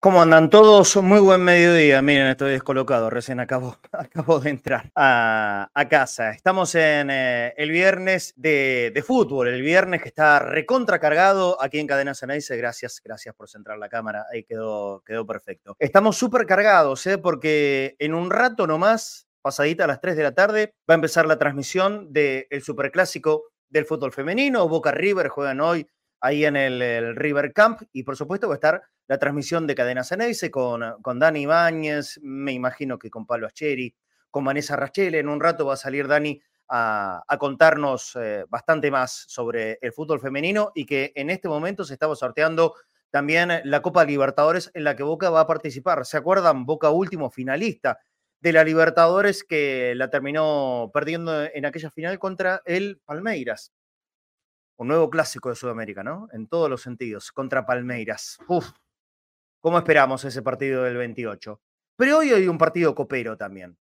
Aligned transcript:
¿Cómo 0.00 0.20
andan 0.20 0.50
todos? 0.50 0.96
Muy 0.96 1.20
buen 1.20 1.40
mediodía. 1.42 2.02
Miren, 2.02 2.26
estoy 2.26 2.50
descolocado. 2.52 3.08
Recién 3.08 3.40
acabo, 3.40 3.78
acabo 3.92 4.40
de 4.40 4.50
entrar 4.50 4.90
a, 4.94 5.68
casa. 5.88 6.30
Estamos 6.30 6.74
en 6.74 7.10
eh, 7.10 7.54
el 7.56 7.70
viernes 7.70 8.34
de, 8.36 8.92
de, 8.94 9.02
fútbol, 9.02 9.48
el 9.48 9.62
viernes 9.62 10.02
que 10.02 10.08
está 10.08 10.38
recontracargado 10.38 11.60
aquí 11.62 11.78
en 11.78 11.86
Cadena 11.86 12.14
Ceneice. 12.14 12.56
Gracias, 12.56 13.00
gracias 13.02 13.34
por 13.34 13.48
centrar 13.48 13.78
la 13.78 13.88
cámara. 13.88 14.26
Ahí 14.32 14.44
quedó, 14.44 15.02
quedó 15.04 15.26
perfecto. 15.26 15.76
Estamos 15.78 16.16
súper 16.16 16.46
cargados, 16.46 17.06
¿eh? 17.06 17.16
porque 17.18 17.96
en 17.98 18.14
un 18.14 18.30
rato 18.30 18.66
nomás, 18.66 19.28
pasadita 19.40 19.84
a 19.84 19.88
las 19.88 20.00
3 20.00 20.16
de 20.16 20.22
la 20.22 20.34
tarde, 20.34 20.74
va 20.88 20.94
a 20.94 20.96
empezar 20.96 21.26
la 21.26 21.38
transmisión 21.38 22.12
del 22.12 22.46
Superclásico 22.62 23.44
del 23.68 23.86
fútbol 23.86 24.12
femenino. 24.12 24.68
Boca 24.68 24.90
River 24.90 25.28
juegan 25.28 25.60
hoy 25.60 25.86
ahí 26.26 26.44
en 26.44 26.56
el, 26.56 26.82
el, 26.82 27.16
River 27.16 27.52
Camp 27.52 27.82
y 27.92 28.02
por 28.02 28.16
supuesto 28.16 28.48
va 28.48 28.54
a 28.54 28.56
estar 28.56 28.82
la 29.06 29.18
transmisión 29.18 29.66
de 29.66 29.76
Cadena 29.76 30.02
Ceneice 30.02 30.50
con, 30.50 30.82
con 31.00 31.20
Dani 31.20 31.42
Ibáñez, 31.42 32.18
me 32.22 32.52
imagino 32.52 32.98
que 32.98 33.10
con 33.10 33.26
Pablo 33.26 33.46
Ascheri, 33.46 33.94
con 34.30 34.44
Vanessa 34.44 34.74
Rachele. 34.74 35.20
En 35.20 35.28
un 35.28 35.40
rato 35.40 35.64
va 35.64 35.74
a 35.74 35.76
salir 35.76 36.08
Dani 36.08 36.42
a, 36.68 37.22
a 37.26 37.38
contarnos 37.38 38.16
eh, 38.16 38.44
bastante 38.48 38.90
más 38.90 39.24
sobre 39.28 39.78
el 39.80 39.92
fútbol 39.92 40.20
femenino 40.20 40.72
y 40.74 40.84
que 40.84 41.12
en 41.14 41.30
este 41.30 41.48
momento 41.48 41.84
se 41.84 41.92
estaba 41.92 42.16
sorteando 42.16 42.74
también 43.10 43.60
la 43.62 43.80
Copa 43.80 44.04
Libertadores 44.04 44.72
en 44.74 44.82
la 44.82 44.96
que 44.96 45.04
Boca 45.04 45.30
va 45.30 45.40
a 45.42 45.46
participar. 45.46 46.04
¿Se 46.04 46.16
acuerdan? 46.16 46.66
Boca 46.66 46.90
último 46.90 47.30
finalista 47.30 48.00
de 48.40 48.52
la 48.52 48.64
Libertadores 48.64 49.44
que 49.44 49.94
la 49.94 50.10
terminó 50.10 50.90
perdiendo 50.92 51.44
en 51.44 51.64
aquella 51.64 51.90
final 51.90 52.18
contra 52.18 52.62
el 52.64 53.00
Palmeiras 53.04 53.72
un 54.76 54.88
nuevo 54.88 55.10
clásico 55.10 55.48
de 55.48 55.56
Sudamérica, 55.56 56.02
¿no? 56.02 56.28
En 56.32 56.46
todos 56.46 56.68
los 56.68 56.82
sentidos, 56.82 57.32
contra 57.32 57.66
Palmeiras. 57.66 58.38
Uf, 58.48 58.70
¿cómo 59.60 59.78
esperamos 59.78 60.24
ese 60.24 60.42
partido 60.42 60.82
del 60.84 60.96
28? 60.96 61.60
Pero 61.96 62.18
hoy 62.18 62.30
hay 62.30 62.46
un 62.46 62.58
partido 62.58 62.94
copero 62.94 63.36
también. 63.36 63.78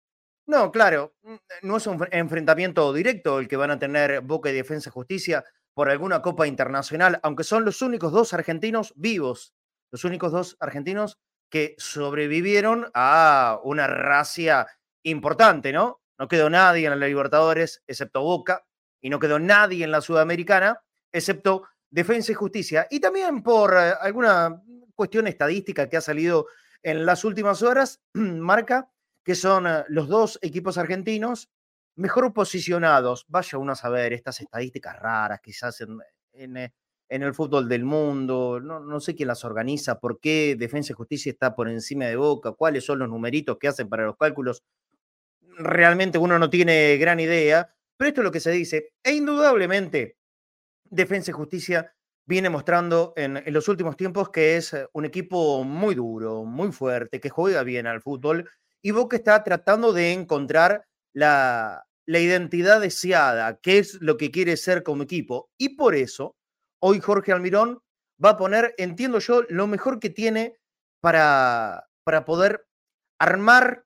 No, 0.47 0.73
claro, 0.73 1.15
no 1.63 1.77
es 1.77 1.87
un 1.87 2.09
enfrentamiento 2.11 2.93
directo 2.93 3.39
el 3.39 3.47
que 3.47 3.57
van 3.57 3.71
a 3.71 3.79
tener 3.79 4.21
Boca 4.21 4.51
y 4.51 4.55
Defensa 4.55 4.91
Justicia 4.91 5.45
por 5.75 5.89
alguna 5.89 6.23
Copa 6.23 6.49
Internacional, 6.49 7.21
aunque 7.23 7.45
son 7.45 7.65
los 7.65 7.83
únicos 7.83 8.11
dos 8.11 8.35
argentinos 8.35 8.93
vivos, 8.97 9.55
los 9.93 10.05
únicos 10.05 10.33
dos 10.33 10.57
argentinos 10.59 11.19
que 11.51 11.77
sobrevivieron 11.79 12.91
a 12.95 13.61
una 13.63 13.87
racia 13.87 14.67
importante, 15.05 15.73
¿no? 15.73 16.01
No 16.19 16.29
quedó 16.29 16.51
nadie 16.51 16.87
en 16.87 16.99
la 16.99 17.07
Libertadores, 17.07 17.83
excepto 17.87 18.23
Boca, 18.23 18.67
y 19.01 19.11
no 19.11 19.19
quedó 19.19 19.39
nadie 19.39 19.85
en 19.85 19.91
la 19.91 20.01
Sudamericana, 20.01 20.81
excepto 21.13 21.65
Defensa 21.91 22.33
y 22.33 22.35
Justicia. 22.35 22.87
Y 22.91 23.01
también 23.01 23.43
por 23.43 23.75
eh, 23.75 23.93
alguna 24.01 24.63
cuestión 24.95 25.27
estadística 25.27 25.89
que 25.89 25.97
ha 25.97 26.01
salido 26.01 26.47
en 26.83 27.05
las 27.05 27.25
últimas 27.25 27.63
horas, 27.63 28.01
marca 28.15 28.91
que 29.25 29.35
son 29.35 29.67
eh, 29.67 29.85
los 29.89 30.09
dos 30.09 30.39
equipos 30.43 30.79
argentinos 30.79 31.51
mejor 31.97 32.33
posicionados. 32.33 33.27
Vaya 33.29 33.59
uno 33.59 33.73
a 33.73 33.77
saber 33.77 34.13
estas 34.13 34.41
estadísticas 34.41 34.99
raras 34.99 35.41
quizás 35.43 35.81
en, 35.81 35.99
en, 36.33 36.57
eh, 36.57 36.73
en 37.09 37.23
el 37.23 37.35
fútbol 37.35 37.69
del 37.69 37.85
mundo. 37.85 38.61
No, 38.61 38.81
no, 38.81 39.01
sé 39.01 39.15
quién 39.15 39.29
las 39.29 39.45
organiza, 39.45 39.99
por 39.99 40.21
qué 40.21 40.57
Defensa 40.59 40.93
y 40.93 40.97
Justicia 40.97 41.33
está 41.33 41.55
por 41.55 41.69
encima 41.69 42.07
de 42.07 42.17
Boca, 42.17 42.53
cuáles 42.53 42.85
son 42.85 43.01
los 43.01 43.09
numeritos 43.09 43.59
que 43.59 43.69
hacen 43.69 43.89
para 43.89 44.07
los 44.07 44.17
cálculos. 44.17 44.63
Realmente 45.59 46.17
uno 46.17 46.39
no 46.39 46.49
tiene 46.49 46.97
gran 46.97 47.21
idea 47.21 47.75
pero 48.01 48.09
esto 48.09 48.23
es 48.23 48.25
lo 48.25 48.33
que 48.33 48.41
se 48.41 48.51
dice. 48.51 48.95
E 49.05 49.13
indudablemente, 49.13 50.17
Defensa 50.85 51.33
y 51.33 51.35
Justicia 51.35 51.95
viene 52.27 52.49
mostrando 52.49 53.13
en, 53.15 53.43
los 53.53 53.69
últimos 53.69 53.95
tiempos 53.95 54.31
que 54.31 54.57
es 54.57 54.73
eh, 54.73 54.87
un 54.95 55.05
equipo 55.05 55.65
muy 55.65 55.95
duro, 55.95 56.47
muy 56.47 56.73
fuerte, 56.73 57.21
que 57.21 57.29
juega 57.29 57.63
bien 57.63 57.87
al 57.87 58.01
fútbol. 58.01 58.49
Y 58.81 58.93
Boca 58.93 59.19
está 59.19 59.45
tratando 59.45 59.93
de 59.93 60.13
encontrar 60.13 60.87
la, 61.13 61.85
la 62.07 62.19
identidad 62.19 62.81
deseada, 62.81 63.61
qué 63.61 63.77
es 63.77 64.01
lo 64.01 64.17
que 64.17 64.31
quiere 64.31 64.57
ser 64.57 64.83
como 64.83 65.03
equipo. 65.03 65.51
Y 65.59 65.77
por 65.77 65.95
eso, 65.95 66.39
hoy 66.81 67.01
Jorge 67.01 67.33
Almirón 67.33 67.83
va 68.25 68.31
a 68.31 68.39
poner, 68.39 68.75
entiendo 68.79 69.19
yo, 69.19 69.43
lo 69.51 69.67
mejor 69.67 70.01
que 70.01 70.09
tiene 70.09 70.57
para, 71.03 71.87
para 72.05 72.25
poder 72.25 72.67
armar 73.19 73.85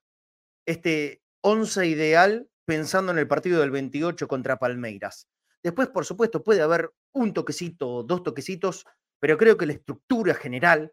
este 0.67 1.21
once 1.43 1.84
ideal 1.84 2.49
pensando 2.64 3.12
en 3.12 3.19
el 3.19 3.28
partido 3.28 3.60
del 3.60 3.70
28 3.70 4.28
contra 4.28 4.58
Palmeiras. 4.58 5.28
Después, 5.62 5.88
por 5.88 6.04
supuesto, 6.04 6.42
puede 6.42 6.62
haber 6.62 6.91
un 7.12 7.32
toquecito, 7.32 8.02
dos 8.02 8.22
toquecitos, 8.22 8.84
pero 9.19 9.38
creo 9.38 9.56
que 9.56 9.66
la 9.66 9.72
estructura 9.72 10.34
general 10.34 10.92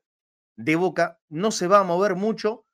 de 0.56 0.76
Boca 0.76 1.20
no 1.30 1.52
se 1.52 1.68
va 1.68 1.80
a 1.80 1.84
mover 1.84 2.16
mucho 2.16 2.66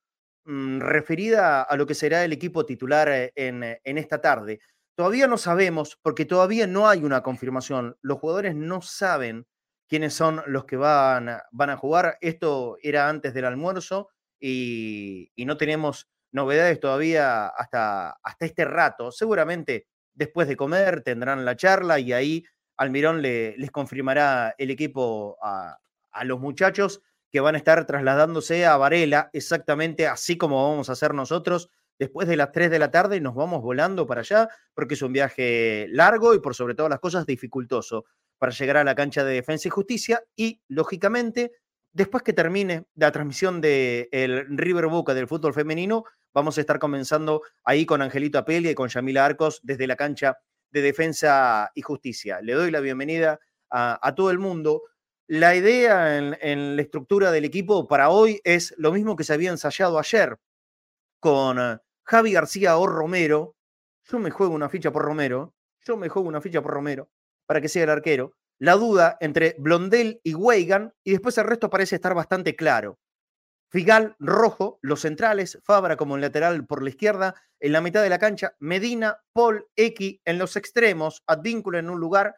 mmm, 0.45 0.79
referida 0.79 1.63
a 1.63 1.75
lo 1.75 1.87
que 1.87 1.95
será 1.95 2.23
el 2.23 2.33
equipo 2.33 2.65
titular 2.65 3.09
eh, 3.09 3.31
en, 3.35 3.63
en 3.63 3.97
esta 3.97 4.21
tarde. 4.21 4.59
Todavía 4.95 5.27
no 5.27 5.37
sabemos, 5.37 5.97
porque 6.01 6.25
todavía 6.25 6.67
no 6.67 6.87
hay 6.87 7.03
una 7.03 7.21
confirmación. 7.21 7.97
Los 8.01 8.19
jugadores 8.19 8.55
no 8.55 8.81
saben 8.81 9.47
quiénes 9.87 10.13
son 10.13 10.41
los 10.47 10.65
que 10.65 10.75
van, 10.75 11.29
a, 11.29 11.77
jugar. 11.77 12.17
Esto 12.21 12.77
era 12.81 13.09
antes 13.09 13.33
del 13.33 13.45
almuerzo 13.45 14.09
y 14.39 15.31
no 15.37 15.57
tenemos 15.57 16.09
novedades 16.37 16.79
todavía 16.79 17.47
hasta, 17.47 18.11
hasta 18.23 18.45
este 18.45 18.63
rato. 18.63 19.11
Seguramente 19.11 19.87
después 20.13 20.47
de 20.47 20.55
comer 20.55 21.01
tendrán 21.01 21.43
la 21.43 21.57
charla 21.57 21.99
y 21.99 22.13
ahí 22.13 22.45
Almirón 22.77 23.21
le, 23.21 23.57
les 23.57 23.71
confirmará 23.71 24.55
el 24.57 24.71
equipo 24.71 25.37
a, 25.41 25.77
a, 26.11 26.23
los 26.23 26.39
muchachos 26.39 27.01
que 27.31 27.39
van 27.41 27.55
a 27.55 27.57
estar 27.57 27.85
trasladándose 27.85 28.65
a 28.65 28.77
Varela, 28.77 29.29
exactamente 29.33 30.07
así 30.07 30.37
como 30.37 30.69
vamos 30.69 30.89
a 30.89 30.93
hacer 30.93 31.13
nosotros. 31.13 31.69
Después 31.99 32.27
de 32.27 32.37
las 32.37 32.51
3 32.51 32.69
de 32.69 32.79
la 32.79 32.91
tarde 32.91 33.19
nos 33.19 33.35
vamos 33.35 33.61
volando 33.61 34.05
para 34.05 34.21
allá 34.21 34.47
porque 34.73 34.93
es 34.93 35.01
un 35.01 35.11
viaje 35.11 35.87
largo 35.89 36.35
y 36.35 36.39
por 36.39 36.55
sobre 36.55 36.75
todas 36.75 36.91
las 36.91 36.99
cosas 36.99 37.25
dificultoso 37.25 38.05
para 38.37 38.51
llegar 38.51 38.77
a 38.77 38.83
la 38.83 38.95
cancha 38.95 39.23
de 39.23 39.33
defensa 39.33 39.67
y 39.67 39.71
justicia 39.71 40.23
y, 40.35 40.61
lógicamente, 40.67 41.51
después 41.91 42.23
que 42.23 42.33
termine 42.33 42.85
la 42.95 43.11
transmisión 43.11 43.59
del 43.59 44.09
de 44.11 44.45
River 44.49 44.85
Boca 44.87 45.15
del 45.15 45.27
fútbol 45.27 45.53
femenino, 45.53 46.05
vamos 46.37 46.55
a 46.59 46.61
estar 46.61 46.77
comenzando 46.77 47.41
ahí 47.63 47.83
con 47.87 47.99
Angelito 48.03 48.37
Apelia 48.37 48.69
y 48.69 48.75
con 48.75 48.89
Yamila 48.89 49.25
Arcos 49.25 49.59
desde 49.63 49.87
la 49.87 49.95
cancha 49.95 50.37
de 50.69 50.83
Defensa 50.83 51.71
y 51.73 51.81
Justicia. 51.81 52.41
Le 52.43 52.53
doy 52.53 52.69
la 52.69 52.79
bienvenida 52.79 53.39
a, 53.71 54.13
todo 54.15 54.29
el 54.29 54.37
mundo. 54.37 54.83
La 55.25 55.55
idea 55.55 56.15
en, 56.15 56.75
la 56.75 56.81
estructura 56.83 57.31
del 57.31 57.43
equipo 57.43 57.87
para 57.87 58.11
hoy 58.11 58.39
es 58.43 58.75
lo 58.77 58.91
mismo 58.91 59.15
que 59.15 59.23
se 59.23 59.33
había 59.33 59.49
ensayado 59.49 59.97
ayer 59.97 60.37
con 61.19 61.57
uh, 61.57 61.79
Javi 62.03 62.33
García 62.33 62.77
o 62.77 62.85
Romero. 62.85 63.55
Yo 64.03 64.19
me 64.19 64.29
juego 64.29 64.53
una 64.53 64.69
ficha 64.69 64.91
por 64.91 65.05
Romero. 65.05 65.55
Yo 65.87 65.97
me 65.97 66.07
juego 66.07 66.27
una 66.27 66.39
ficha 66.39 66.61
por 66.61 66.71
Romero 66.71 67.09
para 67.47 67.61
que 67.61 67.67
sea 67.67 67.85
el 67.85 67.89
arquero 67.89 68.35
la 68.59 68.73
duda 68.73 69.17
entre 69.21 69.55
Blondel 69.57 70.19
y 70.23 70.35
Weigan, 70.35 70.93
y 71.03 71.11
después 71.11 71.37
el 71.37 71.45
resto 71.45 71.69
parece 71.69 71.95
estar 71.95 72.13
bastante 72.13 72.55
claro. 72.55 72.99
Figal 73.69 74.15
rojo, 74.19 74.79
los 74.81 75.01
centrales, 75.01 75.59
Fabra 75.63 75.97
como 75.97 76.15
en 76.15 76.21
lateral 76.21 76.65
por 76.65 76.83
la 76.83 76.89
izquierda, 76.89 77.35
en 77.59 77.73
la 77.73 77.81
mitad 77.81 78.01
de 78.01 78.09
la 78.09 78.19
cancha, 78.19 78.55
Medina, 78.59 79.19
Paul, 79.33 79.67
X 79.75 80.19
en 80.23 80.37
los 80.37 80.55
extremos, 80.55 81.23
Advíncula 81.27 81.79
en 81.79 81.89
un 81.89 81.99
lugar, 81.99 82.37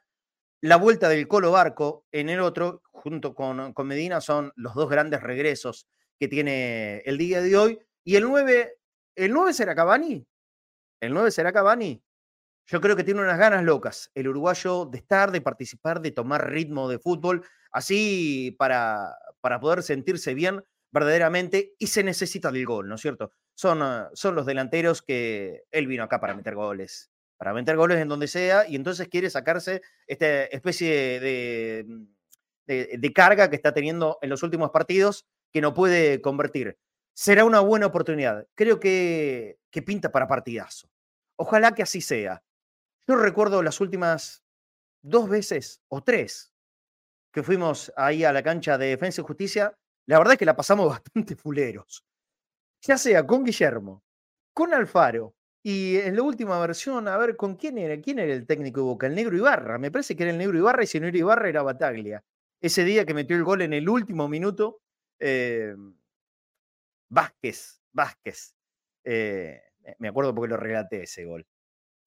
la 0.62 0.76
vuelta 0.78 1.08
del 1.08 1.28
Colo 1.28 1.52
Barco 1.52 2.06
en 2.12 2.30
el 2.30 2.40
otro, 2.40 2.82
junto 2.92 3.34
con, 3.34 3.74
con 3.74 3.88
Medina, 3.88 4.22
son 4.22 4.52
los 4.56 4.74
dos 4.74 4.90
grandes 4.90 5.22
regresos 5.22 5.88
que 6.20 6.28
tiene 6.28 6.98
el 7.06 7.18
día 7.18 7.42
de 7.42 7.56
hoy. 7.56 7.80
Y 8.04 8.16
el 8.16 8.24
9, 8.24 8.78
¿el 9.16 9.32
9 9.32 9.54
será 9.54 9.76
Cavani? 9.76 10.28
¿El 11.00 11.14
9 11.14 11.32
será 11.32 11.54
Cavani? 11.54 12.04
Yo 12.66 12.82
creo 12.82 12.96
que 12.96 13.04
tiene 13.04 13.22
unas 13.22 13.38
ganas 13.38 13.64
locas 13.64 14.12
el 14.14 14.28
uruguayo 14.28 14.86
de 14.86 14.98
estar, 14.98 15.32
de 15.32 15.42
participar, 15.42 16.02
de 16.02 16.12
tomar 16.12 16.50
ritmo 16.50 16.90
de 16.90 17.00
fútbol, 17.00 17.46
así 17.72 18.56
para, 18.60 19.16
para 19.42 19.60
poder 19.60 19.82
sentirse 19.82 20.34
bien 20.34 20.64
verdaderamente 20.92 21.76
y 21.78 21.88
se 21.88 22.04
necesita 22.04 22.52
del 22.52 22.66
gol, 22.66 22.88
¿no 22.88 22.96
es 22.96 23.02
cierto? 23.02 23.32
Son, 23.56 23.82
uh, 23.82 24.10
son 24.14 24.36
los 24.36 24.46
delanteros 24.46 25.02
que 25.02 25.64
él 25.72 25.88
vino 25.88 26.04
acá 26.04 26.20
para 26.20 26.36
meter 26.36 26.56
goles, 26.56 27.12
para 27.38 27.54
meter 27.54 27.76
goles 27.76 28.00
en 28.00 28.08
donde 28.08 28.28
sea 28.28 28.68
y 28.68 28.76
entonces 28.76 29.08
quiere 29.08 29.30
sacarse 29.30 29.82
esta 30.08 30.44
especie 30.46 31.20
de, 31.20 31.86
de, 32.66 32.98
de 32.98 33.14
carga 33.14 33.50
que 33.50 33.56
está 33.56 33.74
teniendo 33.74 34.18
en 34.22 34.30
los 34.30 34.44
últimos 34.44 34.72
partidos 34.72 35.26
que 35.52 35.62
no 35.62 35.74
puede 35.74 36.22
convertir. 36.22 36.78
Será 37.14 37.44
una 37.44 37.60
buena 37.60 37.88
oportunidad. 37.88 38.48
Creo 38.56 38.80
que, 38.80 39.60
que 39.72 39.82
pinta 39.82 40.12
para 40.12 40.28
partidazo. 40.28 40.90
Ojalá 41.36 41.74
que 41.74 41.84
así 41.84 42.02
sea. 42.02 42.44
Yo 43.08 43.16
recuerdo 43.16 43.62
las 43.64 43.82
últimas 43.82 44.44
dos 45.02 45.28
veces 45.30 45.82
o 45.88 46.02
tres 46.04 46.54
que 47.32 47.44
fuimos 47.44 47.92
ahí 47.96 48.24
a 48.24 48.34
la 48.34 48.44
cancha 48.44 48.78
de 48.78 48.88
Defensa 48.88 49.22
y 49.22 49.24
Justicia, 49.24 49.78
la 50.10 50.18
verdad 50.18 50.34
es 50.34 50.40
que 50.40 50.46
la 50.46 50.56
pasamos 50.56 50.90
bastante 50.90 51.36
fuleros. 51.36 52.04
Ya 52.82 52.98
sea 52.98 53.26
con 53.28 53.44
Guillermo, 53.44 54.04
con 54.54 54.74
Alfaro. 54.74 55.36
Y 55.62 55.98
en 55.98 56.16
la 56.16 56.24
última 56.24 56.60
versión, 56.60 57.08
a 57.08 57.18
ver, 57.18 57.36
¿con 57.36 57.56
quién 57.56 57.78
era? 57.78 58.00
¿Quién 58.02 58.18
era 58.18 58.34
el 58.34 58.48
técnico 58.48 58.80
de 58.80 58.86
Boca? 58.86 59.08
El 59.08 59.14
negro 59.14 59.36
Ibarra. 59.38 59.78
Me 59.78 59.92
parece 59.92 60.16
que 60.16 60.24
era 60.24 60.32
el 60.32 60.38
negro 60.38 60.58
Ibarra 60.58 60.84
y 60.84 60.88
si 60.88 61.00
no 61.00 61.08
era 61.08 61.18
Ibarra 61.18 61.50
era 61.50 61.62
Bataglia. 61.62 62.24
Ese 62.62 62.84
día 62.86 63.06
que 63.06 63.14
metió 63.14 63.36
el 63.36 63.44
gol 63.44 63.62
en 63.62 63.74
el 63.74 63.88
último 63.88 64.28
minuto, 64.28 64.82
eh, 65.20 65.76
Vázquez, 67.10 67.82
Vázquez. 67.92 68.56
Eh, 69.04 69.62
me 70.00 70.08
acuerdo 70.08 70.34
porque 70.34 70.50
lo 70.50 70.58
relaté 70.58 71.04
ese 71.04 71.26
gol. 71.26 71.46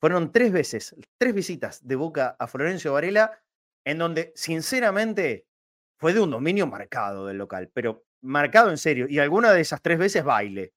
Fueron 0.00 0.32
tres 0.32 0.50
veces, 0.50 0.96
tres 1.19 1.34
visitas 1.34 1.87
de 1.87 1.94
Boca 1.94 2.34
a 2.38 2.48
Florencio 2.48 2.94
Varela, 2.94 3.38
en 3.84 3.98
donde 3.98 4.32
sinceramente 4.34 5.46
fue 6.02 6.12
de 6.12 6.19
un 6.19 6.32
dominio 6.32 6.66
marcado 6.66 7.28
del 7.28 7.38
local, 7.38 7.70
pero 7.72 8.04
marcado 8.22 8.70
en 8.70 8.76
serio. 8.76 9.06
Y 9.08 9.20
alguna 9.20 9.52
de 9.52 9.60
esas 9.60 9.81
tres 9.81 10.00
veces 10.00 10.25
baile. 10.25 10.75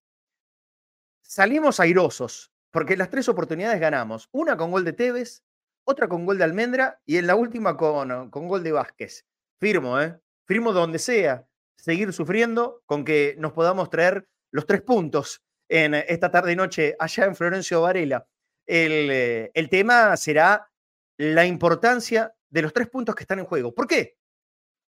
Salimos 1.23 1.79
airosos, 1.79 2.51
porque 2.69 2.95
las 2.95 3.09
tres 3.09 3.27
oportunidades 3.27 3.79
ganamos. 3.79 4.29
Una 4.31 4.55
con 4.55 4.69
gol 4.69 4.85
de 4.85 4.93
Tevez, 4.93 5.43
otra 5.83 6.07
con 6.07 6.27
gol 6.27 6.37
de 6.37 6.43
Almendra 6.43 7.01
y 7.07 7.17
en 7.17 7.25
la 7.25 7.33
última 7.33 7.75
con, 7.75 8.29
con 8.29 8.47
gol 8.47 8.61
de 8.61 8.73
Vázquez. 8.73 9.25
Firmo, 9.59 9.99
¿eh? 9.99 10.15
Firmo 10.45 10.71
donde 10.73 10.99
sea. 10.99 11.47
Seguir 11.75 12.13
sufriendo 12.13 12.83
con 12.85 13.03
que 13.03 13.33
nos 13.39 13.51
podamos 13.53 13.89
traer 13.89 14.29
los 14.51 14.67
tres 14.67 14.83
puntos 14.83 15.41
en 15.67 15.95
esta 15.95 16.29
tarde 16.29 16.51
y 16.51 16.55
noche 16.55 16.95
allá 16.99 17.25
en 17.25 17.35
Florencio 17.35 17.81
Varela. 17.81 18.27
El, 18.67 19.09
eh, 19.09 19.51
el 19.55 19.69
tema 19.69 20.15
será 20.17 20.69
la 21.17 21.47
importancia 21.47 22.31
de 22.47 22.61
los 22.61 22.73
tres 22.73 22.89
puntos 22.89 23.15
que 23.15 23.23
están 23.23 23.39
en 23.39 23.45
juego. 23.45 23.73
¿Por 23.73 23.87
qué? 23.87 24.19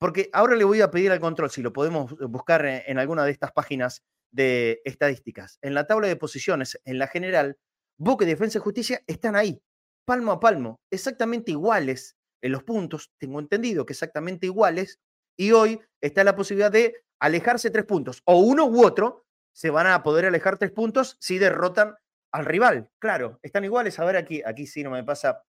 Porque 0.01 0.31
ahora 0.33 0.55
le 0.55 0.63
voy 0.63 0.81
a 0.81 0.89
pedir 0.89 1.11
al 1.11 1.19
control, 1.19 1.51
si 1.51 1.61
lo 1.61 1.71
podemos 1.71 2.17
buscar 2.17 2.65
en 2.65 2.97
alguna 2.97 3.23
de 3.23 3.29
estas 3.29 3.51
páginas 3.51 4.03
de 4.31 4.81
estadísticas. 4.83 5.59
En 5.61 5.75
la 5.75 5.85
tabla 5.85 6.07
de 6.07 6.15
posiciones, 6.15 6.81
en 6.85 6.97
la 6.97 7.05
general, 7.05 7.59
Boca, 7.99 8.25
Defensa 8.25 8.57
y 8.57 8.61
Justicia 8.61 9.03
están 9.05 9.35
ahí, 9.35 9.61
palmo 10.03 10.31
a 10.31 10.39
palmo, 10.39 10.79
exactamente 10.89 11.51
iguales 11.51 12.17
en 12.41 12.51
los 12.51 12.63
puntos, 12.63 13.11
tengo 13.19 13.39
entendido 13.39 13.85
que 13.85 13.93
exactamente 13.93 14.47
iguales, 14.47 14.99
y 15.37 15.51
hoy 15.51 15.79
está 16.01 16.23
la 16.23 16.35
posibilidad 16.35 16.71
de 16.71 16.95
alejarse 17.19 17.69
tres 17.69 17.85
puntos, 17.85 18.23
o 18.25 18.39
uno 18.39 18.65
u 18.65 18.83
otro, 18.83 19.27
se 19.53 19.69
van 19.69 19.85
a 19.85 20.01
poder 20.01 20.25
alejar 20.25 20.57
tres 20.57 20.71
puntos 20.71 21.15
si 21.19 21.37
derrotan 21.37 21.93
al 22.33 22.45
rival. 22.45 22.89
Claro, 22.97 23.37
están 23.43 23.65
iguales. 23.65 23.99
A 23.99 24.05
ver, 24.05 24.15
aquí, 24.15 24.41
aquí 24.43 24.65
sí 24.65 24.81
no 24.81 24.89
me 24.89 25.03
pasa. 25.03 25.43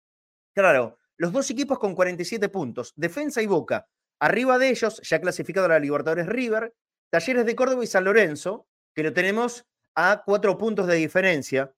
Claro, 0.57 0.99
los 1.19 1.31
dos 1.31 1.49
equipos 1.51 1.79
con 1.79 1.95
47 1.95 2.49
puntos, 2.49 2.93
Defensa 2.97 3.41
y 3.43 3.47
Boca. 3.47 3.87
Arriba 4.21 4.59
de 4.59 4.69
ellos, 4.69 5.01
ya 5.03 5.21
clasificado 5.21 5.67
a 5.67 5.71
la 5.71 5.79
Libertadores 5.79 6.27
River, 6.27 6.75
Talleres 7.11 7.47
de 7.47 7.57
Córdoba 7.57 7.83
y 7.83 7.87
San 7.87 8.05
Lorenzo, 8.05 8.69
que 8.95 9.03
lo 9.03 9.13
tenemos 9.13 9.67
a 9.97 10.23
cuatro 10.25 10.57
puntos 10.59 10.87
de 10.87 10.97
diferencia 10.97 11.75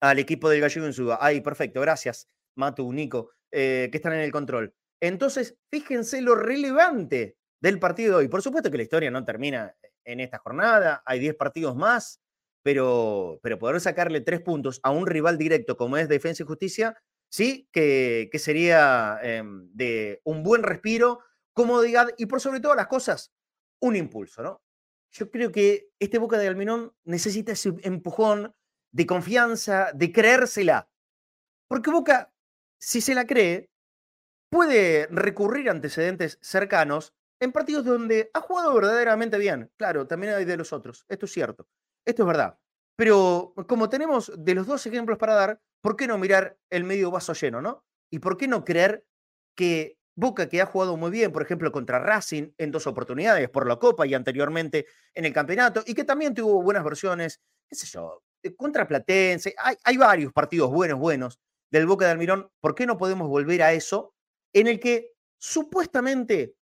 al 0.00 0.18
equipo 0.18 0.48
del 0.48 0.60
Gallego 0.60 0.86
en 0.86 0.92
Suba. 0.92 1.18
Ay, 1.20 1.40
perfecto, 1.40 1.80
gracias, 1.80 2.28
Matu, 2.56 2.92
Nico, 2.92 3.30
eh, 3.50 3.88
que 3.90 3.98
están 3.98 4.12
en 4.12 4.20
el 4.20 4.32
control. 4.32 4.74
Entonces, 5.00 5.56
fíjense 5.70 6.20
lo 6.20 6.34
relevante 6.34 7.36
del 7.60 7.78
partido 7.78 8.10
de 8.10 8.24
hoy. 8.24 8.28
Por 8.28 8.42
supuesto 8.42 8.70
que 8.70 8.76
la 8.76 8.82
historia 8.82 9.10
no 9.10 9.24
termina 9.24 9.74
en 10.04 10.20
esta 10.20 10.38
jornada, 10.38 11.02
hay 11.06 11.20
10 11.20 11.36
partidos 11.36 11.76
más, 11.76 12.20
pero, 12.62 13.40
pero 13.42 13.58
poder 13.58 13.80
sacarle 13.80 14.20
tres 14.20 14.40
puntos 14.40 14.80
a 14.82 14.90
un 14.90 15.06
rival 15.06 15.38
directo 15.38 15.76
como 15.76 15.96
es 15.96 16.08
Defensa 16.08 16.42
y 16.42 16.46
Justicia, 16.46 16.96
sí 17.28 17.68
que, 17.72 18.28
que 18.30 18.38
sería 18.38 19.18
em, 19.22 19.68
de 19.72 20.20
un 20.24 20.42
buen 20.42 20.62
respiro, 20.62 21.20
comodidad 21.54 22.08
y 22.16 22.26
por 22.26 22.40
sobre 22.40 22.60
todas 22.60 22.76
las 22.76 22.86
cosas, 22.86 23.32
un 23.80 23.96
impulso, 23.96 24.42
¿no? 24.42 24.62
Yo 25.10 25.30
creo 25.30 25.52
que 25.52 25.90
este 25.98 26.18
Boca 26.18 26.38
de 26.38 26.48
Alminón 26.48 26.94
necesita 27.04 27.52
ese 27.52 27.74
empujón 27.82 28.54
de 28.92 29.06
confianza, 29.06 29.90
de 29.94 30.12
creérsela. 30.12 30.88
Porque 31.68 31.90
Boca, 31.90 32.32
si 32.80 33.00
se 33.00 33.14
la 33.14 33.26
cree, 33.26 33.70
puede 34.50 35.06
recurrir 35.10 35.68
a 35.68 35.72
antecedentes 35.72 36.38
cercanos 36.40 37.14
en 37.40 37.52
partidos 37.52 37.84
donde 37.84 38.30
ha 38.34 38.40
jugado 38.40 38.74
verdaderamente 38.74 39.36
bien. 39.38 39.70
Claro, 39.76 40.06
también 40.06 40.34
hay 40.34 40.44
de 40.44 40.56
los 40.56 40.72
otros, 40.72 41.04
esto 41.08 41.26
es 41.26 41.32
cierto, 41.32 41.66
esto 42.06 42.22
es 42.22 42.26
verdad. 42.26 42.58
Pero 42.96 43.54
como 43.66 43.88
tenemos 43.88 44.32
de 44.36 44.54
los 44.54 44.66
dos 44.66 44.86
ejemplos 44.86 45.18
para 45.18 45.34
dar, 45.34 45.60
¿por 45.80 45.96
qué 45.96 46.06
no 46.06 46.18
mirar 46.18 46.58
el 46.70 46.84
medio 46.84 47.10
vaso 47.10 47.32
lleno, 47.32 47.60
no? 47.60 47.84
¿Y 48.10 48.20
por 48.20 48.36
qué 48.36 48.46
no 48.46 48.64
creer 48.64 49.06
que 49.56 49.98
Boca, 50.14 50.48
que 50.48 50.60
ha 50.60 50.66
jugado 50.66 50.96
muy 50.96 51.10
bien, 51.10 51.32
por 51.32 51.42
ejemplo, 51.42 51.72
contra 51.72 51.98
Racing 51.98 52.52
en 52.58 52.70
dos 52.70 52.86
oportunidades, 52.86 53.48
por 53.48 53.66
la 53.66 53.76
Copa 53.76 54.06
y 54.06 54.14
anteriormente 54.14 54.86
en 55.14 55.24
el 55.24 55.32
campeonato, 55.32 55.82
y 55.86 55.94
que 55.94 56.04
también 56.04 56.34
tuvo 56.34 56.62
buenas 56.62 56.84
versiones, 56.84 57.40
qué 57.68 57.76
sé 57.76 57.86
yo, 57.86 58.22
contra 58.56 58.86
Platense, 58.86 59.54
hay, 59.84 59.96
varios 59.96 60.32
partidos 60.32 60.70
buenos, 60.70 60.98
buenos 60.98 61.40
del 61.70 61.86
Boca 61.86 62.04
de 62.04 62.10
Almirón, 62.10 62.50
¿por 62.60 62.74
qué 62.74 62.86
no 62.86 62.98
podemos 62.98 63.28
volver 63.28 63.62
a 63.62 63.72
eso? 63.72 64.14
En 64.52 64.66
el 64.66 64.78
que 64.78 65.12
supuestamente 65.38 66.54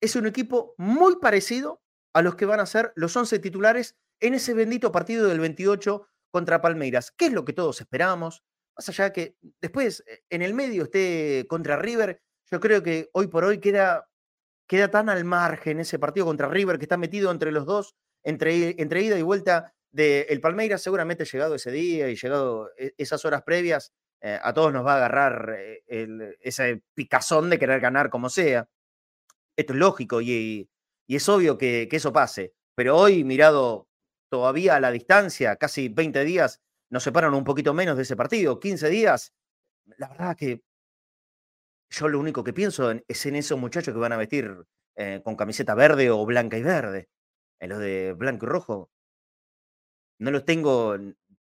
es 0.00 0.16
un 0.16 0.26
equipo 0.26 0.74
muy 0.78 1.16
parecido 1.16 1.80
a 2.12 2.22
los 2.22 2.34
que 2.34 2.46
van 2.46 2.60
a 2.60 2.66
ser 2.66 2.92
los 2.96 3.16
11 3.16 3.38
titulares 3.38 3.96
en 4.20 4.34
ese 4.34 4.54
bendito 4.54 4.90
partido 4.90 5.28
del 5.28 5.38
28 5.38 6.08
contra 6.32 6.60
Palmeiras. 6.60 7.12
¿Qué 7.12 7.26
es 7.26 7.32
lo 7.32 7.44
que 7.44 7.52
todos 7.52 7.80
esperamos? 7.80 8.42
Más 8.76 8.88
allá 8.88 9.12
que 9.12 9.36
después 9.60 10.02
eh, 10.06 10.24
en 10.30 10.42
el 10.42 10.54
medio 10.54 10.84
esté 10.84 11.46
contra 11.48 11.76
River, 11.76 12.22
yo 12.50 12.60
creo 12.60 12.82
que 12.82 13.08
hoy 13.12 13.26
por 13.28 13.44
hoy 13.44 13.58
queda, 13.58 14.08
queda 14.66 14.90
tan 14.90 15.08
al 15.08 15.24
margen 15.24 15.80
ese 15.80 15.98
partido 15.98 16.26
contra 16.26 16.48
River 16.48 16.78
que 16.78 16.84
está 16.84 16.96
metido 16.96 17.30
entre 17.30 17.52
los 17.52 17.66
dos, 17.66 17.94
entre, 18.22 18.74
ida 19.02 19.18
y 19.18 19.22
vuelta 19.22 19.74
del 19.90 20.40
Palmeiras. 20.40 20.82
Seguramente 20.82 21.24
llegado 21.24 21.54
ese 21.54 21.70
día 21.70 22.08
y 22.08 22.16
llegado 22.16 22.70
e, 22.78 22.94
esas 22.98 23.24
horas 23.24 23.42
previas, 23.42 23.92
eh, 24.20 24.38
a 24.42 24.52
todos 24.52 24.72
nos 24.72 24.84
va 24.84 24.94
a 24.94 24.96
agarrar 24.96 25.56
eh, 25.58 26.36
ese 26.40 26.82
picazón 26.94 27.50
de 27.50 27.58
querer 27.58 27.80
ganar 27.80 28.10
como 28.10 28.28
sea 28.28 28.68
esto 29.56 29.72
es 29.72 29.78
lógico 29.78 30.20
y, 30.20 30.68
es 31.08 31.28
obvio 31.28 31.58
que, 31.58 31.88
eso 31.90 32.12
pase. 32.12 32.54
Pero 32.74 32.96
hoy, 32.96 33.24
mirado 33.24 33.88
todavía 34.28 34.76
a 34.76 34.80
la 34.80 34.90
distancia, 34.90 35.56
casi 35.56 35.88
20 35.88 36.24
días, 36.24 36.60
nos 36.90 37.02
separan 37.02 37.34
un 37.34 37.44
poquito 37.44 37.72
menos 37.74 37.96
de 37.96 38.02
ese 38.02 38.16
partido, 38.16 38.60
15 38.60 38.88
días. 38.90 39.32
La 39.98 40.08
verdad 40.08 40.36
que 40.36 40.62
yo 41.90 42.08
lo 42.08 42.18
único 42.18 42.44
que 42.44 42.52
pienso 42.52 42.90
es 43.06 43.26
en 43.26 43.36
esos 43.36 43.58
muchachos 43.58 43.94
que 43.94 44.00
van 44.00 44.12
a 44.12 44.16
vestir 44.16 44.64
eh, 44.96 45.20
con 45.24 45.36
camiseta 45.36 45.74
verde 45.74 46.10
o 46.10 46.24
blanca 46.24 46.56
y 46.56 46.62
verde. 46.62 47.08
En 47.60 47.70
los 47.70 47.78
de 47.78 48.12
blanco 48.12 48.46
y 48.46 48.48
rojo. 48.48 48.90
No 50.18 50.30
los 50.30 50.44
tengo, 50.44 50.96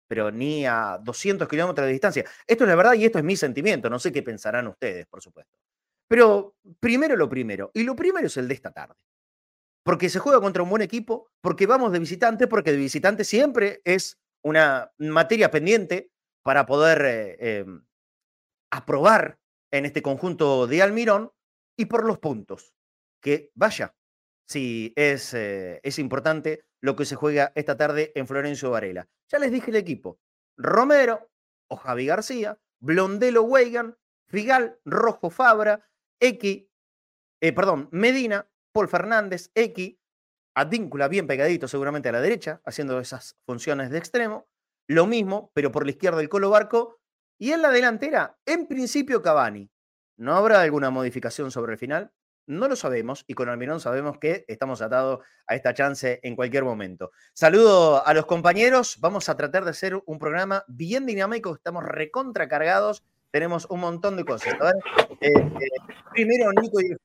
pero 0.07 0.31
ni 0.31 0.65
a 0.65 0.99
200 1.01 1.47
kilómetros 1.47 1.85
de 1.85 1.93
distancia. 1.93 2.25
Esto 2.47 2.63
es 2.63 2.69
la 2.69 2.75
verdad 2.75 2.93
y 2.93 3.05
esto 3.05 3.19
es 3.19 3.23
mi 3.23 3.35
sentimiento. 3.35 3.89
No 3.89 3.99
sé 3.99 4.11
qué 4.11 4.23
pensarán 4.23 4.67
ustedes, 4.67 5.05
por 5.07 5.21
supuesto. 5.21 5.57
Pero 6.07 6.55
primero 6.79 7.15
lo 7.15 7.29
primero, 7.29 7.71
y 7.73 7.83
lo 7.83 7.95
primero 7.95 8.27
es 8.27 8.37
el 8.37 8.47
de 8.47 8.53
esta 8.53 8.71
tarde. 8.71 8.95
Porque 9.83 10.09
se 10.09 10.19
juega 10.19 10.39
contra 10.39 10.63
un 10.63 10.69
buen 10.69 10.81
equipo, 10.81 11.31
porque 11.41 11.65
vamos 11.65 11.91
de 11.91 11.99
visitante, 11.99 12.47
porque 12.47 12.71
de 12.71 12.77
visitante 12.77 13.23
siempre 13.23 13.81
es 13.83 14.19
una 14.43 14.91
materia 14.97 15.51
pendiente 15.51 16.11
para 16.43 16.65
poder 16.65 17.01
eh, 17.05 17.59
em, 17.59 17.85
aprobar 18.71 19.39
en 19.73 19.85
este 19.85 20.03
conjunto 20.03 20.67
de 20.67 20.83
Almirón 20.83 21.31
y 21.75 21.85
por 21.85 22.05
los 22.05 22.19
puntos. 22.19 22.75
Que 23.19 23.51
vaya, 23.55 23.95
si 24.47 24.93
es, 24.95 25.33
eh, 25.33 25.79
es 25.83 25.97
importante 25.97 26.65
lo 26.79 26.95
que 26.95 27.05
se 27.05 27.15
juega 27.15 27.51
esta 27.55 27.75
tarde 27.75 28.11
en 28.13 28.27
Florencio 28.27 28.69
Varela. 28.69 29.09
Ya 29.29 29.39
les 29.39 29.51
dije 29.51 29.71
el 29.71 29.77
equipo. 29.77 30.19
Romero 30.57 31.31
o 31.67 31.75
Javi 31.75 32.05
García, 32.05 32.59
Blondelo 32.79 33.43
Weigan, 33.43 33.97
Figal, 34.27 34.79
Rojo 34.85 35.31
Fabra, 35.31 35.89
X, 36.19 36.65
eh, 37.41 37.53
perdón, 37.53 37.89
Medina, 37.91 38.47
Paul 38.71 38.87
Fernández, 38.87 39.49
X, 39.55 39.97
Advíncula 40.55 41.07
bien 41.07 41.25
pegadito 41.25 41.67
seguramente 41.67 42.09
a 42.09 42.11
la 42.11 42.21
derecha, 42.21 42.61
haciendo 42.63 42.99
esas 42.99 43.37
funciones 43.43 43.89
de 43.89 43.97
extremo. 43.97 44.47
Lo 44.87 45.07
mismo, 45.07 45.51
pero 45.55 45.71
por 45.71 45.85
la 45.85 45.91
izquierda 45.91 46.21
el 46.21 46.29
Colo 46.29 46.51
Barco. 46.51 46.99
Y 47.37 47.51
en 47.51 47.61
la 47.61 47.69
delantera, 47.69 48.37
en 48.45 48.67
principio 48.67 49.21
Cavani. 49.21 49.69
¿No 50.17 50.35
habrá 50.35 50.61
alguna 50.61 50.89
modificación 50.89 51.51
sobre 51.51 51.73
el 51.73 51.79
final? 51.79 52.11
No 52.45 52.67
lo 52.67 52.75
sabemos 52.75 53.23
y 53.27 53.33
con 53.33 53.49
Almirón 53.49 53.79
sabemos 53.79 54.17
que 54.19 54.45
estamos 54.47 54.81
atados 54.81 55.19
a 55.47 55.55
esta 55.55 55.73
chance 55.73 56.19
en 56.23 56.35
cualquier 56.35 56.63
momento. 56.63 57.11
Saludo 57.33 58.05
a 58.05 58.13
los 58.13 58.25
compañeros. 58.25 58.97
Vamos 58.99 59.29
a 59.29 59.37
tratar 59.37 59.63
de 59.63 59.71
hacer 59.71 60.01
un 60.05 60.19
programa 60.19 60.63
bien 60.67 61.05
dinámico. 61.05 61.55
Estamos 61.55 61.83
recontracargados 61.83 63.03
tenemos 63.33 63.65
un 63.71 63.79
montón 63.79 64.15
de 64.15 64.25
cosas. 64.25 64.53
Eh, 65.19 65.31
eh, 65.31 65.69
primero, 66.11 66.51
Nico 66.61 66.79
y 66.79 66.95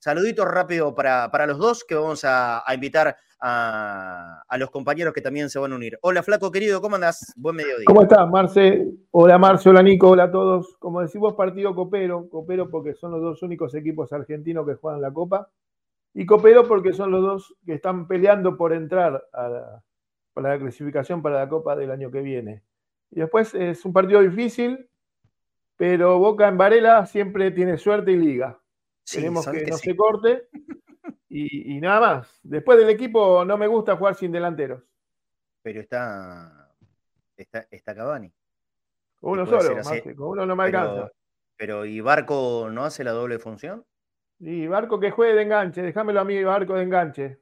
saluditos 0.00 0.44
rápido 0.44 0.92
para, 0.92 1.30
para, 1.30 1.46
los 1.46 1.58
dos 1.58 1.84
que 1.84 1.94
vamos 1.94 2.22
a, 2.24 2.64
invitar 2.74 3.16
a, 3.40 4.42
los 4.58 4.70
compañeros 4.70 5.14
que 5.14 5.20
también 5.20 5.50
se 5.50 5.58
van 5.58 5.72
a 5.72 5.76
unir. 5.76 5.98
Hola, 6.02 6.22
Flaco 6.22 6.50
querido, 6.50 6.80
¿cómo 6.80 6.96
andás? 6.96 7.32
Buen 7.36 7.56
mediodía. 7.56 7.84
¿Cómo 7.86 8.02
estás, 8.02 8.28
Marce? 8.28 8.88
Hola, 9.10 9.38
Marce, 9.38 9.68
hola, 9.68 9.82
Nico, 9.82 10.10
hola 10.10 10.24
a 10.24 10.30
todos. 10.30 10.76
Como 10.78 11.00
decimos, 11.00 11.34
partido 11.34 11.74
copero, 11.74 12.28
copero 12.28 12.70
porque 12.70 12.94
son 12.94 13.12
los 13.12 13.22
dos 13.22 13.42
únicos 13.42 13.74
equipos 13.74 14.12
argentinos 14.12 14.66
que 14.66 14.74
juegan 14.74 15.00
la 15.00 15.12
Copa, 15.12 15.50
y 16.14 16.26
copero 16.26 16.66
porque 16.66 16.92
son 16.92 17.10
los 17.10 17.22
dos 17.22 17.54
que 17.64 17.74
están 17.74 18.08
peleando 18.08 18.56
por 18.56 18.72
entrar 18.72 19.24
a 19.32 19.82
para 20.42 20.54
la 20.54 20.60
clasificación 20.60 21.20
para 21.20 21.40
la 21.40 21.48
Copa 21.48 21.74
del 21.74 21.90
año 21.90 22.12
que 22.12 22.20
viene. 22.20 22.62
Y 23.10 23.18
después 23.18 23.54
es 23.54 23.84
un 23.84 23.92
partido 23.92 24.20
difícil, 24.20 24.88
pero 25.76 26.18
Boca 26.20 26.46
en 26.46 26.56
Varela 26.56 27.06
siempre 27.06 27.50
tiene 27.50 27.76
suerte 27.76 28.12
y 28.12 28.16
liga. 28.16 28.56
Tenemos 29.10 29.48
que, 29.48 29.66
no 29.66 29.76
se 29.76 29.96
corte 29.96 30.48
y, 31.28 31.80
nada 31.80 32.00
más. 32.00 32.40
Después 32.42 32.78
del 32.78 32.90
equipo 32.90 33.44
no 33.44 33.58
me 33.58 33.66
gusta 33.66 33.96
jugar 33.96 34.14
sin 34.14 34.32
delanteros. 34.32 34.82
Pero 35.62 35.80
está, 35.80 36.72
está, 37.36 37.66
está 37.70 37.94
Cavani. 37.94 38.32
Uno 39.20 39.46
solo, 39.46 39.80
con 40.16 40.28
uno 40.28 40.46
no 40.46 40.56
me 40.56 40.64
alcanza. 40.64 41.10
Pero, 41.56 41.84
¿y 41.84 42.00
Barco 42.00 42.68
no 42.70 42.84
hace 42.84 43.02
la 43.02 43.10
doble 43.10 43.38
función? 43.38 43.84
Y 44.38 44.68
Barco 44.68 45.00
que 45.00 45.10
juegue 45.10 45.34
de 45.34 45.42
enganche, 45.42 45.82
déjamelo 45.82 46.20
a 46.20 46.24
mí, 46.24 46.42
Barco 46.44 46.74
de 46.74 46.84
enganche. 46.84 47.38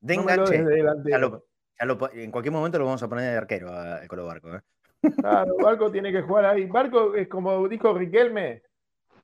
De 0.00 0.14
enganche. 0.14 0.56
en 0.56 2.30
cualquier 2.30 2.52
momento 2.52 2.78
lo 2.78 2.86
vamos 2.86 3.02
a 3.02 3.08
poner 3.08 3.30
de 3.30 3.36
arquero 3.36 3.70
al 3.70 4.08
Colo 4.08 4.26
Barco. 4.26 4.54
¿eh? 4.54 4.62
Claro, 5.16 5.56
Barco 5.62 5.92
tiene 5.92 6.10
que 6.10 6.22
jugar 6.22 6.46
ahí. 6.46 6.66
Barco 6.66 7.14
es 7.14 7.28
como 7.28 7.68
dijo 7.68 7.92
Riquelme, 7.92 8.62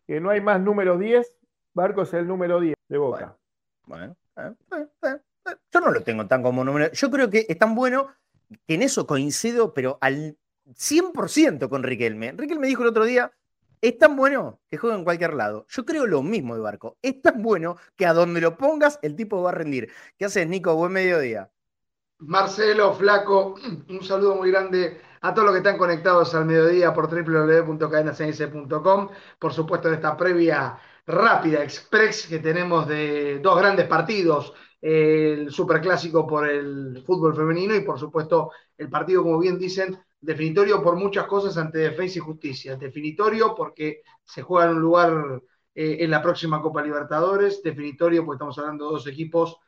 que 0.07 0.21
no 0.21 0.31
hay 0.31 0.43
más 0.43 0.61
número 0.61 0.99
10. 0.99 1.35
Barco 1.73 2.03
es 2.03 2.13
el 2.13 2.27
número 2.27 2.61
10 2.61 2.75
de 2.89 2.99
Boca. 2.99 3.19
Bueno, 3.19 3.39
eh, 3.97 4.15
eh, 4.37 4.87
eh, 5.03 5.57
yo 5.73 5.81
no 5.81 5.91
lo 5.91 6.03
tengo 6.03 6.27
tan 6.27 6.43
como 6.43 6.65
número. 6.65 6.93
Yo 6.93 7.11
creo 7.11 7.31
que 7.31 7.47
es 7.49 7.59
tan 7.59 7.75
bueno 7.75 8.09
que 8.67 8.75
en 8.75 8.83
eso 8.83 9.07
coincido, 9.07 9.75
pero 9.75 9.99
al 10.01 10.37
100% 10.67 11.69
con 11.69 11.83
Riquelme. 11.83 12.33
Riquelme 12.33 12.67
dijo 12.67 12.83
el 12.83 12.89
otro 12.89 13.05
día, 13.05 13.33
es 13.81 13.99
tan 13.99 14.17
bueno 14.17 14.61
que 14.69 14.77
juega 14.77 14.97
en 14.97 15.05
cualquier 15.05 15.35
lado. 15.35 15.67
Yo 15.69 15.85
creo 15.85 16.07
lo 16.07 16.23
mismo 16.23 16.55
de 16.55 16.61
Barco. 16.61 16.99
Es 17.03 17.23
tan 17.23 17.43
bueno 17.43 17.77
que 17.97 18.07
a 18.07 18.13
donde 18.13 18.41
lo 18.41 18.57
pongas, 18.57 18.99
el 19.03 19.17
tipo 19.17 19.43
va 19.43 19.51
a 19.51 19.55
rendir. 19.55 19.91
¿Qué 20.17 20.25
haces, 20.25 20.47
Nico? 20.49 20.75
Buen 20.75 20.93
mediodía. 20.93 21.51
Marcelo, 22.19 22.95
Flaco, 22.95 23.55
un 23.89 24.03
saludo 24.03 24.35
muy 24.35 24.51
grande 24.51 25.01
a 25.21 25.35
todos 25.35 25.47
los 25.47 25.53
que 25.53 25.59
están 25.59 25.79
conectados 25.79 26.35
al 26.35 26.47
mediodía 26.47 26.95
por 26.95 27.09
www.cadenasense.com. 27.09 29.09
Por 29.39 29.53
supuesto, 29.53 29.89
en 29.89 29.95
esta 29.95 30.17
previa 30.17 30.79
rápida, 31.07 31.63
express 31.63 32.27
que 32.27 32.39
tenemos 32.39 32.87
de 32.87 33.39
dos 33.41 33.59
grandes 33.59 33.87
partidos, 33.87 34.53
el 34.81 35.51
superclásico 35.51 36.27
por 36.27 36.49
el 36.49 37.03
fútbol 37.05 37.35
femenino 37.35 37.75
y 37.75 37.81
por 37.81 37.99
supuesto 37.99 38.53
el 38.77 38.89
partido, 38.89 39.23
como 39.23 39.39
bien 39.39 39.59
dicen, 39.59 39.99
definitorio 40.21 40.83
por 40.83 40.97
muchas 40.97 41.27
cosas 41.27 41.57
ante 41.57 41.79
Defensa 41.79 42.19
y 42.19 42.23
Justicia. 42.23 42.77
Definitorio 42.77 43.55
porque 43.55 44.03
se 44.25 44.43
juega 44.43 44.71
en 44.71 44.77
un 44.77 44.83
lugar 44.83 45.43
eh, 45.75 45.97
en 46.01 46.11
la 46.11 46.23
próxima 46.23 46.61
Copa 46.61 46.83
Libertadores. 46.83 47.63
Definitorio 47.63 48.25
porque 48.25 48.37
estamos 48.37 48.59
hablando 48.59 48.87
de 48.87 48.93
dos 48.93 49.07
equipos 49.07 49.59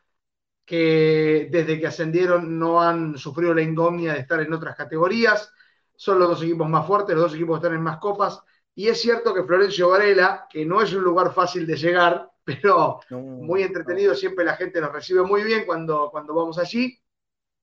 que 0.65 1.49
desde 1.51 1.79
que 1.79 1.87
ascendieron 1.87 2.57
no 2.57 2.81
han 2.81 3.17
sufrido 3.17 3.53
la 3.53 3.61
ingomnia 3.61 4.13
de 4.13 4.19
estar 4.19 4.39
en 4.39 4.53
otras 4.53 4.75
categorías. 4.75 5.51
Son 5.95 6.19
los 6.19 6.29
dos 6.29 6.43
equipos 6.43 6.69
más 6.69 6.87
fuertes, 6.87 7.15
los 7.15 7.25
dos 7.25 7.35
equipos 7.35 7.59
que 7.59 7.65
están 7.65 7.77
en 7.77 7.83
más 7.83 7.97
copas. 7.97 8.41
Y 8.73 8.87
es 8.87 9.01
cierto 9.01 9.33
que 9.33 9.43
Florencio 9.43 9.89
Varela, 9.89 10.47
que 10.49 10.65
no 10.65 10.81
es 10.81 10.93
un 10.93 11.03
lugar 11.03 11.33
fácil 11.33 11.67
de 11.67 11.75
llegar, 11.75 12.29
pero 12.43 12.99
muy 13.09 13.63
entretenido, 13.63 14.15
siempre 14.15 14.45
la 14.45 14.55
gente 14.55 14.81
nos 14.81 14.91
recibe 14.91 15.21
muy 15.23 15.43
bien 15.43 15.65
cuando, 15.65 16.09
cuando 16.11 16.33
vamos 16.33 16.57
allí. 16.57 16.97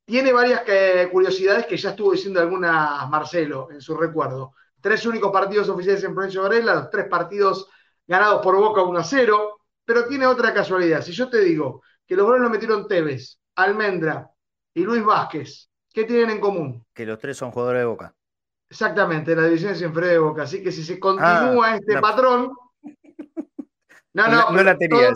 Tiene 0.04 0.32
varias 0.32 0.62
curiosidades 1.10 1.66
que 1.66 1.76
ya 1.76 1.90
estuvo 1.90 2.12
diciendo 2.12 2.40
algunas 2.40 3.08
Marcelo 3.10 3.68
en 3.70 3.80
su 3.80 3.94
recuerdo. 3.94 4.54
Tres 4.80 5.04
únicos 5.04 5.30
partidos 5.30 5.68
oficiales 5.68 6.02
en 6.04 6.14
Florencio 6.14 6.42
Varela, 6.42 6.74
los 6.74 6.90
tres 6.90 7.06
partidos 7.08 7.68
ganados 8.06 8.40
por 8.42 8.56
Boca 8.56 8.82
1 8.82 8.98
a 8.98 9.04
0, 9.04 9.60
pero 9.84 10.06
tiene 10.06 10.26
otra 10.26 10.54
casualidad. 10.54 11.02
Si 11.02 11.12
yo 11.12 11.28
te 11.28 11.40
digo 11.40 11.82
que 12.08 12.16
los 12.16 12.26
goles 12.26 12.42
lo 12.42 12.48
metieron 12.48 12.88
Tevez, 12.88 13.38
Almendra 13.54 14.30
y 14.74 14.82
Luis 14.82 15.04
Vázquez. 15.04 15.68
¿Qué 15.92 16.04
tienen 16.04 16.30
en 16.30 16.40
común? 16.40 16.84
Que 16.94 17.04
los 17.04 17.18
tres 17.18 17.36
son 17.36 17.50
jugadores 17.50 17.82
de 17.82 17.86
Boca. 17.86 18.14
Exactamente, 18.70 19.36
la 19.36 19.44
división 19.44 19.72
es 19.72 19.82
inferior 19.82 20.12
de 20.12 20.18
Boca. 20.18 20.42
Así 20.44 20.62
que 20.62 20.72
si 20.72 20.82
se 20.82 20.98
continúa 20.98 21.72
ah, 21.72 21.76
este 21.76 22.00
patrón. 22.00 22.50
No, 24.14 24.26
no, 24.26 24.50
no, 24.50 24.62
la 24.64 24.76
tenía. 24.76 25.12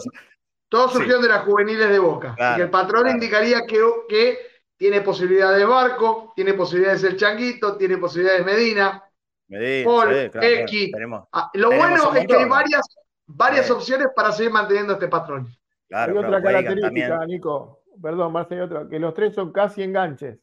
Todos, 0.69 0.93
surgieron 0.93 1.23
de 1.23 1.29
las 1.29 1.45
juveniles 1.45 1.89
de 1.89 1.99
Boca. 1.99 2.37
y 2.39 2.57
que 2.57 2.63
el 2.63 2.71
patrón 2.71 3.09
indicaría 3.09 3.67
que, 3.67 3.81
que 4.09 4.39
tiene 4.77 5.01
posibilidades 5.01 5.59
de 5.59 5.65
Barco, 5.65 6.33
tiene 6.37 6.55
posibilidades 6.55 7.03
el 7.03 7.17
Changuito, 7.17 7.77
tiene 7.77 7.97
posibilidades 7.97 8.45
Medina. 8.45 9.03
Medina, 9.49 9.85
Paul, 9.85 10.15
X. 10.15 10.93
Ah, 11.33 11.51
lo 11.55 11.73
bueno 11.73 12.15
es 12.15 12.27
que 12.27 12.37
hay 12.37 12.49
varias, 12.49 12.83
varias 13.27 13.69
opciones 13.73 14.09
para 14.15 14.31
seguir 14.31 14.53
manteniendo 14.53 14.93
este 14.93 15.09
patrón 15.09 15.49
hay 15.93 16.11
otra 16.11 16.43
característica, 16.43 17.27
Nico. 17.27 17.83
Perdón, 18.01 18.33
Marce, 18.33 18.55
hay 18.55 18.61
otra. 18.61 18.89
Que 18.89 18.99
los 18.99 19.15
tres 19.15 19.35
son 19.35 19.53
casi 19.53 19.83
enganches. 19.83 20.39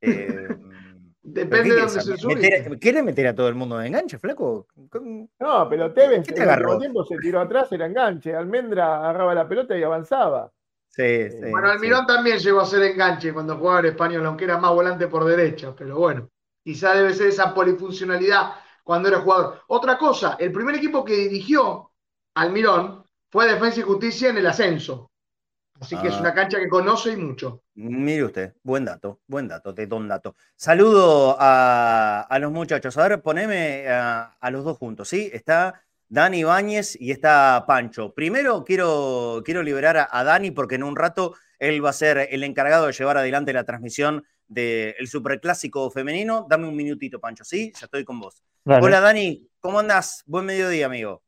Eh, 0.00 0.48
Depende 1.24 1.74
de 1.74 1.80
dónde 1.80 2.00
se 2.00 2.16
sube. 2.16 2.78
¿Quiere 2.80 3.02
meter 3.02 3.28
a 3.28 3.34
todo 3.34 3.48
el 3.48 3.54
mundo 3.54 3.78
de 3.78 3.86
enganche, 3.86 4.18
flaco? 4.18 4.66
No, 5.38 5.68
pero 5.68 5.92
Tevez 5.92 6.28
en 6.28 6.48
el 6.48 6.78
tiempo 6.78 7.04
se 7.04 7.16
tiró 7.18 7.40
atrás, 7.40 7.70
era 7.70 7.86
enganche. 7.86 8.34
Almendra 8.34 8.96
agarraba 8.96 9.34
la 9.34 9.48
pelota 9.48 9.78
y 9.78 9.84
avanzaba. 9.84 10.50
Sí, 10.88 11.02
eh, 11.02 11.30
sí, 11.30 11.50
bueno, 11.50 11.68
Almirón 11.70 12.06
también 12.06 12.38
llegó 12.38 12.60
a 12.60 12.66
ser 12.66 12.82
enganche 12.82 13.32
cuando 13.32 13.56
jugaba 13.56 13.80
en 13.80 13.86
español, 13.86 14.26
aunque 14.26 14.44
era 14.44 14.58
más 14.58 14.72
volante 14.74 15.06
por 15.06 15.24
derecha, 15.24 15.74
pero 15.74 15.96
bueno, 15.96 16.28
quizá 16.62 16.94
debe 16.94 17.14
ser 17.14 17.28
esa 17.28 17.54
polifuncionalidad 17.54 18.50
cuando 18.82 19.08
era 19.08 19.20
jugador. 19.20 19.62
Otra 19.68 19.96
cosa, 19.96 20.36
el 20.38 20.52
primer 20.52 20.74
equipo 20.74 21.02
que 21.02 21.14
dirigió 21.14 21.92
Almirón 22.34 23.01
fue 23.32 23.50
Defensa 23.50 23.80
y 23.80 23.82
Justicia 23.82 24.28
en 24.28 24.36
el 24.36 24.46
ascenso. 24.46 25.10
Así 25.80 25.96
que 25.96 26.08
es 26.08 26.14
ah. 26.14 26.20
una 26.20 26.34
cancha 26.34 26.58
que 26.60 26.68
conoce 26.68 27.12
y 27.12 27.16
mucho. 27.16 27.64
Mire 27.74 28.24
usted, 28.24 28.54
buen 28.62 28.84
dato, 28.84 29.20
buen 29.26 29.48
dato, 29.48 29.74
te 29.74 29.86
un 29.86 30.06
dato. 30.06 30.36
Saludo 30.54 31.34
a, 31.40 32.38
los 32.38 32.52
muchachos. 32.52 32.96
A 32.98 33.08
ver, 33.08 33.22
poneme 33.22 33.88
a, 33.88 34.36
los 34.50 34.64
dos 34.64 34.76
juntos, 34.76 35.08
¿sí? 35.08 35.30
Está 35.32 35.82
Dani 36.08 36.40
Ibáñez 36.40 36.94
y 37.00 37.10
está 37.10 37.64
Pancho. 37.66 38.12
Primero 38.12 38.62
quiero, 38.64 39.42
quiero 39.44 39.62
liberar 39.62 40.08
a, 40.10 40.24
Dani 40.24 40.50
porque 40.50 40.74
en 40.74 40.84
un 40.84 40.94
rato 40.94 41.34
él 41.58 41.82
va 41.84 41.90
a 41.90 41.94
ser 41.94 42.28
el 42.30 42.44
encargado 42.44 42.86
de 42.86 42.92
llevar 42.92 43.16
adelante 43.16 43.54
la 43.54 43.64
transmisión 43.64 44.24
del 44.46 45.08
Superclásico 45.08 45.90
femenino. 45.90 46.46
Dame 46.48 46.68
un 46.68 46.76
minutito, 46.76 47.18
Pancho, 47.18 47.44
¿sí? 47.44 47.72
Ya 47.80 47.86
estoy 47.86 48.04
con 48.04 48.20
vos. 48.20 48.42
Hola, 48.66 49.00
Dani, 49.00 49.48
¿cómo 49.58 49.80
andás? 49.80 50.22
Buen 50.26 50.44
mediodía, 50.44 50.86
amigo. 50.86 51.22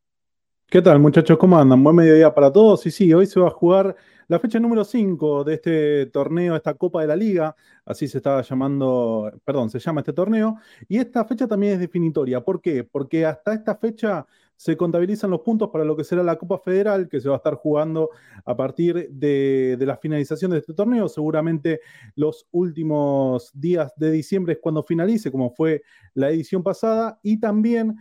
¿Qué 0.71 0.83
tal, 0.83 0.99
muchachos? 0.99 1.38
¿Cómo 1.38 1.56
andan? 1.56 1.85
Buen 1.85 1.94
mediodía 1.94 2.35
para 2.35 2.52
todos. 2.52 2.85
Y 2.87 2.90
sí, 2.90 3.12
hoy 3.14 3.26
se 3.26 3.38
va 3.38 3.47
a 3.47 3.50
jugar 3.50 3.94
la 4.26 4.40
fecha 4.40 4.59
número 4.59 4.83
5 4.83 5.44
de 5.44 5.54
este 5.54 6.06
torneo, 6.06 6.56
esta 6.56 6.75
Copa 6.75 7.02
de 7.02 7.06
la 7.06 7.14
Liga, 7.14 7.54
así 7.85 8.09
se 8.09 8.18
estaba 8.18 8.42
llamando, 8.42 9.30
perdón, 9.44 9.71
se 9.71 9.78
llama 9.78 10.00
este 10.00 10.12
torneo. 10.12 10.56
Y 10.88 10.99
esta 10.99 11.25
fecha 11.26 11.47
también 11.47 11.75
es 11.75 11.78
definitoria. 11.78 12.40
¿Por 12.42 12.61
qué? 12.61 12.83
Porque 12.83 13.25
hasta 13.25 13.54
esta 13.54 13.76
fecha 13.76 14.26
se 14.56 14.76
contabilizan 14.76 15.30
los 15.30 15.42
puntos 15.42 15.68
para 15.71 15.85
lo 15.85 15.97
que 15.97 16.02
será 16.02 16.23
la 16.25 16.37
Copa 16.37 16.59
Federal, 16.59 17.09
que 17.09 17.21
se 17.21 17.28
va 17.28 17.37
a 17.37 17.38
estar 17.38 17.54
jugando 17.54 18.11
a 18.44 18.56
partir 18.56 19.11
de, 19.11 19.76
de 19.78 19.87
la 19.87 19.97
finalización 19.99 20.50
de 20.52 20.59
este 20.59 20.75
torneo. 20.75 21.09
Seguramente 21.09 21.80
los 22.16 22.49
últimos 22.50 23.52
días 23.54 23.92
de 23.97 24.11
diciembre 24.11 24.54
es 24.54 24.59
cuando 24.61 24.83
finalice, 24.83 25.30
como 25.30 25.50
fue 25.50 25.83
la 26.14 26.30
edición 26.30 26.64
pasada. 26.64 27.21
Y 27.23 27.38
también 27.38 27.97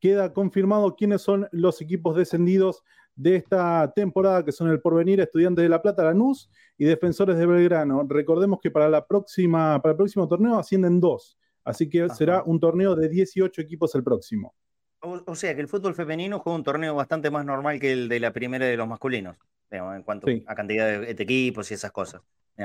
queda 0.00 0.32
confirmado 0.32 0.96
quiénes 0.96 1.22
son 1.22 1.48
los 1.52 1.80
equipos 1.80 2.16
descendidos 2.16 2.82
de 3.16 3.36
esta 3.36 3.92
temporada, 3.94 4.44
que 4.44 4.52
son 4.52 4.68
el 4.70 4.80
Porvenir, 4.80 5.20
Estudiantes 5.20 5.62
de 5.62 5.68
La 5.68 5.80
Plata, 5.80 6.04
Lanús 6.04 6.50
y 6.76 6.84
Defensores 6.84 7.38
de 7.38 7.46
Belgrano. 7.46 8.06
Recordemos 8.08 8.60
que 8.60 8.70
para, 8.70 8.88
la 8.88 9.06
próxima, 9.06 9.80
para 9.80 9.92
el 9.92 9.96
próximo 9.96 10.28
torneo 10.28 10.58
ascienden 10.58 11.00
dos, 11.00 11.38
así 11.64 11.88
que 11.88 12.08
será 12.10 12.42
un 12.44 12.60
torneo 12.60 12.94
de 12.94 13.08
18 13.08 13.60
equipos 13.60 13.94
el 13.94 14.04
próximo. 14.04 14.54
O, 15.00 15.34
sea 15.34 15.54
que 15.54 15.60
el 15.60 15.68
fútbol 15.68 15.94
femenino 15.94 16.40
juega 16.40 16.56
un 16.56 16.64
torneo 16.64 16.94
bastante 16.94 17.30
más 17.30 17.44
normal 17.44 17.78
que 17.78 17.92
el 17.92 18.08
de 18.08 18.18
la 18.18 18.32
primera 18.32 18.66
de 18.66 18.76
los 18.76 18.88
masculinos, 18.88 19.36
en 19.70 20.02
cuanto 20.02 20.26
a 20.46 20.54
cantidad 20.54 21.00
de, 21.00 21.10
equipos 21.10 21.70
y 21.70 21.74
esas 21.74 21.92
cosas. 21.92 22.22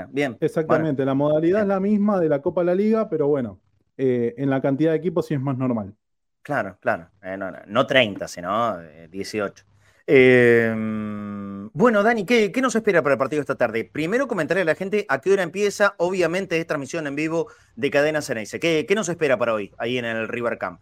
Bien. 0.09 0.38
Exactamente, 0.39 1.05
la 1.05 1.13
modalidad 1.13 1.61
es 1.61 1.67
la 1.67 1.79
misma 1.79 2.19
de 2.19 2.29
la 2.29 2.41
Copa 2.41 2.61
de 2.61 2.65
la 2.65 2.75
Liga, 2.75 3.09
pero 3.09 3.27
bueno, 3.27 3.59
eh, 3.97 4.33
en 4.38 4.50
la 4.50 4.61
cantidad 4.61 4.91
de 4.91 4.97
equipos 4.97 5.27
sí 5.27 5.33
es 5.33 5.41
más 5.41 5.57
normal. 5.57 5.95
Claro, 6.43 6.77
claro. 6.81 7.10
Eh, 7.21 7.38
no, 7.67 7.88
30, 7.88 8.27
sino 8.27 8.77
18. 9.10 9.63
Eh, 10.07 10.69
em, 10.71 11.69
bueno, 11.74 12.03
Dani, 12.03 12.25
¿qué, 12.25 12.51
nos 12.62 12.75
espera 12.75 13.01
para 13.01 13.13
el 13.13 13.19
partido 13.19 13.41
esta 13.41 13.55
tarde? 13.55 13.86
Primero 13.86 14.27
comentarle 14.27 14.63
a 14.63 14.65
la 14.65 14.75
gente 14.75 15.05
a 15.07 15.21
qué 15.21 15.31
hora 15.31 15.43
empieza. 15.43 15.95
Obviamente 15.98 16.57
es 16.57 16.67
transmisión 16.67 17.07
en 17.07 17.15
vivo 17.15 17.48
de 17.75 17.91
Cadena 17.91 18.21
Ceneice. 18.21 18.60
¿Qué, 18.60 18.86
¿Qué 18.88 18.95
nos 18.95 19.10
espera 19.10 19.38
para 19.38 19.53
hoy 19.53 19.71
ahí 19.77 19.98
en 19.98 20.05
el 20.05 20.27
River 20.27 20.57
Camp? 20.57 20.81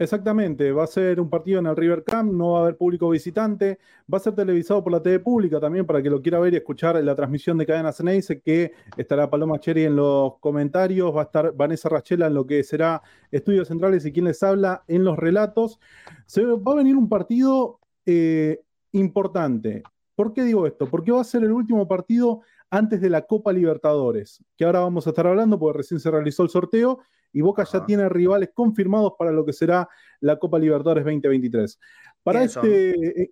Exactamente, 0.00 0.72
va 0.72 0.84
a 0.84 0.86
ser 0.86 1.20
un 1.20 1.28
partido 1.28 1.58
en 1.58 1.66
el 1.66 1.76
River 1.76 2.02
Camp, 2.04 2.32
no 2.32 2.52
va 2.52 2.60
a 2.60 2.62
haber 2.62 2.78
público 2.78 3.10
visitante, 3.10 3.78
va 4.10 4.16
a 4.16 4.20
ser 4.20 4.34
televisado 4.34 4.82
por 4.82 4.92
la 4.92 5.02
TV 5.02 5.20
pública 5.20 5.60
también 5.60 5.84
para 5.84 6.02
que 6.02 6.08
lo 6.08 6.22
quiera 6.22 6.38
ver 6.38 6.54
y 6.54 6.56
escuchar 6.56 7.04
la 7.04 7.14
transmisión 7.14 7.58
de 7.58 7.66
Cadena 7.66 7.92
Ceneice, 7.92 8.40
que 8.40 8.72
estará 8.96 9.28
Paloma 9.28 9.60
Cherry 9.60 9.84
en 9.84 9.96
los 9.96 10.38
comentarios, 10.38 11.14
va 11.14 11.20
a 11.20 11.24
estar 11.24 11.52
Vanessa 11.54 11.90
Rachela 11.90 12.28
en 12.28 12.32
lo 12.32 12.46
que 12.46 12.64
será 12.64 13.02
Estudios 13.30 13.68
Centrales 13.68 14.06
y 14.06 14.12
quien 14.12 14.24
les 14.24 14.42
habla 14.42 14.84
en 14.88 15.04
los 15.04 15.18
relatos. 15.18 15.78
Se 16.24 16.46
va 16.46 16.72
a 16.72 16.76
venir 16.76 16.96
un 16.96 17.10
partido 17.10 17.78
eh, 18.06 18.62
importante. 18.92 19.82
¿Por 20.14 20.32
qué 20.32 20.44
digo 20.44 20.66
esto? 20.66 20.86
Porque 20.86 21.12
va 21.12 21.20
a 21.20 21.24
ser 21.24 21.44
el 21.44 21.52
último 21.52 21.86
partido 21.86 22.40
antes 22.70 23.02
de 23.02 23.10
la 23.10 23.26
Copa 23.26 23.52
Libertadores, 23.52 24.42
que 24.56 24.64
ahora 24.64 24.80
vamos 24.80 25.06
a 25.06 25.10
estar 25.10 25.26
hablando 25.26 25.58
porque 25.58 25.76
recién 25.76 26.00
se 26.00 26.10
realizó 26.10 26.42
el 26.42 26.48
sorteo 26.48 27.00
y 27.32 27.40
Boca 27.40 27.64
ya 27.64 27.84
tiene 27.84 28.08
rivales 28.08 28.50
confirmados 28.54 29.14
para 29.18 29.30
lo 29.30 29.44
que 29.44 29.52
será 29.52 29.88
la 30.20 30.38
Copa 30.38 30.58
Libertadores 30.58 31.04
2023. 31.04 31.78
Para 32.22 32.44
este... 32.44 33.22
Eh, 33.22 33.30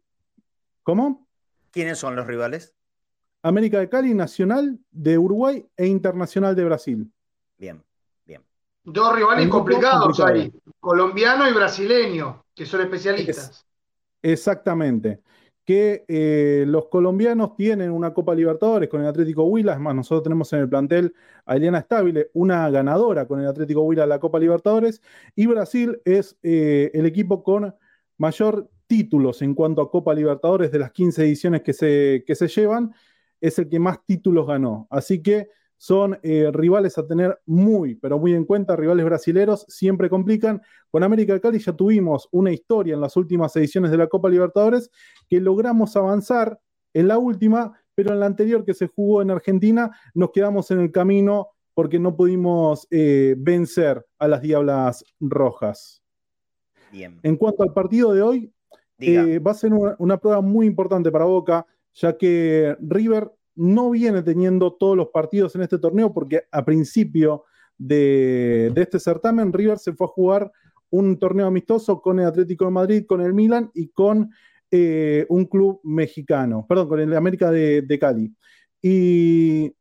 ¿Cómo? 0.83 1.29
¿Quiénes 1.71 1.99
son 1.99 2.17
los 2.17 2.27
rivales? 2.27 2.75
América 3.43 3.79
de 3.79 3.89
Cali, 3.89 4.15
Nacional 4.15 4.79
de 4.91 5.19
Uruguay 5.19 5.67
e 5.77 5.87
Internacional 5.87 6.57
de 6.57 6.65
Brasil. 6.65 7.13
Bien, 7.57 7.85
bien. 8.25 8.43
Dos 8.83 9.15
rivales 9.15 9.49
complicados 9.49 10.19
ahí, 10.21 10.53
colombiano 10.81 11.49
y 11.49 11.53
brasileño, 11.53 12.45
que 12.55 12.67
son 12.67 12.81
especialistas. 12.81 13.67
exactamente. 14.23 15.21
Que 15.69 16.07
eh, 16.09 16.65
los 16.67 16.87
colombianos 16.87 17.55
tienen 17.55 17.91
una 17.91 18.15
Copa 18.15 18.35
Libertadores 18.35 18.89
con 18.89 19.03
el 19.03 19.07
Atlético 19.07 19.45
Huila, 19.45 19.75
es 19.75 19.79
más, 19.79 19.95
nosotros 19.95 20.23
tenemos 20.23 20.51
en 20.55 20.61
el 20.61 20.69
plantel 20.71 21.13
a 21.45 21.57
Eliana 21.57 21.87
una 22.33 22.71
ganadora 22.71 23.29
con 23.29 23.39
el 23.39 23.47
Atlético 23.47 23.83
Huila 23.83 24.05
de 24.05 24.09
la 24.09 24.19
Copa 24.19 24.39
Libertadores, 24.39 25.03
y 25.37 25.45
Brasil 25.45 26.01
es 26.07 26.39
eh, 26.43 26.91
el 26.95 27.05
equipo 27.05 27.43
con 27.43 27.75
mayor 28.17 28.71
títulos 28.87 29.43
en 29.43 29.53
cuanto 29.53 29.83
a 29.83 29.91
Copa 29.91 30.15
Libertadores 30.15 30.73
de 30.73 30.79
las 30.79 30.91
15 30.91 31.23
ediciones 31.23 31.61
que 31.61 31.75
se, 31.75 32.25
que 32.27 32.35
se 32.35 32.49
llevan, 32.49 32.95
es 33.39 33.59
el 33.59 33.69
que 33.69 33.79
más 33.79 34.03
títulos 34.07 34.47
ganó. 34.47 34.87
Así 34.89 35.23
que 35.23 35.51
son 35.79 36.19
eh, 36.23 36.51
rivales 36.53 36.99
a 36.99 37.07
tener 37.07 37.41
muy, 37.47 37.95
pero 37.95 38.19
muy 38.19 38.35
en 38.35 38.45
cuenta, 38.45 38.77
rivales 38.77 39.05
brasileros, 39.05 39.65
siempre 39.69 40.11
complican. 40.11 40.61
Con 40.91 41.03
América 41.03 41.33
de 41.33 41.41
Cali 41.41 41.59
ya 41.59 41.73
tuvimos 41.73 42.29
una 42.33 42.53
historia 42.53 42.95
en 42.95 43.01
las 43.01 43.17
últimas 43.17 43.55
ediciones 43.57 43.91
de 43.91 43.97
la 43.97 44.09
Copa 44.09 44.29
Libertadores 44.29 44.91
que 45.29 45.41
logramos 45.41 45.97
avanzar 45.97 46.61
en 46.93 47.09
la 47.09 47.19
última, 47.19 47.73
pero 47.95 48.13
en 48.13 48.21
la 48.21 48.27
anterior 48.27 48.65
que 48.65 48.75
se 48.75 48.89
jugó 48.89 49.23
en 49.23 49.31
Argentina 49.31 49.91
nos 50.15 50.33
quedamos 50.33 50.71
en 50.71 50.81
el 50.81 50.93
camino 50.93 51.49
porque 51.75 52.01
no 52.01 52.17
pudimos 52.17 52.89
eh, 52.91 53.37
vencer 53.39 54.05
a 54.19 54.27
las 54.27 54.43
Diablas 54.43 55.05
Rojas. 55.21 56.03
Bien. 56.91 57.21
En 57.23 57.37
cuanto 57.37 57.63
al 57.63 57.73
partido 57.73 58.13
de 58.13 58.23
hoy, 58.23 58.53
eh, 58.99 59.39
va 59.39 59.53
a 59.53 59.55
ser 59.55 59.73
una, 59.73 60.17
prueba 60.17 60.41
muy 60.41 60.67
importante 60.67 61.13
para 61.13 61.25
Boca, 61.25 61.67
ya 61.95 62.17
que 62.17 62.77
River 62.81 63.31
no 63.59 63.91
viene 63.91 64.23
teniendo 64.23 64.73
todos 64.75 64.97
los 64.97 65.09
partidos 65.09 65.55
en 65.57 65.63
este 65.63 65.79
torneo, 65.79 66.13
porque 66.13 66.45
a 66.53 66.65
principio 66.65 67.45
de, 67.77 68.73
este 68.77 69.01
certamen, 69.01 69.53
River 69.53 69.79
se 69.79 69.93
fue 69.93 70.07
a 70.07 70.11
jugar 70.11 70.53
un 70.91 71.19
torneo 71.19 71.47
amistoso 71.47 72.01
con 72.01 72.21
el 72.21 72.27
Atlético 72.27 72.65
de 72.65 72.71
Madrid, 72.71 73.05
con 73.07 73.21
el 73.21 73.35
Milan 73.35 73.71
y 73.75 73.89
con 73.89 74.31
eh, 74.71 75.27
un 75.29 75.45
club 75.47 75.81
mexicano, 75.83 76.65
perdón, 76.69 76.89
con 76.89 77.01
el 77.01 77.15
América 77.17 77.51
de, 77.51 77.99
Cali. 78.01 78.33
Y 78.81 79.75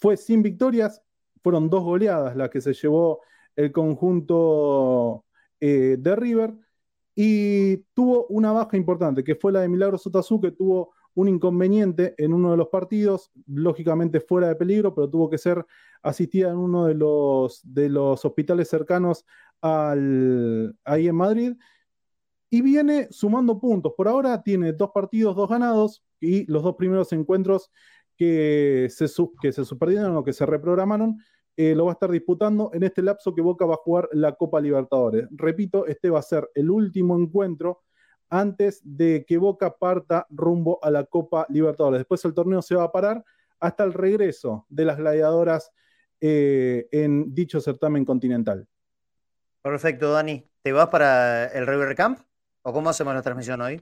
fue 0.00 0.16
sin 0.16 0.42
victorias, 0.42 1.00
fueron 1.40 1.70
dos 1.70 1.84
goleadas 1.84 2.34
las 2.36 2.50
que 2.50 2.60
se 2.60 2.74
llevó 2.74 3.20
el 3.54 3.70
conjunto 3.70 5.24
eh, 5.60 5.96
de 6.00 6.16
River 6.16 6.52
y 7.14 7.76
tuvo 7.94 8.26
una 8.26 8.50
baja 8.50 8.76
importante, 8.76 9.22
que 9.22 9.36
fue 9.36 9.52
la 9.52 9.60
de 9.60 9.68
Milagro 9.68 9.98
Sotazú, 9.98 10.40
que 10.40 10.50
tuvo 10.50 10.94
un 11.14 11.28
inconveniente 11.28 12.14
en 12.18 12.32
uno 12.32 12.50
de 12.50 12.56
los 12.56 12.68
partidos, 12.68 13.30
lógicamente 13.46 14.20
fuera 14.20 14.48
de 14.48 14.56
peligro, 14.56 14.94
pero 14.94 15.08
tuvo 15.08 15.30
que 15.30 15.38
ser 15.38 15.64
asistida 16.02 16.50
en 16.50 16.56
uno 16.56 16.86
de 16.86 16.94
los, 16.94 17.60
de 17.64 17.88
los 17.88 18.24
hospitales 18.24 18.68
cercanos 18.68 19.24
ahí 19.62 21.08
en 21.08 21.16
Madrid. 21.16 21.56
Y 22.50 22.62
viene 22.62 23.08
sumando 23.10 23.58
puntos. 23.58 23.94
Por 23.96 24.06
ahora 24.06 24.42
tiene 24.42 24.72
dos 24.72 24.90
partidos, 24.92 25.34
dos 25.34 25.48
ganados, 25.48 26.04
y 26.20 26.50
los 26.50 26.62
dos 26.62 26.76
primeros 26.76 27.12
encuentros 27.12 27.70
que 28.16 28.88
se, 28.90 29.06
que 29.40 29.52
se 29.52 29.62
o 29.62 30.24
que 30.24 30.32
se 30.32 30.46
reprogramaron 30.46 31.18
eh, 31.56 31.74
lo 31.74 31.84
va 31.84 31.92
a 31.92 31.94
estar 31.94 32.10
disputando 32.10 32.70
en 32.72 32.82
este 32.82 33.02
lapso 33.02 33.34
que 33.34 33.40
Boca 33.40 33.64
va 33.64 33.74
a 33.74 33.78
jugar 33.78 34.08
la 34.12 34.32
Copa 34.32 34.60
Libertadores. 34.60 35.28
Repito, 35.30 35.86
este 35.86 36.10
va 36.10 36.18
a 36.18 36.22
ser 36.22 36.50
el 36.54 36.68
último 36.68 37.16
encuentro 37.16 37.82
antes 38.34 38.80
de 38.82 39.24
que 39.24 39.38
Boca 39.38 39.76
parta 39.76 40.26
rumbo 40.28 40.80
a 40.82 40.90
la 40.90 41.04
Copa 41.04 41.46
Libertadores. 41.48 42.00
Después 42.00 42.24
el 42.24 42.34
torneo 42.34 42.62
se 42.62 42.74
va 42.74 42.82
a 42.82 42.90
parar 42.90 43.24
hasta 43.60 43.84
el 43.84 43.92
regreso 43.92 44.66
de 44.68 44.84
las 44.84 44.96
gladiadoras 44.96 45.70
eh, 46.20 46.88
en 46.90 47.32
dicho 47.32 47.60
certamen 47.60 48.04
continental. 48.04 48.66
Perfecto, 49.62 50.10
Dani. 50.10 50.44
¿Te 50.62 50.72
vas 50.72 50.88
para 50.88 51.46
el 51.46 51.64
River 51.64 51.94
Camp? 51.94 52.18
¿O 52.62 52.72
cómo 52.72 52.90
hacemos 52.90 53.14
la 53.14 53.22
transmisión 53.22 53.60
hoy? 53.60 53.80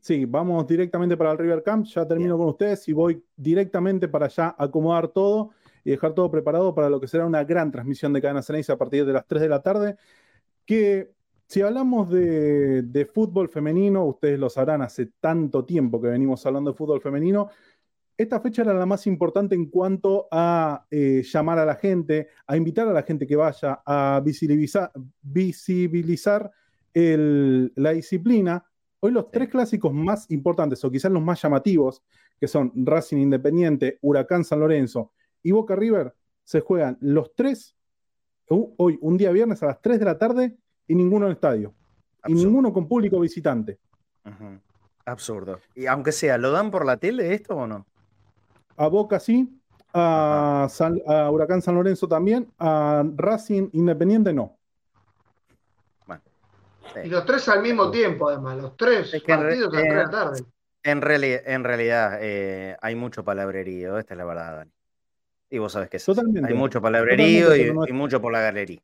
Sí, 0.00 0.26
vamos 0.26 0.64
directamente 0.68 1.16
para 1.16 1.32
el 1.32 1.38
River 1.38 1.64
Camp. 1.64 1.84
Ya 1.86 2.06
termino 2.06 2.38
con 2.38 2.46
ustedes 2.48 2.86
y 2.86 2.92
voy 2.92 3.24
directamente 3.34 4.06
para 4.06 4.26
allá 4.26 4.54
a 4.56 4.64
acomodar 4.64 5.08
todo 5.08 5.50
y 5.82 5.90
dejar 5.90 6.14
todo 6.14 6.30
preparado 6.30 6.72
para 6.72 6.88
lo 6.88 7.00
que 7.00 7.08
será 7.08 7.26
una 7.26 7.42
gran 7.42 7.72
transmisión 7.72 8.12
de 8.12 8.22
Cadena 8.22 8.42
Ceneice 8.42 8.70
a 8.70 8.78
partir 8.78 9.04
de 9.04 9.12
las 9.12 9.26
3 9.26 9.42
de 9.42 9.48
la 9.48 9.60
tarde. 9.60 9.96
Que 10.64 11.10
si 11.52 11.60
hablamos 11.60 12.08
de, 12.08 13.10
fútbol 13.12 13.50
femenino, 13.50 14.06
ustedes 14.06 14.38
lo 14.38 14.48
sabrán, 14.48 14.80
hace 14.80 15.10
tanto 15.20 15.66
tiempo 15.66 16.00
que 16.00 16.08
venimos 16.08 16.46
hablando 16.46 16.70
de 16.70 16.76
fútbol 16.78 17.02
femenino, 17.02 17.50
esta 18.16 18.40
fecha 18.40 18.62
era 18.62 18.72
la 18.72 18.86
más 18.86 19.06
importante 19.06 19.54
en 19.54 19.66
cuanto 19.66 20.28
a 20.30 20.86
eh, 20.90 21.22
llamar 21.22 21.58
a 21.58 21.66
la 21.66 21.74
gente, 21.74 22.28
a 22.46 22.56
invitar 22.56 22.88
a 22.88 22.94
la 22.94 23.02
gente 23.02 23.26
que 23.26 23.36
vaya, 23.36 23.82
a 23.84 24.22
visibilizar, 24.24 24.92
visibilizar 25.20 26.50
la 26.94 27.90
disciplina. 27.90 28.64
Hoy 29.00 29.12
los 29.12 29.30
tres 29.30 29.50
clásicos 29.50 29.92
más 29.92 30.30
importantes, 30.30 30.82
o 30.86 30.90
quizás 30.90 31.12
los 31.12 31.22
más 31.22 31.42
llamativos, 31.42 32.02
que 32.40 32.48
son 32.48 32.72
Racing 32.74 33.18
Independiente, 33.18 33.98
Huracán 34.00 34.44
San 34.44 34.60
Lorenzo 34.60 35.12
y 35.42 35.50
Boca 35.50 35.76
River 35.76 36.14
se 36.44 36.60
juegan 36.60 36.96
los 37.02 37.34
tres, 37.34 37.76
hoy, 38.48 38.98
un 39.02 39.18
día 39.18 39.32
viernes 39.32 39.62
a 39.62 39.66
las 39.66 39.82
3 39.82 39.98
de 39.98 40.04
la 40.06 40.16
tarde, 40.16 40.56
y 40.86 40.94
ninguno 40.94 41.26
en 41.26 41.32
estadio. 41.32 41.74
Y 42.26 42.34
ninguno 42.34 42.72
con 42.72 42.86
público 42.86 43.18
visitante. 43.20 43.78
Absurdo. 45.04 45.58
Y 45.74 45.86
aunque 45.86 46.12
sea, 46.12 46.38
¿lo 46.38 46.50
dan 46.52 46.70
por 46.70 46.86
la 46.86 46.96
tele 46.96 47.34
esto 47.34 47.56
o 47.56 47.66
no? 47.66 47.86
A 48.76 48.86
Boca 48.86 49.18
sí, 49.18 49.60
a, 49.92 50.68
Huracán 51.30 51.62
San 51.62 51.74
Lorenzo 51.74 52.08
también, 52.08 52.50
a 52.58 53.04
Racing 53.16 53.68
Independiente 53.72 54.32
no. 54.32 54.56
Y 57.04 57.08
los 57.08 57.24
tres 57.24 57.48
al 57.48 57.62
mismo 57.62 57.90
tiempo, 57.90 58.28
además, 58.28 58.58
los 58.58 58.76
tres 58.76 59.10
partidos 59.26 59.72
a 59.72 59.76
las 59.76 59.82
3 59.82 59.88
de 59.88 59.96
la 59.96 60.10
tarde. 60.10 60.44
En, 60.82 61.00
en 61.06 61.64
realidad 61.64 62.18
eh, 62.20 62.76
hay 62.82 62.94
mucho 62.94 63.24
palabrerío, 63.24 63.98
esta 63.98 64.14
es 64.14 64.18
la 64.18 64.24
verdad, 64.24 64.56
Dani. 64.56 64.72
Y 65.48 65.58
vos 65.58 65.72
sabes 65.72 65.90
que 65.90 65.98
es 65.98 66.08
Hay 66.08 66.54
mucho 66.54 66.80
palabrerío 66.80 67.54
y, 67.54 67.92
mucho 67.92 68.20
por 68.20 68.32
la 68.32 68.40
galería. 68.40 68.80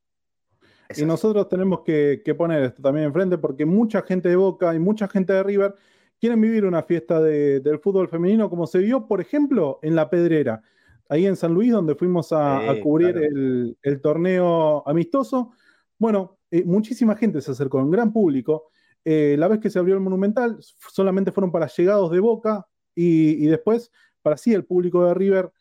Y 0.97 1.05
nosotros 1.05 1.49
tenemos 1.49 1.81
que, 1.81 2.23
poner 2.37 2.63
esto 2.63 2.83
también 2.83 3.07
enfrente 3.07 3.39
porque 3.39 3.67
mucha 3.67 4.03
gente 4.03 4.29
de 4.29 4.37
Boca 4.37 4.75
y 4.75 4.79
mucha 4.79 5.09
gente 5.09 5.33
de 5.33 5.43
River 5.43 5.75
quieren 6.21 6.41
vivir 6.41 6.65
una 6.65 6.83
fiesta 6.83 7.21
del 7.21 7.79
fútbol 7.79 8.09
femenino 8.09 8.49
como 8.49 8.67
se 8.67 8.79
vio, 8.79 9.07
por 9.07 9.21
ejemplo, 9.21 9.79
en 9.83 9.95
La 9.95 10.11
Pedrera, 10.11 10.63
ahí 11.09 11.27
en 11.27 11.37
San 11.37 11.55
Luis, 11.55 11.73
donde 11.73 11.95
fuimos 11.95 12.33
a, 12.33 12.75
cubrir 12.83 13.17
el, 13.17 14.01
torneo 14.03 14.83
amistoso. 14.87 15.53
Bueno, 15.99 16.39
eh, 16.51 16.65
muchísima 16.65 17.15
gente 17.17 17.41
se 17.41 17.51
acercó, 17.51 17.79
un 17.79 17.91
gran 17.91 18.13
público. 18.13 18.71
Eh, 19.05 19.37
la 19.39 19.49
vez 19.49 19.61
que 19.61 19.71
se 19.71 19.79
abrió 19.79 19.95
el 19.95 20.01
Monumental, 20.01 20.59
solamente 20.93 21.33
fueron 21.33 21.53
para 21.53 21.69
llegados 21.69 22.11
de 22.11 22.21
Boca 22.21 22.67
y, 22.95 23.45
y 23.45 23.47
después 23.47 23.93
para 24.23 24.37
sí 24.37 24.53
el 24.53 24.65
público 24.65 25.07
de 25.07 25.15
River 25.15 25.53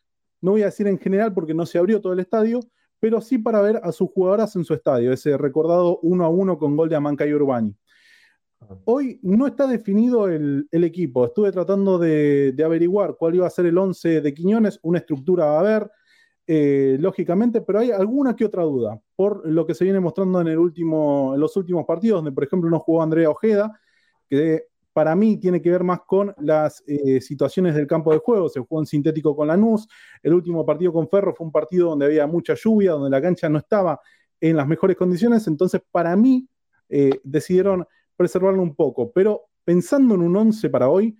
no 0.41 0.51
voy 0.51 0.63
a 0.63 0.65
decir 0.65 0.87
en 0.87 0.99
general 0.99 1.33
porque 1.33 1.53
no 1.53 1.65
se 1.65 1.77
abrió 1.77 2.01
todo 2.01 2.13
el 2.13 2.19
estadio, 2.19 2.59
pero 2.99 3.21
sí 3.21 3.37
para 3.37 3.61
ver 3.61 3.79
a 3.83 3.91
sus 3.91 4.09
jugadoras 4.09 4.55
en 4.55 4.63
su 4.63 4.73
estadio, 4.73 5.11
ese 5.11 5.37
recordado 5.37 5.99
uno 6.01 6.25
a 6.25 6.29
uno 6.29 6.57
con 6.57 6.75
gol 6.75 6.89
de 6.89 6.95
Amanca 6.95 7.25
y 7.25 7.33
Urbani. 7.33 7.75
Hoy 8.85 9.19
no 9.21 9.45
está 9.47 9.67
definido 9.67 10.27
el, 10.27 10.67
equipo. 10.71 11.25
Estuve 11.25 11.51
tratando 11.51 11.99
de, 11.99 12.55
averiguar 12.65 13.15
cuál 13.17 13.35
iba 13.35 13.45
a 13.45 13.51
ser 13.51 13.67
el 13.67 13.77
11 13.77 14.21
de 14.21 14.33
Quiñones. 14.33 14.79
Una 14.81 14.97
estructura 14.97 15.45
va 15.45 15.57
a 15.57 15.59
haber, 15.59 15.91
eh, 16.47 16.97
lógicamente, 16.99 17.61
pero 17.61 17.79
hay 17.79 17.91
alguna 17.91 18.35
que 18.35 18.45
otra 18.45 18.63
duda 18.63 18.99
por 19.15 19.47
lo 19.47 19.65
que 19.65 19.75
se 19.75 19.83
viene 19.83 19.99
mostrando 19.99 20.41
en, 20.41 20.47
el 20.47 20.57
último, 20.57 21.35
en 21.35 21.39
los 21.39 21.55
últimos 21.55 21.85
partidos, 21.85 22.17
donde, 22.17 22.31
por 22.31 22.43
ejemplo, 22.43 22.69
no 22.69 22.79
jugó 22.79 23.03
Andrea 23.03 23.29
Ojeda, 23.29 23.79
que 24.27 24.65
para 24.97 25.15
mí 25.15 25.37
tiene 25.37 25.61
que 25.61 25.69
ver 25.69 25.83
más 25.83 25.99
con 26.07 26.33
las 26.39 26.83
eh, 26.87 27.21
situaciones 27.21 27.75
del 27.75 27.85
campo 27.85 28.11
de 28.11 28.17
juego. 28.17 28.49
Se 28.49 28.61
jugó 28.61 28.81
en 28.81 28.87
sintético 28.87 29.35
con 29.35 29.47
Lanús. 29.47 29.87
El 30.23 30.33
último 30.33 30.65
partido 30.65 30.91
con 30.91 31.07
Ferro 31.07 31.35
fue 31.35 31.45
un 31.45 31.51
partido 31.51 31.89
donde 31.89 32.07
había 32.07 32.25
mucha 32.25 32.55
lluvia, 32.55 32.93
donde 32.93 33.11
la 33.11 33.21
cancha 33.21 33.47
no 33.47 33.59
estaba 33.59 33.99
en 34.41 34.57
las 34.57 34.67
mejores 34.67 34.97
condiciones. 34.97 35.45
Entonces, 35.45 35.81
para 35.91 36.15
mí, 36.15 36.49
eh, 36.89 37.11
decidieron 37.23 37.85
preservarlo 38.15 38.63
un 38.63 38.73
poco. 38.73 39.11
Pero 39.11 39.43
pensando 39.63 40.15
en 40.15 40.21
un 40.21 40.35
11 40.35 40.67
para 40.71 40.89
hoy, 40.89 41.15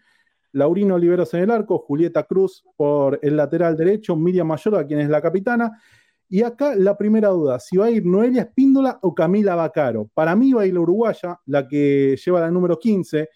Laurino 0.53 0.95
Oliveros 0.95 1.31
en 1.35 1.41
el 1.41 1.51
arco, 1.51 1.77
Julieta 1.77 2.23
Cruz 2.23 2.63
por 2.75 3.19
el 3.21 3.37
lateral 3.37 3.77
derecho, 3.77 4.15
Miriam 4.15 4.47
Mayorga, 4.47 4.87
quien 4.87 5.01
es 5.01 5.09
la 5.09 5.21
capitana. 5.21 5.79
Y 6.27 6.41
acá 6.41 6.73
la 6.75 6.97
primera 6.97 7.27
duda, 7.27 7.59
si 7.59 7.77
va 7.77 7.85
a 7.85 7.91
ir 7.91 8.03
Noelia 8.03 8.41
Espíndola 8.41 8.97
o 9.03 9.13
Camila 9.13 9.53
Bacaro. 9.53 10.09
Para 10.15 10.35
mí 10.35 10.51
va 10.51 10.63
a 10.63 10.65
ir 10.65 10.73
la 10.73 10.79
uruguaya, 10.79 11.39
la 11.45 11.67
que 11.67 12.17
lleva 12.25 12.39
la 12.39 12.49
número 12.49 12.79
15, 12.79 13.29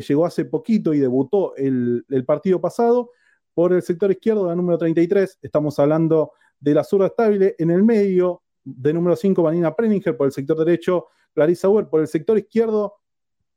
llegó 0.00 0.26
hace 0.26 0.44
poquito 0.44 0.94
y 0.94 0.98
debutó 0.98 1.54
el, 1.56 2.04
partido 2.26 2.60
pasado, 2.60 3.10
Por 3.54 3.72
el 3.72 3.82
sector 3.82 4.10
izquierdo, 4.10 4.46
la 4.46 4.54
número 4.54 4.78
33, 4.78 5.38
estamos 5.42 5.78
hablando 5.78 6.32
de 6.60 6.74
la 6.74 6.84
zurda 6.84 7.06
estable. 7.06 7.54
En 7.58 7.70
el 7.70 7.82
medio, 7.82 8.42
de 8.64 8.92
número 8.92 9.16
5, 9.16 9.42
Vanina 9.42 9.74
Preninger. 9.74 10.16
Por 10.16 10.26
el 10.26 10.32
sector 10.32 10.58
derecho, 10.58 11.06
Clarissa 11.34 11.68
Weber. 11.68 11.90
Por 11.90 12.00
el 12.00 12.08
sector 12.08 12.38
izquierdo, 12.38 12.94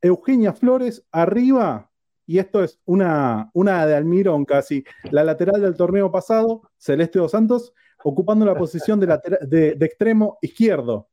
Eugenia 0.02 0.54
Flores. 0.54 1.06
Arriba, 1.12 1.92
y 2.26 2.40
esto 2.40 2.64
es 2.64 2.80
una, 2.86 3.52
una 3.54 3.86
de 3.86 3.96
Almirón 3.96 4.46
casi, 4.46 4.84
la 5.12 5.24
lateral 5.24 5.62
del 5.62 5.76
torneo 5.76 6.12
pasado, 6.12 6.62
Celeste 6.78 7.20
Dos 7.20 7.32
Santos, 7.32 7.74
ocupando 8.04 8.46
la 8.46 8.56
posición 8.56 9.00
de, 9.00 9.78
extremo 9.82 10.38
izquierdo. 10.42 11.10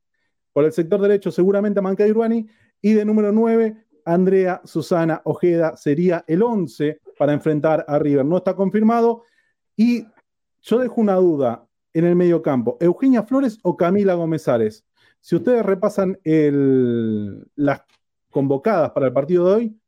Por 0.52 0.64
el 0.64 0.72
sector 0.72 1.00
derecho, 1.00 1.30
seguramente 1.30 1.80
Manca 1.80 2.04
Urbani. 2.04 2.46
Y 2.80 2.92
de 2.92 3.04
número 3.04 3.32
9, 3.32 3.87
Andrea 4.08 4.60
Susana 4.64 5.20
Ojeda 5.24 5.76
sería 5.76 6.24
el 6.26 6.42
11 6.42 7.00
para 7.18 7.32
enfrentar 7.32 7.84
a 7.86 7.98
River. 7.98 8.24
No 8.24 8.38
está 8.38 8.54
confirmado. 8.54 9.22
Y 9.76 10.06
yo 10.62 10.78
dejo 10.78 11.00
una 11.00 11.14
duda 11.16 11.66
en 11.92 12.04
el 12.04 12.16
medio 12.16 12.42
campo. 12.42 12.78
¿Eugenia 12.80 13.22
Flores 13.22 13.58
o 13.62 13.76
Camila 13.76 14.14
Gómez 14.14 14.46
Si 15.20 15.36
ustedes 15.36 15.64
repasan 15.64 16.18
las 16.24 17.82
convocadas 18.30 18.90
para 18.92 19.06
el 19.06 19.12
partido 19.12 19.46
de 19.46 19.54
hoy, 19.54 19.80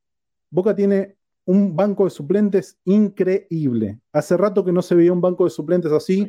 Boca 0.51 0.75
tiene 0.75 1.17
un 1.45 1.75
banco 1.75 2.05
de 2.05 2.11
suplentes 2.11 2.79
increíble. 2.85 4.01
Hace 4.13 4.37
rato 4.37 4.65
que 4.65 4.73
no 4.73 4.83
se 4.83 4.95
veía 4.95 5.13
un 5.13 5.21
banco 5.21 5.45
de 5.45 5.51
suplentes 5.51 5.93
así 5.93 6.29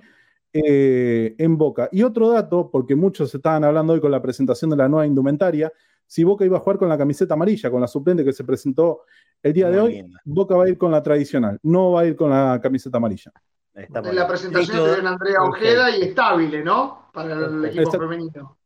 eh, 0.54 1.36
en 1.38 1.58
Boca. 1.58 1.90
Y 1.92 2.04
otro 2.04 2.30
dato, 2.30 2.70
porque 2.72 2.96
muchos 2.96 3.34
estaban 3.34 3.64
hablando 3.64 3.94
hoy 3.94 4.02
con 4.02 4.12
la 4.12 4.22
presentación 4.22 4.70
de 4.72 4.78
la 4.78 4.90
nueva 4.90 5.08
indumentaria, 5.08 5.72
si 6.12 6.26
Boca 6.26 6.44
iba 6.44 6.58
a 6.58 6.60
jugar 6.60 6.78
con 6.78 6.90
la 6.90 6.98
camiseta 6.98 7.36
amarilla, 7.36 7.72
con 7.72 7.80
la 7.80 7.88
suplente 7.88 8.26
que 8.26 8.34
se 8.34 8.44
presentó 8.44 9.06
el 9.42 9.54
día 9.54 9.70
de 9.70 9.80
hoy, 9.80 10.14
Boca 10.26 10.58
va 10.58 10.66
a 10.66 10.68
ir 10.68 10.78
con 10.78 10.92
la 10.92 11.02
tradicional, 11.02 11.58
no 11.64 11.94
va 11.94 12.02
a 12.02 12.06
ir 12.06 12.18
con 12.18 12.30
la 12.30 12.60
camiseta 12.62 12.98
amarilla. 12.98 13.32
en 13.74 14.16
la 14.16 14.28
presentación 14.28 15.04
de 15.04 15.08
Andrea 15.08 15.42
Ojeda 15.42 15.90
y 15.96 16.02
estable, 16.02 16.66
¿no? 16.66 17.08
Para 17.14 17.34
el 17.34 17.64
equipo 17.64 17.92
femenino. 17.92 18.58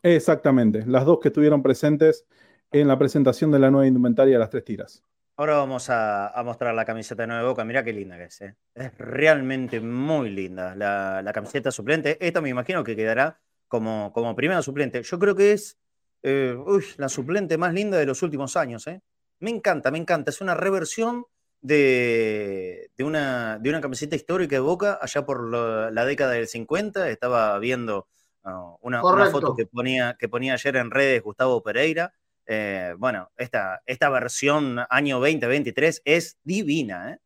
Exactamente, 0.00 0.84
las 0.86 1.04
dos 1.04 1.18
que 1.18 1.26
estuvieron 1.26 1.60
presentes 1.60 2.24
en 2.70 2.86
la 2.86 2.96
presentación 2.96 3.50
de 3.50 3.58
la 3.58 3.68
nueva 3.68 3.88
indumentaria 3.88 4.34
de 4.34 4.38
las 4.38 4.50
tres 4.50 4.62
tiras. 4.62 5.02
Ahora 5.36 5.56
vamos 5.56 5.90
a, 5.90 6.40
mostrar 6.44 6.72
la 6.72 6.84
camiseta 6.84 7.24
de 7.24 7.26
Nueva 7.26 7.48
Boca. 7.48 7.64
Mirá 7.64 7.82
qué 7.82 7.92
linda 7.92 8.16
que 8.16 8.24
es. 8.26 8.40
¿eh? 8.42 8.54
Es 8.76 8.96
realmente 8.96 9.80
muy 9.80 10.30
linda 10.30 10.76
la, 10.76 11.32
camiseta 11.34 11.72
suplente. 11.72 12.16
Esta 12.24 12.40
me 12.40 12.48
imagino 12.48 12.84
que 12.84 12.94
quedará 12.94 13.40
como, 13.66 14.12
como 14.12 14.36
primera 14.36 14.62
suplente. 14.62 15.02
Yo 15.02 15.18
creo 15.18 15.34
que 15.34 15.52
es 15.52 15.80
eh, 16.26 16.56
la 16.96 17.08
suplente 17.08 17.56
más 17.56 17.72
linda 17.72 17.96
de 17.98 18.06
los 18.06 18.22
últimos 18.22 18.56
años. 18.56 18.86
¿eh? 18.86 19.00
Me 19.40 19.50
encanta, 19.50 19.90
me 19.90 19.98
encanta. 19.98 20.30
Es 20.30 20.40
una 20.40 20.54
reversión 20.54 21.24
de, 21.60 22.90
una, 22.98 23.58
de 23.58 23.70
una 23.70 23.80
camiseta 23.80 24.16
histórica 24.16 24.56
de 24.56 24.60
Boca 24.60 24.98
allá 25.00 25.24
por 25.24 25.50
la, 25.50 26.04
década 26.04 26.32
del 26.32 26.48
50. 26.48 27.08
Estaba 27.10 27.58
viendo 27.58 28.08
ah, 28.44 28.76
una, 28.80 29.04
una, 29.04 29.30
foto 29.30 29.54
que 29.54 29.66
ponía, 29.66 30.16
que 30.18 30.28
ponía 30.28 30.54
ayer 30.54 30.76
en 30.76 30.90
redes 30.90 31.22
Gustavo 31.22 31.62
Pereira 31.62 32.12
eh, 32.46 32.94
bueno, 32.96 33.30
esta, 33.36 33.82
esta 33.86 34.08
versión 34.08 34.78
año 34.88 35.18
2023 35.18 36.02
es 36.04 36.38
divina, 36.44 37.12
¿eh? 37.12 37.18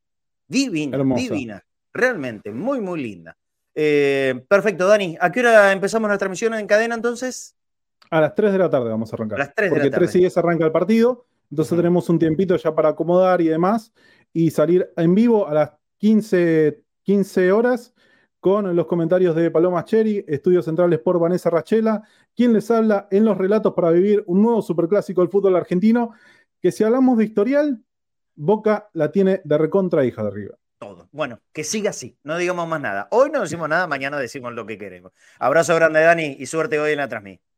Divina, 0.48 0.98
divina. 1.14 1.64
Realmente, 1.92 2.52
muy, 2.52 2.80
muy 2.80 3.00
linda. 3.02 3.36
Eh, 3.74 4.44
perfecto, 4.48 4.88
Dani. 4.88 5.16
¿A 5.20 5.30
qué 5.30 5.40
hora 5.40 5.70
empezamos 5.70 6.10
la 6.10 6.18
transmisión 6.18 6.54
en 6.54 6.66
cadena 6.66 6.94
entonces? 6.94 7.54
A 8.10 8.20
las 8.20 8.34
3 8.34 8.52
de 8.52 8.58
la 8.58 8.68
tarde 8.68 8.90
vamos 8.90 9.12
a 9.12 9.16
arrancar. 9.16 9.40
A 9.40 9.44
las 9.44 9.54
3 9.54 9.66
de 9.66 9.70
Porque 9.70 9.84
la 9.86 9.90
tarde. 9.92 10.06
3 10.06 10.16
y 10.16 10.18
10 10.20 10.36
arranca 10.36 10.64
el 10.64 10.72
partido. 10.72 11.26
Entonces 11.50 11.76
tenemos 11.76 12.08
un 12.08 12.18
tiempito 12.18 12.56
ya 12.56 12.74
para 12.74 12.90
acomodar 12.90 13.40
y 13.40 13.48
demás. 13.48 13.92
Y 14.32 14.50
salir 14.50 14.90
en 14.96 15.14
vivo 15.14 15.48
a 15.48 15.54
las 15.54 15.70
15, 15.98 16.82
15 17.02 17.52
horas 17.52 17.94
con 18.40 18.74
los 18.74 18.86
comentarios 18.86 19.36
de 19.36 19.50
Paloma 19.50 19.84
Cherry, 19.84 20.24
Estudios 20.26 20.64
Centrales 20.64 20.98
por 20.98 21.20
Vanessa 21.20 21.50
Rachela, 21.50 22.02
quien 22.34 22.54
les 22.54 22.70
habla 22.70 23.06
en 23.10 23.24
los 23.26 23.36
relatos 23.36 23.74
para 23.74 23.90
vivir 23.90 24.24
un 24.26 24.42
nuevo 24.42 24.62
superclásico 24.62 25.20
del 25.20 25.30
fútbol 25.30 25.56
argentino, 25.56 26.14
que 26.60 26.72
si 26.72 26.82
hablamos 26.82 27.18
de 27.18 27.24
historial, 27.24 27.82
Boca 28.34 28.88
la 28.94 29.12
tiene 29.12 29.42
de 29.44 29.58
recontra 29.58 30.04
hija 30.06 30.22
de 30.22 30.28
arriba. 30.28 30.54
Todo. 30.78 31.08
Bueno, 31.12 31.40
que 31.52 31.62
siga 31.62 31.90
así, 31.90 32.16
no 32.24 32.38
digamos 32.38 32.66
más 32.66 32.80
nada. 32.80 33.06
Hoy 33.10 33.30
no 33.30 33.42
decimos 33.42 33.68
nada, 33.68 33.86
mañana 33.86 34.18
decimos 34.18 34.54
lo 34.54 34.64
que 34.64 34.78
queremos. 34.78 35.12
Abrazo 35.38 35.74
grande, 35.74 36.00
Dani, 36.00 36.36
y 36.38 36.46
suerte 36.46 36.80
hoy 36.80 36.92
en 36.92 36.98
la 36.98 37.08
transmisión. 37.08 37.49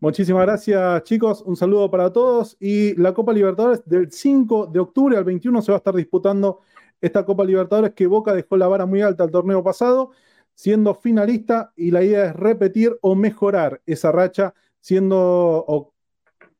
Muchísimas 0.00 0.42
gracias, 0.42 1.02
chicos. 1.04 1.42
Un 1.46 1.56
saludo 1.56 1.90
para 1.90 2.12
todos. 2.12 2.56
Y 2.60 2.94
la 3.00 3.14
Copa 3.14 3.32
Libertadores 3.32 3.82
del 3.86 4.12
5 4.12 4.66
de 4.66 4.80
octubre 4.80 5.16
al 5.16 5.24
21 5.24 5.62
se 5.62 5.72
va 5.72 5.76
a 5.76 5.78
estar 5.78 5.94
disputando 5.94 6.60
esta 7.00 7.24
Copa 7.24 7.44
Libertadores 7.44 7.94
que 7.94 8.06
Boca 8.06 8.34
dejó 8.34 8.56
la 8.56 8.68
vara 8.68 8.86
muy 8.86 9.00
alta 9.02 9.24
el 9.24 9.30
torneo 9.30 9.62
pasado, 9.62 10.10
siendo 10.54 10.94
finalista 10.94 11.72
y 11.76 11.90
la 11.90 12.02
idea 12.02 12.26
es 12.26 12.36
repetir 12.36 12.96
o 13.00 13.14
mejorar 13.14 13.80
esa 13.86 14.12
racha, 14.12 14.54
siendo 14.78 15.64
o 15.66 15.94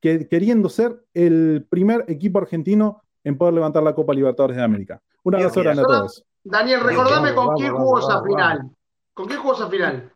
queriendo 0.00 0.68
ser 0.68 1.02
el 1.14 1.66
primer 1.68 2.04
equipo 2.08 2.38
argentino 2.38 3.02
en 3.24 3.38
poder 3.38 3.54
levantar 3.54 3.82
la 3.82 3.94
Copa 3.94 4.14
Libertadores 4.14 4.56
de 4.56 4.62
América. 4.62 5.02
Un 5.22 5.34
abrazo 5.34 5.60
grande 5.60 5.82
a 5.82 5.84
todos. 5.84 6.24
Daniel, 6.42 6.80
recordame 6.80 7.34
con 7.34 7.56
quién 7.56 7.74
jugó 7.74 7.98
esa 7.98 8.22
final. 8.22 8.70
¿Con 9.14 9.26
quién 9.26 9.40
jugó 9.40 9.54
esa 9.54 9.68
final? 9.68 10.13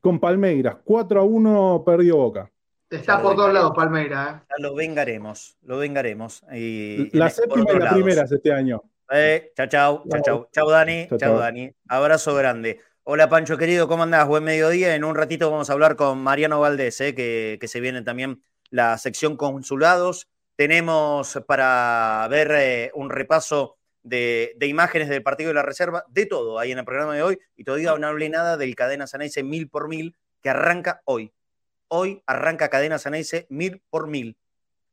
Con 0.00 0.18
Palmeiras, 0.18 0.76
4 0.82 1.20
a 1.20 1.24
1 1.24 1.82
perdió 1.84 2.16
Boca. 2.16 2.50
Está 2.88 3.20
por 3.20 3.36
todos 3.36 3.52
lados 3.52 3.72
Palmeiras. 3.76 4.42
¿eh? 4.42 4.44
lo 4.58 4.74
vengaremos, 4.74 5.56
lo 5.62 5.78
vengaremos. 5.78 6.42
Y, 6.52 7.16
la 7.16 7.28
séptima 7.28 7.70
y 7.72 7.78
la 7.78 7.90
primera 7.90 8.22
este 8.22 8.52
año. 8.52 8.82
Eh, 9.10 9.52
chao, 9.54 9.66
chao, 9.66 10.04
chao, 10.10 10.22
chao. 10.22 10.48
Chao, 10.52 10.70
Dani. 10.70 11.06
Chao, 11.18 11.38
Dani. 11.38 11.70
Abrazo 11.88 12.34
grande. 12.34 12.80
Hola, 13.02 13.28
Pancho 13.28 13.58
querido, 13.58 13.88
¿cómo 13.88 14.04
andás? 14.04 14.26
Buen 14.26 14.44
mediodía. 14.44 14.94
En 14.94 15.04
un 15.04 15.14
ratito 15.14 15.50
vamos 15.50 15.68
a 15.68 15.72
hablar 15.72 15.96
con 15.96 16.18
Mariano 16.22 16.60
Valdés, 16.60 17.00
eh, 17.00 17.14
que, 17.14 17.68
se 17.68 17.80
viene 17.80 18.02
también 18.02 18.42
la 18.70 18.96
sección 18.98 19.36
consulados. 19.36 20.28
Tenemos 20.56 21.38
para 21.46 22.26
ver 22.30 22.52
eh, 22.52 22.90
un 22.94 23.10
repaso 23.10 23.79
de, 24.02 24.56
imágenes 24.60 25.08
del 25.08 25.22
partido 25.22 25.48
de 25.48 25.54
la 25.54 25.62
reserva, 25.62 26.04
de 26.08 26.26
todo 26.26 26.58
ahí 26.58 26.72
en 26.72 26.78
el 26.78 26.84
programa 26.84 27.14
de 27.14 27.22
hoy. 27.22 27.38
Y 27.56 27.64
todavía 27.64 27.96
no 27.96 28.06
hablé 28.06 28.28
nada 28.28 28.56
del 28.56 28.74
Cadena 28.74 29.06
Sanese 29.06 29.42
mil 29.42 29.68
por 29.68 29.88
mil, 29.88 30.16
que 30.42 30.50
arranca 30.50 31.02
hoy. 31.04 31.32
Hoy 31.88 32.22
arranca 32.26 32.68
Cadena 32.68 32.98
Sanese 32.98 33.46
mil 33.50 33.82
por 33.90 34.06
mil. 34.06 34.36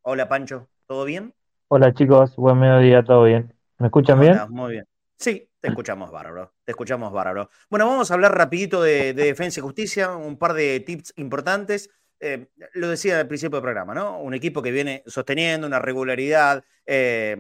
Hola, 0.02 0.28
Pancho, 0.28 0.70
¿todo 0.86 1.06
bien? 1.06 1.34
Hola, 1.68 1.94
chicos, 1.94 2.36
buen 2.38 2.60
mediodía, 2.60 3.04
todo 3.04 3.26
bien. 3.26 3.54
¿Me 3.78 3.88
escuchan 3.88 4.20
bien? 4.20 4.38
Muy 4.50 4.74
bien. 4.74 4.88
Sí, 5.18 5.50
te 5.60 5.70
escuchamos 5.70 6.12
bárbaro, 6.12 6.54
te 6.64 6.72
escuchamos 6.72 7.12
bárbaro. 7.12 7.50
Bueno, 7.70 7.88
vamos 7.88 8.10
a 8.10 8.14
hablar 8.14 8.38
rapidito 8.38 8.82
de, 8.82 9.14
defensa 9.14 9.60
y 9.60 9.64
justicia, 9.64 10.16
un 10.16 10.38
par 10.38 10.54
de 10.54 10.80
tips 10.80 11.14
importantes. 11.18 11.90
Eh, 12.20 12.48
lo 12.74 12.90
decía 12.90 13.20
al 13.20 13.28
principio 13.28 13.58
del 13.58 13.64
programa, 13.64 13.94
¿no? 13.94 14.20
Un 14.20 14.34
equipo 14.34 14.62
que 14.62 14.72
viene 14.72 15.04
sosteniendo 15.06 15.68
una 15.68 15.80
regularidad, 15.80 16.64
eh, 16.86 17.36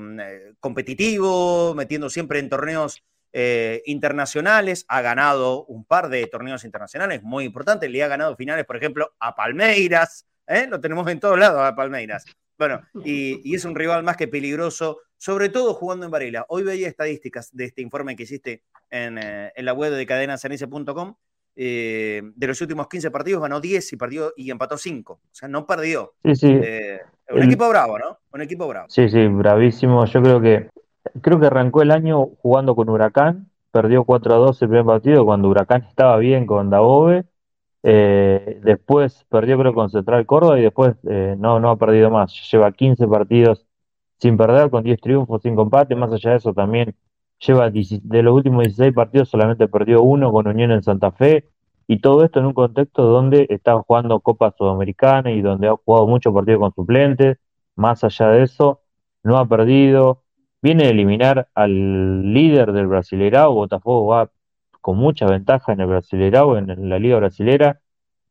competitivo, 0.59 1.73
metiendo 1.75 2.09
siempre 2.09 2.39
en 2.39 2.49
torneos 2.49 3.03
eh, 3.33 3.81
internacionales, 3.85 4.85
ha 4.87 5.01
ganado 5.01 5.65
un 5.65 5.83
par 5.85 6.09
de 6.09 6.25
torneos 6.27 6.63
internacionales 6.63 7.23
muy 7.23 7.45
importantes, 7.45 7.89
le 7.89 8.03
ha 8.03 8.07
ganado 8.07 8.35
finales, 8.35 8.65
por 8.65 8.77
ejemplo, 8.77 9.13
a 9.19 9.35
Palmeiras, 9.35 10.25
lo 10.69 10.79
tenemos 10.79 11.07
en 11.09 11.19
todos 11.19 11.37
lados 11.37 11.61
a 11.61 11.75
Palmeiras. 11.75 12.25
Bueno, 12.57 12.81
y, 13.03 13.53
es 13.53 13.65
un 13.65 13.75
rival 13.75 14.03
más 14.03 14.17
que 14.17 14.27
peligroso, 14.27 14.99
sobre 15.17 15.49
todo 15.49 15.73
jugando 15.75 16.05
en 16.05 16.11
Varela. 16.11 16.45
Hoy 16.49 16.63
veía 16.63 16.87
estadísticas 16.87 17.55
de 17.55 17.65
este 17.65 17.81
informe 17.81 18.15
que 18.15 18.23
hiciste 18.23 18.63
en, 18.89 19.19
eh, 19.19 19.51
la 19.57 19.73
web 19.73 19.93
de 19.93 20.05
cadenasanice.com. 20.05 21.15
Eh, 21.59 22.21
de 22.35 22.47
los 22.47 22.61
últimos 22.61 22.87
15 22.87 23.09
partidos 23.09 23.41
ganó 23.41 23.59
10 23.59 23.93
y 23.93 23.97
perdió 23.97 24.31
y 24.37 24.51
empató 24.51 24.77
5. 24.77 25.13
O 25.13 25.19
sea, 25.31 25.49
no 25.49 25.65
perdió. 25.65 26.13
Sí, 26.23 26.35
sí. 26.35 26.47
Eh, 26.49 26.99
un 27.31 27.43
equipo 27.43 27.67
bravo, 27.67 27.97
¿no? 27.97 28.19
Un 28.31 28.41
equipo 28.41 28.67
bravo. 28.67 28.87
Sí, 28.89 29.09
sí, 29.09 29.27
bravísimo. 29.27 30.05
Yo 30.05 30.21
creo 30.21 30.39
que 30.39 30.69
creo 31.21 31.39
que 31.39 31.47
arrancó 31.47 31.81
el 31.81 31.91
año 31.91 32.27
jugando 32.41 32.75
con 32.75 32.89
Huracán, 32.89 33.49
perdió 33.71 34.03
4 34.03 34.35
a 34.35 34.37
2 34.37 34.61
el 34.61 34.67
primer 34.69 34.85
partido 34.85 35.25
cuando 35.25 35.49
Huracán 35.49 35.83
estaba 35.83 36.17
bien 36.17 36.45
con 36.45 36.69
Dabove 36.69 37.25
eh, 37.83 38.59
después 38.63 39.25
perdió 39.29 39.57
creo 39.57 39.73
con 39.73 39.89
Central 39.89 40.25
Córdoba 40.25 40.59
y 40.59 40.63
después 40.63 40.95
eh, 41.09 41.35
no, 41.37 41.59
no 41.59 41.69
ha 41.69 41.77
perdido 41.77 42.09
más. 42.09 42.33
Lleva 42.51 42.71
15 42.71 43.07
partidos 43.07 43.65
sin 44.19 44.35
perder, 44.35 44.69
con 44.69 44.83
10 44.83 44.99
triunfos, 44.99 45.41
sin 45.41 45.55
combate. 45.55 45.95
Más 45.95 46.11
allá 46.11 46.31
de 46.31 46.37
eso 46.37 46.53
también 46.53 46.95
lleva 47.39 47.69
de 47.69 48.23
los 48.23 48.33
últimos 48.33 48.63
16 48.63 48.93
partidos 48.93 49.29
solamente 49.29 49.67
perdió 49.67 50.01
uno 50.01 50.31
con 50.31 50.47
Unión 50.47 50.71
en 50.71 50.83
Santa 50.83 51.11
Fe. 51.11 51.45
Y 51.87 51.99
todo 52.01 52.25
esto 52.25 52.39
en 52.39 52.47
un 52.47 52.53
contexto 52.53 53.03
donde 53.03 53.47
está 53.49 53.81
jugando 53.81 54.19
Copa 54.19 54.53
Sudamericana 54.57 55.31
y 55.31 55.41
donde 55.41 55.69
ha 55.69 55.75
jugado 55.75 56.07
muchos 56.07 56.33
partidos 56.33 56.59
con 56.59 56.73
suplentes. 56.73 57.37
Más 57.75 58.03
allá 58.03 58.29
de 58.29 58.43
eso, 58.43 58.81
no 59.23 59.37
ha 59.37 59.47
perdido. 59.47 60.23
Viene 60.61 60.85
a 60.85 60.89
eliminar 60.89 61.47
al 61.53 62.33
líder 62.33 62.73
del 62.73 62.87
Brasileirao. 62.87 63.53
Botafogo 63.53 64.07
va 64.07 64.31
con 64.81 64.97
mucha 64.97 65.27
ventaja 65.27 65.73
en 65.73 65.81
el 65.81 65.87
Brasileirao, 65.87 66.57
en 66.57 66.89
la 66.89 66.99
Liga 66.99 67.17
Brasilera, 67.17 67.81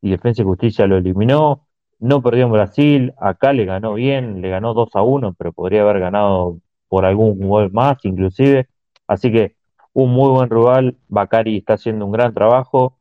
y 0.01 0.11
Defensa 0.11 0.41
y 0.41 0.45
Justicia 0.45 0.87
lo 0.87 0.97
eliminó. 0.97 1.67
No 1.99 2.21
perdió 2.21 2.45
en 2.45 2.51
Brasil, 2.51 3.13
acá 3.19 3.53
le 3.53 3.65
ganó 3.65 3.93
bien, 3.95 4.41
le 4.41 4.49
ganó 4.49 4.73
2 4.73 4.95
a 4.95 5.01
1, 5.01 5.33
pero 5.33 5.53
podría 5.53 5.81
haber 5.81 5.99
ganado 5.99 6.59
por 6.87 7.05
algún 7.05 7.39
gol 7.47 7.71
más 7.71 7.97
inclusive. 8.05 8.67
Así 9.07 9.31
que 9.31 9.55
un 9.93 10.11
muy 10.11 10.29
buen 10.29 10.49
rival. 10.49 10.97
Bacari 11.07 11.57
está 11.57 11.73
haciendo 11.73 12.05
un 12.05 12.11
gran 12.11 12.33
trabajo. 12.33 12.97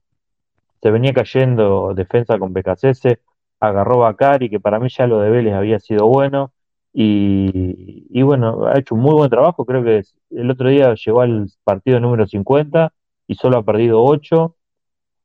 Se 0.83 0.91
venía 0.91 1.13
cayendo 1.13 1.95
defensa 1.95 2.39
con 2.39 2.53
BKCS, 2.53 3.19
agarró 3.61 3.99
Bacari, 3.99 4.49
que 4.51 4.61
para 4.61 4.79
mí 4.79 4.89
ya 4.89 5.07
lo 5.07 5.21
de 5.21 5.31
Vélez 5.31 5.55
había 5.55 5.81
sido 5.81 6.07
bueno. 6.07 6.53
Y, 6.99 8.23
bueno, 8.23 8.67
ha 8.67 8.79
hecho 8.79 8.95
un 8.95 9.03
muy 9.03 9.13
buen 9.15 9.29
trabajo. 9.29 9.67
Creo 9.67 9.85
que 9.85 10.03
el 10.31 10.51
otro 10.51 10.71
día 10.71 10.95
llegó 10.95 11.21
al 11.21 11.49
partido 11.65 12.01
número 12.01 12.27
50 12.27 12.93
y 13.27 13.35
solo 13.35 13.59
ha 13.59 13.63
perdido 13.63 14.03
8. 14.03 14.57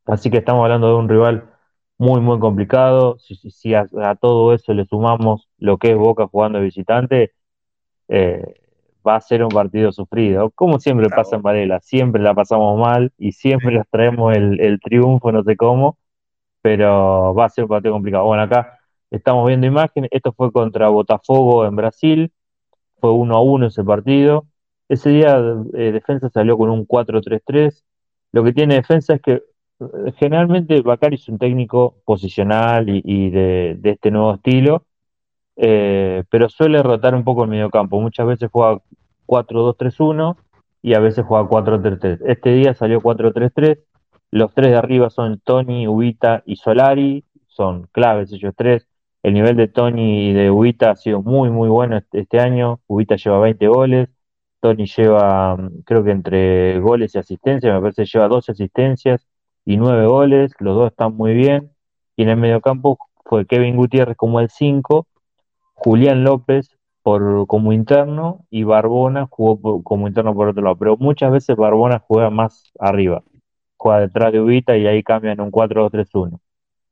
Así 0.05 0.29
que 0.29 0.39
estamos 0.39 0.63
hablando 0.63 0.89
de 0.89 0.95
un 0.95 1.07
rival 1.09 1.49
muy, 1.97 2.19
muy 2.21 2.39
complicado. 2.39 3.17
Si, 3.19 3.73
a, 3.75 3.87
todo 4.15 4.53
eso 4.53 4.73
le 4.73 4.85
sumamos 4.85 5.47
lo 5.57 5.77
que 5.77 5.91
es 5.91 5.97
Boca 5.97 6.27
jugando 6.27 6.59
de 6.59 6.65
visitante, 6.65 7.33
eh, 8.09 8.60
va 9.07 9.15
a 9.15 9.21
ser 9.21 9.43
un 9.43 9.49
partido 9.49 9.91
sufrido. 9.91 10.51
Como 10.51 10.79
siempre 10.79 11.09
pasa 11.09 11.35
en 11.37 11.41
Varela, 11.41 11.79
siempre 11.81 12.21
la 12.21 12.33
pasamos 12.33 12.79
mal 12.79 13.11
y 13.17 13.31
siempre 13.33 13.71
les 13.73 13.87
traemos 13.89 14.35
el, 14.35 14.59
el 14.61 14.79
triunfo, 14.79 15.31
no 15.31 15.43
sé 15.43 15.55
cómo, 15.55 15.97
pero 16.61 17.33
va 17.33 17.45
a 17.45 17.49
ser 17.49 17.65
un 17.65 17.69
partido 17.69 17.93
complicado. 17.93 18.25
Bueno, 18.25 18.43
acá 18.43 18.79
estamos 19.11 19.47
viendo 19.47 19.67
imágenes. 19.67 20.09
Esto 20.13 20.33
fue 20.33 20.51
contra 20.51 20.89
Botafogo 20.89 21.65
en 21.65 21.75
Brasil. 21.75 22.31
Fue 22.99 23.11
1 23.11 23.35
a 23.35 23.41
1 23.41 23.67
ese 23.67 23.83
partido. 23.83 24.45
Ese 24.89 25.09
día 25.09 25.37
eh, 25.73 25.91
Defensa 25.91 26.29
salió 26.29 26.57
con 26.57 26.69
un 26.69 26.85
4-3-3. 26.85 27.83
Lo 28.33 28.43
que 28.43 28.53
tiene 28.53 28.75
Defensa 28.75 29.15
es 29.15 29.21
que 29.21 29.33
eh, 29.33 30.11
generalmente 30.17 30.81
Bacari 30.81 31.15
es 31.15 31.27
un 31.29 31.37
técnico 31.37 31.95
posicional 32.05 32.87
y, 32.89 33.29
de, 33.29 33.79
este 33.83 34.11
nuevo 34.11 34.35
estilo, 34.35 34.85
eh, 35.63 36.23
pero 36.31 36.49
suele 36.49 36.81
rotar 36.81 37.13
un 37.13 37.23
poco 37.23 37.43
el 37.43 37.51
mediocampo. 37.51 38.01
Muchas 38.01 38.25
veces 38.25 38.49
juega 38.51 38.81
4-2-3-1 39.27 40.35
y 40.81 40.95
a 40.95 40.99
veces 40.99 41.23
juega 41.23 41.47
4-3-3. 41.47 42.19
Este 42.25 42.51
día 42.51 42.73
salió 42.73 42.99
4-3-3. 42.99 43.77
Los 44.31 44.55
tres 44.55 44.71
de 44.71 44.77
arriba 44.77 45.11
son 45.11 45.39
Tony, 45.39 45.87
Ubita 45.87 46.41
y 46.47 46.55
Solari. 46.55 47.25
Son 47.47 47.87
claves 47.91 48.33
ellos 48.33 48.55
tres. 48.57 48.87
El 49.21 49.35
nivel 49.35 49.55
de 49.55 49.67
Tony 49.67 50.29
y 50.29 50.33
de 50.33 50.49
Ubita 50.49 50.91
ha 50.91 50.95
sido 50.95 51.21
muy, 51.21 51.51
muy 51.51 51.69
bueno 51.69 51.97
este, 51.97 52.21
este 52.21 52.39
año. 52.39 52.79
Ubita 52.87 53.15
lleva 53.17 53.39
20 53.39 53.67
goles. 53.67 54.09
Tony 54.61 54.87
lleva, 54.87 55.57
mm, 55.57 55.81
creo 55.85 56.03
que 56.03 56.11
entre 56.11 56.79
goles 56.79 57.13
y 57.13 57.19
asistencias, 57.19 57.71
me 57.71 57.81
parece 57.81 58.03
que 58.03 58.09
lleva 58.11 58.27
12 58.27 58.53
asistencias 58.53 59.27
y 59.63 59.77
9 59.77 60.07
goles. 60.07 60.53
Los 60.59 60.75
dos 60.75 60.91
están 60.91 61.15
muy 61.15 61.35
bien. 61.35 61.71
Y 62.15 62.23
en 62.23 62.29
el 62.29 62.37
mediocampo 62.37 62.97
fue 63.25 63.45
Kevin 63.45 63.75
Gutiérrez 63.75 64.17
como 64.17 64.39
el 64.39 64.49
5, 64.49 65.07
Julián 65.83 66.23
López 66.23 66.77
por, 67.01 67.47
como 67.47 67.73
interno 67.73 68.45
y 68.51 68.63
Barbona 68.63 69.25
jugó 69.27 69.81
como 69.81 70.07
interno 70.07 70.35
por 70.35 70.49
otro 70.49 70.61
lado. 70.61 70.75
Pero 70.75 70.97
muchas 70.97 71.31
veces 71.31 71.55
Barbona 71.57 72.03
juega 72.07 72.29
más 72.29 72.71
arriba. 72.79 73.23
Juega 73.77 74.01
detrás 74.01 74.31
de 74.31 74.41
Ubita 74.41 74.77
y 74.77 74.85
ahí 74.85 75.01
cambian 75.01 75.41
un 75.41 75.51
4-2-3-1. 75.51 76.39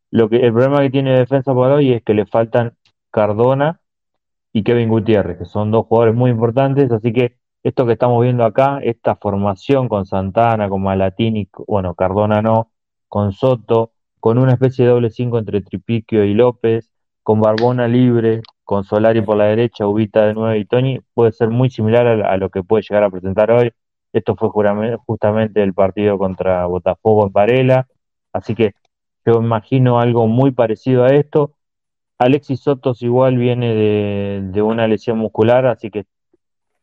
Lo 0.10 0.28
que, 0.28 0.38
el 0.38 0.52
problema 0.52 0.82
que 0.82 0.90
tiene 0.90 1.20
defensa 1.20 1.54
por 1.54 1.70
hoy 1.70 1.94
es 1.94 2.04
que 2.04 2.16
le 2.16 2.26
faltan 2.26 2.74
Cardona 3.12 3.80
y 4.54 4.64
Kevin 4.64 4.90
Gutiérrez, 4.90 5.38
que 5.38 5.46
son 5.46 5.70
dos 5.70 5.86
jugadores 5.86 6.16
muy 6.16 6.32
importantes, 6.32 6.92
así 6.92 7.14
que 7.14 7.38
esto 7.62 7.86
que 7.86 7.94
estamos 7.94 8.24
viendo 8.24 8.44
acá, 8.44 8.80
esta 8.82 9.16
formación 9.18 9.88
con 9.88 10.08
Santana, 10.08 10.68
con 10.68 10.82
Malatini, 10.82 11.48
bueno, 11.68 11.94
Cardona 11.94 12.42
no, 12.42 12.72
con 13.08 13.34
Soto, 13.34 13.92
con 14.20 14.40
una 14.40 14.54
especie 14.54 14.86
de 14.86 14.92
doble 14.92 15.12
5 15.12 15.38
entre 15.38 15.62
Tripiquio 15.62 16.24
y 16.24 16.34
López, 16.34 16.92
con 17.22 17.40
Barbona 17.40 17.88
libre, 17.88 18.42
con 18.70 18.84
Solari 18.84 19.24
por 19.24 19.36
la 19.36 19.46
derecha, 19.46 19.88
Ubita 19.88 20.28
de 20.28 20.36
nuevo 20.36 20.54
y 20.54 20.64
Tony, 20.64 21.00
puede 21.16 21.32
ser 21.32 21.50
muy 21.50 21.72
similar 21.72 22.06
a, 22.06 22.38
lo 22.38 22.52
que 22.52 22.62
puede 22.62 22.84
llegar 22.84 23.04
a 23.04 23.10
presentar 23.10 23.50
hoy. 23.50 23.72
Esto 24.14 24.36
fue 24.36 24.50
justamente 25.08 25.64
el 25.64 25.74
partido 25.74 26.20
contra 26.20 26.68
Botafogo 26.68 27.26
en 27.26 27.34
Varela, 27.34 27.88
así 28.32 28.54
que 28.54 28.76
yo 29.26 29.42
imagino 29.42 30.00
algo 30.00 30.28
muy 30.28 30.52
parecido 30.52 31.04
a 31.04 31.08
esto. 31.16 31.56
Alexis 32.20 32.60
Sotos 32.60 33.02
igual 33.02 33.38
viene 33.38 33.74
de, 33.74 34.62
una 34.62 34.88
lesión 34.88 35.18
muscular, 35.18 35.66
así 35.66 35.90
que 35.90 36.06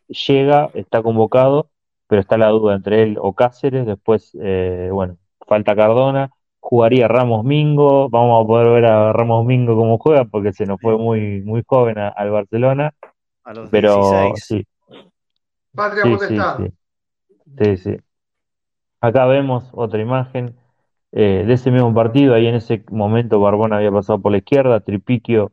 llega, 0.08 0.70
está 0.74 1.04
convocado, 1.04 1.70
pero 2.08 2.20
está 2.20 2.36
la 2.36 2.48
duda 2.48 2.74
entre 2.74 3.04
él 3.04 3.16
o 3.20 3.32
Cáceres. 3.34 3.86
Después, 3.86 4.36
eh, 4.42 4.88
bueno, 4.92 5.18
falta 5.46 5.76
Cardona. 5.76 6.32
Jugaría 6.68 7.06
Ramos 7.06 7.44
Mingo. 7.44 8.08
Vamos 8.08 8.42
a 8.42 8.46
poder 8.48 8.68
ver 8.70 8.86
a 8.86 9.12
Ramos 9.12 9.46
Mingo 9.46 9.76
cómo 9.76 9.98
juega 9.98 10.24
porque 10.24 10.52
se 10.52 10.66
nos 10.66 10.80
fue 10.80 10.98
muy, 10.98 11.40
muy 11.42 11.62
joven 11.64 11.96
al 11.96 12.30
Barcelona. 12.30 12.92
A 13.44 13.54
los 13.54 13.70
pero 13.70 14.34
sí. 14.34 14.66
Patria 15.72 16.02
sí, 16.56 16.72
sí, 17.56 17.76
sí. 17.76 17.96
Acá 19.00 19.26
vemos 19.26 19.68
otra 19.74 20.00
imagen 20.00 20.56
eh, 21.12 21.44
de 21.46 21.52
ese 21.52 21.70
mismo 21.70 21.94
partido. 21.94 22.34
Ahí 22.34 22.48
en 22.48 22.56
ese 22.56 22.84
momento 22.90 23.38
Barbón 23.38 23.72
había 23.72 23.92
pasado 23.92 24.20
por 24.20 24.32
la 24.32 24.38
izquierda, 24.38 24.80
Tripiquio 24.80 25.52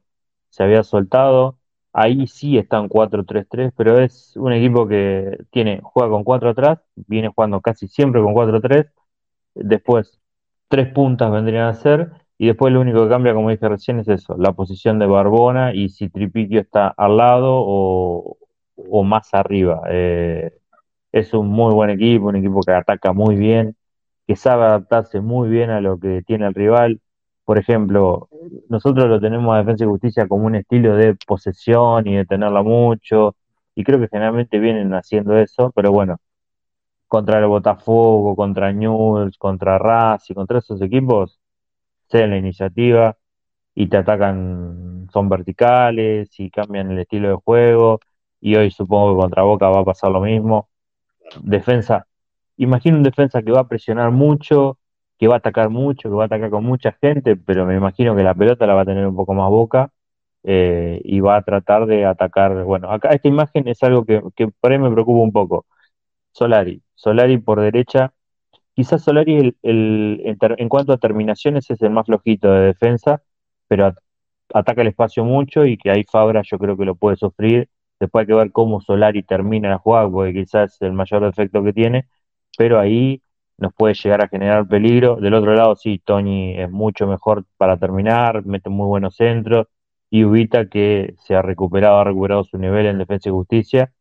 se 0.49 0.63
había 0.63 0.81
soltado. 0.81 1.59
Ahí 1.91 2.25
sí 2.25 2.57
están 2.57 2.89
4-3-3, 2.89 3.71
pero 3.77 3.99
es 3.99 4.35
un 4.35 4.51
equipo 4.51 4.87
que 4.87 5.37
tiene, 5.51 5.79
juega 5.83 6.09
con 6.09 6.23
4 6.23 6.49
atrás, 6.49 6.79
viene 6.95 7.27
jugando 7.27 7.61
casi 7.61 7.87
siempre 7.87 8.19
con 8.19 8.33
4-3. 8.33 8.87
Después, 9.53 10.19
tres 10.73 10.91
puntas 10.91 11.31
vendrían 11.31 11.67
a 11.67 11.75
ser, 11.75 12.09
y 12.35 12.47
después 12.47 12.73
lo 12.73 12.81
único 12.81 13.03
que 13.03 13.09
cambia, 13.09 13.35
como 13.35 13.51
dije 13.51 13.69
recién, 13.69 13.99
es 13.99 14.07
eso, 14.07 14.35
la 14.39 14.53
posición 14.53 14.97
de 14.97 15.05
Barbona 15.05 15.71
y 15.71 15.89
si 15.89 16.09
Tripiquio 16.09 16.61
está 16.61 16.87
al 16.87 17.17
lado 17.17 17.51
o, 17.53 19.03
más 19.03 19.31
arriba. 19.35 19.83
Eh, 19.91 20.51
es 21.11 21.31
un 21.35 21.49
muy 21.49 21.75
buen 21.75 21.91
equipo, 21.91 22.25
un 22.29 22.37
equipo 22.37 22.61
que 22.61 22.71
ataca 22.71 23.13
muy 23.13 23.35
bien, 23.35 23.75
que 24.25 24.35
sabe 24.35 24.63
adaptarse 24.63 25.21
muy 25.21 25.47
bien 25.47 25.69
a 25.69 25.79
lo 25.79 25.99
que 25.99 26.23
tiene 26.25 26.47
el 26.47 26.55
rival. 26.55 27.01
Por 27.45 27.59
ejemplo, 27.59 28.29
nosotros 28.67 29.07
lo 29.07 29.21
tenemos 29.21 29.53
a 29.53 29.59
Defensa 29.59 29.83
y 29.83 29.87
Justicia 29.87 30.27
como 30.27 30.47
un 30.47 30.55
estilo 30.55 30.95
de 30.95 31.15
posesión 31.27 32.07
y 32.07 32.15
de 32.15 32.25
tenerla 32.25 32.63
mucho, 32.63 33.35
y 33.75 33.83
creo 33.83 33.99
que 33.99 34.07
generalmente 34.07 34.57
vienen 34.57 34.91
haciendo 34.95 35.37
eso, 35.37 35.71
pero 35.75 35.91
bueno, 35.91 36.17
contra 37.13 37.37
el 37.37 37.45
Botafogo, 37.45 38.35
contra 38.35 38.73
News, 38.73 39.37
contra 39.37 40.17
y 40.27 40.33
contra 40.33 40.57
esos 40.57 40.81
equipos, 40.81 41.39
ceden 42.09 42.31
la 42.31 42.37
iniciativa 42.37 43.15
y 43.75 43.87
te 43.87 43.97
atacan, 43.97 45.07
son 45.13 45.29
verticales 45.29 46.39
y 46.39 46.49
cambian 46.49 46.91
el 46.91 46.99
estilo 46.99 47.29
de 47.29 47.35
juego, 47.35 47.99
y 48.41 48.55
hoy 48.55 48.71
supongo 48.71 49.15
que 49.15 49.21
contra 49.21 49.43
Boca 49.43 49.69
va 49.69 49.81
a 49.81 49.85
pasar 49.85 50.11
lo 50.11 50.21
mismo. 50.21 50.69
Defensa 51.43 52.07
imagino 52.57 52.97
un 52.97 53.03
defensa 53.03 53.43
que 53.43 53.51
va 53.51 53.61
a 53.61 53.67
presionar 53.67 54.11
mucho, 54.11 54.79
que 55.19 55.27
va 55.27 55.35
a 55.35 55.37
atacar 55.39 55.69
mucho, 55.69 56.09
que 56.09 56.15
va 56.15 56.23
a 56.23 56.25
atacar 56.27 56.49
con 56.49 56.63
mucha 56.65 56.93
gente, 57.01 57.35
pero 57.35 57.65
me 57.67 57.75
imagino 57.75 58.15
que 58.15 58.23
la 58.23 58.33
pelota 58.35 58.65
la 58.67 58.73
va 58.75 58.81
a 58.81 58.85
tener 58.85 59.05
un 59.07 59.15
poco 59.15 59.35
más 59.35 59.49
boca 59.51 59.91
eh, 60.43 60.99
y 61.03 61.19
va 61.19 61.37
a 61.37 61.43
tratar 61.43 61.85
de 61.85 62.05
atacar. 62.05 62.63
Bueno, 62.63 62.91
acá 62.91 63.09
esta 63.09 63.27
imagen 63.27 63.67
es 63.67 63.83
algo 63.83 64.05
que, 64.05 64.23
que 64.35 64.47
por 64.49 64.71
ahí 64.71 64.79
me 64.79 64.91
preocupa 64.91 65.21
un 65.21 65.31
poco. 65.31 65.67
Solari, 66.33 66.82
Solari 66.95 67.37
por 67.37 67.61
derecha. 67.61 68.13
Quizás 68.75 69.03
Solari 69.03 69.35
el, 69.37 69.57
el, 69.63 70.37
en, 70.57 70.69
cuanto 70.69 70.93
a 70.93 70.97
terminaciones 70.97 71.69
es 71.69 71.81
el 71.81 71.91
más 71.91 72.05
flojito 72.07 72.51
de 72.51 72.67
defensa, 72.67 73.23
pero 73.67 73.93
ataca 74.53 74.81
el 74.81 74.87
espacio 74.87 75.23
mucho 75.25 75.65
y 75.65 75.77
que 75.77 75.91
ahí 75.91 76.03
Fabra 76.03 76.41
yo 76.43 76.57
creo 76.59 76.77
que 76.77 76.85
lo 76.85 76.95
puede 76.95 77.17
sufrir. 77.17 77.69
Después 77.99 78.23
hay 78.23 78.27
que 78.27 78.33
ver 78.33 78.51
cómo 78.51 78.81
Solari 78.81 79.23
termina 79.23 79.69
la 79.69 79.77
jugada, 79.77 80.09
porque 80.09 80.33
quizás 80.33 80.73
es 80.75 80.81
el 80.81 80.93
mayor 80.93 81.23
defecto 81.23 81.63
que 81.63 81.73
tiene, 81.73 82.07
pero 82.57 82.79
ahí 82.79 83.21
nos 83.57 83.73
puede 83.73 83.93
llegar 83.95 84.23
a 84.23 84.27
generar 84.27 84.67
peligro. 84.67 85.15
Del 85.17 85.33
otro 85.33 85.53
lado, 85.55 85.75
sí, 85.75 86.01
Tony 86.03 86.59
es 86.59 86.69
mucho 86.71 87.07
mejor 87.07 87.45
para 87.57 87.77
terminar, 87.77 88.45
mete 88.45 88.69
muy 88.69 88.87
buenos 88.87 89.15
centros. 89.15 89.67
Y 90.09 90.25
Ubita, 90.25 90.67
que 90.67 91.15
se 91.19 91.35
ha 91.35 91.41
recuperado, 91.41 91.97
ha 91.97 92.03
recuperado 92.03 92.43
su 92.43 92.57
nivel 92.57 92.85
en 92.85 92.99
defensa 92.99 93.29
y 93.29 93.31
justicia 93.31 93.91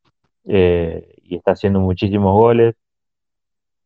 eh, 0.44 1.14
y 1.22 1.37
está 1.37 1.52
haciendo 1.52 1.81
muchísimos 1.81 2.33
goles. 2.35 2.74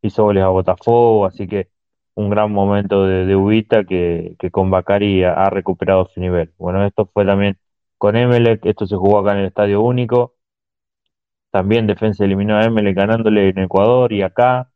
Hizo 0.06 0.24
goles 0.24 0.44
a 0.44 0.48
Botafogo, 0.48 1.26
así 1.26 1.46
que 1.48 1.68
un 2.14 2.30
gran 2.30 2.52
momento 2.52 3.04
de, 3.04 3.26
de 3.26 3.36
Ubita 3.36 3.84
que, 3.84 4.36
con 4.52 4.70
Bacari 4.70 5.24
ha, 5.24 5.50
recuperado 5.50 6.06
su 6.06 6.20
nivel. 6.20 6.52
Bueno, 6.58 6.84
esto 6.86 7.06
fue 7.12 7.24
también 7.26 7.58
con 7.98 8.16
Emelec, 8.16 8.64
esto 8.66 8.86
se 8.86 8.96
jugó 8.96 9.18
acá 9.20 9.32
en 9.32 9.38
el 9.40 9.46
Estadio 9.46 9.82
Único. 9.82 10.34
También 11.50 11.86
Defensa 11.86 12.24
eliminó 12.24 12.56
a 12.56 12.64
Emelec 12.64 12.96
ganándole 12.96 13.48
en 13.48 13.58
Ecuador 13.58 14.12
y 14.12 14.22
acá. 14.22 14.70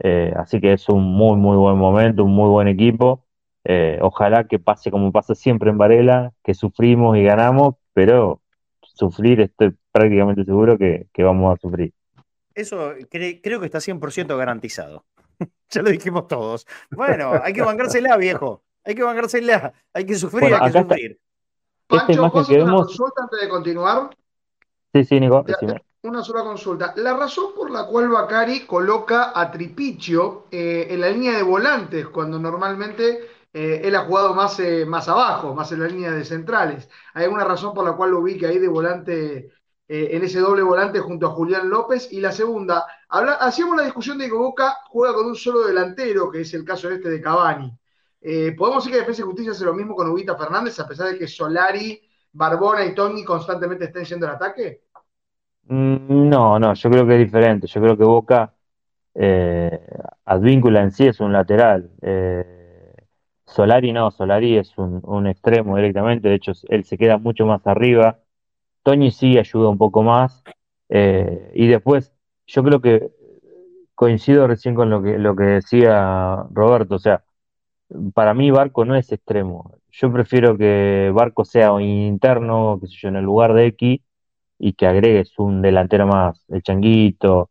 Eh, 0.00 0.32
así 0.36 0.60
que 0.60 0.72
es 0.72 0.88
un 0.88 1.02
muy, 1.04 1.36
muy 1.36 1.56
buen 1.56 1.78
momento, 1.78 2.24
un 2.24 2.34
muy 2.34 2.48
buen 2.50 2.68
equipo. 2.68 3.24
Eh, 3.64 3.98
ojalá 4.02 4.44
que 4.44 4.58
pase 4.58 4.90
como 4.90 5.12
pasa 5.12 5.34
siempre 5.34 5.70
en 5.70 5.78
Varela, 5.78 6.32
que 6.42 6.54
sufrimos 6.54 7.16
y 7.16 7.22
ganamos, 7.22 7.76
pero 7.94 8.42
sufrir 8.82 9.40
estoy 9.40 9.74
prácticamente 9.92 10.44
seguro 10.44 10.76
que, 10.78 11.08
vamos 11.18 11.54
a 11.54 11.60
sufrir. 11.60 11.94
Eso 12.54 12.92
creo 13.10 13.60
que 13.60 13.66
está 13.66 13.78
100% 13.78 14.36
garantizado. 14.36 15.04
ya 15.70 15.82
lo 15.82 15.90
dijimos 15.90 16.28
todos. 16.28 16.66
Bueno, 16.90 17.32
hay 17.42 17.52
que 17.52 17.62
bancársela, 17.62 18.16
viejo. 18.16 18.62
Hay 18.84 18.94
que 18.94 19.02
bancársela. 19.02 19.72
Hay 19.92 20.06
que 20.06 20.14
sufrir, 20.14 20.54
hay 20.54 20.72
que 20.72 20.78
sufrir. 20.78 21.20
Pancho, 21.86 22.30
¿vos 22.30 22.48
una 22.48 22.74
consulta 22.74 23.22
antes 23.22 23.40
de 23.40 23.48
continuar? 23.48 24.10
Sí, 24.92 25.04
sí, 25.04 25.20
Nico. 25.20 25.44
Una 26.02 26.22
sola 26.22 26.42
consulta. 26.42 26.92
La 26.96 27.16
razón 27.16 27.54
por 27.54 27.70
la 27.70 27.86
cual 27.86 28.08
Bacari 28.08 28.66
coloca 28.66 29.32
a 29.34 29.50
Tripicio 29.50 30.46
eh, 30.50 30.86
en 30.90 31.00
la 31.00 31.08
línea 31.08 31.36
de 31.36 31.42
volantes, 31.42 32.08
cuando 32.08 32.38
normalmente 32.38 33.20
eh, 33.52 33.80
él 33.84 33.94
ha 33.96 34.04
jugado 34.04 34.34
más, 34.34 34.60
eh, 34.60 34.84
más 34.84 35.08
abajo, 35.08 35.54
más 35.54 35.72
en 35.72 35.80
la 35.80 35.88
línea 35.88 36.10
de 36.10 36.24
centrales. 36.24 36.90
¿Hay 37.14 37.24
alguna 37.24 37.44
razón 37.44 37.72
por 37.72 37.84
la 37.84 37.92
cual 37.92 38.10
lo 38.10 38.18
ubica 38.18 38.48
ahí 38.48 38.58
de 38.58 38.68
volante, 38.68 39.50
en 39.86 40.24
ese 40.24 40.40
doble 40.40 40.62
volante 40.62 40.98
junto 41.00 41.26
a 41.26 41.30
Julián 41.30 41.68
López? 41.68 42.12
Y 42.12 42.20
la 42.20 42.32
segunda, 42.32 42.86
hacíamos 43.08 43.76
la 43.76 43.84
discusión 43.84 44.18
de 44.18 44.26
que 44.26 44.34
Boca 44.34 44.76
juega 44.88 45.14
con 45.14 45.26
un 45.26 45.36
solo 45.36 45.66
delantero, 45.66 46.30
que 46.30 46.40
es 46.40 46.54
el 46.54 46.64
caso 46.64 46.90
este 46.90 47.10
de 47.10 47.20
Cavani. 47.20 47.72
¿Podemos 48.56 48.82
decir 48.82 48.92
que 48.92 49.00
Defensa 49.00 49.22
y 49.22 49.26
Justicia 49.26 49.52
hace 49.52 49.64
lo 49.64 49.74
mismo 49.74 49.94
con 49.94 50.08
Ubita 50.08 50.36
Fernández, 50.36 50.80
a 50.80 50.88
pesar 50.88 51.08
de 51.08 51.18
que 51.18 51.28
Solari, 51.28 52.00
Barbona 52.32 52.84
y 52.84 52.94
Tony 52.94 53.24
constantemente 53.24 53.84
estén 53.84 54.04
yendo 54.04 54.26
al 54.26 54.34
ataque? 54.34 54.84
Mm, 55.66 56.28
no, 56.28 56.58
no, 56.58 56.74
yo 56.74 56.90
creo 56.90 57.06
que 57.06 57.14
es 57.14 57.20
diferente. 57.20 57.66
Yo 57.66 57.80
creo 57.80 57.96
que 57.96 58.04
Boca, 58.04 58.54
eh, 59.14 59.80
Advíncula 60.24 60.82
en 60.82 60.90
sí 60.90 61.06
es 61.06 61.20
un 61.20 61.32
lateral. 61.32 61.90
Eh, 62.02 62.94
Solari 63.46 63.92
no, 63.92 64.10
Solari 64.10 64.58
es 64.58 64.76
un, 64.78 65.26
extremo 65.26 65.76
directamente. 65.76 66.28
De 66.28 66.34
hecho, 66.34 66.52
él 66.68 66.84
se 66.84 66.98
queda 66.98 67.18
mucho 67.18 67.46
más 67.46 67.66
arriba. 67.66 68.18
Toñi 68.84 69.10
sí 69.10 69.38
ayuda 69.38 69.70
un 69.70 69.78
poco 69.78 70.02
más. 70.04 70.44
Eh, 70.90 71.52
y 71.54 71.66
después, 71.68 72.12
yo 72.46 72.62
creo 72.64 72.80
que 72.80 73.10
coincido 73.94 74.46
recién 74.46 74.74
con 74.74 74.90
lo 74.90 75.02
que, 75.02 75.18
lo 75.18 75.36
que 75.36 75.44
decía 75.44 76.44
Roberto. 76.52 76.96
O 76.96 76.98
sea, 76.98 77.24
para 78.14 78.34
mí 78.34 78.50
Barco 78.50 78.84
no 78.84 78.96
es 78.96 79.12
extremo. 79.12 79.72
Yo 79.92 80.12
prefiero 80.12 80.56
que 80.58 81.12
Barco 81.14 81.44
sea 81.44 81.70
interno, 81.80 82.78
qué 82.80 82.88
sé 82.88 82.94
yo, 83.02 83.08
en 83.08 83.16
el 83.16 83.24
lugar 83.24 83.54
de 83.54 83.66
X 83.68 84.00
y 84.58 84.72
que 84.74 84.86
agregues 84.86 85.38
un 85.38 85.62
delantero 85.62 86.06
más, 86.06 86.44
el 86.48 86.62
Changuito. 86.62 87.50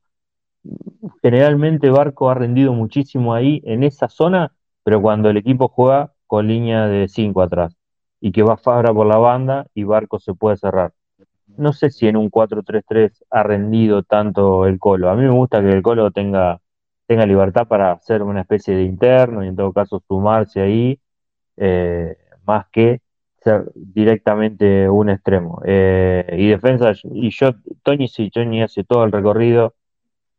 Generalmente 1.21 1.89
Barco 1.89 2.29
ha 2.29 2.33
rendido 2.35 2.73
muchísimo 2.73 3.33
ahí 3.33 3.61
en 3.65 3.83
esa 3.83 4.09
zona, 4.09 4.53
pero 4.83 5.01
cuando 5.01 5.29
el 5.29 5.37
equipo 5.37 5.67
juega 5.67 6.13
con 6.27 6.47
línea 6.47 6.87
de 6.87 7.07
5 7.07 7.41
atrás 7.41 7.75
y 8.21 8.31
que 8.31 8.43
va 8.43 8.57
Fabra 8.57 8.93
por 8.93 9.07
la 9.07 9.17
banda 9.17 9.67
y 9.73 9.83
Barco 9.83 10.19
se 10.19 10.33
puede 10.33 10.57
cerrar. 10.57 10.93
No 11.57 11.73
sé 11.73 11.89
si 11.91 12.07
en 12.07 12.17
un 12.17 12.29
4-3-3 12.29 13.23
ha 13.29 13.43
rendido 13.43 14.03
tanto 14.03 14.65
el 14.65 14.79
Colo. 14.79 15.09
A 15.09 15.15
mí 15.15 15.23
me 15.23 15.31
gusta 15.31 15.61
que 15.61 15.69
el 15.69 15.81
Colo 15.81 16.11
tenga, 16.11 16.59
tenga 17.07 17.25
libertad 17.25 17.67
para 17.67 17.91
hacer 17.91 18.23
una 18.23 18.41
especie 18.41 18.75
de 18.75 18.83
interno 18.83 19.43
y 19.43 19.49
en 19.49 19.55
todo 19.55 19.71
caso 19.73 20.01
sumarse 20.07 20.61
ahí, 20.61 20.99
eh, 21.57 22.17
más 22.45 22.67
que 22.71 23.01
ser 23.43 23.71
directamente 23.75 24.89
un 24.89 25.09
extremo. 25.09 25.61
Eh, 25.65 26.35
y 26.39 26.47
defensa, 26.49 26.93
y 27.03 27.29
yo, 27.31 27.51
Tony 27.83 28.07
sí, 28.07 28.29
Tony 28.31 28.61
hace 28.63 28.83
todo 28.83 29.03
el 29.05 29.11
recorrido, 29.11 29.75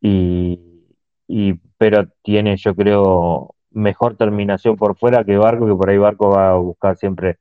y, 0.00 1.54
pero 1.78 2.06
tiene, 2.22 2.56
yo 2.56 2.74
creo, 2.74 3.54
mejor 3.70 4.16
terminación 4.16 4.76
por 4.76 4.96
fuera 4.96 5.24
que 5.24 5.36
Barco, 5.36 5.66
que 5.66 5.74
por 5.74 5.90
ahí 5.90 5.98
Barco 5.98 6.30
va 6.30 6.50
a 6.50 6.56
buscar 6.56 6.96
siempre 6.96 7.38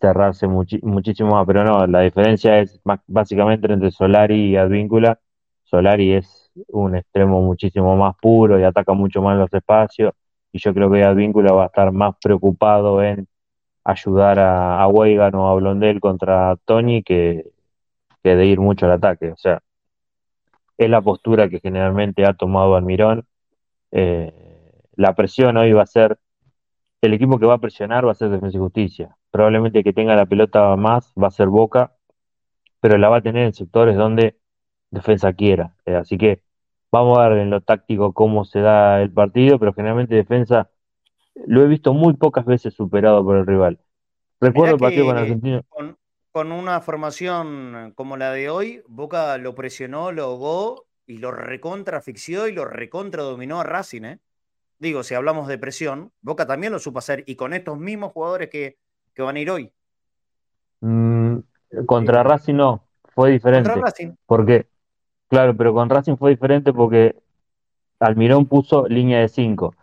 cerrarse 0.00 0.46
muchísimo 0.46 1.30
más, 1.30 1.46
pero 1.46 1.64
no, 1.64 1.86
la 1.86 2.00
diferencia 2.00 2.60
es 2.60 2.80
básicamente 3.06 3.72
entre 3.72 3.90
Solari 3.90 4.50
y 4.50 4.56
Advíncula. 4.56 5.18
Solari 5.64 6.12
es 6.12 6.50
un 6.68 6.96
extremo 6.96 7.40
muchísimo 7.42 7.96
más 7.96 8.14
puro 8.20 8.58
y 8.58 8.62
ataca 8.64 8.92
mucho 8.92 9.22
más 9.22 9.36
los 9.36 9.52
espacios, 9.52 10.12
y 10.52 10.58
yo 10.58 10.72
creo 10.74 10.90
que 10.90 11.04
Advíncula 11.04 11.52
va 11.52 11.64
a 11.64 11.66
estar 11.66 11.92
más 11.92 12.14
preocupado 12.22 13.02
en 13.02 13.26
ayudar 13.84 14.38
a, 14.38 14.82
a 14.82 14.88
o 14.88 15.02
a 15.02 15.54
Blondel 15.54 16.00
contra 16.00 16.56
Tony 16.64 17.02
que, 17.02 17.46
de 18.22 18.46
ir 18.46 18.58
mucho 18.58 18.86
al 18.86 18.92
ataque. 18.92 19.30
O 19.30 19.36
sea, 19.36 19.60
es 20.76 20.90
la 20.90 21.00
postura 21.00 21.48
que 21.48 21.60
generalmente 21.60 22.26
ha 22.26 22.34
tomado 22.34 22.74
Almirón. 22.74 23.24
Eh, 23.92 24.32
la 24.96 25.14
presión 25.14 25.56
hoy 25.56 25.72
va 25.72 25.82
a 25.82 25.86
ser, 25.86 26.18
el 27.00 27.14
equipo 27.14 27.38
que 27.38 27.46
va 27.46 27.54
a 27.54 27.58
presionar 27.58 28.06
va 28.06 28.12
a 28.12 28.16
ser 28.16 28.30
Defensa 28.30 28.56
y 28.56 28.60
Justicia. 28.60 29.16
Probablemente 29.36 29.84
que 29.84 29.92
tenga 29.92 30.16
la 30.16 30.24
pelota 30.24 30.74
más 30.76 31.12
va 31.12 31.28
a 31.28 31.30
ser 31.30 31.48
Boca, 31.48 31.92
pero 32.80 32.96
la 32.96 33.10
va 33.10 33.18
a 33.18 33.20
tener 33.20 33.44
en 33.44 33.52
sectores 33.52 33.94
donde 33.94 34.38
Defensa 34.90 35.34
quiera. 35.34 35.76
Eh, 35.84 35.94
así 35.94 36.16
que 36.16 36.40
vamos 36.90 37.18
a 37.18 37.28
ver 37.28 37.40
en 37.40 37.50
lo 37.50 37.60
táctico 37.60 38.14
cómo 38.14 38.46
se 38.46 38.60
da 38.60 39.02
el 39.02 39.12
partido, 39.12 39.58
pero 39.58 39.74
generalmente 39.74 40.14
Defensa 40.14 40.70
lo 41.46 41.62
he 41.62 41.66
visto 41.66 41.92
muy 41.92 42.14
pocas 42.14 42.46
veces 42.46 42.72
superado 42.72 43.22
por 43.22 43.36
el 43.36 43.46
rival. 43.46 43.78
Recuerdo 44.40 44.76
el 44.76 44.80
partido 44.80 45.04
con 45.04 45.18
Argentina. 45.18 45.62
Con, 46.32 46.50
una 46.50 46.80
formación 46.80 47.92
como 47.94 48.16
la 48.16 48.32
de 48.32 48.48
hoy, 48.48 48.82
Boca 48.88 49.36
lo 49.36 49.54
presionó, 49.54 50.12
lo 50.12 50.22
ahogó 50.22 50.86
y 51.06 51.18
lo 51.18 51.30
recontra 51.30 52.02
y 52.06 52.52
lo 52.52 52.64
recontra 52.64 53.22
dominó 53.22 53.60
a 53.60 53.64
Racing, 53.64 54.02
¿eh? 54.04 54.18
Digo, 54.78 55.02
si 55.02 55.14
hablamos 55.14 55.46
de 55.46 55.58
presión, 55.58 56.10
Boca 56.22 56.46
también 56.46 56.72
lo 56.72 56.78
supo 56.78 57.00
hacer 57.00 57.22
y 57.26 57.36
con 57.36 57.52
estos 57.52 57.78
mismos 57.78 58.12
jugadores 58.12 58.48
que, 58.48 58.78
van 59.22 59.36
a 59.36 59.40
ir 59.40 59.50
hoy. 59.50 59.72
Mm, 60.80 61.38
contra 61.86 62.22
Racing 62.22 62.54
no, 62.54 62.84
fue 63.14 63.30
diferente. 63.32 63.70
Contra 63.70 63.86
Racing. 63.86 64.12
Porque, 64.26 64.66
claro, 65.28 65.56
pero 65.56 65.74
con 65.74 65.88
Racing 65.88 66.16
fue 66.16 66.30
diferente 66.30 66.72
porque 66.72 67.16
Almirón 67.98 68.46
puso 68.46 68.86
línea 68.86 69.20
de 69.20 69.28
5 69.28 69.74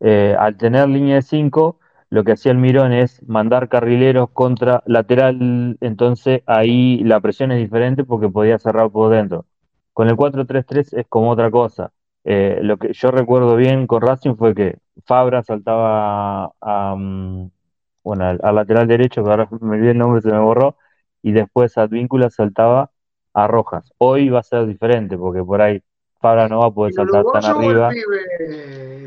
eh, 0.00 0.36
al 0.38 0.56
tener 0.56 0.88
línea 0.88 1.16
de 1.16 1.22
5, 1.22 1.78
lo 2.10 2.24
que 2.24 2.32
hacía 2.32 2.52
el 2.52 2.58
Mirón 2.58 2.92
es 2.92 3.22
mandar 3.28 3.68
carrileros 3.68 4.30
contra 4.30 4.82
lateral, 4.86 5.76
entonces 5.80 6.42
ahí 6.46 6.98
la 7.04 7.20
presión 7.20 7.52
es 7.52 7.58
diferente 7.58 8.04
porque 8.04 8.28
podía 8.28 8.58
cerrar 8.58 8.90
por 8.90 9.10
dentro. 9.10 9.46
Con 9.92 10.08
el 10.08 10.16
4-3-3 10.16 10.92
es 10.92 11.06
como 11.08 11.30
otra 11.30 11.50
cosa. 11.50 11.92
Eh, 12.24 12.58
lo 12.62 12.76
que 12.76 12.92
yo 12.92 13.10
recuerdo 13.10 13.56
bien 13.56 13.86
con 13.86 14.02
Racing 14.02 14.34
fue 14.36 14.54
que 14.54 14.78
Fabra 15.04 15.42
saltaba 15.42 16.52
a, 16.60 16.94
mm, 16.96 17.50
bueno, 18.06 18.24
al, 18.24 18.54
lateral 18.54 18.86
derecho, 18.86 19.24
que 19.24 19.30
ahora 19.30 19.48
me 19.60 19.76
olvidé 19.76 19.90
el 19.90 19.98
nombre, 19.98 20.22
se 20.22 20.30
me 20.30 20.38
borró, 20.38 20.76
y 21.22 21.32
después 21.32 21.76
Advíncula 21.76 22.30
saltaba 22.30 22.92
a 23.34 23.48
Rojas. 23.48 23.92
Hoy 23.98 24.28
va 24.28 24.38
a 24.38 24.42
ser 24.44 24.64
diferente 24.64 25.18
porque 25.18 25.42
por 25.42 25.60
ahí 25.60 25.82
Fabra 26.20 26.48
no 26.48 26.60
va 26.60 26.66
a 26.66 26.70
poder 26.70 26.94
saltar 26.94 27.24
tan 27.32 27.44
arriba. 27.44 27.90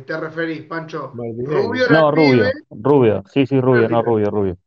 te 0.06 0.20
referís, 0.20 0.64
Pancho? 0.64 1.14
Rubio 1.16 1.86
no, 1.90 2.12
Rubio, 2.12 2.44
Rubio, 2.70 3.24
sí, 3.28 3.46
sí, 3.46 3.62
Rubio, 3.62 3.88
no, 3.88 4.02
Rubio, 4.02 4.30
Rubio. 4.32 4.58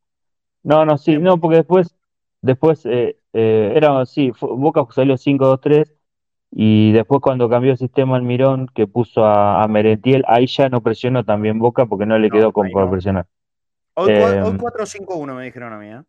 No, 0.62 0.86
no, 0.86 0.96
sí, 0.96 1.18
no, 1.18 1.38
porque 1.38 1.58
después, 1.58 1.94
después 2.40 2.86
eh, 2.86 3.18
eh, 3.34 3.72
era 3.76 4.00
así, 4.00 4.32
Boca 4.40 4.86
salió 4.92 5.18
5-2-3 5.18 5.92
y 6.50 6.92
después 6.92 7.20
cuando 7.20 7.50
cambió 7.50 7.72
el 7.72 7.78
sistema 7.78 8.16
al 8.16 8.22
Mirón, 8.22 8.66
que 8.74 8.86
puso 8.86 9.26
a, 9.26 9.68
Merentiel, 9.68 10.24
ahí 10.26 10.46
ya 10.46 10.70
no 10.70 10.82
presionó 10.82 11.22
también 11.22 11.58
Boca 11.58 11.84
porque 11.84 12.06
no 12.06 12.18
le 12.18 12.30
quedó 12.30 12.50
como 12.52 12.70
para 12.70 12.90
presionar. 12.90 13.26
Hoy, 13.94 14.12
4-5-1 14.58 15.32
em, 15.32 15.38
me 15.38 15.44
dijeron 15.44 15.72
a 15.72 15.78
mí, 15.78 15.88
¿eh? 15.88 16.02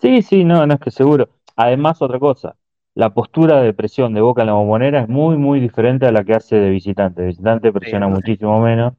Sí, 0.00 0.22
sí, 0.22 0.44
no, 0.44 0.66
no 0.66 0.74
es 0.74 0.80
que 0.80 0.90
seguro. 0.90 1.28
Además, 1.56 2.00
otra 2.02 2.18
cosa, 2.18 2.56
la 2.94 3.14
postura 3.14 3.60
de 3.62 3.72
presión 3.72 4.14
de 4.14 4.20
Boca 4.20 4.42
en 4.42 4.48
la 4.48 4.54
bombonera 4.54 5.02
es 5.02 5.08
muy, 5.08 5.36
muy 5.36 5.60
diferente 5.60 6.06
a 6.06 6.12
la 6.12 6.24
que 6.24 6.34
hace 6.34 6.56
de 6.56 6.70
visitante. 6.70 7.22
De 7.22 7.28
visitante 7.28 7.72
presiona 7.72 8.08
muchísimo 8.08 8.60
menos. 8.60 8.94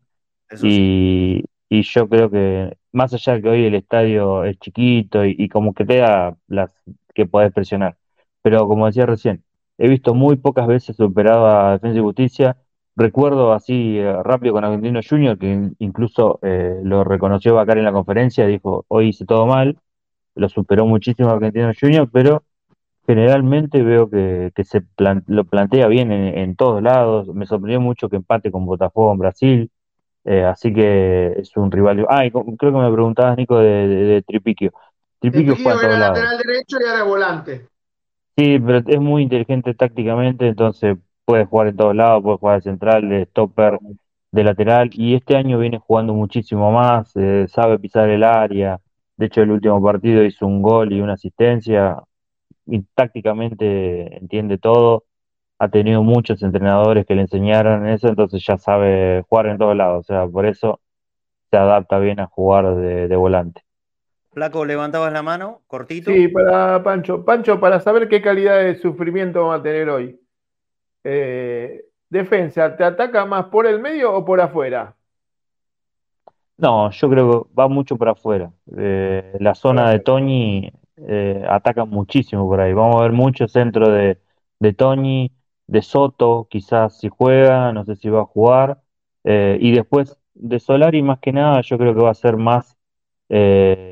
Y, 0.63 1.43
yo 1.69 2.09
creo 2.09 2.29
que, 2.31 2.77
más 2.91 3.13
allá 3.13 3.33
de 3.33 3.41
que 3.41 3.49
hoy 3.49 3.65
el 3.65 3.75
estadio 3.75 4.43
es 4.43 4.57
chiquito 4.59 5.23
y, 5.25 5.47
como 5.49 5.73
que 5.73 5.85
te 5.85 5.97
da 5.97 6.35
las 6.47 6.73
que 7.13 7.25
podés 7.25 7.53
presionar. 7.53 7.97
Pero 8.41 8.67
como 8.67 8.87
decía 8.87 9.05
recién, 9.05 9.43
he 9.77 9.87
visto 9.87 10.13
muy 10.13 10.37
pocas 10.37 10.67
veces 10.67 10.95
superado 10.95 11.45
a 11.47 11.73
Defensa 11.73 11.99
y 11.99 12.01
Justicia. 12.01 12.57
Recuerdo 12.99 13.53
así 13.53 13.97
eh, 13.97 14.13
rápido 14.23 14.55
con 14.55 14.65
Argentino 14.65 14.99
Junior, 15.01 15.38
que 15.38 15.69
incluso 15.79 16.38
eh, 16.41 16.81
lo 16.83 17.05
reconoció 17.05 17.57
acá 17.57 17.71
en 17.71 17.85
la 17.85 17.93
conferencia, 17.93 18.45
dijo, 18.45 18.83
hoy 18.89 19.07
hice 19.07 19.25
todo 19.25 19.45
mal, 19.45 19.79
lo 20.35 20.49
superó 20.49 20.85
muchísimo 20.85 21.29
Argentino 21.29 21.71
Junior, 21.79 22.09
pero 22.12 22.43
generalmente 23.07 23.84
veo 23.84 24.09
que, 24.09 24.51
se 24.65 24.84
lo 25.28 25.45
plantea 25.45 25.88
bien 25.88 26.11
en, 26.11 26.57
todos 26.57 26.84
lados. 26.84 27.30
Me 27.30 27.45
sorprendió 27.45 27.80
mucho 27.80 28.09
que 28.09 28.17
empate 28.17 28.51
con 28.51 28.65
Botafogo 28.65 29.13
en 29.13 29.17
Brasil. 29.17 29.71
Eh, 30.26 30.43
así 30.43 30.74
que 30.74 31.36
es 31.38 31.55
un 31.55 31.71
rival. 31.71 32.05
Ah, 32.09 32.24
creo 32.30 32.43
que 32.57 32.80
me 32.80 32.91
preguntabas, 32.91 33.38
Nico, 33.38 33.59
de, 33.59 33.88
de, 33.88 34.21
Tripiquio. 34.24 34.74
Tripiquio 35.19 35.55
fue 35.55 35.71
a 35.71 35.76
todos 35.76 35.97
lados. 35.97 36.19
lateral 36.19 36.38
derecho 36.38 36.78
y 36.82 36.89
ahora 36.89 37.03
volante. 37.03 37.67
Sí, 38.38 38.59
pero 38.59 38.84
es 38.86 38.99
muy 38.99 39.24
inteligente 39.24 39.74
tácticamente, 39.74 40.49
entonces 40.49 40.97
puede 41.30 41.45
jugar 41.45 41.67
en 41.67 41.77
todos 41.77 41.95
lados, 41.95 42.23
puede 42.23 42.38
jugar 42.38 42.55
de 42.55 42.61
central, 42.63 43.07
de 43.07 43.25
stopper, 43.25 43.77
de 44.32 44.43
lateral. 44.43 44.89
Y 44.93 45.13
este 45.13 45.36
año 45.36 45.59
viene 45.59 45.77
jugando 45.77 46.15
muchísimo 46.15 46.71
más, 46.71 47.15
eh, 47.15 47.45
sabe 47.47 47.77
pisar 47.77 48.09
el 48.09 48.23
área. 48.23 48.80
De 49.15 49.27
hecho, 49.27 49.43
el 49.43 49.51
último 49.51 49.80
partido 49.80 50.23
hizo 50.23 50.47
un 50.47 50.63
gol 50.63 50.91
y 50.91 51.01
una 51.01 51.13
asistencia 51.13 51.97
y 52.65 52.82
tácticamente 52.95 54.17
entiende 54.17 54.57
todo, 54.57 55.03
ha 55.59 55.69
tenido 55.69 56.01
muchos 56.01 56.41
entrenadores 56.41 57.05
que 57.05 57.13
le 57.13 57.21
enseñaron 57.21 57.88
eso, 57.88 58.07
entonces 58.07 58.43
ya 58.43 58.57
sabe 58.57 59.23
jugar 59.30 59.47
en 59.47 59.59
todos 59.59 59.75
lados, 59.75 59.99
o 59.99 60.03
sea, 60.03 60.27
por 60.27 60.47
eso 60.47 60.80
se 61.51 61.57
adapta 61.57 61.99
bien 61.99 62.19
a 62.19 62.25
jugar 62.25 62.75
de, 62.75 63.15
volante. 63.15 63.61
Flaco, 64.32 64.65
levantabas 64.65 65.13
la 65.13 65.21
mano, 65.21 65.61
cortito. 65.67 66.09
Sí, 66.09 66.27
para 66.27 66.82
Pancho. 66.82 67.23
Pancho, 67.23 67.59
para 67.59 67.82
saber 67.82 68.07
qué 68.07 68.19
calidad 68.19 68.59
de 68.59 68.77
sufrimiento 68.77 69.41
vamos 69.41 69.59
a 69.59 69.63
tener 69.63 69.89
hoy. 69.89 70.18
Eh, 71.04 71.86
defensa, 72.10 72.76
¿te 72.76 72.84
ataca 72.84 73.26
más 73.26 73.45
por 73.45 73.66
el 73.66 73.80
medio 73.80 74.14
o 74.14 74.26
por 74.26 74.41
afuera? 74.41 74.95
No, 76.58 76.91
yo 76.91 77.10
creo 77.10 77.43
que 77.45 77.54
va 77.58 77.68
mucho 77.70 77.97
por 77.97 78.10
afuera. 78.10 78.52
Eh, 78.78 79.38
la 79.39 79.56
zona 79.56 79.89
de 79.91 80.00
Toñi 80.00 80.72
eh, 80.97 81.45
ataca 81.47 81.86
muchísimo 81.86 82.47
por 82.50 82.60
ahí. 82.60 82.74
Vamos 82.74 82.97
a 82.97 83.04
ver 83.04 83.14
mucho 83.14 83.47
centro 83.47 83.89
de, 83.89 84.20
de 84.60 84.74
Toñi, 84.74 85.32
de 85.68 85.82
Soto, 85.82 86.47
quizás 86.50 87.00
si 87.00 87.08
juega, 87.08 87.72
no 87.72 87.86
sé 87.86 87.95
si 87.95 88.10
va 88.10 88.22
a 88.22 88.26
jugar. 88.26 88.82
Eh, 89.24 89.58
y 89.62 89.72
después 89.72 90.18
de 90.34 90.60
Solari, 90.60 91.02
más 91.02 91.20
que 91.20 91.32
nada, 91.32 91.62
yo 91.62 91.78
creo 91.78 91.95
que 91.95 92.02
va 92.02 92.12
a 92.12 92.16
ser 92.16 92.36
más 92.38 92.76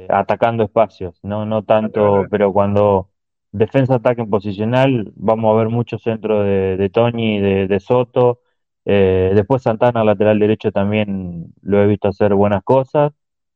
atacando 0.09 0.63
espacios, 0.63 1.19
no, 1.21 1.45
no 1.45 1.63
tanto, 1.63 2.25
pero 2.31 2.51
cuando 2.51 3.09
defensa 3.51 3.95
ataque 3.95 4.21
en 4.21 4.29
posicional, 4.29 5.11
vamos 5.15 5.53
a 5.53 5.57
ver 5.57 5.69
mucho 5.69 5.97
centro 5.97 6.43
de, 6.43 6.77
de 6.77 6.89
Toñi, 6.89 7.39
de, 7.39 7.67
de 7.67 7.79
Soto. 7.79 8.41
Eh, 8.85 9.31
después 9.35 9.63
Santana, 9.63 10.03
lateral 10.03 10.39
derecho, 10.39 10.71
también 10.71 11.53
lo 11.61 11.81
he 11.81 11.87
visto 11.87 12.07
hacer 12.07 12.33
buenas 12.33 12.63
cosas, 12.63 13.13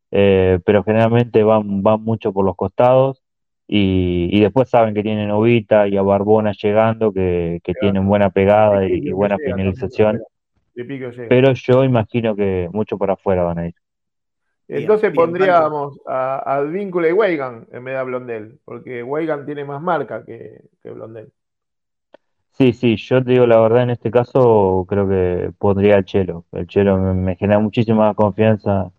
pero 0.09 0.83
generalmente 0.83 1.41
van, 1.43 1.83
van 1.83 2.03
mucho 2.03 2.33
por 2.33 2.45
los 2.45 2.55
costados. 2.55 3.23
Y, 3.73 4.41
después 4.41 4.69
saben 4.69 4.93
que 4.93 5.01
tienen 5.01 5.31
Ovita 5.31 5.87
y 5.87 5.95
a 5.95 6.01
Barbona 6.01 6.51
llegando, 6.51 7.13
que, 7.13 7.61
tienen 7.79 8.05
buena 8.05 8.29
pegada 8.29 8.85
y, 8.85 9.11
buena 9.11 9.37
finalización. 9.37 10.21
Pero 11.29 11.53
yo 11.53 11.85
imagino 11.85 12.35
que 12.35 12.69
mucho 12.73 12.97
por 12.97 13.11
afuera 13.11 13.43
van 13.43 13.59
a 13.59 13.67
ir. 13.67 13.75
Entonces 14.72 15.11
pondríamos 15.13 15.99
a, 16.05 16.38
a 16.38 16.61
Víncula 16.61 17.09
y 17.09 17.11
Weigan 17.11 17.67
en 17.72 17.84
vez 17.84 17.93
de 17.93 17.99
a 17.99 18.03
Blondel, 18.03 18.59
porque 18.63 19.03
Weigan 19.03 19.45
tiene 19.45 19.65
más 19.65 19.82
marca 19.82 20.24
que, 20.26 20.61
que 20.82 20.91
Blondel. 20.91 21.32
Sí, 22.51 22.74
sí, 22.74 22.95
yo 22.97 23.24
te 23.24 23.32
digo 23.32 23.47
la 23.47 23.59
verdad, 23.59 23.84
en 23.84 23.89
este 23.91 24.11
caso 24.11 24.86
creo 24.88 25.07
que 25.09 25.51
pondría 25.57 25.97
el 25.97 26.05
Chelo. 26.05 26.45
El 26.51 26.67
Chelo 26.67 26.97
me, 26.97 27.36
genera 27.36 27.59
muchísima 27.59 28.13
confianza 28.13 28.91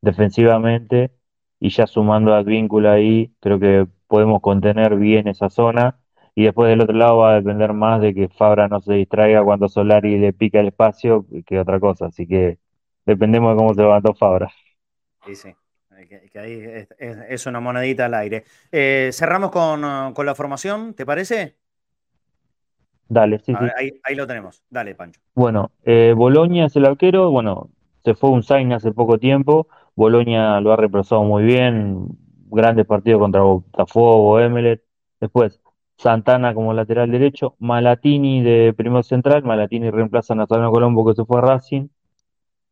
defensivamente 0.00 1.12
y 1.60 1.70
ya 1.70 1.86
sumando 1.86 2.34
a 2.34 2.38
Advíncula 2.38 2.92
ahí, 2.92 3.32
creo 3.40 3.60
que 3.60 3.86
podemos 4.08 4.40
contener 4.40 4.96
bien 4.96 5.28
esa 5.28 5.50
zona. 5.50 6.00
Y 6.34 6.44
después 6.44 6.70
del 6.70 6.80
otro 6.80 6.96
lado 6.96 7.18
va 7.18 7.32
a 7.32 7.34
depender 7.34 7.72
más 7.74 8.00
de 8.00 8.14
que 8.14 8.28
Fabra 8.28 8.68
no 8.68 8.80
se 8.80 8.94
distraiga 8.94 9.44
cuando 9.44 9.68
Solari 9.68 10.18
le 10.18 10.32
pica 10.32 10.60
el 10.60 10.68
espacio 10.68 11.26
que 11.46 11.58
otra 11.58 11.78
cosa. 11.80 12.06
Así 12.06 12.26
que 12.26 12.58
dependemos 13.06 13.52
de 13.52 13.58
cómo 13.58 13.74
se 13.74 13.82
levantó 13.82 14.14
Fabra. 14.14 14.50
Sí, 15.24 15.34
sí. 15.34 15.54
Que, 16.08 16.38
ahí 16.38 16.86
es, 17.28 17.46
una 17.46 17.60
monedita 17.60 18.06
al 18.06 18.14
aire. 18.14 18.44
Eh, 18.72 19.10
cerramos 19.12 19.50
con, 19.50 19.80
la 19.80 20.34
formación, 20.34 20.94
¿te 20.94 21.04
parece? 21.04 21.56
Dale, 23.08 23.38
sí, 23.40 23.52
sí. 23.52 23.66
Ahí, 24.04 24.14
lo 24.14 24.26
tenemos. 24.26 24.62
Dale, 24.70 24.94
Pancho. 24.94 25.20
Bueno, 25.34 25.72
eh, 25.84 26.14
Boloña 26.16 26.66
es 26.66 26.76
el 26.76 26.86
arquero. 26.86 27.30
Bueno, 27.30 27.70
se 28.04 28.14
fue 28.14 28.30
un 28.30 28.42
sign 28.42 28.72
hace 28.72 28.92
poco 28.92 29.18
tiempo. 29.18 29.68
Boloña 29.94 30.60
lo 30.60 30.72
ha 30.72 30.76
represado 30.76 31.24
muy 31.24 31.42
bien 31.42 32.06
grandes 32.46 32.86
partidos 32.86 33.20
contra 33.20 33.42
Botafogo, 33.42 34.40
Emelet. 34.40 34.82
Después, 35.20 35.60
Santana 35.96 36.54
como 36.54 36.72
lateral 36.72 37.10
derecho, 37.10 37.56
Malatini 37.58 38.42
de 38.42 38.72
primer 38.72 39.04
central, 39.04 39.42
Malatini 39.42 39.90
reemplaza 39.90 40.32
a 40.32 40.36
Natalino 40.36 40.70
Colombo 40.70 41.04
que 41.04 41.14
se 41.14 41.26
fue 41.26 41.38
a 41.38 41.42
Racing. 41.42 41.88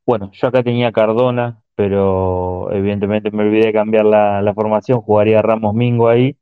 Bueno, 0.07 0.31
yo 0.33 0.49
acá 0.49 0.63
tenía 0.63 0.93
Cardona, 0.93 1.61
pero 1.79 2.73
evidentemente 2.73 3.31
me 3.31 3.45
olvidé 3.45 3.67
de 3.67 3.73
cambiar 3.73 4.05
la, 4.05 4.53
formación, 4.53 5.01
jugaría 5.01 5.41
Ramos 5.41 5.75
Mingo 5.75 6.09
ahí. 6.09 6.37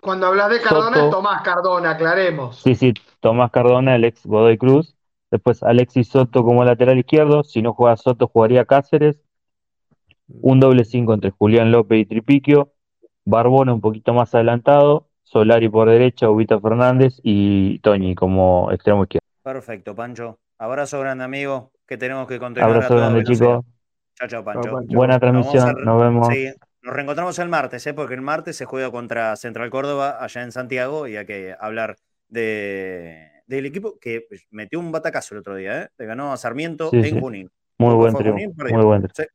Cuando 0.00 0.26
hablas 0.26 0.48
de 0.48 0.62
Cardona, 0.62 1.10
Tomás 1.10 1.42
Cardona, 1.42 1.90
aclaremos. 1.90 2.62
Sí, 2.62 2.74
sí, 2.74 2.94
Tomás 3.20 3.50
Cardona, 3.50 3.94
el 3.94 4.04
ex 4.04 4.24
Godoy 4.24 4.56
Cruz. 4.56 4.96
Después 5.30 5.62
Alexis 5.62 6.08
Soto 6.08 6.42
como 6.42 6.64
lateral 6.64 6.98
izquierdo. 6.98 7.44
Si 7.44 7.60
no 7.60 7.74
juega 7.74 7.98
Soto, 7.98 8.26
jugaría 8.26 8.64
Cáceres 8.64 9.20
un 10.28 10.60
doble 10.60 10.86
5 10.86 11.12
entre 11.12 11.30
Julián 11.30 11.70
López 11.70 11.98
y 11.98 12.06
Tripiquio, 12.06 12.72
Barbona 13.26 13.74
un 13.74 13.82
poquito 13.82 14.14
más 14.14 14.34
adelantado, 14.34 15.10
Solari 15.24 15.68
por 15.68 15.90
derecha, 15.90 16.30
Ubita 16.30 16.58
Fernández 16.58 17.20
y 17.22 17.80
Toñi 17.80 18.14
como 18.14 18.72
extremo 18.72 19.02
izquierdo. 19.02 19.26
Perfecto, 19.42 19.94
Pancho. 19.94 20.38
Abrazo 20.56 21.00
grande, 21.00 21.24
amigo, 21.24 21.70
que 21.86 21.98
tenemos 21.98 22.26
que 22.26 22.38
continuar. 22.38 22.70
Abrazo 22.70 22.96
grande, 22.96 23.24
chicos. 23.24 23.62
Chao, 24.14 24.28
chao, 24.28 24.44
Pancho. 24.44 24.80
Buena 24.88 25.18
transmisión, 25.18 25.84
nos, 25.84 26.00
vemos. 26.00 26.28
Sí, 26.28 26.52
nos 26.82 26.94
reencontramos 26.94 27.38
el 27.38 27.48
martes, 27.48 27.86
¿eh? 27.86 27.94
porque 27.94 28.14
el 28.14 28.20
martes 28.20 28.56
se 28.56 28.64
juega 28.64 28.90
contra 28.90 29.34
Central 29.36 29.70
Córdoba 29.70 30.22
allá 30.22 30.42
en 30.42 30.52
Santiago 30.52 31.08
y 31.08 31.16
hay 31.16 31.26
que 31.26 31.56
hablar 31.58 31.96
de, 32.28 33.30
del 33.46 33.66
equipo 33.66 33.98
que 33.98 34.26
metió 34.50 34.78
un 34.78 34.92
batacazo 34.92 35.34
el 35.34 35.40
otro 35.40 35.56
día, 35.56 35.82
¿eh? 35.82 35.88
le 35.98 36.06
ganó 36.06 36.32
a 36.32 36.36
Sarmiento 36.36 36.90
en 36.92 37.20
Junín. 37.20 37.50
Muy 37.78 37.94
buen 37.94 38.14
triunfo. 38.14 38.64
Muy 38.70 38.84
buen 38.84 39.02
triunfo. 39.02 39.32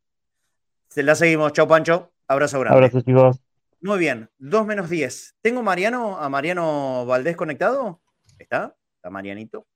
Se 0.88 1.02
la 1.02 1.14
seguimos. 1.14 1.52
Chau, 1.52 1.68
Pancho. 1.68 2.10
Abrazo 2.26 2.58
grande. 2.60 2.76
Abrazo, 2.76 3.00
chicos. 3.02 3.40
Muy 3.80 3.98
bien. 3.98 4.28
2 4.38 4.66
menos 4.66 4.90
10. 4.90 5.36
¿Tengo 5.40 5.62
Mariano, 5.62 6.18
a 6.18 6.28
Mariano 6.28 7.06
Valdés 7.06 7.36
conectado? 7.36 8.00
¿Está? 8.38 8.76
¿Está 8.96 9.10
Marianito? 9.10 9.66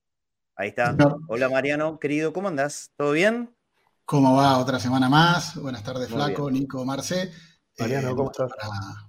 Ahí 0.56 0.68
está. 0.68 0.96
Hola, 1.28 1.48
Mariano, 1.48 1.98
querido. 1.98 2.32
¿Cómo 2.32 2.48
andás? 2.48 2.92
¿Todo 2.96 3.12
bien? 3.12 3.50
¿Cómo 4.04 4.34
va? 4.34 4.58
Otra 4.58 4.78
semana 4.78 5.08
más. 5.08 5.56
Buenas 5.56 5.82
tardes, 5.82 6.08
Flaco, 6.08 6.50
Nico, 6.50 6.84
Marce. 6.84 7.32
Mariano, 7.78 8.10
eh, 8.10 8.14
¿cómo 8.14 8.30
estás? 8.30 8.50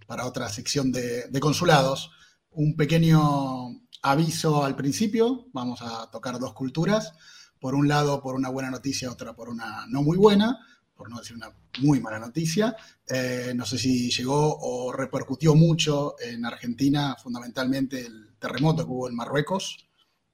Para, 0.08 0.26
otra 0.26 0.50
sección 0.50 0.92
de, 0.92 1.28
de 1.28 1.40
consulados. 1.40 2.12
Un 2.52 2.76
pequeño 2.76 3.82
aviso 4.02 4.64
al 4.64 4.76
principio. 4.76 5.48
Vamos 5.54 5.82
a 5.82 6.10
tocar 6.12 6.40
dos 6.40 6.54
culturas. 6.54 7.14
Por 7.60 7.76
un 7.76 7.88
lado, 7.88 8.22
por 8.22 8.36
una 8.36 8.50
buena 8.50 8.72
noticia, 8.72 9.12
otra 9.12 9.36
por 9.36 9.50
una 9.50 9.86
no 9.88 10.02
muy 10.02 10.18
buena 10.18 10.60
por 10.96 11.10
no 11.10 11.20
decir 11.20 11.36
una 11.36 11.52
muy 11.82 12.00
mala 12.00 12.20
noticia. 12.20 12.76
Eh, 13.08 13.54
no 13.56 13.66
sé 13.66 13.78
si 13.78 14.10
llegó 14.10 14.58
o 14.60 14.92
repercutió 14.92 15.54
mucho 15.56 16.16
en 16.20 16.46
Argentina, 16.46 17.16
fundamentalmente 17.22 18.06
el 18.06 18.36
terremoto 18.40 18.86
que 18.86 18.92
hubo 18.92 19.10
en 19.10 19.16
Marruecos 19.16 19.88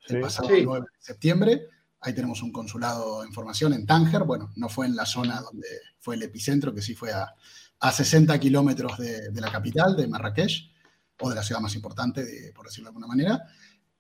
el 0.08 0.22
pasado 0.22 0.50
9 0.52 0.86
de 0.94 1.04
septiembre. 1.04 1.62
Ahí 2.02 2.14
tenemos 2.14 2.42
un 2.42 2.52
consulado 2.52 3.24
en 3.24 3.32
formación 3.32 3.74
en 3.74 3.86
Tánger. 3.86 4.24
Bueno, 4.24 4.52
no 4.56 4.70
fue 4.70 4.88
en 4.88 4.96
la 4.96 5.06
zona 5.06 5.40
donde 5.42 5.68
fue 6.00 6.16
el 6.16 6.24
epicentro, 6.24 6.74
que 6.74 6.82
sí 6.82 6.96
fue 6.96 7.14
a, 7.14 7.34
a 7.82 7.92
60 7.92 8.40
kilómetros 8.40 8.98
de, 8.98 9.32
la 9.42 9.52
capital, 9.52 9.96
de 9.96 10.08
Marrakech, 10.08 10.72
o 11.20 11.30
de 11.30 11.36
la 11.36 11.44
ciudad 11.44 11.62
más 11.62 11.76
importante, 11.76 12.52
por 12.56 12.66
decirlo 12.66 12.86
de 12.86 12.90
alguna 12.90 13.08
manera. 13.08 13.44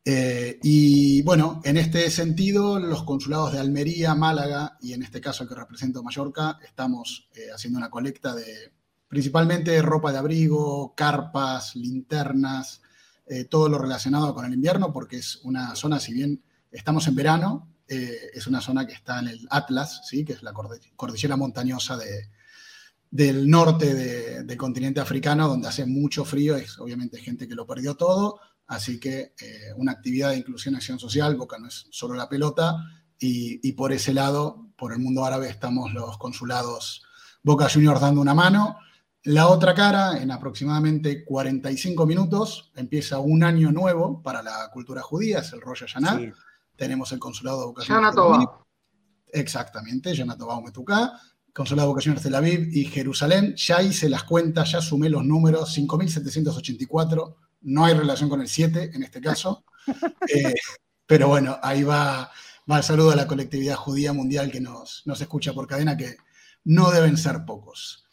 Eh, 0.04 0.60
y 0.64 1.22
bueno, 1.24 1.62
en 1.64 1.78
este 1.78 2.10
sentido, 2.10 2.80
los 2.80 3.04
consulados 3.04 3.54
de 3.54 3.60
Almería, 3.60 4.16
Málaga 4.16 4.78
y 4.82 4.94
en 4.94 5.04
este 5.04 5.22
caso 5.22 5.44
el 5.44 5.50
que 5.50 5.56
represento 5.56 6.04
Mallorca, 6.04 6.60
estamos 6.64 7.30
eh, 7.36 7.50
haciendo 7.54 7.78
una 7.78 7.90
colecta 7.90 8.34
de 8.34 8.72
principalmente 9.08 9.80
ropa 9.82 10.12
de 10.12 10.20
abrigo, 10.20 10.96
carpas, 10.96 11.76
linternas, 11.76 12.82
eh, 13.28 13.46
todo 13.46 13.68
lo 13.68 13.78
relacionado 13.78 14.34
con 14.34 14.46
el 14.46 14.54
invierno, 14.54 14.94
porque 14.94 15.18
es 15.18 15.38
una 15.44 15.76
zona, 15.76 16.00
si 16.00 16.14
bien 16.14 16.42
estamos 16.72 17.08
en 17.08 17.16
verano, 17.16 17.68
es 17.96 18.48
una 18.48 18.62
zona 18.62 18.86
que 18.86 18.94
está 18.94 19.20
en 19.20 19.28
el 19.28 19.48
Atlas, 19.50 20.02
¿sí? 20.08 20.24
que 20.24 20.34
es 20.34 20.44
la 20.44 20.54
cordillera 20.96 21.36
montañosa 21.36 21.98
de, 21.98 22.30
del 23.10 23.50
norte 23.50 24.44
del 24.44 24.58
continente 24.58 25.00
africano, 25.00 25.48
donde 25.48 25.68
hace 25.68 25.86
mucho 25.86 26.26
frío, 26.26 26.56
es 26.56 26.80
obviamente 26.80 27.20
gente 27.20 27.48
que 27.48 27.56
lo 27.56 27.68
perdió 27.68 27.96
todo 27.96 28.40
Así 28.72 29.02
que 29.02 29.34
eh, 29.38 29.74
una 29.76 29.92
actividad 29.92 30.30
de 30.30 30.38
inclusión 30.38 30.74
y 30.74 30.78
acción 30.78 30.98
social, 30.98 31.36
Boca 31.36 31.60
no 31.60 31.68
es 31.68 31.88
solo 31.92 32.16
la 32.16 32.30
pelota, 32.30 32.78
y, 33.20 33.74
por 33.74 33.92
ese 33.92 34.14
lado, 34.14 34.72
por 34.78 34.94
el 34.94 35.00
mundo 35.00 35.26
árabe, 35.26 35.48
estamos 35.50 35.94
los 35.94 36.18
consulados 36.18 37.04
Boca 37.44 37.70
Juniors 37.72 38.02
dando 38.02 38.22
una 38.22 38.34
mano. 38.34 38.78
La 39.24 39.48
otra 39.48 39.76
cara, 39.76 40.20
en 40.20 40.32
aproximadamente 40.32 41.24
45 41.26 42.06
minutos, 42.08 42.72
empieza 42.76 43.20
un 43.20 43.44
año 43.44 43.72
nuevo 43.72 44.24
para 44.24 44.42
la 44.42 44.70
cultura 44.74 45.02
judía, 45.02 45.40
es 45.40 45.52
el 45.54 45.62
Rosh 45.62 45.82
Hashanah. 45.82 46.34
Tenemos 46.76 47.12
el 47.12 47.20
consulado 47.20 47.60
de 47.60 47.66
Boca 47.68 47.84
Juniors. 47.86 48.50
Exactamente, 49.34 50.14
Yanatobá 50.14 50.60
Metuká, 50.62 51.14
consulado 51.54 51.94
de 51.94 52.04
Juniors 52.04 52.24
Tel 52.24 52.36
Aviv 52.36 52.70
y 52.72 52.86
Jerusalén. 52.86 53.56
Ya 53.56 53.82
hice 53.82 54.10
las 54.10 54.24
cuentas, 54.24 54.72
ya 54.72 54.82
sumé 54.82 55.10
los 55.10 55.24
números, 55.24 55.78
5.784 55.78 57.36
no 57.62 57.86
hay 57.86 57.94
relación 57.94 58.30
con 58.30 58.42
el 58.42 58.48
7 58.48 58.92
en 58.94 59.04
este 59.04 59.22
caso. 59.22 59.64
Eh, 60.34 60.54
pero 61.08 61.28
bueno, 61.28 61.58
ahí 61.64 61.82
va, 61.82 62.30
va 62.72 62.78
el 62.78 62.84
saludo 62.84 63.12
a 63.12 63.16
la 63.16 63.26
colectividad 63.26 63.76
judía 63.76 64.14
mundial 64.14 64.52
que 64.52 64.62
nos, 64.62 65.02
nos 65.08 65.20
escucha 65.20 65.54
por 65.54 65.66
cadena, 65.66 65.98
que 65.98 66.18
no 66.66 66.92
deben 66.92 67.18
ser 67.18 67.44
pocos. 67.46 68.06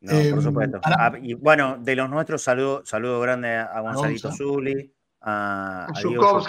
No, 0.00 0.12
por 0.12 0.20
em, 0.20 0.42
supuesto. 0.42 0.80
Ah, 0.82 1.12
y 1.20 1.34
bueno, 1.34 1.76
de 1.78 1.94
los 1.94 2.08
nuestros, 2.08 2.40
saludo, 2.40 2.82
saludo 2.86 3.20
grande 3.20 3.54
a 3.54 3.80
Gonzalito 3.80 4.32
Zuli, 4.32 4.90
a, 5.20 5.84
a 5.94 6.00
Diego 6.00 6.42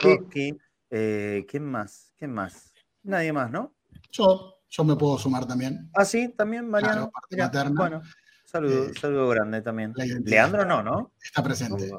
eh, 0.92 1.46
¿Quién 1.50 1.66
más? 1.66 2.14
¿Quién 2.18 2.32
más? 2.32 2.74
Nadie 3.04 3.34
más, 3.34 3.50
¿no? 3.50 3.74
Yo, 4.12 4.62
yo 4.70 4.84
me 4.84 4.96
puedo 4.96 5.18
sumar 5.18 5.48
también. 5.48 5.90
Ah, 5.96 6.06
sí, 6.06 6.30
también, 6.38 6.70
Mariano. 6.70 7.10
Claro, 7.10 7.12
parte 7.12 7.38
materna. 7.38 7.82
Bueno, 7.82 8.02
Saludo, 8.52 8.90
eh, 8.90 8.92
saludo 9.00 9.30
grande 9.30 9.62
también. 9.62 9.94
Leandro 10.26 10.66
no, 10.66 10.84
¿no? 10.84 11.14
Está 11.24 11.42
presente. 11.42 11.90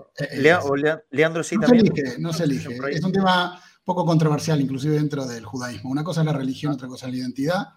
Leandro 1.11 1.43
sí 1.43 1.57
no 1.57 1.63
también. 1.63 1.87
Se 1.87 2.01
elige, 2.03 2.19
no 2.21 2.33
se 2.35 2.45
elige. 2.45 2.79
Es 2.91 3.03
un 3.03 3.13
tema 3.13 3.59
poco 3.85 4.05
controversial, 4.05 4.61
inclusive 4.61 4.97
dentro 4.97 5.27
del 5.27 5.47
judaísmo. 5.47 5.91
Una 5.91 6.05
cosa 6.05 6.21
es 6.21 6.27
la 6.27 6.35
religión, 6.35 6.75
otra 6.75 6.89
cosa 6.89 7.07
es 7.07 7.13
la 7.13 7.19
identidad. 7.19 7.69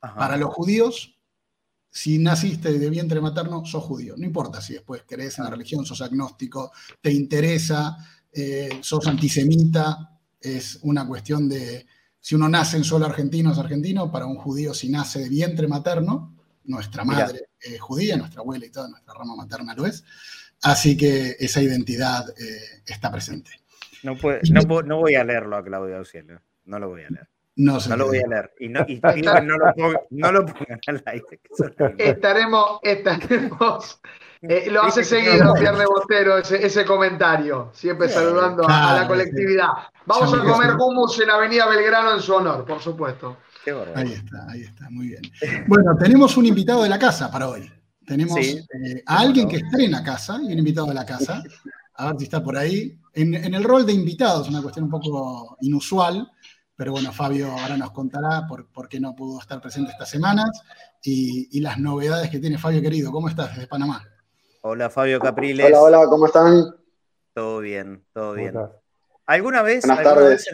Para 0.00 0.38
los 0.38 0.54
judíos, 0.54 1.20
si 1.90 2.18
naciste 2.18 2.72
de 2.78 2.88
vientre 2.88 3.20
materno, 3.20 3.66
sos 3.66 3.84
judío. 3.84 4.14
No 4.16 4.24
importa 4.24 4.62
si 4.62 4.72
después 4.72 5.02
crees 5.06 5.38
en 5.38 5.44
la 5.44 5.50
religión, 5.50 5.84
sos 5.84 6.00
agnóstico, 6.00 6.72
te 7.02 7.12
interesa, 7.12 7.98
eh, 8.32 8.78
sos 8.80 9.06
antisemita. 9.06 10.13
Es 10.44 10.78
una 10.82 11.06
cuestión 11.06 11.48
de 11.48 11.86
si 12.20 12.34
uno 12.34 12.48
nace 12.48 12.76
en 12.76 12.84
suelo 12.84 13.06
argentino, 13.06 13.52
es 13.52 13.58
argentino. 13.58 14.10
Para 14.10 14.26
un 14.26 14.36
judío, 14.36 14.72
si 14.72 14.88
nace 14.88 15.18
de 15.18 15.28
vientre 15.28 15.66
materno, 15.66 16.34
nuestra 16.64 17.04
madre 17.04 17.48
es 17.60 17.80
judía, 17.80 18.16
nuestra 18.16 18.40
abuela 18.40 18.64
y 18.64 18.70
toda 18.70 18.88
nuestra 18.88 19.14
rama 19.14 19.36
materna 19.36 19.74
lo 19.74 19.86
es. 19.86 20.04
Así 20.62 20.96
que 20.96 21.36
esa 21.38 21.60
identidad 21.62 22.28
eh, 22.38 22.82
está 22.86 23.10
presente. 23.10 23.50
No, 24.02 24.14
no, 24.84 24.98
voy 24.98 25.14
a 25.14 25.24
leerlo 25.24 25.56
a 25.56 25.64
Claudio 25.64 25.98
Auxilio, 25.98 26.40
no 26.64 26.78
lo 26.78 26.88
voy 26.88 27.02
a 27.02 27.10
leer. 27.10 27.28
No, 27.56 27.78
lo 27.96 28.06
voy 28.06 28.18
a 28.18 28.26
leer. 28.26 28.52
Y 28.58 28.68
no, 28.68 28.80
lo, 30.32 30.46
pongan, 30.46 30.80
al 30.86 31.02
aire. 31.06 31.40
Estaremos, 31.98 32.80
estaremos 32.82 34.00
eh, 34.46 34.70
lo 34.70 34.82
hace 34.82 35.04
seguido 35.04 35.54
Pierre 35.54 35.86
Botero 35.86 36.36
ese, 36.36 36.84
comentario, 36.84 37.70
siempre 37.72 38.10
saludando 38.10 38.64
a, 38.68 39.00
la 39.00 39.08
colectividad. 39.08 39.68
Vamos 40.04 40.34
a 40.34 40.44
comer 40.44 40.74
hummus 40.74 41.18
en 41.20 41.30
Avenida 41.30 41.66
Belgrano 41.66 42.14
en 42.14 42.20
su 42.20 42.34
honor, 42.34 42.64
por 42.66 42.80
supuesto. 42.80 43.38
ahí 43.94 44.12
está, 44.12 44.46
ahí 44.50 44.62
está, 44.62 44.90
muy 44.90 45.08
bien. 45.08 45.22
Bueno, 45.66 45.96
tenemos 45.98 46.36
un 46.36 46.44
invitado 46.44 46.82
de 46.82 46.90
la 46.90 46.98
casa 46.98 47.30
para 47.30 47.48
hoy. 47.48 47.72
Tenemos 48.06 48.38
eh, 48.38 49.02
a 49.06 49.20
alguien 49.20 49.48
que 49.48 49.56
estrena 49.56 50.02
casa 50.02 50.38
y 50.42 50.52
un 50.52 50.58
invitado 50.58 50.88
de 50.88 50.94
la 50.94 51.06
casa. 51.06 51.42
A 51.94 52.06
ver 52.08 52.16
si 52.18 52.24
está 52.24 52.42
por 52.42 52.58
ahí. 52.58 52.98
En, 53.14 53.34
el 53.34 53.64
rol 53.64 53.86
de 53.86 53.92
invitado, 53.92 54.42
es 54.42 54.48
una 54.48 54.60
cuestión 54.60 54.86
un 54.86 54.90
poco 54.90 55.56
inusual, 55.62 56.30
pero 56.76 56.92
bueno, 56.92 57.12
Fabio 57.12 57.52
ahora 57.52 57.76
nos 57.76 57.92
contará 57.92 58.46
por, 58.48 58.66
por 58.72 58.88
qué 58.88 59.00
no 59.00 59.14
pudo 59.14 59.40
estar 59.40 59.60
presente 59.60 59.92
estas 59.92 60.10
semanas 60.10 60.50
y, 61.02 61.48
y 61.56 61.60
las 61.60 61.78
novedades 61.78 62.30
que 62.30 62.40
tiene 62.40 62.58
Fabio 62.58 62.82
querido. 62.82 63.12
¿Cómo 63.12 63.28
estás 63.28 63.54
desde 63.54 63.68
Panamá? 63.68 64.04
Hola 64.62 64.90
Fabio 64.90 65.20
Capriles. 65.20 65.66
Hola, 65.66 65.82
hola, 65.82 66.06
¿cómo 66.08 66.26
están? 66.26 66.74
Todo 67.34 67.60
bien, 67.60 68.04
todo 68.12 68.32
bien. 68.32 68.54
¿Alguna 69.26 69.62
vez, 69.62 69.84
alguna 69.84 70.14
vez 70.14 70.46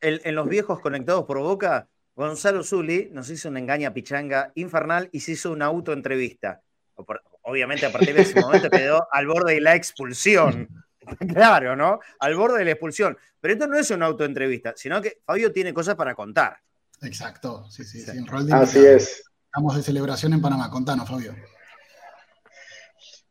en, 0.00 0.34
los 0.34 0.48
viejos 0.48 0.80
conectados 0.80 1.24
por 1.24 1.38
Boca, 1.38 1.88
Gonzalo 2.14 2.64
Zuli 2.64 3.08
nos 3.12 3.30
hizo 3.30 3.48
una 3.48 3.60
engaña 3.60 3.92
pichanga 3.92 4.50
infernal 4.54 5.08
y 5.12 5.20
se 5.20 5.32
hizo 5.32 5.52
una 5.52 5.66
autoentrevista? 5.66 6.62
Obviamente 7.42 7.86
a 7.86 7.92
partir 7.92 8.14
de 8.14 8.22
ese 8.22 8.40
momento 8.40 8.70
quedó 8.70 9.06
al 9.10 9.26
borde 9.26 9.54
de 9.54 9.60
la 9.60 9.74
expulsión. 9.74 10.68
Claro, 11.32 11.76
¿no? 11.76 12.00
Al 12.20 12.36
borde 12.36 12.58
de 12.58 12.64
la 12.64 12.70
expulsión. 12.72 13.16
Pero 13.40 13.54
esto 13.54 13.66
no 13.66 13.78
es 13.78 13.90
una 13.90 14.06
autoentrevista, 14.06 14.74
sino 14.76 15.00
que 15.02 15.20
Fabio 15.24 15.52
tiene 15.52 15.74
cosas 15.74 15.94
para 15.94 16.14
contar. 16.14 16.58
Exacto, 17.02 17.68
sí, 17.68 17.84
sí, 17.84 18.00
sí. 18.00 18.24
Así 18.52 18.84
es. 18.84 19.24
Estamos 19.46 19.76
de 19.76 19.82
celebración 19.82 20.32
en 20.32 20.40
Panamá. 20.40 20.70
Contanos, 20.70 21.08
Fabio. 21.08 21.34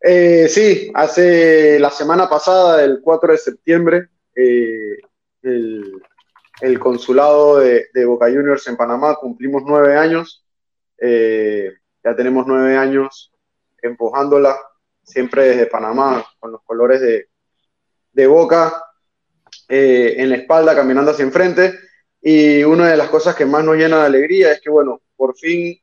Eh, 0.04 0.48
sí, 0.50 0.92
hace 0.94 1.80
la 1.80 1.90
semana 1.90 2.28
pasada, 2.28 2.84
el 2.84 3.02
4 3.02 3.32
de 3.32 3.38
septiembre, 3.38 4.10
eh, 4.36 4.98
el, 5.42 6.80
consulado 6.80 7.60
de, 7.60 8.06
Boca 8.06 8.26
Juniors 8.26 8.68
en 8.68 8.78
Panamá 8.78 9.16
cumplimos 9.16 9.64
nueve 9.66 9.98
años. 9.98 10.46
Eh, 10.98 11.72
ya 12.04 12.16
tenemos 12.16 12.46
nueve 12.48 12.78
años 12.78 13.32
empujándola, 13.82 14.60
siempre 15.04 15.50
desde 15.50 15.68
Panamá, 15.68 16.26
con 16.40 16.52
los 16.52 16.62
colores 16.64 17.02
de, 17.02 17.31
de 18.14 18.28
Boca 18.28 18.84
en 19.68 20.30
la 20.30 20.36
espalda, 20.36 20.76
caminando 20.76 21.12
hacia 21.12 21.24
enfrente. 21.24 21.80
Y 22.22 22.64
una 22.64 22.90
de 22.90 22.98
las 22.98 23.10
cosas 23.10 23.36
que 23.36 23.46
más 23.46 23.64
nos 23.64 23.78
llena 23.78 24.02
de 24.02 24.06
alegría 24.06 24.52
es 24.52 24.62
que, 24.62 24.70
bueno, 24.70 25.02
por 25.16 25.36
fin 25.38 25.80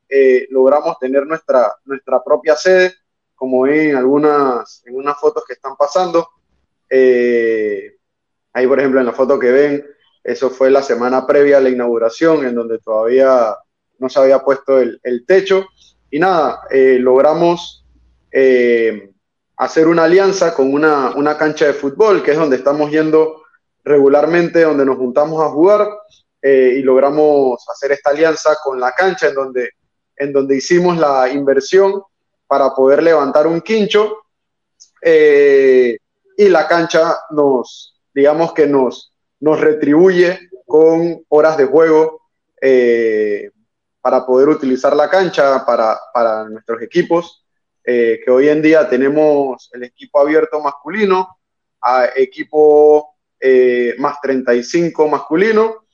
logramos 0.51 0.99
tener 0.99 1.27
nuestra, 1.27 1.75
nuestra 1.85 2.23
propia 2.23 2.55
sede 2.55 2.95
como 3.39 3.63
ven 3.63 3.91
en 3.91 3.97
algunas, 3.97 4.83
en 4.85 4.97
unas 4.97 5.19
fotos 5.19 5.45
que 5.47 5.53
están 5.53 5.77
pasando. 5.77 6.29
Eh, 6.91 7.97
ahí, 8.53 8.67
por 8.67 8.81
ejemplo, 8.81 8.99
en 8.99 9.07
la 9.07 9.13
foto 9.13 9.39
que 9.39 9.53
ven, 9.53 9.87
eso 10.25 10.51
fue 10.51 10.71
la 10.71 10.83
semana 10.83 11.25
previa 11.25 11.59
a 11.59 11.61
la 11.61 11.71
inauguración, 11.71 12.45
en 12.45 12.57
donde 12.57 12.81
todavía 12.81 13.55
no 14.01 14.09
se 14.09 14.19
había 14.19 14.41
puesto 14.41 14.81
el, 14.81 15.25
techo. 15.25 15.67
Y 16.11 16.19
nada, 16.19 16.63
eh, 16.69 16.99
logramos 16.99 17.87
eh, 18.33 19.13
hacer 19.59 19.89
una 19.89 20.05
alianza 20.05 20.55
con 20.55 20.73
una, 20.73 21.11
una, 21.17 21.37
cancha 21.37 21.67
de 21.67 21.75
fútbol, 21.75 22.23
que 22.23 22.33
es 22.33 22.39
donde 22.39 22.57
estamos 22.57 22.91
yendo 22.91 23.43
regularmente, 23.85 24.63
donde 24.63 24.85
nos 24.85 24.97
juntamos 24.97 25.43
a 25.43 25.51
jugar, 25.51 25.89
y 26.41 26.83
logramos 26.83 27.69
hacer 27.69 27.93
esta 27.93 28.11
alianza 28.11 28.57
con 28.63 28.79
la 28.79 28.93
cancha, 28.93 29.27
en 29.27 29.35
donde, 29.35 29.71
en 30.17 30.33
donde 30.33 30.57
hicimos 30.57 30.97
la 30.97 31.29
inversión 31.29 32.01
para 32.47 32.75
poder 32.75 33.03
levantar 33.03 33.47
un 33.47 33.61
quincho 33.61 34.19
eh, 35.03 35.99
y 36.37 36.49
la 36.49 36.67
cancha 36.67 37.19
nos, 37.31 38.01
digamos 38.15 38.53
que 38.53 38.67
nos, 38.67 39.13
nos 39.41 39.61
retribuye 39.61 40.39
con 40.67 41.25
horas 41.29 41.57
de 41.57 41.67
juego 41.67 42.23
eh, 42.61 43.51
para 44.01 44.25
poder 44.25 44.49
utilizar 44.49 44.97
la 44.97 45.09
cancha 45.09 45.65
para, 45.65 45.99
para 46.13 46.49
nuestros 46.49 46.83
equipos, 46.83 47.45
eh, 47.91 48.21
que 48.23 48.31
hoy 48.31 48.51
en 48.51 48.61
día 48.61 48.87
tenemos 48.87 49.71
el 49.73 49.85
equipo 49.85 50.21
abierto 50.21 50.61
masculino, 50.61 51.39
equipo 52.15 53.15
más 53.99 54.21
35 54.21 55.09
masculino, 55.09 55.87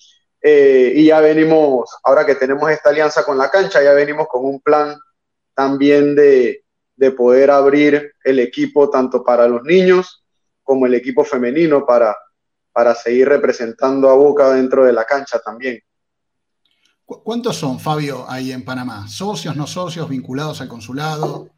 y 0.43 1.07
ya 1.07 1.21
venimos, 1.21 1.97
ahora 2.03 2.27
que 2.27 2.35
tenemos 2.35 2.69
esta 2.71 2.91
alianza 2.91 3.25
con 3.25 3.39
la 3.39 3.49
cancha, 3.49 3.81
ya 3.81 3.93
venimos 3.93 4.27
con 4.29 4.45
un 4.45 4.61
plan 4.61 4.99
también 5.55 6.17
de, 6.17 6.65
poder 7.17 7.53
abrir 7.53 8.15
el 8.25 8.41
equipo 8.41 8.91
tanto 8.91 9.23
para 9.23 9.47
los 9.47 9.63
niños 9.63 10.25
como 10.65 10.87
el 10.87 10.95
equipo 10.95 11.25
femenino 11.25 11.87
para, 11.87 12.17
para 12.73 12.95
seguir 12.95 13.29
representando 13.29 14.11
a 14.11 14.15
Boca 14.15 14.53
dentro 14.53 14.85
de 14.85 14.93
la 14.93 15.05
cancha 15.05 15.39
también. 15.39 15.81
¿Cuántos 17.05 17.57
son, 17.57 17.79
Fabio, 17.79 18.25
ahí 18.29 18.51
en 18.51 18.65
Panamá? 18.65 19.07
¿Socios, 19.07 19.55
no 19.55 19.67
socios, 19.67 20.09
vinculados 20.09 20.61
al 20.61 20.69
consulado? 20.69 21.51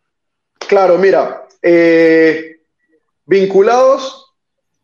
Claro, 0.59 0.99
mira, 0.99 1.47
eh, 1.63 2.61
vinculados 3.25 4.35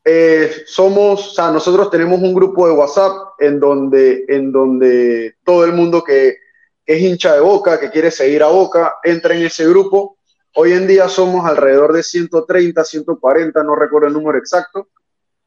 eh, 0.04 0.64
somos, 0.66 1.28
o 1.28 1.30
sea, 1.32 1.50
nosotros 1.50 1.90
tenemos 1.90 2.20
un 2.20 2.34
grupo 2.34 2.66
de 2.66 2.72
WhatsApp 2.72 3.34
en 3.38 3.60
donde, 3.60 4.24
en 4.28 4.50
donde 4.50 5.36
todo 5.44 5.64
el 5.64 5.72
mundo 5.72 6.02
que, 6.02 6.36
es 6.84 7.00
hincha 7.00 7.34
de 7.34 7.40
Boca, 7.40 7.78
que 7.78 7.90
quiere 7.90 8.10
seguir 8.10 8.42
a 8.42 8.48
Boca, 8.48 8.96
entra 9.02 9.34
en 9.34 9.44
ese 9.44 9.66
grupo. 9.68 10.18
Hoy 10.54 10.72
en 10.72 10.86
día 10.86 11.08
somos 11.08 11.46
alrededor 11.46 11.92
de 11.92 12.02
130, 12.02 12.84
140, 12.84 13.62
no 13.62 13.74
recuerdo 13.74 14.08
el 14.08 14.14
número 14.14 14.38
exacto. 14.38 14.88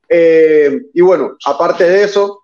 Eh, 0.08 0.82
y 0.94 1.02
bueno, 1.02 1.38
aparte 1.46 1.84
de 1.84 2.04
eso, 2.04 2.44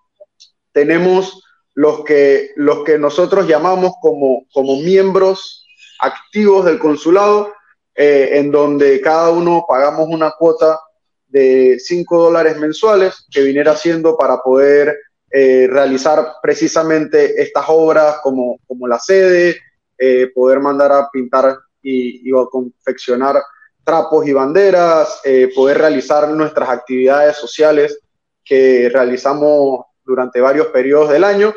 tenemos 0.72 1.42
los 1.74 2.04
que, 2.04 2.50
los 2.56 2.84
que 2.84 2.98
nosotros 2.98 3.46
llamamos 3.48 3.94
como, 4.00 4.46
como 4.52 4.76
miembros 4.76 5.66
activos 6.00 6.64
del 6.64 6.78
consulado, 6.78 7.52
eh, 7.94 8.30
en 8.32 8.50
donde 8.50 9.00
cada 9.00 9.30
uno 9.30 9.64
pagamos 9.68 10.08
una 10.08 10.32
cuota 10.32 10.80
de 11.26 11.78
5 11.78 12.24
dólares 12.24 12.58
mensuales 12.58 13.26
que 13.30 13.42
viniera 13.42 13.74
siendo 13.76 14.16
para 14.16 14.38
poder 14.38 14.96
eh, 15.34 15.66
realizar 15.66 16.34
precisamente 16.42 17.40
estas 17.40 17.64
obras 17.68 18.18
como, 18.22 18.58
como 18.66 18.86
la 18.86 18.98
sede, 18.98 19.56
eh, 19.96 20.30
poder 20.34 20.60
mandar 20.60 20.92
a 20.92 21.08
pintar 21.10 21.56
y, 21.80 22.30
a 22.36 22.44
confeccionar 22.50 23.42
trapos 23.82 24.26
y 24.26 24.34
banderas, 24.34 25.22
eh, 25.24 25.50
poder 25.54 25.78
realizar 25.78 26.28
nuestras 26.28 26.68
actividades 26.68 27.36
sociales 27.36 27.98
que 28.44 28.90
realizamos 28.92 29.86
durante 30.04 30.38
varios 30.38 30.66
periodos 30.66 31.08
del 31.10 31.24
año. 31.24 31.54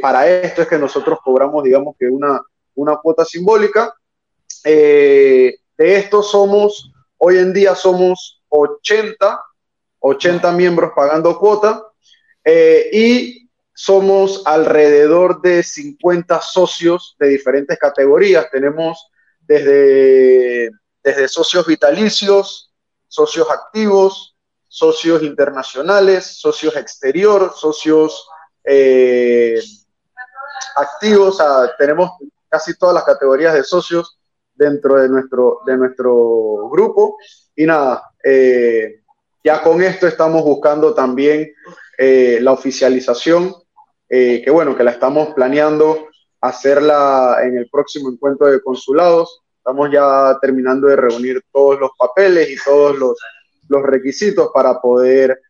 para 0.00 0.28
esto 0.28 0.62
es 0.62 0.68
que 0.68 0.78
nosotros 0.78 1.18
cobramos, 1.24 1.64
digamos 1.64 1.96
que 1.98 2.06
una, 2.06 2.40
una 2.74 2.96
cuota 2.98 3.24
simbólica. 3.24 3.92
De 4.64 5.58
estos 5.78 6.30
somos, 6.30 6.92
hoy 7.18 7.38
en 7.38 7.52
día 7.52 7.74
somos 7.74 8.42
80, 8.48 9.40
80 10.00 10.52
miembros 10.52 10.92
pagando 10.94 11.38
cuota. 11.38 11.82
Eh, 12.44 12.90
y 12.92 13.50
somos 13.74 14.42
alrededor 14.44 15.40
de 15.40 15.62
50 15.62 16.40
socios 16.40 17.16
de 17.18 17.28
diferentes 17.28 17.78
categorías. 17.78 18.50
Tenemos 18.50 19.10
desde, 19.40 20.70
desde 21.02 21.28
socios 21.28 21.66
vitalicios, 21.66 22.72
socios 23.08 23.50
activos, 23.50 24.36
socios 24.68 25.22
internacionales, 25.22 26.38
socios 26.38 26.76
exterior, 26.76 27.52
socios 27.56 28.26
eh, 28.64 29.60
activos. 30.76 31.38
tenemos 31.78 32.10
casi 32.48 32.76
todas 32.76 32.94
las 32.94 33.04
categorías 33.04 33.54
de 33.54 33.64
socios 33.64 34.18
dentro 34.62 35.00
de 35.00 35.08
nuestro, 35.08 35.60
de 35.66 35.76
nuestro 35.76 36.68
grupo. 36.70 37.16
Y 37.54 37.66
nada, 37.66 38.02
eh, 38.24 39.02
ya 39.44 39.62
con 39.62 39.82
esto 39.82 40.06
estamos 40.06 40.42
buscando 40.42 40.94
también 40.94 41.52
eh, 41.98 42.38
la 42.40 42.52
oficialización, 42.52 43.54
que 44.08 44.50
bueno, 44.50 44.76
que 44.76 44.84
la 44.84 44.90
estamos 44.90 45.32
planeando 45.32 46.08
hacerla 46.42 47.38
en 47.42 47.56
el 47.56 47.70
próximo 47.70 48.10
encuentro 48.10 48.46
de 48.48 48.60
consulados. 48.60 49.40
Estamos 49.56 49.90
ya 49.90 50.38
terminando 50.42 50.88
de 50.88 50.96
reunir 50.96 51.42
todos 51.50 51.80
los 51.80 51.92
papeles 51.98 52.50
y 52.50 52.56
todos 52.62 52.98
los, 52.98 53.16
los 53.68 53.82
requisitos 53.82 54.50
para 54.52 54.78
poder 54.82 55.40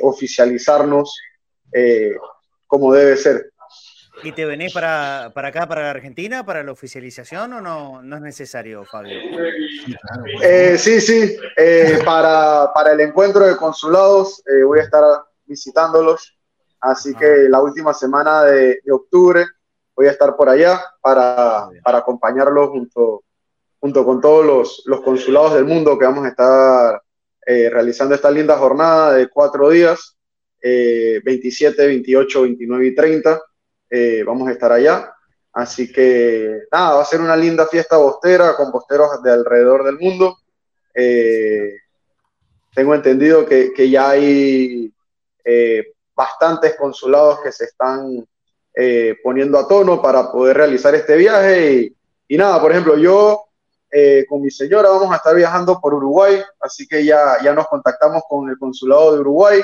oficializarnos 0.00 1.14
como 2.66 2.94
debe 2.94 3.18
ser. 3.18 3.51
¿Y 4.22 4.32
te 4.32 4.44
venís 4.44 4.72
para, 4.72 5.32
para, 5.34 5.48
acá, 5.48 5.66
para 5.66 5.82
la 5.82 5.90
Argentina, 5.90 6.44
para 6.44 6.62
la 6.62 6.72
oficialización 6.72 7.54
o 7.54 7.60
no, 7.60 8.02
no 8.02 8.16
es 8.16 8.22
necesario, 8.22 8.84
Fabio? 8.84 9.18
Eh, 10.42 10.76
sí, 10.78 11.00
sí. 11.00 11.36
Eh, 11.56 11.98
para, 12.04 12.70
para, 12.74 12.92
el 12.92 13.00
encuentro 13.00 13.46
de 13.46 13.56
consulados 13.56 14.42
eh, 14.46 14.62
voy 14.64 14.80
a 14.80 14.82
estar 14.82 15.02
visitándolos. 15.46 16.36
Así 16.80 17.14
que 17.14 17.26
ah. 17.26 17.48
la 17.48 17.62
última 17.62 17.94
semana 17.94 18.44
de, 18.44 18.80
de, 18.84 18.92
octubre 18.92 19.46
voy 19.96 20.06
a 20.06 20.10
estar 20.10 20.36
por 20.36 20.48
allá 20.48 20.80
para, 21.00 21.68
para 21.82 21.98
acompañarlos 21.98 22.68
junto, 22.68 23.24
junto 23.80 24.04
con 24.04 24.20
todos 24.20 24.44
los, 24.44 24.82
los, 24.86 25.00
consulados 25.00 25.54
del 25.54 25.64
mundo 25.64 25.98
que 25.98 26.06
vamos 26.06 26.24
a 26.24 26.28
estar 26.28 27.02
realizando 27.44 28.14
esta 28.14 28.30
linda 28.30 28.56
jornada 28.56 29.14
de 29.14 29.28
cuatro 29.28 29.68
días, 29.68 30.16
27, 30.62 31.86
28, 31.86 32.42
29 32.42 32.86
y 32.86 32.94
30 32.94 33.42
eh, 33.94 34.24
vamos 34.24 34.48
a 34.48 34.52
estar 34.52 34.72
allá. 34.72 35.14
Así 35.52 35.92
que 35.92 36.62
nada, 36.72 36.94
va 36.94 37.02
a 37.02 37.04
ser 37.04 37.20
una 37.20 37.36
linda 37.36 37.66
fiesta 37.66 37.98
bostera 37.98 38.56
con 38.56 38.72
bosteros 38.72 39.22
de 39.22 39.30
alrededor 39.30 39.84
del 39.84 39.98
mundo. 39.98 40.38
Eh, 40.94 41.74
tengo 42.74 42.94
entendido 42.94 43.44
que, 43.44 43.90
ya 43.90 44.08
hay 44.08 44.90
eh, 45.44 45.92
bastantes 46.14 46.74
consulados 46.76 47.40
que 47.40 47.52
se 47.52 47.64
están 47.64 48.26
poniendo 49.22 49.58
a 49.58 49.68
tono 49.68 50.00
para 50.00 50.32
poder 50.32 50.56
realizar 50.56 50.94
este 50.94 51.14
viaje. 51.14 51.92
Y, 52.26 52.36
nada, 52.38 52.58
por 52.62 52.70
ejemplo, 52.70 52.96
yo 52.96 53.44
con 54.26 54.40
mi 54.40 54.50
señora 54.50 54.88
vamos 54.88 55.12
a 55.12 55.16
estar 55.16 55.36
viajando 55.36 55.78
por 55.78 55.92
Uruguay, 55.92 56.42
así 56.60 56.88
que 56.88 57.04
ya, 57.04 57.36
ya 57.44 57.52
nos 57.52 57.66
contactamos 57.68 58.22
con 58.26 58.48
el 58.48 58.56
consulado 58.56 59.12
de 59.12 59.20
Uruguay. 59.20 59.60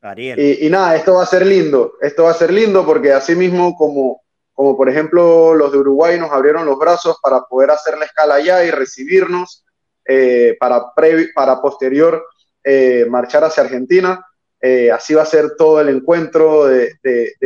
Y, 0.00 0.70
nada, 0.70 0.94
esto 0.94 1.14
va 1.14 1.24
a 1.24 1.26
ser 1.26 1.44
lindo, 1.44 1.94
esto 2.00 2.24
va 2.24 2.30
a 2.30 2.34
ser 2.34 2.52
lindo 2.52 2.86
porque 2.86 3.12
así 3.12 3.34
mismo 3.34 3.74
como, 3.74 4.22
como 4.52 4.76
por 4.76 4.88
ejemplo 4.88 5.54
los 5.54 5.72
de 5.72 5.78
Uruguay 5.78 6.18
nos 6.18 6.30
abrieron 6.30 6.66
los 6.66 6.78
brazos 6.78 7.18
para 7.20 7.40
poder 7.42 7.72
hacer 7.72 7.98
la 7.98 8.04
escala 8.04 8.36
allá 8.36 8.64
y 8.64 8.70
recibirnos 8.70 9.64
eh, 10.04 10.56
para, 10.60 10.92
para 11.34 11.60
posterior 11.60 12.24
eh, 12.62 13.06
marchar 13.10 13.42
hacia 13.42 13.64
Argentina, 13.64 14.24
eh, 14.60 14.90
así 14.92 15.14
va 15.14 15.22
a 15.22 15.26
ser 15.26 15.56
todo 15.56 15.80
el 15.80 15.88
encuentro 15.88 16.66
de, 16.66 16.92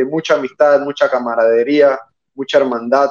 mucha 0.05 0.35
amistad, 0.35 0.79
mucha 0.81 1.09
camaradería, 1.09 1.99
mucha 2.35 2.59
hermandad, 2.59 3.09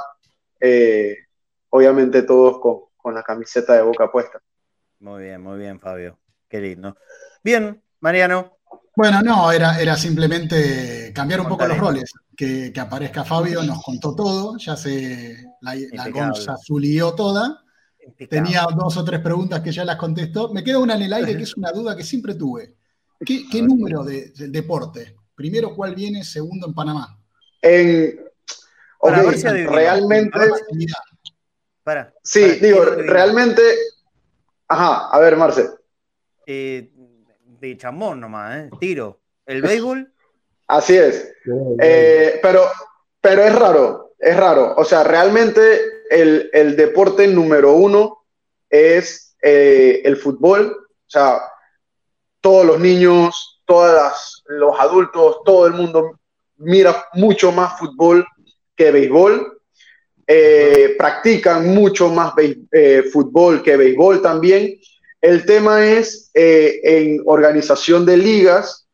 obviamente 1.68 2.22
todos 2.22 2.60
con, 2.60 2.82
con 2.96 3.14
la 3.14 3.24
camiseta 3.24 3.74
de 3.74 3.82
boca 3.82 4.10
puesta. 4.10 4.40
Muy 5.00 5.24
bien, 5.24 5.42
muy 5.42 5.58
bien, 5.58 5.80
Fabio. 5.80 6.16
Qué 6.48 6.60
lindo. 6.60 6.96
Bien, 7.42 7.82
Mariano, 7.98 8.58
bueno, 8.94 9.22
no, 9.22 9.50
era, 9.50 9.80
era 9.80 9.96
simplemente 9.96 11.12
cambiar 11.14 11.40
un 11.40 11.48
poco 11.48 11.66
los 11.66 11.78
roles. 11.78 12.12
Que, 12.36 12.72
aparezca 12.78 13.24
Fabio, 13.24 13.62
nos 13.62 13.82
contó 13.82 14.14
todo, 14.14 14.56
ya 14.58 14.76
se 14.76 15.44
la, 15.60 15.74
la 15.92 16.08
gonza 16.10 16.56
zulió 16.56 17.14
toda. 17.14 17.62
Tenía 18.28 18.66
dos 18.76 18.96
o 18.96 19.04
tres 19.04 19.20
preguntas 19.20 19.60
que 19.60 19.72
ya 19.72 19.84
las 19.84 19.96
contestó. 19.96 20.52
Me 20.52 20.64
queda 20.64 20.78
una 20.78 20.94
en 20.94 21.02
el 21.02 21.12
aire 21.12 21.36
que 21.36 21.44
es 21.44 21.56
una 21.56 21.70
duda 21.70 21.96
que 21.96 22.02
siempre 22.02 22.34
tuve. 22.34 22.76
¿Qué, 23.24 23.62
número 23.62 24.02
de, 24.02 24.30
del 24.30 24.50
deporte? 24.50 25.14
Primero, 25.34 25.74
¿cuál 25.74 25.94
viene? 25.94 26.24
Segundo, 26.24 26.66
en 26.66 26.74
Panamá. 26.74 27.18
En, 27.60 28.18
realmente. 29.00 30.38
Para, 31.82 32.12
sí, 32.22 32.58
digo, 32.60 32.84
realmente. 32.84 33.62
Ajá, 34.68 35.08
a 35.08 35.18
ver, 35.18 35.36
Marce. 35.36 35.68
Eh, 36.46 36.91
de 37.68 37.76
chamón 37.76 38.20
nomás, 38.20 38.58
¿eh? 38.58 38.70
Tiro. 38.80 39.20
¿El 39.46 39.62
béisbol? 39.62 40.12
Así 40.66 40.96
es. 40.96 41.32
Eh, 41.80 42.40
pero, 42.42 42.64
pero 43.20 43.42
es 43.44 43.54
raro, 43.54 44.14
es 44.18 44.36
raro. 44.36 44.74
O 44.76 44.84
sea, 44.84 45.04
realmente 45.04 45.80
el, 46.10 46.76
deporte 46.76 47.26
número 47.28 47.74
uno 47.74 48.24
es 48.68 49.36
eh, 49.42 50.02
el 50.04 50.16
fútbol. 50.16 50.76
O 50.76 51.10
sea, 51.10 51.40
todos 52.40 52.66
los 52.66 52.80
niños, 52.80 53.62
todos 53.64 54.42
los 54.46 54.80
adultos, 54.80 55.36
todo 55.44 55.66
el 55.66 55.74
mundo 55.74 56.18
mira 56.56 57.06
mucho 57.14 57.52
más 57.52 57.78
fútbol 57.78 58.26
que 58.74 58.90
béisbol. 58.90 59.60
Eh, 60.26 60.94
practican 60.98 61.68
mucho 61.68 62.08
más 62.08 62.32
fútbol 63.12 63.62
que 63.62 63.76
béisbol 63.76 64.20
también. 64.20 64.80
El 65.22 65.46
tema 65.46 65.86
es, 65.86 66.32
eh, 66.34 66.80
en 66.82 67.22
organización 67.24 68.04
de 68.04 68.16
ligas, 68.16 68.88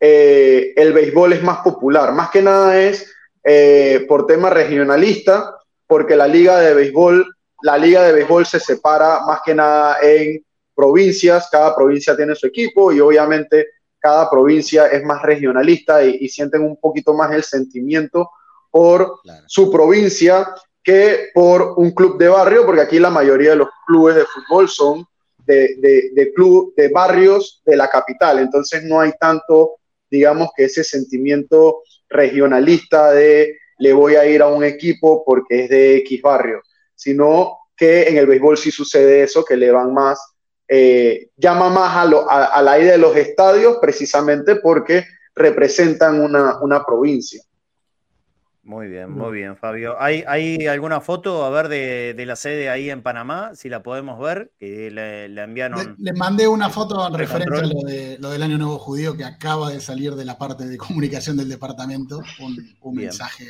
eh, 0.00 0.72
el 0.76 0.92
béisbol 0.92 1.34
es 1.34 1.42
más 1.42 1.58
popular. 1.58 2.12
Más 2.12 2.30
que 2.30 2.42
nada 2.42 2.80
es 2.80 3.08
eh, 3.44 4.04
por 4.08 4.26
tema 4.26 4.50
regionalista, 4.50 5.54
porque 5.86 6.16
la 6.16 6.26
liga 6.26 6.58
de 6.58 6.74
béisbol, 6.74 7.32
la 7.62 7.78
liga 7.78 8.02
de 8.02 8.12
béisbol 8.12 8.44
se 8.44 8.58
separa 8.58 9.20
más 9.24 9.40
que 9.44 9.54
nada 9.54 9.98
en 10.02 10.44
provincias, 10.74 11.48
cada 11.50 11.76
provincia 11.76 12.16
tiene 12.16 12.34
su 12.34 12.48
equipo 12.48 12.92
y 12.92 12.98
obviamente 12.98 13.68
cada 14.00 14.28
provincia 14.28 14.88
es 14.88 15.04
más 15.04 15.22
regionalista 15.22 16.02
y, 16.04 16.28
sienten 16.28 16.62
un 16.62 16.76
poquito 16.76 17.14
más 17.14 17.32
el 17.32 17.44
sentimiento 17.44 18.30
por 18.70 19.20
su 19.46 19.70
provincia 19.70 20.54
que 20.82 21.30
por 21.34 21.74
un 21.76 21.92
club 21.92 22.18
de 22.18 22.28
barrio, 22.28 22.66
porque 22.66 22.82
aquí 22.82 22.98
la 22.98 23.10
mayoría 23.10 23.50
de 23.50 23.56
los 23.56 23.68
clubes 23.86 24.16
de 24.16 24.24
fútbol 24.24 24.68
son 24.68 25.06
de, 25.48 26.10
de, 26.12 26.32
club, 26.32 26.74
de 26.76 26.88
barrios 26.88 27.62
de 27.64 27.76
la 27.76 27.88
capital. 27.88 28.38
Entonces 28.38 28.84
no 28.84 29.00
hay 29.00 29.12
tanto, 29.18 29.76
digamos, 30.10 30.50
que 30.56 30.64
ese 30.64 30.84
sentimiento 30.84 31.82
regionalista 32.08 33.12
de 33.12 33.56
le 33.78 33.92
voy 33.92 34.16
a 34.16 34.26
ir 34.26 34.42
a 34.42 34.48
un 34.48 34.64
equipo 34.64 35.24
porque 35.24 35.64
es 35.64 35.70
de 35.70 35.96
X 35.98 36.20
barrio, 36.20 36.62
sino 36.94 37.58
que 37.76 38.08
en 38.08 38.16
el 38.16 38.26
béisbol 38.26 38.58
sí 38.58 38.70
sucede 38.70 39.22
eso, 39.22 39.44
que 39.44 39.56
le 39.56 39.70
van 39.70 39.94
más, 39.94 40.20
eh, 40.66 41.28
llama 41.36 41.70
más 41.70 41.96
a, 41.96 42.04
lo, 42.04 42.28
a, 42.28 42.60
la 42.60 42.78
idea 42.78 42.92
de 42.92 42.98
los 42.98 43.16
estadios 43.16 43.78
precisamente 43.80 44.56
porque 44.56 45.04
representan 45.34 46.20
una, 46.20 46.58
una 46.60 46.84
provincia. 46.84 47.40
Muy 48.68 48.86
bien, 48.86 49.10
muy 49.12 49.32
bien, 49.32 49.56
Fabio. 49.56 49.96
¿Hay, 49.98 50.24
hay 50.26 50.66
alguna 50.66 51.00
foto, 51.00 51.42
a 51.42 51.48
ver, 51.48 51.68
de, 51.68 52.26
la 52.26 52.36
sede 52.36 52.68
ahí 52.68 52.90
en 52.90 53.02
Panamá? 53.02 53.52
Si 53.54 53.70
la 53.70 53.82
podemos 53.82 54.20
ver, 54.20 54.52
que 54.58 54.90
le, 54.90 55.24
enviaron. 55.42 55.96
Le, 55.98 56.12
mandé 56.12 56.46
una 56.46 56.68
foto 56.68 57.06
en 57.06 57.14
referencia 57.14 57.60
a 57.60 57.66
lo, 57.66 57.80
de, 57.80 58.18
lo 58.18 58.28
del 58.28 58.42
Año 58.42 58.58
Nuevo 58.58 58.78
Judío 58.78 59.16
que 59.16 59.24
acaba 59.24 59.70
de 59.70 59.80
salir 59.80 60.14
de 60.16 60.26
la 60.26 60.36
parte 60.36 60.66
de 60.66 60.76
comunicación 60.76 61.38
del 61.38 61.48
departamento. 61.48 62.20
Un, 62.40 62.94
mensaje 62.94 63.46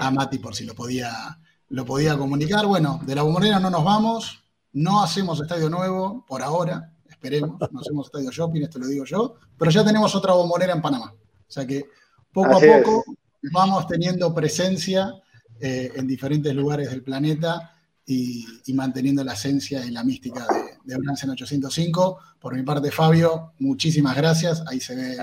a, 0.00 0.10
Mati 0.10 0.38
por 0.38 0.54
si 0.54 0.64
lo 0.64 0.74
podía, 0.74 1.38
lo 1.68 1.84
podía 1.84 2.16
comunicar. 2.16 2.64
Bueno, 2.64 2.98
de 3.04 3.14
la 3.14 3.20
bombonera 3.20 3.60
no 3.60 3.68
nos 3.68 3.84
vamos, 3.84 4.44
no 4.72 5.02
hacemos 5.02 5.42
estadio 5.42 5.68
nuevo 5.68 6.24
por 6.26 6.40
ahora, 6.40 6.90
esperemos, 7.06 7.60
no 7.70 7.80
hacemos 7.80 8.06
estadio 8.06 8.30
shopping, 8.30 8.62
esto 8.62 8.78
lo 8.78 8.86
digo 8.86 9.04
yo, 9.04 9.34
pero 9.58 9.70
ya 9.70 9.84
tenemos 9.84 10.14
otra 10.14 10.32
bombonera 10.32 10.72
en 10.72 10.80
Panamá. 10.80 11.12
O 11.12 11.52
sea 11.52 11.66
que 11.66 11.84
poco 12.32 12.56
a 12.56 12.60
poco 12.60 13.04
vamos 13.52 13.86
teniendo 13.86 14.34
presencia 14.34 15.12
eh, 15.60 15.92
en 15.94 16.06
diferentes 16.06 16.54
lugares 16.54 16.90
del 16.90 17.02
planeta 17.02 17.72
y, 18.04 18.46
manteniendo 18.74 19.24
la 19.24 19.32
esencia 19.32 19.84
y 19.84 19.90
la 19.90 20.04
mística 20.04 20.46
de, 20.84 20.94
de 20.94 20.94
en 20.94 21.30
805. 21.30 22.18
Por 22.38 22.54
mi 22.54 22.62
parte, 22.62 22.90
Fabio, 22.90 23.54
muchísimas 23.58 24.16
gracias. 24.16 24.62
Ahí 24.66 24.80
se 24.80 24.94
ve 24.94 25.16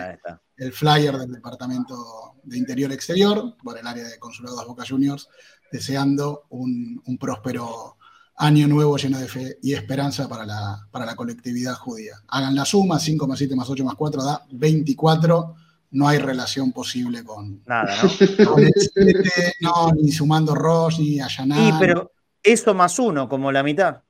el 0.57 0.73
flyer 0.73 1.17
del 1.17 1.31
Departamento 1.31 2.35
de 2.43 2.57
Interior 2.57 2.91
Exterior 2.91 3.55
por 3.63 3.77
el 3.77 3.87
área 3.87 4.07
de 4.07 4.19
Consulados 4.19 4.67
Boca 4.67 4.83
Juniors, 4.87 5.29
deseando 5.71 6.45
un, 6.49 7.01
próspero 7.19 7.97
año 8.35 8.67
nuevo 8.67 8.97
lleno 8.97 9.19
de 9.19 9.27
fe 9.27 9.59
y 9.61 9.73
esperanza 9.73 10.27
para 10.27 10.45
la, 10.45 10.87
para 10.91 11.05
la 11.05 11.15
colectividad 11.15 11.75
judía. 11.75 12.15
Hagan 12.27 12.55
la 12.55 12.65
suma, 12.65 12.99
5 12.99 13.27
más 13.27 13.37
7 13.37 13.55
más 13.55 13.69
8 13.69 13.85
más 13.85 13.95
4 13.95 14.23
da 14.23 14.45
24 14.51 15.55
no 15.93 16.07
hay 16.07 16.17
relación 16.17 16.71
posible 16.71 17.23
con. 17.23 17.63
Nada, 17.65 17.95
¿no? 18.03 18.55
no, 19.61 19.91
ni 19.93 20.11
sumando 20.11 20.53
Ross, 20.53 20.99
ni 20.99 21.21
Ayaná. 21.21 21.55
Sí, 21.55 21.73
pero 21.79 22.11
eso 22.41 22.73
más 22.73 22.99
uno, 22.99 23.29
como 23.29 23.51
la 23.51 23.63
mitad. 23.63 24.01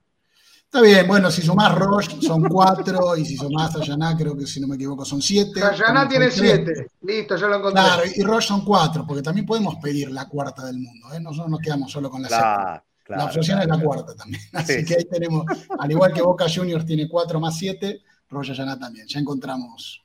Está 0.64 0.82
bien, 0.82 1.08
bueno, 1.08 1.30
si 1.30 1.44
sumás 1.44 1.76
Roche 1.76 2.20
son 2.20 2.46
cuatro 2.46 3.16
y 3.16 3.24
si 3.24 3.38
sumás 3.38 3.76
Ayaná, 3.76 4.18
creo 4.18 4.36
que 4.36 4.48
si 4.48 4.60
no 4.60 4.68
me 4.68 4.76
equivoco 4.76 5.06
son 5.06 5.22
siete. 5.22 5.62
Ayaná 5.64 6.10
tiene 6.10 6.32
siete, 6.32 6.88
listo, 7.02 7.36
ya 7.36 7.46
lo 7.46 7.58
encontré. 7.58 7.84
Claro, 7.84 8.04
y 8.16 8.24
Roche 8.24 8.48
son 8.48 8.66
cuatro, 8.66 9.06
porque 9.06 9.22
también 9.22 9.46
podemos 9.46 9.76
pedir 9.76 10.10
la 10.10 10.28
cuarta 10.28 10.66
del 10.66 10.80
mundo, 10.80 11.14
¿eh? 11.14 11.20
nosotros 11.20 11.52
nos 11.52 11.60
quedamos 11.60 11.92
solo 11.92 12.10
con 12.10 12.24
la 12.24 12.28
claro, 12.28 12.84
la 13.08 13.26
obsesión 13.26 13.62
es 13.62 13.68
la 13.68 13.80
cuarta 13.80 14.16
también. 14.16 14.42
Así 14.54 14.84
que 14.84 14.96
ahí 14.96 15.06
tenemos, 15.06 15.46
al 15.78 15.92
igual 15.92 16.12
que 16.12 16.24
Boca 16.24 16.46
Juniors 16.52 16.88
tiene 16.88 17.08
cuatro 17.08 17.40
más 17.40 17.56
siete, 17.56 18.02
Roche 18.30 18.54
Ayaná 18.54 18.80
también, 18.80 19.06
ya 19.08 19.20
encontramos. 19.20 20.03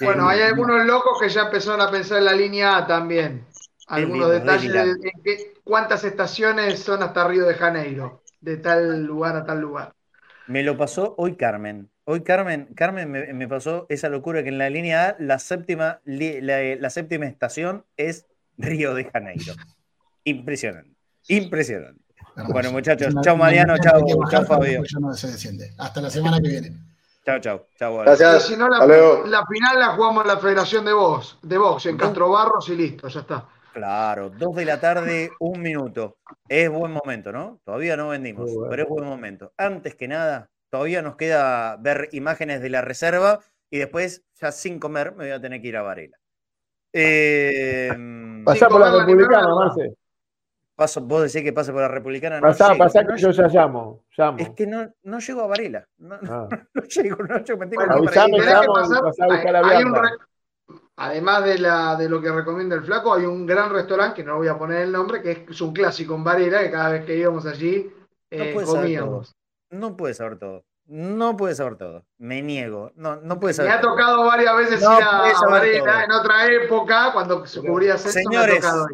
Bueno, 0.00 0.28
hay 0.28 0.40
algunos 0.40 0.84
locos 0.86 1.20
que 1.20 1.28
ya 1.28 1.42
empezaron 1.42 1.80
a 1.80 1.90
pensar 1.90 2.18
en 2.18 2.24
la 2.24 2.32
línea 2.32 2.78
A 2.78 2.86
también. 2.86 3.46
Algunos 3.88 4.30
detalles 4.30 4.72
de, 4.72 5.54
cuántas 5.62 6.02
estaciones 6.04 6.80
son 6.80 7.02
hasta 7.02 7.28
Río 7.28 7.46
de 7.46 7.54
Janeiro, 7.54 8.22
de 8.40 8.56
tal 8.56 9.04
lugar 9.04 9.36
a 9.36 9.44
tal 9.44 9.60
lugar. 9.60 9.92
Me 10.48 10.62
lo 10.62 10.76
pasó 10.76 11.14
hoy 11.18 11.36
Carmen. 11.36 11.90
Hoy 12.04 12.22
Carmen, 12.22 12.68
Carmen 12.74 13.10
me, 13.10 13.48
pasó 13.48 13.86
esa 13.88 14.08
locura 14.08 14.42
que 14.42 14.48
en 14.48 14.58
la 14.58 14.70
línea 14.70 15.08
A 15.08 15.16
la 15.18 15.38
séptima, 15.38 16.00
la, 16.04 16.90
séptima 16.90 17.26
estación 17.26 17.84
es 17.96 18.26
Río 18.56 18.94
de 18.94 19.04
Janeiro. 19.04 19.54
Impresionante. 20.24 20.96
Impresionante. 21.28 22.02
bueno, 22.48 22.72
muchachos, 22.72 23.14
chao 23.22 23.36
Mariano, 23.36 23.76
chao, 23.78 24.00
chao 24.30 24.44
Fabio. 24.44 24.82
Hasta 25.78 26.00
la 26.00 26.10
semana 26.10 26.40
que 26.40 26.48
viene. 26.48 26.95
Chao, 27.26 27.40
chao. 27.40 27.66
chao 27.76 27.98
Gracias. 27.98 28.46
Si 28.46 28.56
no, 28.56 28.68
la, 28.68 28.86
la, 28.86 29.44
final 29.46 29.80
la 29.80 29.88
jugamos 29.96 30.22
en 30.22 30.28
la 30.28 30.38
Federación 30.38 30.84
de 30.84 30.92
Box, 30.92 31.38
de 31.42 31.58
Box 31.58 31.86
en 31.86 31.96
Castro 31.96 32.30
Barros 32.30 32.68
y 32.68 32.76
listo, 32.76 33.08
ya 33.08 33.20
está. 33.20 33.48
Claro, 33.72 34.30
dos 34.30 34.54
de 34.54 34.64
la 34.64 34.80
tarde, 34.80 35.32
un 35.40 35.60
minuto. 35.60 36.18
Es 36.48 36.70
buen 36.70 36.92
momento, 36.92 37.32
¿no? 37.32 37.58
Todavía 37.64 37.96
no 37.96 38.08
vendimos, 38.08 38.52
pero 38.70 38.84
es 38.84 38.88
buen 38.88 39.04
momento. 39.04 39.52
Antes 39.56 39.96
que 39.96 40.06
nada, 40.06 40.50
todavía 40.70 41.02
nos 41.02 41.16
queda 41.16 41.76
ver 41.78 42.08
imágenes 42.12 42.62
de 42.62 42.70
la 42.70 42.80
reserva 42.80 43.40
y 43.70 43.78
después, 43.78 44.24
ya 44.40 44.52
sin 44.52 44.78
comer, 44.78 45.10
me 45.10 45.24
voy 45.24 45.32
a 45.32 45.40
tener 45.40 45.60
que 45.60 45.68
ir 45.68 45.76
a 45.76 45.82
Varela. 45.82 46.16
Eh, 46.92 47.90
Pasá 48.44 48.68
por 48.68 48.80
la 48.80 49.00
Republicana, 49.00 49.52
Marce. 49.52 49.96
Paso, 50.76 51.00
vos 51.00 51.22
decís 51.22 51.42
que 51.42 51.54
pase 51.54 51.72
por 51.72 51.80
la 51.80 51.88
Republicana. 51.88 52.38
Pasá, 52.38 52.68
no 52.68 52.76
pasá 52.78 53.04
que 53.06 53.16
yo 53.16 53.30
ya 53.30 53.48
llamo, 53.48 54.04
llamo. 54.16 54.38
Es 54.38 54.50
que 54.50 54.66
no, 54.66 54.86
no 55.04 55.18
llego 55.18 55.40
a 55.40 55.46
Varela. 55.46 55.88
No, 55.96 56.16
ah. 56.28 56.48
no, 56.74 56.82
llego, 56.82 57.24
no 57.24 57.38
llego. 57.38 57.58
Me 57.58 57.66
tengo 57.66 57.86
bueno, 57.86 57.94
avisame, 57.94 58.38
llamo 58.38 58.62
y 58.62 58.82
pasá 58.82 58.98
a 58.98 59.26
buscar 59.28 59.52
la 59.52 60.18
además 60.96 61.44
de, 61.44 61.58
la, 61.58 61.96
de 61.96 62.08
lo 62.08 62.20
que 62.20 62.30
recomienda 62.30 62.76
el 62.76 62.82
flaco, 62.82 63.14
hay 63.14 63.24
un 63.24 63.46
gran 63.46 63.70
restaurante, 63.70 64.16
que 64.16 64.24
no 64.24 64.36
voy 64.36 64.48
a 64.48 64.58
poner 64.58 64.82
el 64.82 64.92
nombre, 64.92 65.22
que 65.22 65.46
es 65.48 65.60
un 65.60 65.72
clásico 65.72 66.14
en 66.14 66.24
Varela, 66.24 66.60
que 66.60 66.70
cada 66.70 66.90
vez 66.90 67.04
que 67.04 67.16
íbamos 67.16 67.46
allí 67.46 67.90
eh, 68.30 68.54
comíamos. 68.64 69.34
No 69.70 69.96
puedes 69.96 70.18
saber 70.18 70.38
todo. 70.38 70.64
No 70.86 71.36
puedes 71.36 71.56
saber 71.56 71.76
todo. 71.76 72.04
Me 72.18 72.42
niego. 72.42 72.92
No, 72.94 73.16
no 73.16 73.40
puedes 73.40 73.56
saber 73.56 73.72
Me 73.72 73.78
ha 73.78 73.80
tocado 73.80 74.24
varias 74.24 74.56
veces 74.56 74.80
ir 74.80 74.86
a, 74.86 75.32
Varela 75.50 76.04
en 76.04 76.12
otra 76.12 76.46
época, 76.46 77.10
cuando 77.12 77.44
se 77.46 77.60
cubría 77.60 77.96
sexo, 77.96 78.18
Señores, 78.18 78.62
me 78.62 78.68
ha 78.68 78.70
tocado 78.70 78.86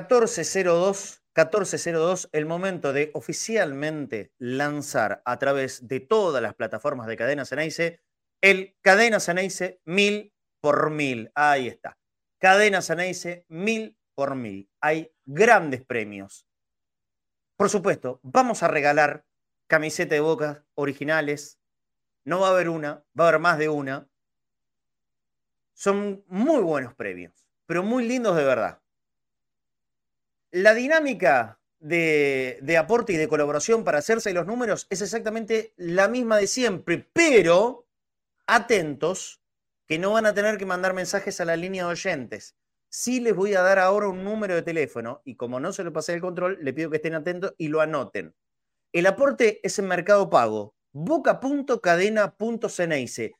1402 0.00 1.20
1402, 1.36 2.28
el 2.30 2.46
momento 2.46 2.92
de 2.92 3.10
oficialmente 3.12 4.32
lanzar 4.38 5.20
a 5.24 5.36
través 5.40 5.88
de 5.88 5.98
todas 5.98 6.40
las 6.40 6.54
plataformas 6.54 7.08
de 7.08 7.16
Cadena 7.16 7.44
Ceneice 7.44 8.00
el 8.40 8.76
Cadena 8.82 9.20
Ceneice 9.20 9.80
1000 9.86 10.34
por 10.60 10.90
mil. 10.90 11.32
Ahí 11.34 11.66
está. 11.66 11.98
Cadena 12.38 12.82
Ceneice, 12.82 13.46
mil 13.48 13.98
por 14.14 14.34
mil. 14.34 14.70
Hay 14.82 15.14
grandes 15.24 15.82
premios. 15.82 16.46
Por 17.56 17.70
supuesto, 17.70 18.20
vamos 18.22 18.62
a 18.62 18.68
regalar 18.68 19.24
camiseta 19.66 20.14
de 20.14 20.20
boca 20.20 20.66
originales. 20.74 21.58
No 22.24 22.40
va 22.40 22.48
a 22.48 22.50
haber 22.50 22.68
una, 22.68 23.02
va 23.18 23.24
a 23.24 23.28
haber 23.28 23.40
más 23.40 23.56
de 23.56 23.70
una. 23.70 24.10
Son 25.72 26.22
muy 26.28 26.60
buenos 26.60 26.94
premios, 26.94 27.48
pero 27.64 27.82
muy 27.82 28.06
lindos 28.06 28.36
de 28.36 28.44
verdad. 28.44 28.82
La 30.54 30.72
dinámica 30.72 31.58
de, 31.80 32.76
aporte 32.78 33.12
y 33.12 33.16
de 33.16 33.26
colaboración 33.26 33.82
para 33.82 33.98
hacerse 33.98 34.32
los 34.32 34.46
números 34.46 34.86
es 34.88 35.02
exactamente 35.02 35.74
la 35.76 36.06
misma 36.06 36.36
de 36.36 36.46
siempre, 36.46 37.10
pero 37.12 37.88
atentos 38.46 39.42
que 39.88 39.98
no 39.98 40.12
van 40.12 40.26
a 40.26 40.34
tener 40.34 40.56
que 40.56 40.64
mandar 40.64 40.94
mensajes 40.94 41.40
a 41.40 41.44
la 41.44 41.56
línea 41.56 41.86
de 41.86 41.90
oyentes. 41.90 42.54
Sí 42.88 43.18
les 43.18 43.34
voy 43.34 43.54
a 43.54 43.62
dar 43.62 43.80
ahora 43.80 44.06
un 44.06 44.22
número 44.22 44.54
de 44.54 44.62
teléfono 44.62 45.22
y 45.24 45.34
como 45.34 45.58
no 45.58 45.72
se 45.72 45.82
lo 45.82 45.92
pasé 45.92 46.14
el 46.14 46.20
control, 46.20 46.58
le 46.60 46.72
pido 46.72 46.88
que 46.88 46.98
estén 46.98 47.14
atentos 47.14 47.52
y 47.58 47.66
lo 47.66 47.80
anoten. 47.80 48.32
El 48.92 49.06
aporte 49.06 49.58
es 49.64 49.76
en 49.80 49.88
Mercado 49.88 50.30
Pago, 50.30 50.76
boca.cadena.ceneice. 50.92 53.32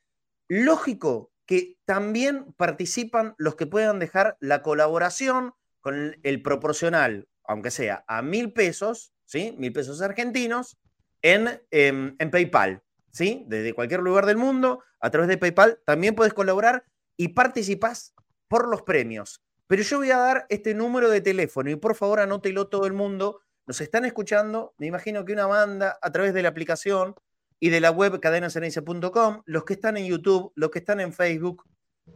Lógico 0.49 1.31
que 1.45 1.77
también 1.85 2.51
participan 2.57 3.35
los 3.37 3.55
que 3.55 3.67
puedan 3.67 3.99
dejar 3.99 4.35
la 4.41 4.61
colaboración 4.61 5.53
con 5.85 6.17
el 6.23 6.41
proporcional, 6.41 7.27
aunque 7.43 7.69
sea 7.69 8.03
a 8.07 8.23
mil 8.23 8.51
pesos, 8.53 9.13
¿sí? 9.23 9.53
Mil 9.59 9.71
pesos 9.71 10.01
argentinos, 10.01 10.79
en, 11.21 11.61
en, 11.69 12.15
en 12.17 12.31
PayPal. 12.31 12.81
¿sí? 13.11 13.45
Desde 13.47 13.73
cualquier 13.73 13.99
lugar 13.99 14.25
del 14.25 14.37
mundo, 14.37 14.83
a 14.99 15.11
través 15.11 15.29
de 15.29 15.37
PayPal, 15.37 15.79
también 15.85 16.15
puedes 16.15 16.33
colaborar 16.33 16.85
y 17.17 17.29
participás 17.29 18.15
por 18.47 18.67
los 18.67 18.81
premios. 18.81 19.43
Pero 19.67 19.83
yo 19.83 19.99
voy 19.99 20.09
a 20.09 20.17
dar 20.17 20.47
este 20.49 20.73
número 20.73 21.07
de 21.07 21.21
teléfono 21.21 21.69
y 21.69 21.75
por 21.75 21.93
favor 21.93 22.19
anótelo 22.19 22.67
todo 22.67 22.87
el 22.87 22.93
mundo. 22.93 23.41
Nos 23.67 23.79
están 23.79 24.05
escuchando, 24.05 24.73
me 24.79 24.87
imagino 24.87 25.23
que 25.23 25.33
una 25.33 25.45
banda 25.45 25.99
a 26.01 26.11
través 26.11 26.33
de 26.33 26.41
la 26.41 26.49
aplicación 26.49 27.13
y 27.59 27.69
de 27.69 27.79
la 27.79 27.91
web 27.91 28.19
cadenasenencia.com, 28.19 29.43
los 29.45 29.65
que 29.65 29.73
están 29.73 29.97
en 29.97 30.07
YouTube, 30.07 30.51
los 30.55 30.71
que 30.71 30.79
están 30.79 30.99
en 30.99 31.13
Facebook, 31.13 31.63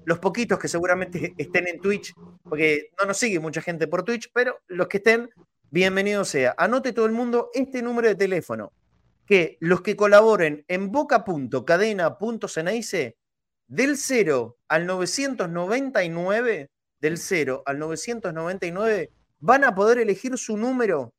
los 0.06 0.20
poquitos 0.20 0.60
que 0.60 0.68
seguramente 0.68 1.34
estén 1.38 1.68
en 1.68 1.80
Twitch, 1.80 2.14
porque 2.44 2.92
no 3.00 3.08
nos 3.08 3.18
sigue 3.18 3.40
mucha 3.40 3.62
gente 3.62 3.88
por 3.88 4.04
Twitch, 4.04 4.30
pero 4.34 4.60
los 4.68 4.88
que 4.88 4.98
estén, 4.98 5.30
bienvenido 5.70 6.26
sea. 6.26 6.56
Anote 6.58 6.94
todo 6.94 7.06
el 7.06 7.12
mundo 7.12 7.52
este 7.54 7.82
número 7.82 8.08
de 8.08 8.16
teléfono, 8.16 8.72
que 9.26 9.58
los 9.60 9.82
que 9.82 9.96
colaboren 9.96 10.64
en 10.68 10.92
boca.cadena.ceneice 10.92 13.18
del 13.68 13.98
0 13.98 14.58
al 14.68 14.86
999, 14.86 16.70
del 17.00 17.18
0 17.18 17.64
al 17.66 17.80
999, 17.80 19.12
van 19.40 19.64
a 19.64 19.74
poder 19.76 20.00
elegir 20.00 20.38
su 20.38 20.58
número 20.58 21.14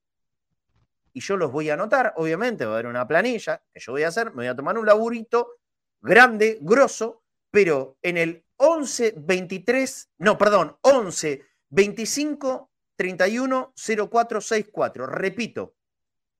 y 1.13 1.21
yo 1.21 1.37
los 1.37 1.51
voy 1.51 1.71
a 1.71 1.75
anotar, 1.75 2.15
obviamente, 2.17 2.65
va 2.65 2.73
a 2.73 2.75
haber 2.75 2.87
una 2.87 3.07
planilla 3.07 3.63
que 3.73 3.81
yo 3.81 3.93
voy 3.93 4.05
a 4.05 4.09
hacer, 4.09 4.31
me 4.31 4.37
voy 4.37 4.47
a 4.47 4.55
tomar 4.55 4.79
un 4.79 4.87
laburito 4.87 5.57
grande, 6.01 6.59
grosso, 6.61 7.23
pero 7.51 7.97
en 8.03 8.17
el 8.17 8.45
11 8.63 9.15
23, 9.17 10.11
no, 10.19 10.37
perdón, 10.37 10.77
11 10.83 11.43
25 11.71 12.71
31 12.95 13.73
04 13.75 14.41
64, 14.43 15.07
repito, 15.07 15.77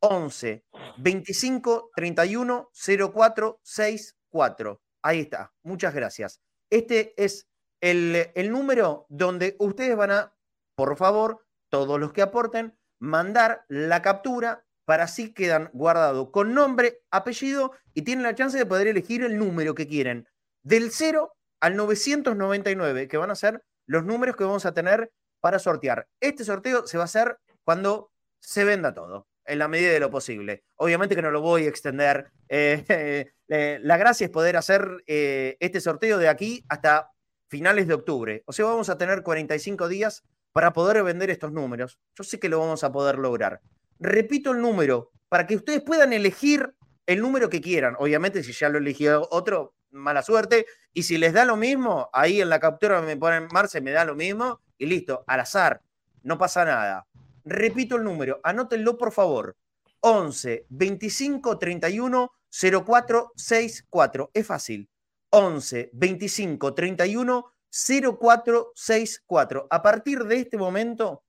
11 0.01 0.67
25 0.99 1.91
31 1.97 2.71
04 2.75 3.61
64. 3.63 4.83
Ahí 5.03 5.21
está. 5.21 5.55
Muchas 5.63 5.95
gracias. 5.95 6.43
Este 6.69 7.15
es 7.17 7.49
el, 7.81 8.31
el, 8.35 8.51
número 8.53 9.07
donde 9.09 9.57
ustedes 9.59 9.97
van 9.97 10.11
a, 10.11 10.37
por 10.75 10.99
favor, 10.99 11.47
todos 11.71 11.99
los 11.99 12.13
que 12.13 12.21
aporten, 12.21 12.79
mandar 12.99 13.65
la 13.69 14.03
captura 14.03 14.67
para 14.85 15.05
así 15.05 15.33
quedan 15.33 15.71
guardados 15.73 16.29
con 16.31 16.53
nombre, 16.53 17.03
apellido 17.11 17.73
y 17.95 18.03
tienen 18.03 18.25
la 18.25 18.35
chance 18.35 18.59
de 18.59 18.67
poder 18.67 18.89
elegir 18.89 19.25
el 19.25 19.39
número 19.39 19.75
que 19.75 19.89
quieren. 19.89 20.29
Del 20.63 20.91
0 20.91 21.33
al 21.61 21.77
999, 21.77 23.09
que 23.09 23.17
van 23.17 23.31
a 23.31 23.35
ser 23.35 23.63
los 23.87 24.05
números 24.05 24.37
que 24.37 24.45
vamos 24.45 24.67
a 24.67 24.75
tener 24.75 25.13
para 25.41 25.59
sortear. 25.59 26.07
Este 26.21 26.45
sorteo 26.45 26.87
se 26.87 26.97
va 26.97 27.05
a 27.05 27.07
hacer 27.07 27.39
cuando 27.65 28.11
se 28.41 28.65
venda 28.65 28.95
todo 28.95 29.27
en 29.45 29.59
la 29.59 29.69
medida 29.69 29.93
de 29.93 30.01
lo 30.01 30.11
posible. 30.11 30.65
Obviamente 30.77 31.17
que 31.17 31.23
no 31.23 31.31
lo 31.31 31.41
voy 31.41 31.67
a 31.67 31.69
extender. 31.69 32.31
Eh, 32.53 33.31
eh, 33.49 33.79
la 33.83 33.97
gracia 33.97 34.25
es 34.25 34.31
poder 34.33 34.57
hacer 34.57 35.05
eh, 35.07 35.57
este 35.61 35.81
sorteo 35.81 36.19
de 36.19 36.29
aquí 36.29 36.65
hasta 36.69 37.13
finales 37.49 37.87
de 37.87 37.95
octubre. 37.95 38.43
O 38.47 38.53
sea, 38.53 38.65
vamos 38.65 38.89
a 38.91 38.99
tener 38.99 39.23
45 39.23 39.87
días 39.87 40.25
para 40.51 40.73
poder 40.73 41.01
vender 41.05 41.31
estos 41.31 41.53
números. 41.53 42.01
Yo 42.17 42.25
sé 42.25 42.41
que 42.41 42.49
lo 42.49 42.59
vamos 42.59 42.83
a 42.83 42.91
poder 42.91 43.19
lograr. 43.19 43.61
Repito 44.01 44.51
el 44.51 44.61
número 44.61 45.13
para 45.29 45.47
que 45.47 45.55
ustedes 45.55 45.81
puedan 45.81 46.13
elegir 46.13 46.75
el 47.07 47.21
número 47.21 47.49
que 47.49 47.61
quieran. 47.61 47.95
Obviamente, 48.01 48.43
si 48.43 48.53
ya 48.53 48.69
lo 48.69 48.79
eligió 48.79 49.29
otro, 49.31 49.75
mala 49.91 50.23
suerte. 50.23 50.67
Y 50.93 51.05
si 51.05 51.19
les 51.19 51.33
da 51.33 51.45
lo 51.45 51.57
mismo, 51.57 52.11
ahí 52.13 52.41
en 52.41 52.49
la 52.49 52.61
captura 52.61 53.01
me 53.01 53.17
ponen 53.17 53.49
Marce, 53.53 53.81
me 53.81 53.93
da 53.93 54.05
lo 54.05 54.15
mismo 54.15 54.61
y 54.79 54.87
listo, 54.87 55.25
al 55.27 55.41
azar. 55.41 55.83
No 56.23 56.39
pasa 56.39 56.65
nada. 56.65 57.07
Repito 57.45 57.97
el 57.97 58.05
número, 58.05 58.41
anótenlo 58.43 58.99
por 58.99 59.13
favor. 59.13 59.57
11 60.01 60.67
25 60.69 61.59
31 61.59 62.33
04 62.51 63.33
64. 63.37 64.31
Es 64.35 64.47
fácil. 64.47 64.89
11 65.31 65.91
25 65.93 66.75
31 66.75 67.53
04 67.71 68.73
64. 68.75 69.67
A 69.71 69.83
partir 69.83 70.25
de 70.25 70.37
este 70.37 70.59
momento, 70.59 71.23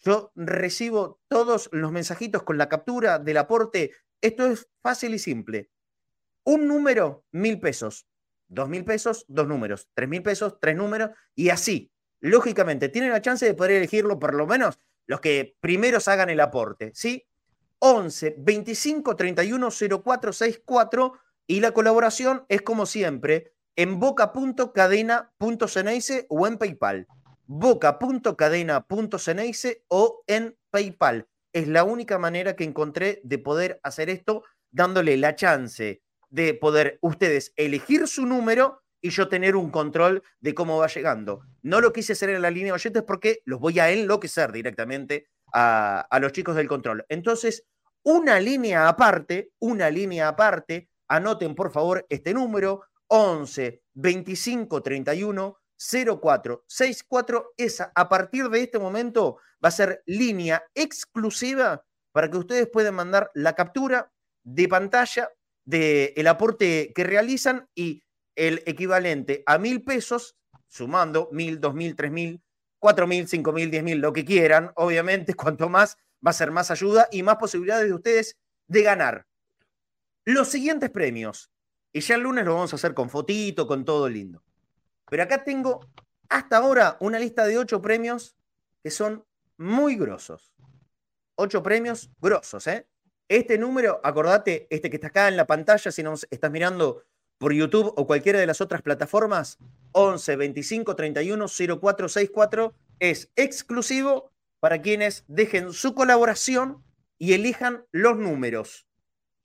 yo 0.00 0.32
recibo 0.34 1.20
todos 1.28 1.68
los 1.72 1.92
mensajitos 1.92 2.42
con 2.42 2.58
la 2.58 2.68
captura 2.68 3.18
del 3.18 3.38
aporte 3.38 3.92
Esto 4.20 4.46
es 4.46 4.68
fácil 4.82 5.14
y 5.14 5.18
simple. 5.18 5.70
Un 6.44 6.66
número, 6.66 7.24
mil 7.30 7.60
pesos. 7.60 8.06
Dos 8.48 8.68
mil 8.68 8.84
pesos, 8.84 9.24
dos 9.28 9.46
números. 9.46 9.88
Tres 9.94 10.08
mil 10.08 10.22
pesos, 10.22 10.56
tres 10.60 10.74
números. 10.76 11.10
Y 11.34 11.50
así, 11.50 11.92
lógicamente, 12.20 12.88
tienen 12.88 13.10
la 13.10 13.22
chance 13.22 13.46
de 13.46 13.54
poder 13.54 13.72
elegirlo 13.72 14.18
por 14.18 14.34
lo 14.34 14.46
menos 14.46 14.78
los 15.06 15.20
que 15.20 15.56
primeros 15.60 16.08
hagan 16.08 16.30
el 16.30 16.40
aporte. 16.40 16.90
¿Sí? 16.94 17.26
11 17.78 18.36
25 18.38 19.14
31 19.16 19.68
04 20.04 20.32
64 20.32 21.12
y 21.46 21.60
la 21.60 21.72
colaboración 21.72 22.46
es 22.48 22.62
como 22.62 22.86
siempre 22.86 23.52
en 23.74 23.98
boca.cadena.ceneice 23.98 26.26
o 26.28 26.46
en 26.46 26.58
PayPal. 26.58 27.08
boca.cadena.ceneice 27.46 29.84
o 29.88 30.22
en 30.26 30.56
PayPal. 30.70 31.26
Es 31.52 31.66
la 31.68 31.84
única 31.84 32.18
manera 32.18 32.56
que 32.56 32.64
encontré 32.64 33.20
de 33.24 33.38
poder 33.38 33.80
hacer 33.82 34.10
esto, 34.10 34.44
dándole 34.70 35.16
la 35.16 35.34
chance 35.34 36.02
de 36.32 36.54
poder 36.54 36.98
ustedes 37.02 37.52
elegir 37.56 38.08
su 38.08 38.24
número 38.24 38.82
y 39.02 39.10
yo 39.10 39.28
tener 39.28 39.54
un 39.54 39.70
control 39.70 40.22
de 40.40 40.54
cómo 40.54 40.78
va 40.78 40.86
llegando. 40.86 41.42
No 41.60 41.80
lo 41.80 41.92
quise 41.92 42.14
hacer 42.14 42.30
en 42.30 42.40
la 42.40 42.50
línea 42.50 42.72
de 42.72 42.76
oyentes 42.76 43.02
porque 43.02 43.42
los 43.44 43.60
voy 43.60 43.78
a 43.78 43.90
enloquecer 43.90 44.50
directamente 44.50 45.26
a, 45.52 46.00
a 46.00 46.18
los 46.20 46.32
chicos 46.32 46.56
del 46.56 46.68
control. 46.68 47.04
Entonces, 47.10 47.66
una 48.02 48.40
línea 48.40 48.88
aparte, 48.88 49.52
una 49.58 49.90
línea 49.90 50.28
aparte, 50.28 50.88
anoten 51.06 51.54
por 51.54 51.70
favor 51.70 52.06
este 52.08 52.32
número, 52.32 52.84
11 53.08 53.82
25 53.92 54.82
31 54.82 55.58
04 55.76 56.64
64. 56.66 57.52
Esa, 57.58 57.92
a 57.94 58.08
partir 58.08 58.48
de 58.48 58.62
este 58.62 58.78
momento, 58.78 59.36
va 59.62 59.68
a 59.68 59.72
ser 59.72 60.02
línea 60.06 60.64
exclusiva 60.74 61.84
para 62.12 62.30
que 62.30 62.38
ustedes 62.38 62.68
puedan 62.72 62.94
mandar 62.94 63.30
la 63.34 63.54
captura 63.54 64.10
de 64.44 64.66
pantalla 64.66 65.28
del 65.64 66.26
aporte 66.26 66.92
que 66.94 67.04
realizan 67.04 67.68
y 67.74 68.02
el 68.34 68.62
equivalente 68.66 69.42
a 69.46 69.58
mil 69.58 69.82
pesos, 69.82 70.36
sumando 70.68 71.28
mil, 71.32 71.60
dos 71.60 71.74
mil, 71.74 71.94
tres 71.94 72.10
mil, 72.10 72.42
cuatro 72.78 73.06
mil, 73.06 73.28
cinco 73.28 73.52
mil, 73.52 73.70
diez 73.70 73.82
mil, 73.82 73.98
lo 73.98 74.12
que 74.12 74.24
quieran, 74.24 74.72
obviamente, 74.76 75.34
cuanto 75.34 75.68
más 75.68 75.96
va 76.24 76.30
a 76.30 76.34
ser 76.34 76.50
más 76.50 76.70
ayuda 76.70 77.08
y 77.10 77.22
más 77.22 77.36
posibilidades 77.36 77.86
de 77.86 77.94
ustedes 77.94 78.36
de 78.66 78.82
ganar. 78.82 79.26
Los 80.24 80.48
siguientes 80.48 80.90
premios, 80.90 81.50
y 81.92 82.00
ya 82.00 82.14
el 82.14 82.22
lunes 82.22 82.44
lo 82.44 82.54
vamos 82.54 82.72
a 82.72 82.76
hacer 82.76 82.94
con 82.94 83.10
fotito, 83.10 83.66
con 83.66 83.84
todo 83.84 84.08
lindo. 84.08 84.42
Pero 85.10 85.24
acá 85.24 85.44
tengo 85.44 85.90
hasta 86.28 86.56
ahora 86.56 86.96
una 87.00 87.18
lista 87.18 87.44
de 87.44 87.58
ocho 87.58 87.82
premios 87.82 88.36
que 88.82 88.90
son 88.90 89.24
muy 89.58 89.96
grosos. 89.96 90.54
Ocho 91.34 91.62
premios 91.62 92.10
grosos, 92.20 92.66
¿eh? 92.66 92.86
Este 93.28 93.58
número, 93.58 94.00
acordate, 94.04 94.66
este 94.70 94.90
que 94.90 94.96
está 94.96 95.08
acá 95.08 95.28
en 95.28 95.36
la 95.36 95.46
pantalla, 95.46 95.90
si 95.90 96.02
nos 96.02 96.26
estás 96.30 96.50
mirando 96.50 97.04
por 97.38 97.52
YouTube 97.52 97.92
o 97.96 98.06
cualquiera 98.06 98.38
de 98.38 98.46
las 98.46 98.60
otras 98.60 98.82
plataformas, 98.82 99.58
11 99.92 100.36
25 100.36 100.94
31 100.94 101.46
0464, 101.48 102.74
es 103.00 103.30
exclusivo 103.36 104.30
para 104.60 104.80
quienes 104.80 105.24
dejen 105.26 105.72
su 105.72 105.94
colaboración 105.94 106.84
y 107.18 107.32
elijan 107.32 107.84
los 107.90 108.16
números. 108.16 108.86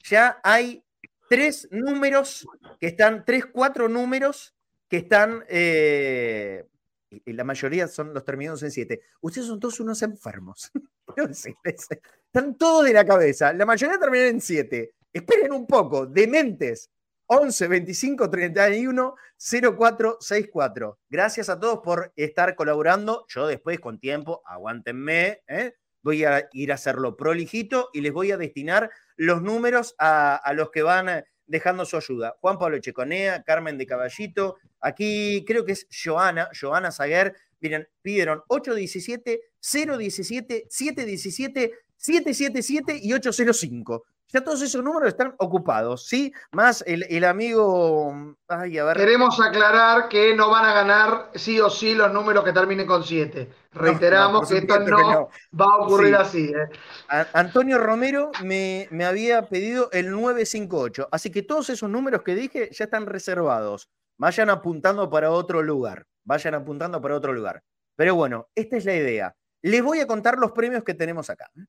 Ya 0.03 0.39
hay 0.43 0.83
tres 1.29 1.67
números 1.71 2.47
que 2.79 2.87
están, 2.87 3.25
tres, 3.25 3.45
cuatro 3.45 3.89
números 3.89 4.53
que 4.87 4.97
están, 4.97 5.43
eh, 5.49 6.67
y 7.09 7.33
la 7.33 7.43
mayoría 7.43 7.87
son 7.87 8.13
los 8.13 8.23
terminados 8.23 8.63
en 8.63 8.71
siete. 8.71 9.01
Ustedes 9.21 9.47
son 9.47 9.59
todos 9.59 9.79
unos 9.79 10.01
enfermos. 10.01 10.71
Están 11.63 12.57
todos 12.57 12.85
de 12.85 12.93
la 12.93 13.05
cabeza. 13.05 13.53
La 13.53 13.65
mayoría 13.65 13.99
terminan 13.99 14.27
en 14.27 14.41
siete. 14.41 14.93
Esperen 15.11 15.51
un 15.51 15.65
poco, 15.65 16.05
dementes. 16.05 16.89
11 17.29 17.67
25 17.67 18.29
31 18.29 19.15
0464. 19.37 20.99
Gracias 21.09 21.49
a 21.49 21.59
todos 21.59 21.79
por 21.83 22.13
estar 22.15 22.55
colaborando. 22.55 23.25
Yo 23.27 23.47
después, 23.47 23.79
con 23.79 23.99
tiempo, 23.99 24.41
aguántenme, 24.45 25.41
¿eh? 25.47 25.73
voy 26.01 26.23
a 26.23 26.47
ir 26.53 26.71
a 26.71 26.75
hacerlo 26.75 27.17
prolijito 27.17 27.89
y 27.91 27.99
les 27.99 28.13
voy 28.13 28.31
a 28.31 28.37
destinar 28.37 28.89
los 29.17 29.41
números 29.41 29.93
a, 29.99 30.41
los 30.55 30.71
que 30.71 30.81
van 30.81 31.25
dejando 31.45 31.85
su 31.85 31.97
ayuda. 31.97 32.37
Juan 32.39 32.57
Pablo 32.57 32.79
Checonea, 32.79 33.43
Carmen 33.43 33.77
de 33.77 33.85
Caballito, 33.85 34.55
aquí 34.79 35.43
creo 35.45 35.65
que 35.65 35.73
es 35.73 35.87
Joana, 35.91 36.49
Joana 36.59 36.91
Zaguer. 36.91 37.35
Miren, 37.59 37.89
pidieron 38.01 38.41
817, 38.47 39.41
017, 39.71 40.67
717, 40.69 41.71
777 41.97 42.99
y 43.01 43.13
805. 43.13 44.03
Ya 44.29 44.43
todos 44.43 44.61
esos 44.61 44.83
números 44.83 45.07
están 45.07 45.33
ocupados, 45.37 46.05
¿sí? 46.05 46.33
Más 46.51 46.83
el, 46.85 47.23
amigo. 47.23 48.35
Ay, 48.49 48.77
a 48.77 48.83
ver. 48.83 48.97
Queremos 48.97 49.39
aclarar 49.39 50.09
que 50.09 50.35
no 50.35 50.49
van 50.49 50.65
a 50.65 50.73
ganar 50.73 51.31
sí 51.33 51.61
o 51.61 51.69
sí 51.69 51.95
los 51.95 52.11
números 52.11 52.43
que 52.43 52.51
terminen 52.51 52.85
con 52.85 53.05
7. 53.05 53.49
Reiteramos 53.71 54.49
que 54.49 54.57
esto 54.57 54.79
no, 54.79 55.29
va 55.57 55.65
a 55.65 55.77
ocurrir 55.77 56.15
así. 56.15 56.51
¿eh? 56.53 57.25
Antonio 57.33 57.77
Romero 57.77 58.31
me, 58.43 58.89
me 58.91 59.05
había 59.05 59.47
pedido 59.47 59.89
el 59.93 60.11
958. 60.11 61.07
Así 61.09 61.31
que 61.31 61.43
todos 61.43 61.69
esos 61.69 61.89
números 61.89 62.23
que 62.23 62.35
dije 62.35 62.69
ya 62.73 62.83
están 62.83 63.05
reservados. 63.05 63.89
Vayan 64.17 64.49
apuntando 64.49 65.09
para 65.09 65.31
otro 65.31 65.61
lugar. 65.63 66.05
Vayan 66.25 66.53
apuntando 66.53 66.99
para 66.99 67.15
otro 67.15 67.31
lugar. 67.31 67.63
Pero 67.95 68.15
bueno, 68.15 68.49
esta 68.55 68.75
es 68.75 68.83
la 68.83 68.95
idea. 68.95 69.35
Les 69.61 69.83
voy 69.83 69.99
a 69.99 70.07
contar 70.07 70.37
los 70.37 70.51
premios 70.51 70.83
que 70.83 70.93
tenemos 70.93 71.29
acá. 71.29 71.49
¿eh? 71.57 71.65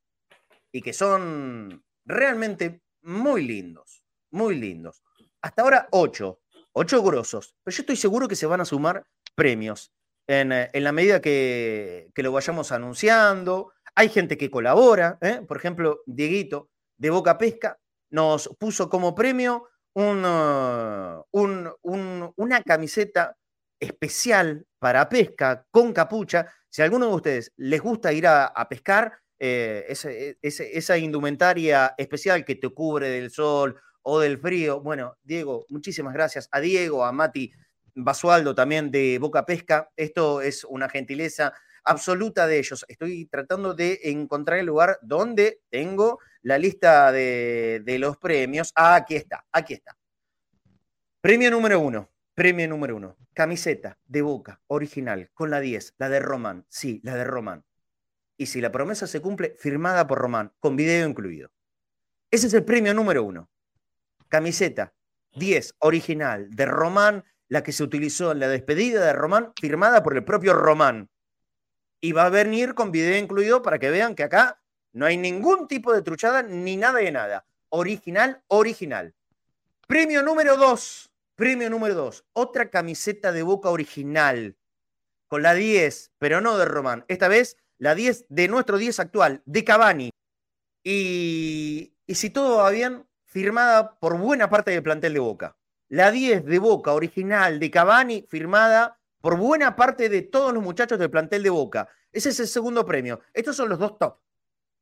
Y 0.73 0.83
que 0.83 0.93
son 0.93 1.85
realmente 2.05 2.83
muy 3.03 3.47
lindos, 3.47 4.05
muy 4.31 4.57
lindos. 4.57 5.03
Hasta 5.43 5.63
ahora 5.63 5.89
ocho, 5.93 6.41
ocho 6.73 7.03
grosos, 7.03 7.55
pero 7.63 7.77
yo 7.77 7.83
estoy 7.83 7.97
seguro 7.97 8.29
que 8.29 8.37
se 8.37 8.47
van 8.47 8.61
a 8.61 8.65
sumar 8.65 9.05
premios 9.35 9.93
en, 10.27 10.53
eh, 10.53 10.71
la 10.75 10.93
medida 10.93 11.21
que, 11.21 12.11
lo 12.15 12.33
vayamos 12.33 12.73
anunciando. 12.73 13.73
Hay 13.95 14.09
gente 14.09 14.37
que 14.37 14.51
colabora, 14.51 15.19
¿eh? 15.21 15.41
por 15.47 15.57
ejemplo, 15.57 16.03
Dieguito 16.07 16.71
de 16.97 17.11
Boca 17.11 17.39
Pesca 17.39 17.79
nos 18.11 18.49
puso 18.59 18.89
como 18.89 19.15
premio 19.15 19.69
uh, 19.95 21.23
una 21.33 22.63
camiseta 22.65 23.37
especial 23.81 24.67
para 24.79 25.09
pesca 25.09 25.65
con 25.71 25.93
capucha. 25.93 26.53
Si 26.71 26.83
a 26.83 26.85
alguno 26.85 27.09
de 27.09 27.15
ustedes 27.15 27.53
les 27.57 27.81
gusta 27.81 28.13
ir 28.13 28.27
a 28.27 28.67
pescar, 28.69 29.21
eh, 29.41 29.87
esa 30.43 30.99
indumentaria 30.99 31.95
especial 31.97 32.45
que 32.45 32.57
te 32.57 32.69
cubre 32.71 33.09
del 33.09 33.31
sol 33.31 33.81
o 34.03 34.19
del 34.19 34.39
frío. 34.39 34.81
Bueno, 34.81 35.17
Diego, 35.23 35.65
muchísimas 35.69 36.13
gracias. 36.13 36.49
A 36.51 36.61
Diego, 36.61 37.05
a 37.05 37.13
Mati 37.13 37.53
Basualdo 37.95 38.55
también 38.55 38.91
de 38.91 39.19
Boca 39.21 39.47
Pesca. 39.47 39.91
Esto 39.97 40.41
es 40.41 40.65
una 40.65 40.89
gentileza 40.89 41.53
absoluta 41.85 42.47
de 42.47 42.59
ellos. 42.59 42.85
Estoy 42.89 43.27
tratando 43.27 43.75
de 43.75 44.01
encontrar 44.05 44.59
el 44.59 44.67
lugar 44.67 44.99
donde 45.03 45.61
tengo 45.71 46.19
la 46.43 46.59
lista 46.59 47.13
de, 47.13 47.83
de 47.85 47.99
los 47.99 48.17
premios. 48.17 48.73
Ah, 48.75 48.97
aquí 48.97 49.15
está, 49.15 49.45
aquí 49.53 49.75
está. 49.75 49.97
Premio 51.21 51.51
número 51.51 51.79
uno. 51.81 52.11
Premio 52.39 52.69
número 52.69 52.95
uno. 52.95 53.17
Camiseta 53.35 53.99
de 54.07 54.23
Boca, 54.23 54.63
original, 54.69 55.29
con 55.35 55.51
la 55.51 55.59
10, 55.59 55.97
la 55.99 56.09
de 56.09 56.21
Román. 56.21 56.65
Sí, 56.69 57.01
la 57.03 57.17
de 57.17 57.25
Román 57.25 57.65
y 58.39 58.47
si 58.47 58.61
la 58.61 58.73
promesa 58.73 59.07
se 59.07 59.21
cumple, 59.21 59.57
firmada 59.59 60.07
por 60.07 60.19
Román, 60.19 60.53
con 60.61 60.77
video 60.77 61.07
incluido. 61.07 61.51
Ese 62.31 62.47
es 62.47 62.55
el 62.55 62.65
premio 62.65 62.95
número 62.95 63.25
uno. 63.25 63.51
Camiseta 64.29 64.95
10, 65.35 65.75
original, 65.81 66.49
de 66.51 66.65
Román, 66.65 67.25
la 67.49 67.63
que 67.63 67.73
se 67.73 67.83
utilizó 67.83 68.31
en 68.31 68.39
la 68.39 68.49
despedida 68.49 69.05
de 69.05 69.13
Román, 69.13 69.53
firmada 69.61 70.03
por 70.03 70.17
el 70.17 70.25
propio 70.25 70.55
Román. 70.55 71.11
Y 72.01 72.13
va 72.13 72.27
a 72.27 72.31
venir 72.31 72.75
con 72.75 72.93
video 72.93 73.19
incluido 73.19 73.61
para 73.61 73.81
que 73.81 73.91
vean 73.91 74.15
que 74.15 74.23
acá 74.23 74.63
no 74.93 75.05
hay 75.05 75.17
ningún 75.17 75.67
tipo 75.67 75.93
de 75.93 76.03
truchada 76.03 76.45
ni 76.45 76.77
nada 76.77 77.01
de 77.01 77.11
nada. 77.11 77.45
Original, 77.71 78.41
original. 78.47 79.15
Premio 79.89 80.23
número 80.23 80.57
dos. 80.57 81.08
Premio 81.39 81.71
número 81.71 81.95
dos. 81.95 82.25
Otra 82.33 82.69
camiseta 82.69 83.31
de 83.31 83.45
boca 83.45 83.71
original. 83.71 84.57
Con 85.29 85.43
la 85.43 85.55
10, 85.55 86.11
pero 86.19 86.41
no 86.41 86.59
de 86.59 86.65
Román. 86.65 87.05
Esta 87.07 87.29
vez 87.29 87.57
la 87.79 87.95
10 87.95 88.27
de 88.29 88.49
nuestro 88.49 88.77
10 88.77 88.99
actual, 88.99 89.43
de 89.47 89.63
Cavani. 89.63 90.11
Y, 90.83 91.95
si 92.09 92.31
todo 92.31 92.57
va 92.57 92.71
bien, 92.71 93.07
firmada 93.25 94.01
por 94.01 94.19
buena 94.19 94.51
parte 94.51 94.73
del 94.73 94.83
plantel 94.83 95.13
de 95.13 95.21
Boca. 95.21 95.57
La 95.89 96.11
10 96.11 96.45
de 96.45 96.59
Boca 96.59 96.93
original 96.93 97.61
de 97.61 97.71
Cavani, 97.71 98.27
firmada 98.29 98.99
por 99.21 99.37
buena 99.37 99.77
parte 99.77 100.09
de 100.09 100.23
todos 100.23 100.53
los 100.53 100.65
muchachos 100.65 100.99
del 100.99 101.11
plantel 101.11 101.45
de 101.45 101.51
Boca. 101.51 101.89
Ese 102.11 102.31
es 102.31 102.41
el 102.41 102.49
segundo 102.49 102.85
premio. 102.85 103.21
Estos 103.33 103.55
son 103.55 103.69
los 103.69 103.79
dos 103.79 103.97
top 103.97 104.19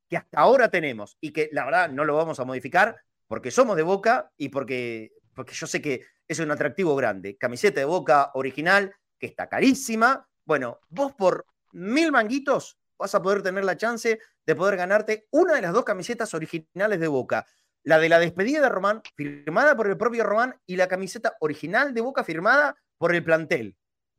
que 0.09 0.17
hasta 0.17 0.41
ahora 0.41 0.71
tenemos 0.71 1.19
y 1.21 1.33
que 1.33 1.51
la 1.53 1.67
verdad 1.67 1.91
no 1.91 2.07
lo 2.07 2.17
vamos 2.17 2.41
a 2.41 2.45
modificar 2.45 2.97
porque 3.27 3.51
somos 3.51 3.77
de 3.77 3.83
Boca 3.83 4.33
y 4.39 4.49
porque, 4.49 5.13
porque 5.35 5.53
yo 5.53 5.67
sé 5.67 5.83
que 5.83 6.16
es 6.29 6.39
un 6.39 6.51
atractivo 6.51 6.97
grande. 6.97 7.37
Camiseta 7.37 7.81
de 7.81 7.87
Boca 7.87 8.31
original 8.35 8.95
que 9.19 9.27
está 9.27 9.49
carísima. 9.49 10.29
Bueno, 10.45 10.81
vos 10.89 11.13
por 11.15 11.47
mil 11.73 12.13
manguitos 12.13 12.79
vas 12.99 13.15
a 13.15 13.23
poder 13.23 13.43
tener 13.43 13.65
la 13.65 13.77
chance 13.77 14.19
de 14.45 14.55
poder 14.55 14.77
ganarte 14.77 15.27
una 15.31 15.55
de 15.55 15.63
las 15.63 15.73
dos 15.73 15.85
camisetas 15.85 16.33
originales 16.35 17.01
de 17.01 17.09
Boca. 17.09 17.47
la 17.83 18.01
de 18.01 18.09
la 18.09 18.19
despedida 18.19 18.61
de 18.61 18.69
Román, 18.69 19.01
firmada 19.15 19.77
por 19.77 19.87
el 19.87 19.97
propio 19.97 20.25
Román, 20.25 20.61
y 20.67 20.75
la 20.75 20.89
camiseta 20.89 21.37
original 21.39 21.95
de 21.95 22.01
Boca 22.01 22.25
firmada 22.25 22.77
por 22.99 23.15
el 23.15 23.23
plantel, 23.23 23.77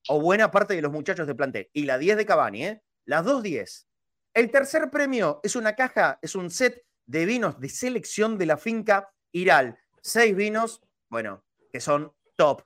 o 0.08 0.22
buena 0.22 0.51
parte 0.51 0.74
de 0.74 0.82
los 0.82 0.91
muchachos 0.91 1.28
del 1.28 1.36
plantel. 1.36 1.70
Y 1.74 1.84
la 1.84 1.97
10 1.97 2.16
de 2.16 2.26
Cavani, 2.26 2.66
¿eh? 2.66 2.84
Las 3.03 3.26
dos 3.26 3.43
10. 3.43 3.88
El 4.34 4.51
tercer 4.51 4.89
premio 4.89 5.41
es 5.43 5.58
una 5.58 5.74
caja, 5.76 6.18
es 6.22 6.36
un 6.36 6.49
set 6.49 6.86
de 7.08 7.26
vinos 7.26 7.60
de 7.60 7.68
selección 7.68 8.38
de 8.38 8.45
la 8.45 8.55
finca 8.55 9.10
Iral. 9.34 9.78
Seis 10.01 10.34
vinos, 10.34 10.82
bueno, 11.10 11.43
que 11.78 11.82
son 11.82 12.11
top, 12.36 12.63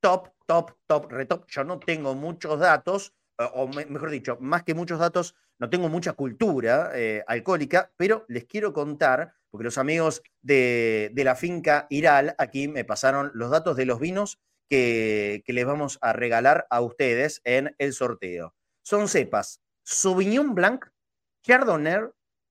top, 0.00 0.30
top, 0.44 0.72
top, 0.88 1.12
retop. 1.12 1.44
Yo 1.46 1.62
no 1.62 1.78
tengo 1.78 2.16
muchos 2.16 2.58
datos, 2.58 3.14
o 3.36 3.68
mejor 3.68 4.10
dicho, 4.10 4.36
más 4.40 4.64
que 4.64 4.74
muchos 4.74 4.98
datos, 4.98 5.36
no 5.60 5.70
tengo 5.70 5.88
mucha 5.88 6.14
cultura 6.14 6.90
eh, 6.92 7.22
alcohólica, 7.28 7.92
pero 7.96 8.24
les 8.26 8.46
quiero 8.46 8.72
contar, 8.72 9.32
porque 9.48 9.62
los 9.62 9.78
amigos 9.78 10.24
de, 10.42 11.12
la 11.14 11.36
finca 11.36 11.86
Iral 11.88 12.34
aquí 12.36 12.66
me 12.66 12.84
pasaron 12.84 13.30
los 13.32 13.52
datos 13.52 13.76
de 13.76 13.86
los 13.86 14.00
vinos 14.00 14.40
que, 14.68 15.44
les 15.46 15.64
vamos 15.64 16.00
a 16.00 16.12
regalar 16.12 16.66
a 16.68 16.80
ustedes 16.80 17.40
en 17.44 17.76
el 17.78 17.92
sorteo. 17.92 18.56
Son 18.82 19.06
cepas 19.06 19.60
Sauvignon 19.84 20.56
Blanc, 20.56 20.84
Chardonnay, 21.44 22.08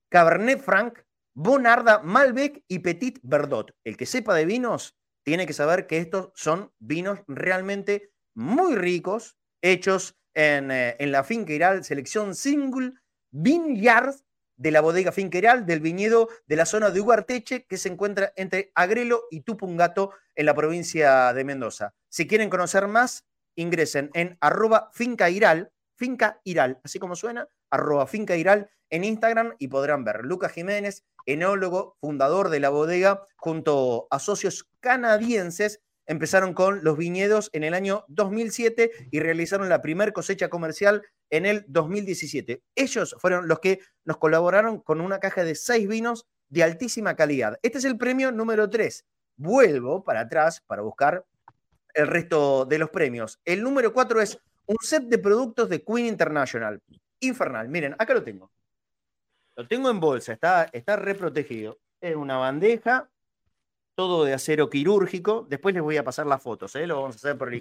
Cabernet 0.08 0.62
Franc, 0.62 1.00
Bonarda, 1.34 1.98
Malbec 1.98 2.64
y 2.66 2.78
Petit 2.78 3.18
Verdot. 3.22 3.72
El 3.84 3.98
que 3.98 4.06
sepa 4.06 4.34
de 4.34 4.46
vinos 4.46 4.97
tiene 5.28 5.46
que 5.46 5.52
saber 5.52 5.86
que 5.86 5.98
estos 5.98 6.30
son 6.34 6.72
vinos 6.78 7.20
realmente 7.26 8.12
muy 8.34 8.76
ricos, 8.76 9.36
hechos 9.60 10.16
eh, 10.34 10.96
en, 10.98 11.12
la 11.12 11.22
finca 11.22 11.52
Iral, 11.52 11.84
selección 11.84 12.34
single 12.34 12.94
vineyard 13.30 14.14
de 14.56 14.70
la 14.70 14.80
bodega 14.80 15.12
finca 15.12 15.36
Iral, 15.36 15.66
del 15.66 15.80
viñedo 15.80 16.30
de 16.46 16.56
la 16.56 16.64
zona 16.64 16.88
de 16.88 17.02
Ugarteche, 17.02 17.66
que 17.66 17.76
se 17.76 17.90
encuentra 17.90 18.32
entre 18.36 18.72
Agrelo 18.74 19.24
y 19.30 19.42
Tupungato 19.42 20.12
en 20.34 20.46
la 20.46 20.54
provincia 20.54 21.34
de 21.34 21.44
Mendoza. 21.44 21.92
Si 22.08 22.26
quieren 22.26 22.48
conocer 22.48 22.88
más, 22.88 23.26
ingresen 23.54 24.08
en 24.14 24.38
arroba 24.40 24.88
finca 24.94 25.28
Iral, 25.28 25.70
finca 25.94 26.40
Iral, 26.44 26.80
así 26.84 26.98
como 26.98 27.16
suena, 27.16 27.46
arroba 27.68 28.06
finca 28.06 28.34
Iral 28.34 28.70
en 28.90 29.04
Instagram 29.04 29.54
y 29.58 29.68
podrán 29.68 30.04
ver 30.04 30.24
Lucas 30.24 30.52
Jiménez, 30.52 31.04
enólogo, 31.26 31.96
fundador 32.00 32.48
de 32.48 32.60
la 32.60 32.70
bodega, 32.70 33.26
junto 33.36 34.08
a 34.10 34.18
socios 34.18 34.68
canadienses 34.80 35.80
empezaron 36.08 36.54
con 36.54 36.82
los 36.82 36.96
viñedos 36.96 37.50
en 37.52 37.62
el 37.62 37.74
año 37.74 38.04
2007 38.08 38.90
y 39.10 39.20
realizaron 39.20 39.68
la 39.68 39.82
primera 39.82 40.10
cosecha 40.12 40.48
comercial 40.48 41.02
en 41.30 41.46
el 41.46 41.64
2017. 41.68 42.62
Ellos 42.74 43.14
fueron 43.20 43.46
los 43.46 43.60
que 43.60 43.80
nos 44.04 44.16
colaboraron 44.16 44.80
con 44.80 45.00
una 45.00 45.20
caja 45.20 45.44
de 45.44 45.54
seis 45.54 45.86
vinos 45.86 46.26
de 46.48 46.64
altísima 46.64 47.14
calidad. 47.14 47.58
Este 47.62 47.78
es 47.78 47.84
el 47.84 47.98
premio 47.98 48.32
número 48.32 48.68
3. 48.68 49.04
Vuelvo 49.36 50.02
para 50.02 50.20
atrás 50.20 50.62
para 50.66 50.82
buscar 50.82 51.24
el 51.94 52.06
resto 52.06 52.64
de 52.64 52.78
los 52.78 52.90
premios. 52.90 53.38
El 53.44 53.62
número 53.62 53.92
4 53.92 54.22
es 54.22 54.38
un 54.66 54.76
set 54.80 55.04
de 55.04 55.18
productos 55.18 55.68
de 55.68 55.84
Queen 55.84 56.06
International. 56.06 56.80
Infernal. 57.20 57.68
Miren, 57.68 57.94
acá 57.98 58.14
lo 58.14 58.22
tengo. 58.22 58.50
Lo 59.58 59.66
tengo 59.66 59.90
en 59.90 59.98
bolsa, 59.98 60.34
está, 60.34 60.70
está 60.72 60.94
reprotegido. 60.94 61.80
Es 62.00 62.14
una 62.14 62.36
bandeja 62.36 63.10
todo 63.96 64.24
de 64.24 64.32
acero 64.32 64.70
quirúrgico. 64.70 65.46
Después 65.48 65.74
les 65.74 65.82
voy 65.82 65.96
a 65.96 66.04
pasar 66.04 66.26
las 66.26 66.40
fotos, 66.40 66.76
¿eh? 66.76 66.86
lo 66.86 67.00
vamos 67.00 67.16
a 67.16 67.18
hacer 67.18 67.36
por 67.36 67.52
el 67.52 67.60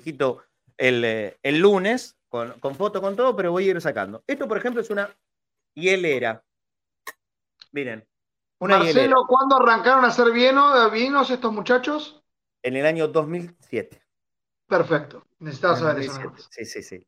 el, 0.77 1.03
eh, 1.03 1.39
el 1.41 1.57
lunes, 1.57 2.15
con, 2.29 2.51
con 2.59 2.75
foto, 2.75 3.01
con 3.01 3.15
todo, 3.15 3.35
pero 3.35 3.51
voy 3.51 3.67
a 3.67 3.71
ir 3.71 3.81
sacando. 3.81 4.23
Esto, 4.27 4.47
por 4.47 4.59
ejemplo, 4.59 4.79
es 4.79 4.91
una 4.91 5.09
hielera. 5.73 6.43
Miren. 7.71 8.07
Una 8.59 8.77
Marcelo, 8.77 9.25
¿cuándo 9.27 9.55
arrancaron 9.55 10.05
a 10.05 10.09
hacer 10.09 10.31
vinos, 10.31 10.91
vinos 10.91 11.31
estos 11.31 11.51
muchachos? 11.51 12.23
En 12.61 12.75
el 12.75 12.85
año 12.85 13.07
2007. 13.07 13.99
Perfecto. 14.67 15.25
Necesitaba 15.39 15.75
saber 15.75 16.03
eso. 16.03 16.31
Sí, 16.51 16.63
sí, 16.63 16.83
sí. 16.83 17.07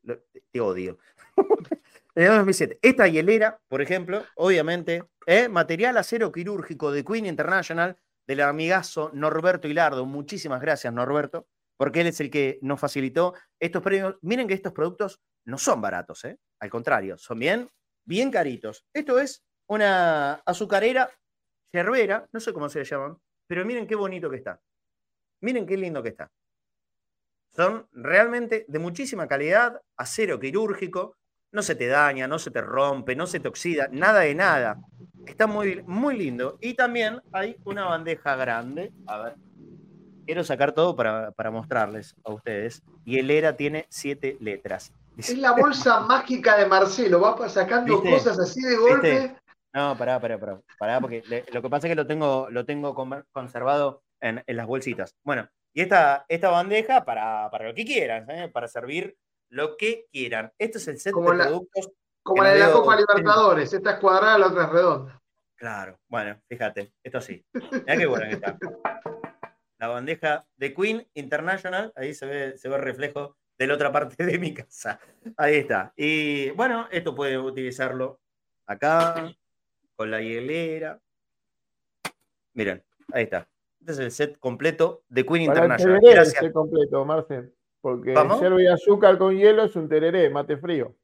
te 0.50 0.60
odio. 0.60 0.98
en 2.14 2.22
el 2.24 2.28
año 2.30 2.38
2007. 2.38 2.78
Esta 2.82 3.08
hielera, 3.08 3.60
por 3.68 3.82
ejemplo, 3.82 4.24
obviamente, 4.36 5.04
es 5.26 5.48
material 5.48 5.96
acero 5.96 6.32
quirúrgico 6.32 6.92
de 6.92 7.04
Queen 7.04 7.26
International 7.26 7.96
del 8.26 8.40
amigazo 8.40 9.10
Norberto 9.12 9.68
Hilardo. 9.68 10.06
Muchísimas 10.06 10.60
gracias, 10.60 10.92
Norberto, 10.92 11.46
porque 11.76 12.00
él 12.00 12.08
es 12.08 12.20
el 12.20 12.30
que 12.30 12.58
nos 12.62 12.80
facilitó 12.80 13.34
estos 13.58 13.82
premios. 13.82 14.16
Miren 14.22 14.48
que 14.48 14.54
estos 14.54 14.72
productos 14.72 15.20
no 15.44 15.58
son 15.58 15.80
baratos, 15.80 16.24
¿eh? 16.24 16.38
al 16.60 16.70
contrario, 16.70 17.16
son 17.18 17.38
bien, 17.38 17.70
bien 18.04 18.30
caritos. 18.30 18.84
Esto 18.92 19.18
es 19.18 19.42
una 19.66 20.34
azucarera 20.44 21.10
yerbera, 21.72 22.28
no 22.32 22.40
sé 22.40 22.52
cómo 22.52 22.68
se 22.68 22.80
le 22.80 22.84
llaman, 22.84 23.16
pero 23.46 23.64
miren 23.64 23.86
qué 23.86 23.94
bonito 23.94 24.28
que 24.30 24.36
está. 24.36 24.60
Miren 25.40 25.66
qué 25.66 25.76
lindo 25.76 26.02
que 26.02 26.10
está. 26.10 26.30
Son 27.48 27.88
realmente 27.92 28.64
de 28.68 28.78
muchísima 28.78 29.26
calidad, 29.26 29.80
acero 29.96 30.38
quirúrgico, 30.38 31.16
no 31.52 31.62
se 31.62 31.74
te 31.74 31.86
daña, 31.86 32.26
no 32.26 32.38
se 32.38 32.50
te 32.50 32.60
rompe, 32.60 33.16
no 33.16 33.26
se 33.26 33.40
te 33.40 33.48
oxida, 33.48 33.88
nada 33.90 34.20
de 34.20 34.34
nada. 34.34 34.78
Está 35.26 35.46
muy, 35.46 35.82
muy 35.86 36.16
lindo. 36.16 36.58
Y 36.60 36.74
también 36.74 37.20
hay 37.32 37.56
una 37.64 37.84
bandeja 37.84 38.36
grande. 38.36 38.92
A 39.06 39.18
ver. 39.18 39.34
Quiero 40.26 40.44
sacar 40.44 40.72
todo 40.72 40.94
para, 40.94 41.50
mostrarles 41.50 42.14
a 42.24 42.32
ustedes. 42.32 42.82
Y 43.04 43.18
el 43.18 43.30
ERA 43.30 43.56
tiene 43.56 43.86
siete 43.88 44.36
letras. 44.40 44.92
Es 45.16 45.36
la 45.36 45.52
bolsa 45.52 46.00
mágica 46.08 46.56
de 46.56 46.66
Marcelo. 46.66 47.20
Va 47.20 47.48
sacando 47.48 48.00
cosas 48.00 48.38
así 48.38 48.60
de 48.62 48.76
golpe. 48.76 49.36
No, 49.72 49.96
pará, 49.96 50.20
pará, 50.20 50.38
pará. 50.38 50.60
pará 50.78 51.00
porque 51.00 51.22
lo 51.52 51.62
que 51.62 51.70
pasa 51.70 51.86
es 51.86 51.92
que 51.92 51.96
lo 51.96 52.06
tengo, 52.06 52.48
lo 52.50 52.64
tengo 52.64 52.94
conservado 53.32 54.02
en, 54.20 54.42
las 54.46 54.66
bolsitas. 54.66 55.14
Bueno, 55.24 55.48
y 55.72 55.82
esta, 55.82 56.24
esta 56.28 56.50
bandeja 56.50 57.04
para, 57.04 57.48
para 57.50 57.68
lo 57.68 57.74
que 57.74 57.84
quieran, 57.84 58.28
¿eh? 58.30 58.48
para 58.48 58.66
servir 58.68 59.16
lo 59.50 59.76
que 59.76 60.06
quieran. 60.10 60.52
Este 60.58 60.78
es 60.78 60.88
el 60.88 60.98
set 60.98 61.14
de 61.14 61.22
productos. 61.22 61.90
Como 62.22 62.42
la 62.42 62.52
de 62.52 62.60
la 62.60 62.72
Copa 62.72 62.96
Libertadores, 62.96 63.72
esta 63.72 63.92
es 63.92 63.98
cuadrada, 63.98 64.38
la 64.38 64.46
otra 64.48 64.64
es 64.64 64.70
redonda. 64.70 65.22
Claro, 65.56 65.98
bueno, 66.08 66.40
fíjate, 66.48 66.92
esto 67.02 67.20
sí. 67.20 67.44
Mira 67.52 67.96
qué 67.96 68.06
buena 68.06 68.28
que 68.28 68.34
está. 68.34 68.58
La 69.78 69.88
bandeja 69.88 70.46
de 70.56 70.74
Queen 70.74 71.08
International, 71.14 71.92
ahí 71.96 72.14
se 72.14 72.26
ve, 72.26 72.58
se 72.58 72.68
ve 72.68 72.76
el 72.76 72.82
reflejo 72.82 73.36
de 73.58 73.66
la 73.66 73.74
otra 73.74 73.92
parte 73.92 74.24
de 74.24 74.38
mi 74.38 74.54
casa. 74.54 75.00
Ahí 75.36 75.56
está. 75.56 75.92
Y 75.96 76.50
bueno, 76.50 76.88
esto 76.90 77.14
puede 77.14 77.38
utilizarlo 77.38 78.20
acá, 78.66 79.34
con 79.96 80.10
la 80.10 80.20
hielera. 80.20 81.00
Miren, 82.54 82.82
ahí 83.12 83.24
está. 83.24 83.48
Este 83.80 83.92
es 83.92 83.98
el 83.98 84.12
set 84.12 84.38
completo 84.38 85.02
de 85.08 85.24
Queen 85.24 85.42
International. 85.42 86.00
Gracias. 86.02 86.36
El 86.36 86.40
set 86.40 86.52
completo, 86.52 87.04
Marcel. 87.04 87.54
Porque 87.80 88.12
el 88.12 88.60
y 88.60 88.66
azúcar 88.66 89.16
con 89.18 89.36
hielo 89.36 89.64
es 89.64 89.74
un 89.76 89.88
tereré, 89.88 90.28
mate 90.30 90.56
frío. 90.56 90.94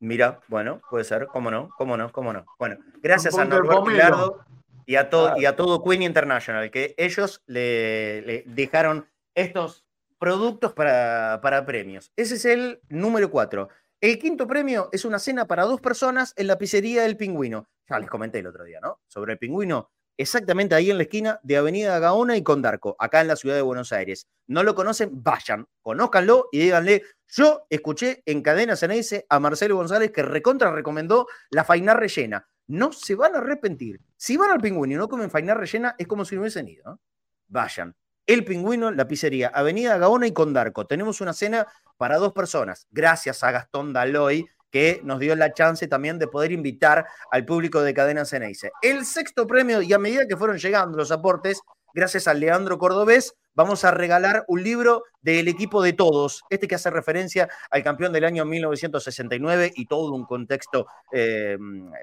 Mira, 0.00 0.40
bueno, 0.48 0.80
puede 0.90 1.04
ser, 1.04 1.26
cómo 1.26 1.50
no, 1.50 1.70
cómo 1.78 1.96
no, 1.96 2.12
cómo 2.12 2.32
no. 2.32 2.44
Bueno, 2.58 2.78
gracias 3.00 3.38
a 3.38 3.44
Norberto 3.44 4.44
y 4.84 4.96
a, 4.96 5.08
todo, 5.08 5.36
y 5.36 5.46
a 5.46 5.56
todo 5.56 5.82
Queen 5.82 6.02
International, 6.02 6.70
que 6.70 6.94
ellos 6.98 7.42
le, 7.46 8.44
dejaron 8.46 9.08
estos 9.34 9.86
productos 10.18 10.72
para, 10.74 11.40
para, 11.42 11.64
premios. 11.64 12.12
Ese 12.16 12.34
es 12.34 12.44
el 12.44 12.80
número 12.88 13.30
cuatro. 13.30 13.68
El 14.00 14.18
quinto 14.18 14.46
premio 14.46 14.88
es 14.92 15.04
una 15.04 15.18
cena 15.18 15.46
para 15.46 15.64
dos 15.64 15.80
personas 15.80 16.34
en 16.36 16.46
la 16.46 16.58
pizzería 16.58 17.02
del 17.02 17.16
pingüino. 17.16 17.68
Ya 17.88 17.98
les 17.98 18.10
comenté 18.10 18.40
el 18.40 18.46
otro 18.46 18.64
día, 18.64 18.78
¿no? 18.80 19.00
Sobre 19.06 19.32
el 19.32 19.38
pingüino 19.38 19.90
exactamente 20.16 20.74
ahí 20.74 20.90
en 20.90 20.96
la 20.98 21.04
esquina 21.04 21.40
de 21.42 21.56
Avenida 21.56 21.98
Gaona 21.98 22.36
y 22.36 22.42
Condarco, 22.42 22.96
acá 22.98 23.20
en 23.20 23.28
la 23.28 23.36
ciudad 23.36 23.56
de 23.56 23.62
Buenos 23.62 23.92
Aires. 23.92 24.28
No 24.46 24.62
lo 24.62 24.74
conocen, 24.74 25.10
vayan, 25.22 25.66
conózcanlo 25.82 26.48
y 26.52 26.58
díganle, 26.58 27.02
yo 27.28 27.66
escuché 27.70 28.22
en 28.26 28.42
Cadena 28.42 28.76
Ceneice 28.76 29.26
a 29.28 29.40
Marcelo 29.40 29.76
González 29.76 30.12
que 30.12 30.22
recontra 30.22 30.70
recomendó 30.70 31.26
la 31.50 31.64
faina 31.64 31.94
rellena. 31.94 32.48
No 32.68 32.92
se 32.92 33.14
van 33.14 33.34
a 33.34 33.38
arrepentir. 33.38 34.00
Si 34.16 34.36
van 34.36 34.50
al 34.50 34.60
pingüino 34.60 34.94
y 34.94 34.96
no 34.96 35.08
comen 35.08 35.30
faina 35.30 35.54
rellena, 35.54 35.94
es 35.98 36.06
como 36.06 36.24
si 36.24 36.34
no 36.34 36.42
hubiesen 36.42 36.68
ido. 36.68 37.00
Vayan. 37.48 37.94
El 38.26 38.44
Pingüino, 38.44 38.90
la 38.90 39.06
pizzería, 39.06 39.48
Avenida 39.48 39.98
Gaona 39.98 40.26
y 40.26 40.32
Condarco. 40.32 40.84
Tenemos 40.84 41.20
una 41.20 41.32
cena 41.32 41.68
para 41.96 42.16
dos 42.16 42.32
personas. 42.32 42.88
Gracias 42.90 43.44
a 43.44 43.52
Gastón 43.52 43.92
Daloy, 43.92 44.48
que 44.70 45.00
nos 45.04 45.18
dio 45.18 45.34
la 45.36 45.52
chance 45.52 45.86
también 45.88 46.18
de 46.18 46.28
poder 46.28 46.52
invitar 46.52 47.06
al 47.30 47.44
público 47.44 47.82
de 47.82 47.94
Cadena 47.94 48.24
Ceneice. 48.24 48.70
El 48.82 49.04
sexto 49.04 49.46
premio, 49.46 49.82
y 49.82 49.92
a 49.92 49.98
medida 49.98 50.26
que 50.26 50.36
fueron 50.36 50.58
llegando 50.58 50.96
los 50.96 51.10
aportes, 51.10 51.60
gracias 51.94 52.28
a 52.28 52.34
Leandro 52.34 52.76
Cordobés, 52.76 53.34
vamos 53.54 53.84
a 53.84 53.90
regalar 53.90 54.44
un 54.48 54.62
libro 54.62 55.04
del 55.22 55.48
equipo 55.48 55.82
de 55.82 55.94
todos, 55.94 56.42
este 56.50 56.68
que 56.68 56.74
hace 56.74 56.90
referencia 56.90 57.48
al 57.70 57.82
campeón 57.82 58.12
del 58.12 58.26
año 58.26 58.44
1969 58.44 59.72
y 59.74 59.86
todo 59.86 60.12
un 60.12 60.26
contexto 60.26 60.86
eh, 61.10 61.56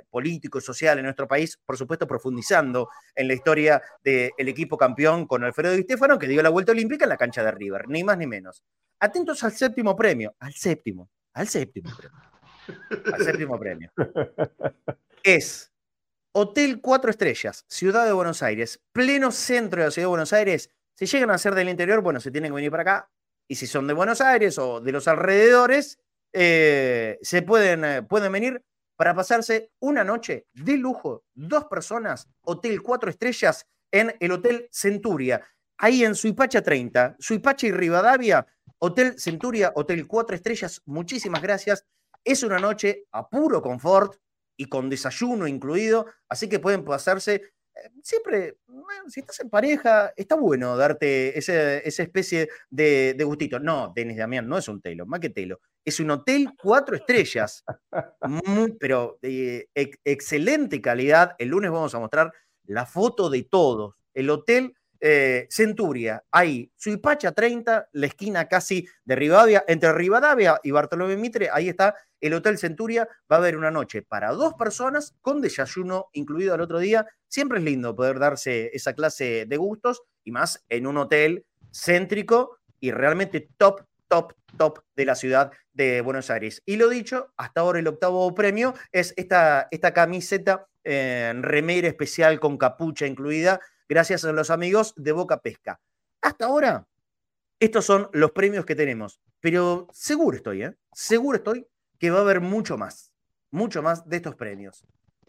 político 0.10 0.58
y 0.58 0.62
social 0.62 0.98
en 0.98 1.06
nuestro 1.06 1.28
país, 1.28 1.60
por 1.64 1.78
supuesto 1.78 2.08
profundizando 2.08 2.90
en 3.14 3.28
la 3.28 3.36
historia 3.36 3.82
del 4.04 4.48
equipo 4.48 4.78
campeón 4.78 5.28
con 5.28 5.44
Alfredo 5.44 5.74
Di 5.74 5.84
Stefano, 5.84 6.18
que 6.18 6.28
dio 6.28 6.42
la 6.42 6.50
vuelta 6.50 6.72
olímpica 6.72 7.06
en 7.06 7.10
la 7.10 7.18
cancha 7.18 7.44
de 7.44 7.52
River, 7.52 7.88
ni 7.88 8.04
más 8.04 8.18
ni 8.18 8.26
menos. 8.26 8.64
Atentos 9.00 9.44
al 9.44 9.52
séptimo 9.52 9.96
premio, 9.96 10.36
al 10.40 10.54
séptimo, 10.54 11.12
al 11.34 11.48
séptimo 11.48 11.92
premio 11.96 12.33
al 13.14 13.24
séptimo 13.24 13.60
premio. 13.60 13.92
Es 15.24 15.72
Hotel 16.34 16.82
Cuatro 16.82 17.10
Estrellas, 17.10 17.64
Ciudad 17.70 18.06
de 18.06 18.12
Buenos 18.12 18.44
Aires, 18.44 18.82
pleno 18.92 19.32
centro 19.32 19.80
de 19.80 19.88
la 19.88 19.92
Ciudad 19.92 20.08
de 20.08 20.10
Buenos 20.10 20.34
Aires. 20.34 20.70
Si 20.96 21.06
llegan 21.06 21.32
a 21.32 21.38
ser 21.38 21.56
del 21.56 21.70
interior, 21.70 22.02
bueno, 22.02 22.20
se 22.20 22.30
tienen 22.30 22.52
que 22.52 22.56
venir 22.56 22.72
para 22.72 22.82
acá. 22.82 23.12
Y 23.48 23.56
si 23.56 23.68
son 23.68 23.88
de 23.88 23.94
Buenos 23.94 24.20
Aires 24.20 24.58
o 24.58 24.82
de 24.82 24.92
los 24.92 25.08
alrededores, 25.08 26.00
eh, 26.34 27.20
se 27.22 27.42
pueden, 27.44 27.86
eh, 27.86 28.04
pueden 28.04 28.32
venir 28.32 28.62
para 28.96 29.14
pasarse 29.14 29.72
una 29.80 30.04
noche 30.04 30.48
de 30.54 30.78
lujo, 30.78 31.24
dos 31.34 31.66
personas, 31.66 32.28
Hotel 32.42 32.82
Cuatro 32.82 33.10
Estrellas 33.10 33.68
en 33.92 34.16
el 34.20 34.32
Hotel 34.32 34.68
Centuria, 34.72 35.46
ahí 35.78 36.04
en 36.04 36.16
Suipacha 36.16 36.62
30, 36.62 37.16
Suipacha 37.20 37.68
y 37.68 37.72
Rivadavia, 37.72 38.46
Hotel 38.80 39.20
Centuria, 39.20 39.72
Hotel 39.76 40.08
Cuatro 40.08 40.36
Estrellas, 40.36 40.82
muchísimas 40.86 41.42
gracias. 41.42 41.86
Es 42.24 42.44
una 42.44 42.60
noche 42.60 43.06
a 43.12 43.30
puro 43.30 43.62
confort, 43.62 44.18
y 44.58 44.66
con 44.66 44.90
desayuno 44.90 45.48
incluido, 45.48 46.06
así 46.30 46.48
que 46.48 46.60
pueden 46.60 46.84
pasarse. 46.84 47.36
Eh, 47.76 47.90
siempre, 48.04 48.58
si 49.08 49.22
estás 49.22 49.40
en 49.40 49.50
pareja, 49.50 50.14
está 50.16 50.36
bueno 50.36 50.78
darte 50.78 51.38
esa 51.38 51.78
especie 52.04 52.50
de, 52.70 53.18
gustito. 53.24 53.60
No, 53.60 53.92
Denis 53.96 54.18
Damián 54.18 54.48
no 54.48 54.58
es 54.58 54.68
un 54.68 54.82
telo, 54.82 55.06
más 55.06 55.20
que 55.20 55.30
telo. 55.30 55.60
Es 55.84 56.00
un 56.00 56.12
hotel 56.12 56.50
cuatro 56.62 56.96
estrellas, 56.96 57.64
pero 58.80 59.18
de 59.22 59.70
excelente 59.74 60.82
calidad. 60.82 61.36
El 61.40 61.50
lunes 61.50 61.72
vamos 61.72 61.94
a 61.96 62.00
mostrar 62.00 62.32
la 62.66 62.86
foto 62.86 63.30
de 63.30 63.44
todos. 63.44 63.96
El 64.14 64.30
hotel 64.30 64.76
eh, 65.06 65.48
Centuria, 65.50 66.24
ahí, 66.32 66.72
Suipacha 66.78 67.34
30, 67.34 67.90
la 67.92 68.06
esquina 68.06 68.48
casi 68.48 68.88
de 69.04 69.18
Rivadavia, 69.18 69.66
entre 69.68 69.92
Rivadavia 69.92 70.62
y 70.64 70.72
Bartolomé 70.72 71.18
Mitre, 71.18 71.50
ahí 71.52 71.68
está 71.68 71.94
el 72.22 72.34
Hotel 72.34 72.58
Centuria. 72.58 73.10
Va 73.30 73.36
a 73.36 73.40
haber 73.40 73.58
una 73.58 73.70
noche 73.70 74.02
para 74.02 74.32
dos 74.32 74.54
personas 74.54 75.14
con 75.20 75.42
desayuno 75.42 76.08
incluido 76.14 76.54
al 76.54 76.62
otro 76.62 76.80
día. 76.80 77.06
Siempre 77.28 77.60
es 77.60 77.66
lindo 77.66 77.94
poder 77.98 78.18
darse 78.18 78.70
esa 78.74 78.94
clase 78.94 79.46
de 79.46 79.58
gustos 79.58 80.04
y 80.24 80.32
más 80.32 80.64
en 80.70 80.88
un 80.88 80.96
hotel 80.96 81.46
céntrico 81.70 82.60
y 82.80 82.92
realmente 82.92 83.50
top, 83.58 83.82
top, 84.08 84.36
top 84.58 84.86
de 84.96 85.04
la 85.04 85.16
ciudad 85.16 85.52
de 85.74 86.00
Buenos 86.00 86.30
Aires. 86.30 86.64
Y 86.66 86.78
lo 86.78 86.88
dicho, 86.88 87.34
hasta 87.36 87.60
ahora 87.60 87.80
el 87.80 87.88
octavo 87.88 88.34
premio 88.34 88.74
es 88.94 89.14
esta, 89.18 89.68
esta 89.70 89.94
camiseta 89.94 90.66
en 90.86 91.44
remera 91.44 91.90
especial 91.90 92.40
con 92.40 92.58
capucha 92.58 93.06
incluida 93.06 93.60
gracias 93.94 94.26
a 94.26 94.32
los 94.32 94.50
amigos 94.50 94.96
de 94.98 95.12
Boca 95.12 95.40
Pesca. 95.40 95.80
Hasta 96.20 96.46
ahora, 96.46 96.88
estos 97.60 97.86
son 97.86 98.10
los 98.12 98.32
premios 98.32 98.66
que 98.66 98.74
tenemos, 98.74 99.22
pero 99.40 99.88
seguro 99.94 100.36
estoy, 100.36 100.64
¿eh? 100.64 100.74
Seguro 100.94 101.38
estoy 101.38 101.68
que 102.00 102.10
va 102.10 102.18
a 102.18 102.22
haber 102.22 102.42
mucho 102.42 102.76
más, 102.76 103.14
mucho 103.52 103.84
más 103.84 104.10
de 104.10 104.16
estos 104.16 104.36
premios. 104.36 104.84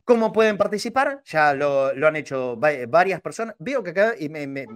¿Cómo 0.07 0.33
pueden 0.33 0.57
participar? 0.57 1.21
Ya 1.27 1.53
lo, 1.53 1.89
han 1.89 2.17
hecho 2.17 2.57
varias 2.57 3.21
personas. 3.21 3.55
Veo 3.59 3.83
que 3.83 3.91
acá 3.91 4.15
me, 4.31 4.67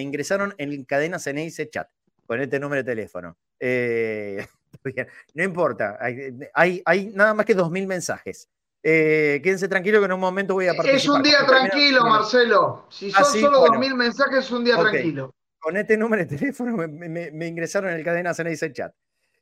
ingresaron 0.00 0.54
en 0.56 0.84
cadenas 0.84 1.26
en 1.26 1.38
ese 1.38 1.68
chat 1.68 1.88
con 2.24 2.40
este 2.40 2.60
número 2.60 2.84
de 2.84 2.92
teléfono. 2.92 3.36
Eh, 3.58 4.46
no 5.34 5.42
importa, 5.42 5.98
hay, 6.00 6.80
hay, 6.84 7.06
nada 7.08 7.34
más 7.34 7.44
que 7.44 7.56
2.000 7.56 7.88
mensajes. 7.88 8.48
Eh, 8.82 9.40
quédense 9.42 9.68
tranquilos 9.68 10.00
que 10.00 10.06
en 10.06 10.12
un 10.12 10.20
momento 10.20 10.54
voy 10.54 10.66
a 10.66 10.74
participar. 10.74 10.96
Es 10.96 11.08
un 11.08 11.22
día 11.22 11.46
tranquilo, 11.46 12.04
Marcelo. 12.04 12.86
Si 12.90 13.10
son 13.10 13.24
solo 13.24 13.60
dos 13.60 13.78
mil 13.78 13.94
mensajes, 13.94 14.44
es 14.44 14.50
un 14.50 14.64
día 14.64 14.76
tranquilo. 14.76 15.34
Con 15.58 15.76
este 15.76 15.96
número 15.96 16.24
de 16.24 16.36
teléfono 16.36 16.76
me, 16.76 17.46
ingresaron 17.46 17.90
en 17.90 17.98
el 17.98 18.04
cadena 18.04 18.32
en 18.36 18.46
ese 18.48 18.72
chat. 18.72 18.92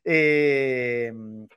Eh, 0.03 1.11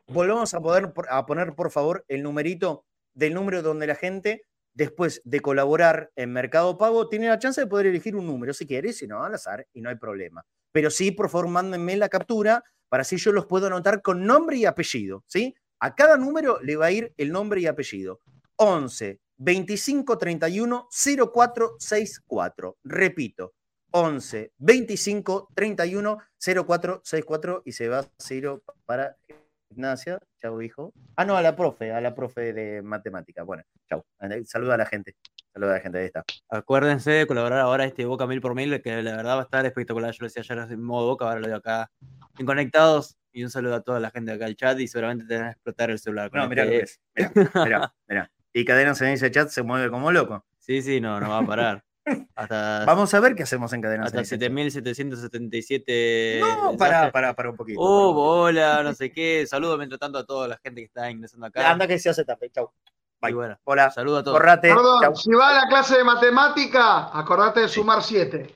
volvamos 0.07 0.55
a, 0.55 0.61
poder, 0.61 0.93
a 1.11 1.26
poner, 1.26 1.55
por 1.55 1.70
favor, 1.70 2.05
el 2.09 2.22
numerito 2.22 2.87
del 3.12 3.35
número 3.35 3.62
donde 3.62 3.87
la 3.87 3.95
gente, 3.95 4.47
después 4.72 5.20
de 5.24 5.41
colaborar 5.41 6.11
en 6.16 6.32
Mercado 6.32 6.78
Pago, 6.78 7.09
tiene 7.09 7.28
la 7.28 7.39
chance 7.39 7.61
de 7.61 7.66
poder 7.66 7.87
elegir 7.87 8.16
un 8.16 8.26
número 8.26 8.55
si 8.55 8.66
quiere, 8.66 8.95
si 8.95 9.07
no, 9.07 9.22
al 9.22 9.35
azar, 9.35 9.66
y 9.74 9.82
no 9.82 9.91
hay 9.91 9.97
problema. 9.97 10.45
Pero 10.72 10.91
sí, 10.91 11.11
por 11.11 11.28
favor, 11.28 11.49
mándenme 11.49 11.97
la 11.97 12.09
captura 12.09 12.64
para 12.95 13.03
así 13.03 13.16
yo 13.16 13.32
los 13.32 13.47
puedo 13.47 13.66
anotar 13.66 14.03
con 14.03 14.24
nombre 14.24 14.57
y 14.57 14.66
apellido, 14.66 15.24
¿sí? 15.26 15.57
A 15.85 15.95
cada 15.95 16.16
número 16.16 16.61
le 16.62 16.76
va 16.76 16.87
a 16.87 16.93
ir 16.93 17.12
el 17.18 17.30
nombre 17.30 17.61
y 17.61 17.66
apellido. 17.66 18.20
11 18.57 19.20
25 19.37 20.16
31 20.16 20.89
0464. 20.91 22.78
Repito, 22.85 23.53
11 23.91 24.53
25 24.57 25.51
31 25.55 26.18
0464 26.39 27.62
y 27.66 27.72
se 27.72 27.89
va 27.89 27.99
a 27.99 28.07
Ciro 28.18 28.62
para 28.87 29.18
Ignacia. 29.68 30.18
Chau, 30.41 30.62
hijo. 30.62 30.95
Ah, 31.16 31.26
no, 31.26 31.37
a 31.37 31.43
la 31.43 31.55
profe, 31.55 31.93
a 31.93 32.01
la 32.01 32.14
profe 32.14 32.55
de 32.55 32.80
matemática. 32.80 33.43
Bueno, 33.43 33.64
chau. 33.87 34.07
Saluda 34.47 34.76
a 34.76 34.78
la 34.78 34.87
gente. 34.87 35.16
Saluda 35.55 35.71
a 35.71 35.75
la 35.75 35.81
gente 35.81 35.99
de 35.99 36.07
esta. 36.07 36.25
Acuérdense 36.49 37.13
de 37.13 37.29
colaborar 37.29 37.61
ahora 37.61 37.85
este 37.85 38.05
Boca 38.05 38.27
Mil 38.27 38.41
por 38.41 38.57
Mil, 38.57 38.83
que 38.83 39.01
la 39.03 39.15
verdad 39.15 39.37
va 39.37 39.43
a 39.43 39.45
estar 39.45 39.65
espectacular. 39.65 40.11
Yo 40.11 40.19
lo 40.23 40.27
decía 40.27 40.43
ayer 40.43 40.59
en 40.73 40.83
modo 40.83 41.07
Boca, 41.07 41.27
ahora 41.27 41.39
lo 41.39 41.47
veo 41.47 41.59
acá 41.59 41.93
en 42.39 42.45
Conectados. 42.45 43.17
Y 43.33 43.45
un 43.45 43.51
saludo 43.51 43.77
a 43.77 43.81
toda 43.81 44.01
la 44.01 44.11
gente 44.11 44.33
acá 44.33 44.47
del 44.47 44.57
chat 44.57 44.81
y 44.81 44.89
seguramente 44.89 45.27
te 45.27 45.37
van 45.37 45.45
a 45.47 45.53
explotar 45.53 45.93
el 45.93 46.01
celular. 46.01 46.29
No, 46.33 46.49
mira 46.49 46.65
lo 46.65 46.73
que 46.73 46.79
es. 46.79 47.01
Mira, 47.55 47.95
mira, 48.09 48.33
Y 48.53 48.65
Cadenas 48.65 49.01
en 49.03 49.11
ese 49.11 49.31
chat 49.31 49.49
se 49.49 49.63
mueve 49.63 49.91
como 49.91 50.11
loco. 50.11 50.45
Sí, 50.65 50.81
sí, 50.81 50.99
no, 50.99 51.21
no 51.21 51.29
va 51.29 51.41
a 51.41 51.47
parar. 51.47 51.85
Hasta, 52.35 52.85
Vamos 52.87 53.13
a 53.13 53.21
ver 53.21 53.35
qué 53.35 53.43
hacemos 53.43 53.71
en 53.75 53.83
Cadenas 53.83 54.07
Hasta 54.07 54.25
7777. 54.25 56.41
No, 56.41 56.75
para, 56.79 57.13
para, 57.13 57.35
para 57.35 57.51
un 57.51 57.57
poquito. 57.57 57.79
Oh, 57.81 58.15
hola, 58.17 58.83
no 58.83 58.95
sé 58.95 59.13
qué. 59.13 59.47
Saludo 59.47 59.77
mientras 59.77 60.01
tanto 60.01 60.17
a 60.17 60.25
toda 60.25 60.49
la 60.49 60.57
gente 60.57 60.81
que 60.81 60.87
está 60.87 61.11
ingresando 61.11 61.45
acá. 61.45 61.71
Anda 61.71 61.87
que 61.87 61.99
se 61.99 62.09
hace 62.09 62.25
tape. 62.25 62.49
Chau. 62.49 62.73
Bye. 63.21 63.35
bueno, 63.35 63.59
hola. 63.65 63.91
Saludo 63.91 64.19
a 64.19 64.25
todos. 64.25 64.39
Corrate. 64.39 64.69
Perdón, 64.69 65.17
si 65.17 65.33
va 65.33 65.51
a 65.51 65.65
la 65.65 65.69
clase 65.69 65.97
de 65.97 66.05
matemática, 66.05 67.17
acordate 67.19 67.61
de 67.61 67.69
sumar 67.69 68.03
7. 68.03 68.55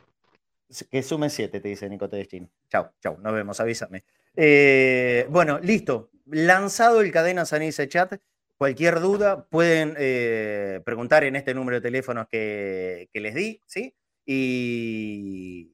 Que 0.90 1.02
sume 1.02 1.30
7, 1.30 1.60
te 1.60 1.68
dice 1.68 1.88
Nico 1.88 2.08
Tedeschin. 2.08 2.50
Chau, 2.68 2.90
chau, 3.00 3.16
nos 3.18 3.32
vemos, 3.32 3.58
avísame. 3.58 4.04
Eh, 4.36 5.26
bueno, 5.30 5.58
listo. 5.60 6.10
Lanzado 6.26 7.00
el 7.00 7.10
cadena 7.10 7.46
Sanise 7.46 7.88
Chat. 7.88 8.20
Cualquier 8.58 9.00
duda 9.00 9.44
pueden 9.44 9.94
eh, 9.96 10.82
preguntar 10.84 11.24
en 11.24 11.36
este 11.36 11.54
número 11.54 11.76
de 11.76 11.80
teléfonos 11.80 12.26
que, 12.28 13.08
les 13.14 13.34
di, 13.34 13.62
¿sí? 13.66 13.94
Y, 14.26 15.72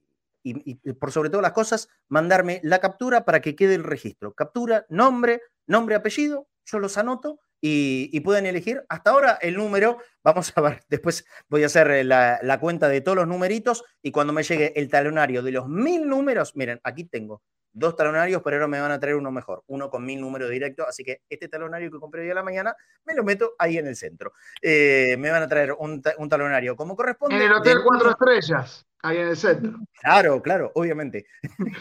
por 1.01 1.11
sobre 1.11 1.31
todas 1.31 1.43
las 1.43 1.53
cosas, 1.53 1.89
mandarme 2.09 2.61
la 2.63 2.79
captura 2.81 3.25
para 3.25 3.41
que 3.41 3.57
quede 3.57 3.75
el 3.75 3.85
registro. 3.85 4.35
Captura, 4.35 4.85
nombre, 4.91 5.41
nombre, 5.67 5.95
apellido, 5.95 6.47
yo 6.67 6.79
los 6.79 6.99
anoto 6.99 7.41
y, 7.67 8.21
pueden 8.21 8.45
elegir 8.45 8.85
hasta 8.91 9.11
ahora 9.11 9.39
el 9.41 9.57
número. 9.57 9.97
Vamos 10.23 10.53
a 10.55 10.61
ver, 10.61 10.83
después 10.89 11.25
voy 11.49 11.63
a 11.63 11.67
hacer 11.67 12.05
la, 12.05 12.39
la, 12.43 12.61
cuenta 12.61 12.89
de 12.89 13.01
todos 13.01 13.17
los 13.17 13.27
numeritos 13.27 13.85
y 14.03 14.11
cuando 14.11 14.35
me 14.35 14.43
llegue 14.43 14.79
el 14.79 14.91
talonario 14.91 15.43
de 15.43 15.53
los 15.53 15.67
mil 15.67 16.07
números, 16.07 16.55
miren, 16.57 16.79
aquí 16.85 17.05
tengo 17.05 17.43
dos 17.75 17.97
talonarios, 17.97 18.41
pero 18.43 18.57
ahora 18.57 18.69
me 18.69 18.81
van 18.81 18.93
a 18.93 19.01
traer 19.01 19.17
uno 19.17 19.31
mejor, 19.31 19.65
uno 19.67 19.91
con 19.91 20.07
mil 20.07 20.21
números 20.21 20.49
directos, 20.49 20.87
así 20.89 21.05
que 21.05 21.23
este 21.29 21.49
talonario 21.49 21.91
que 21.91 21.99
compré 21.99 22.23
hoy 22.23 22.31
a 22.31 22.35
la 22.35 22.43
mañana, 22.43 22.75
me 23.05 23.15
lo 23.15 23.25
meto 23.25 23.55
ahí 23.59 23.77
en 23.77 23.89
el 23.89 23.97
centro. 23.97 24.33
Eh, 24.63 25.17
me 25.19 25.31
van 25.31 25.43
a 25.43 25.49
traer 25.49 25.73
un, 25.73 26.01
talonario 26.01 26.77
como 26.77 26.97
corresponde. 26.97 27.37
En 27.37 27.43
el 27.43 27.53
Hotel 27.53 27.79
Cuatro 27.85 28.11
Estrellas, 28.11 28.87
ahí 29.03 29.19
en 29.19 29.29
el 29.29 29.37
centro. 29.37 29.79
Claro, 30.01 30.41
claro, 30.41 30.71
obviamente. 30.75 31.27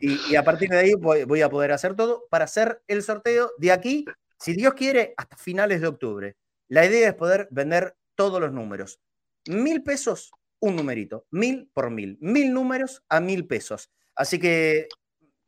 y, 0.00 0.34
a 0.34 0.42
partir 0.42 0.70
de 0.70 0.78
ahí 0.78 0.94
voy, 0.94 1.42
a 1.42 1.50
poder 1.50 1.72
hacer 1.72 1.94
todo 1.94 2.24
para 2.30 2.46
hacer 2.46 2.82
el 2.88 3.02
sorteo 3.02 3.52
de 3.58 3.70
aquí, 3.70 4.06
si 4.38 4.52
Dios 4.52 4.74
quiere, 4.74 5.14
hasta 5.16 5.36
finales 5.36 5.80
de 5.80 5.88
octubre. 5.88 6.36
La 6.68 6.84
idea 6.84 7.08
es 7.08 7.14
poder 7.14 7.48
vender 7.50 7.96
todos 8.14 8.40
los 8.40 8.52
números. 8.52 9.00
Mil 9.46 9.82
pesos, 9.82 10.30
un 10.60 10.76
numerito. 10.76 11.26
Mil 11.30 11.70
por 11.72 11.90
mil. 11.90 12.18
Mil 12.20 12.52
números 12.52 13.02
a 13.08 13.20
mil 13.20 13.46
pesos. 13.46 13.90
Así 14.14 14.38
que, 14.38 14.88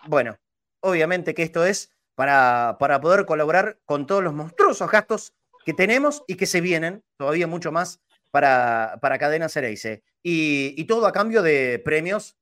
bueno, 0.07 0.39
obviamente 0.81 1.35
que 1.35 1.43
esto 1.43 1.65
es 1.65 1.93
para, 2.15 2.77
para 2.79 3.01
poder 3.01 3.27
colaborar 3.27 3.79
con 3.85 4.07
todos 4.07 4.23
los 4.23 4.35
monstruosos 4.35 4.91
gastos 4.91 5.35
que 5.65 5.75
tenemos 5.75 6.23
y 6.27 6.37
que 6.37 6.47
se 6.47 6.61
vienen, 6.61 7.05
todavía 7.17 7.47
mucho 7.47 7.73
más, 7.73 8.01
para, 8.31 8.99
para 9.03 9.19
Cadena 9.19 9.49
Cereice. 9.49 10.03
Y, 10.23 10.75
y 10.81 10.85
todo 10.85 11.07
a 11.07 11.13
cambio 11.13 11.43
de 11.43 11.81
premios 11.85 12.37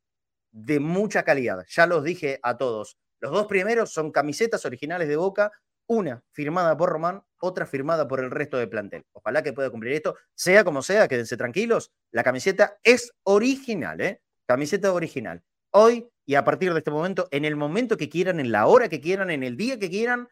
de 0.51 0.81
mucha 0.81 1.23
calidad. 1.25 1.65
Ya 1.69 1.87
los 1.87 2.05
dije 2.05 2.39
a 2.43 2.57
todos. 2.57 2.99
Los 3.21 3.33
dos 3.33 3.47
primeros 3.47 3.93
son 3.93 4.13
camisetas 4.13 4.65
originales 4.65 5.09
de 5.09 5.17
Boca, 5.17 5.51
una 5.89 6.23
firmada 6.31 6.77
por 6.77 6.91
Román, 6.91 7.25
otra 7.41 7.67
firmada 7.67 8.07
por 8.07 8.21
el 8.21 8.31
resto 8.31 8.59
del 8.59 8.69
plantel. 8.69 9.05
Ojalá 9.13 9.43
que 9.43 9.53
pueda 9.53 9.71
cumplir 9.71 9.95
esto. 9.95 10.17
Sea 10.35 10.63
como 10.63 10.83
sea, 10.83 11.09
quédense 11.09 11.37
tranquilos. 11.37 11.93
La 12.13 12.23
camiseta 12.23 12.79
es 12.85 13.13
original, 13.25 14.01
¿eh? 14.01 14.23
Camiseta 14.47 14.93
original. 14.93 15.43
Hoy 15.71 16.09
y 16.25 16.35
a 16.35 16.45
partir 16.45 16.73
de 16.73 16.79
este 16.79 16.91
momento, 16.91 17.27
en 17.31 17.45
el 17.45 17.57
momento 17.57 17.97
que 17.97 18.11
quieran, 18.11 18.39
en 18.39 18.53
la 18.53 18.67
hora 18.67 18.89
que 18.89 19.01
quieran, 19.01 19.31
en 19.31 19.43
el 19.43 19.57
día 19.57 19.79
que 19.79 19.89
quieran, 19.89 20.29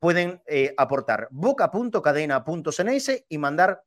pueden 0.00 0.42
eh, 0.46 0.74
aportar 0.76 1.28
boca.cadena.cns 1.30 3.24
y 3.28 3.38
mandar 3.38 3.84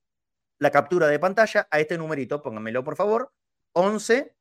la 0.59 0.71
captura 0.71 1.07
de 1.07 1.19
pantalla 1.19 1.67
a 1.69 1.79
este 1.79 1.97
numerito, 1.97 2.41
pónganmelo 2.41 2.83
por 2.83 2.95
favor, 2.95 3.33
11, 3.73 4.35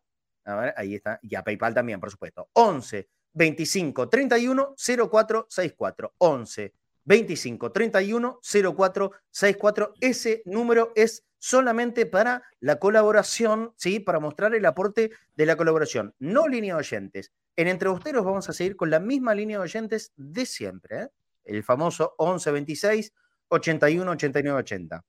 a 0.44 0.54
ver, 0.56 0.74
ahí 0.76 0.94
está, 0.94 1.18
y 1.22 1.34
a 1.34 1.42
PayPal 1.42 1.74
también, 1.74 2.00
por 2.00 2.10
supuesto, 2.10 2.48
11 2.52 3.08
25 3.36 4.08
31 4.08 4.74
04 4.76 5.46
64, 5.48 6.14
11 6.18 6.72
25 7.04 7.70
31 7.72 8.40
04 8.42 9.12
64. 9.30 9.94
Ese 10.00 10.42
número 10.46 10.92
es 10.96 11.24
solamente 11.38 12.06
para 12.06 12.42
la 12.60 12.80
colaboración, 12.80 13.72
¿sí? 13.76 14.00
Para 14.00 14.20
mostrar 14.20 14.54
el 14.54 14.64
aporte 14.64 15.10
de 15.36 15.46
la 15.46 15.56
colaboración. 15.56 16.14
No 16.18 16.48
línea 16.48 16.74
de 16.74 16.80
oyentes. 16.80 17.30
En 17.54 17.68
Entre 17.68 17.88
Usteros 17.88 18.24
vamos 18.24 18.48
a 18.48 18.52
seguir 18.52 18.74
con 18.74 18.90
la 18.90 19.00
misma 19.00 19.34
línea 19.34 19.58
de 19.58 19.64
oyentes 19.64 20.12
de 20.16 20.46
siempre, 20.46 21.02
¿eh? 21.02 21.08
El 21.44 21.62
famoso 21.62 22.14
11 22.18 22.50
26 22.50 23.12
81 23.48 24.10
89 24.10 24.58
80. 24.58 25.04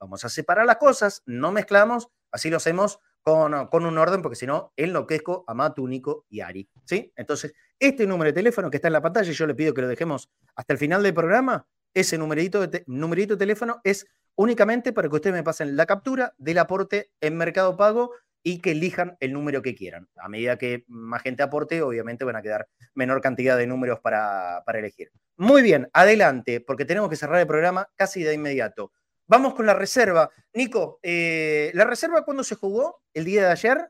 Vamos 0.00 0.24
a 0.24 0.28
separar 0.28 0.64
las 0.64 0.76
cosas, 0.76 1.22
no 1.26 1.52
mezclamos, 1.52 2.08
así 2.30 2.48
lo 2.50 2.56
hacemos 2.56 3.00
con, 3.28 3.66
con 3.68 3.84
un 3.84 3.98
orden, 3.98 4.22
porque 4.22 4.36
si 4.36 4.46
no, 4.46 4.72
enloquezco 4.76 5.44
a 5.46 5.54
Matu, 5.54 5.86
Nico 5.86 6.24
y 6.30 6.40
Ari. 6.40 6.68
¿sí? 6.84 7.12
Entonces, 7.16 7.52
este 7.78 8.06
número 8.06 8.28
de 8.28 8.32
teléfono 8.32 8.70
que 8.70 8.78
está 8.78 8.88
en 8.88 8.94
la 8.94 9.02
pantalla, 9.02 9.30
yo 9.30 9.46
le 9.46 9.54
pido 9.54 9.74
que 9.74 9.82
lo 9.82 9.88
dejemos 9.88 10.30
hasta 10.56 10.72
el 10.72 10.78
final 10.78 11.02
del 11.02 11.14
programa. 11.14 11.66
Ese 11.94 12.16
numerito 12.18 12.66
de, 12.66 12.84
numerito 12.86 13.36
teléfono 13.36 13.80
es 13.84 14.06
únicamente 14.34 14.92
para 14.92 15.08
que 15.08 15.16
ustedes 15.16 15.34
me 15.34 15.42
pasen 15.42 15.76
la 15.76 15.86
captura 15.86 16.34
del 16.38 16.58
aporte 16.58 17.10
en 17.20 17.36
Mercado 17.36 17.76
Pago 17.76 18.12
y 18.42 18.60
que 18.60 18.70
elijan 18.70 19.16
el 19.20 19.32
número 19.32 19.62
que 19.62 19.74
quieran. 19.74 20.08
A 20.16 20.28
medida 20.28 20.56
que 20.56 20.84
más 20.86 21.22
gente 21.22 21.42
aporte, 21.42 21.82
obviamente 21.82 22.24
van 22.24 22.36
a 22.36 22.42
quedar 22.42 22.68
menor 22.94 23.20
cantidad 23.20 23.58
de 23.58 23.66
números 23.66 24.00
para, 24.00 24.62
para 24.64 24.78
elegir. 24.78 25.10
Muy 25.36 25.62
bien, 25.62 25.88
adelante, 25.92 26.60
porque 26.60 26.84
tenemos 26.84 27.10
que 27.10 27.16
cerrar 27.16 27.40
el 27.40 27.46
programa 27.46 27.88
casi 27.96 28.22
de 28.22 28.34
inmediato. 28.34 28.92
Vamos 29.28 29.54
con 29.54 29.66
la 29.66 29.74
reserva. 29.74 30.30
Nico, 30.54 30.98
eh, 31.02 31.70
¿la 31.74 31.84
reserva 31.84 32.24
cuándo 32.24 32.42
se 32.42 32.54
jugó? 32.54 33.02
¿El 33.12 33.26
día 33.26 33.44
de 33.44 33.52
ayer? 33.52 33.88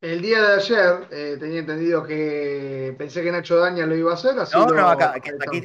El 0.00 0.20
día 0.20 0.42
de 0.42 0.54
ayer 0.54 1.08
eh, 1.12 1.36
tenía 1.38 1.60
entendido 1.60 2.02
que 2.02 2.92
pensé 2.98 3.22
que 3.22 3.30
Nacho 3.30 3.56
Daña 3.56 3.86
lo 3.86 3.94
iba 3.94 4.10
a 4.10 4.14
hacer. 4.14 4.34
no, 4.34 4.66
no, 4.66 4.88
acá, 4.88 5.14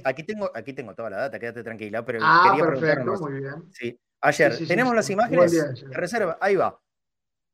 aquí, 0.04 0.24
tengo, 0.24 0.52
aquí 0.54 0.74
tengo 0.74 0.94
toda 0.94 1.10
la 1.10 1.18
data, 1.18 1.40
quédate 1.40 1.64
tranquila. 1.64 2.06
Pero 2.06 2.20
ah, 2.22 2.56
perfecto, 2.56 3.14
muy 3.20 3.40
bien. 3.40 3.66
Sí. 3.72 4.00
Ayer, 4.22 4.56
tenemos 4.68 4.94
las 4.96 5.10
imágenes 5.10 5.52
de 5.52 5.88
reserva, 5.90 6.38
ahí 6.40 6.56
va. 6.56 6.80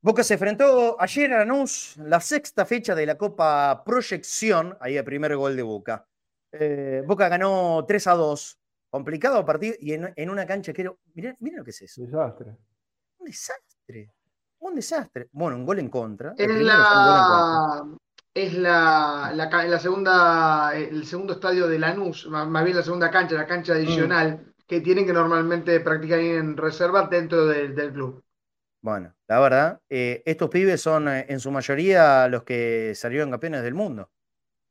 Boca 0.01 0.23
se 0.25 0.33
enfrentó 0.33 0.97
ayer 0.99 1.33
a 1.33 1.39
Lanús, 1.39 1.95
la 1.97 2.19
sexta 2.19 2.65
fecha 2.65 2.93
de 2.93 3.05
la 3.05 3.17
Copa 3.17 3.83
Proyección, 3.85 4.77
ahí 4.81 4.97
el 4.97 5.05
primer 5.05 5.37
gol 5.37 5.55
de 5.55 5.63
Boca. 5.63 6.05
Eh, 6.51 7.01
Boca 7.05 7.29
ganó 7.29 7.85
3 7.87 8.07
a 8.07 8.13
2 8.13 8.59
complicado 8.93 9.43
partido 9.43 9.73
y 9.79 9.93
en, 9.93 10.29
una 10.29 10.45
cancha 10.45 10.71
que 10.71 10.83
era. 10.83 10.93
Mirá, 11.15 11.35
lo 11.39 11.63
que 11.63 11.71
es 11.71 11.81
eso. 11.81 12.03
Desastre. 12.03 12.55
Un 13.17 13.25
desastre. 13.25 14.11
Un 14.59 14.75
desastre. 14.75 15.29
Bueno, 15.31 15.57
un 15.57 15.65
gol 15.65 15.79
en 15.79 15.89
contra. 15.89 16.35
Es 16.37 16.47
la. 16.47 17.83
Es 18.35 18.53
la, 18.53 19.31
la, 19.35 19.79
segunda, 19.79 20.71
el 20.75 21.05
segundo 21.05 21.33
estadio 21.33 21.67
de 21.67 21.77
Lanús, 21.77 22.27
más 22.27 22.63
bien 22.63 22.77
la 22.77 22.81
segunda 22.81 23.11
cancha, 23.11 23.35
la 23.35 23.45
cancha 23.45 23.73
adicional, 23.73 24.41
mm. 24.47 24.63
que 24.67 24.81
tienen 24.81 25.05
que 25.05 25.13
normalmente 25.13 25.79
practicar 25.81 26.19
en 26.19 26.57
reserva 26.57 27.07
dentro 27.07 27.45
del 27.45 27.93
club. 27.93 28.23
Bueno, 28.81 29.13
la 29.27 29.39
verdad, 29.39 29.81
eh, 29.87 30.23
estos 30.25 30.49
pibes 30.49 30.81
son 30.81 31.07
eh, 31.09 31.27
en 31.29 31.39
su 31.39 31.51
mayoría 31.51 32.27
los 32.27 32.43
que 32.43 32.93
salieron 32.95 33.29
campeones 33.29 33.61
del 33.61 33.75
mundo 33.75 34.09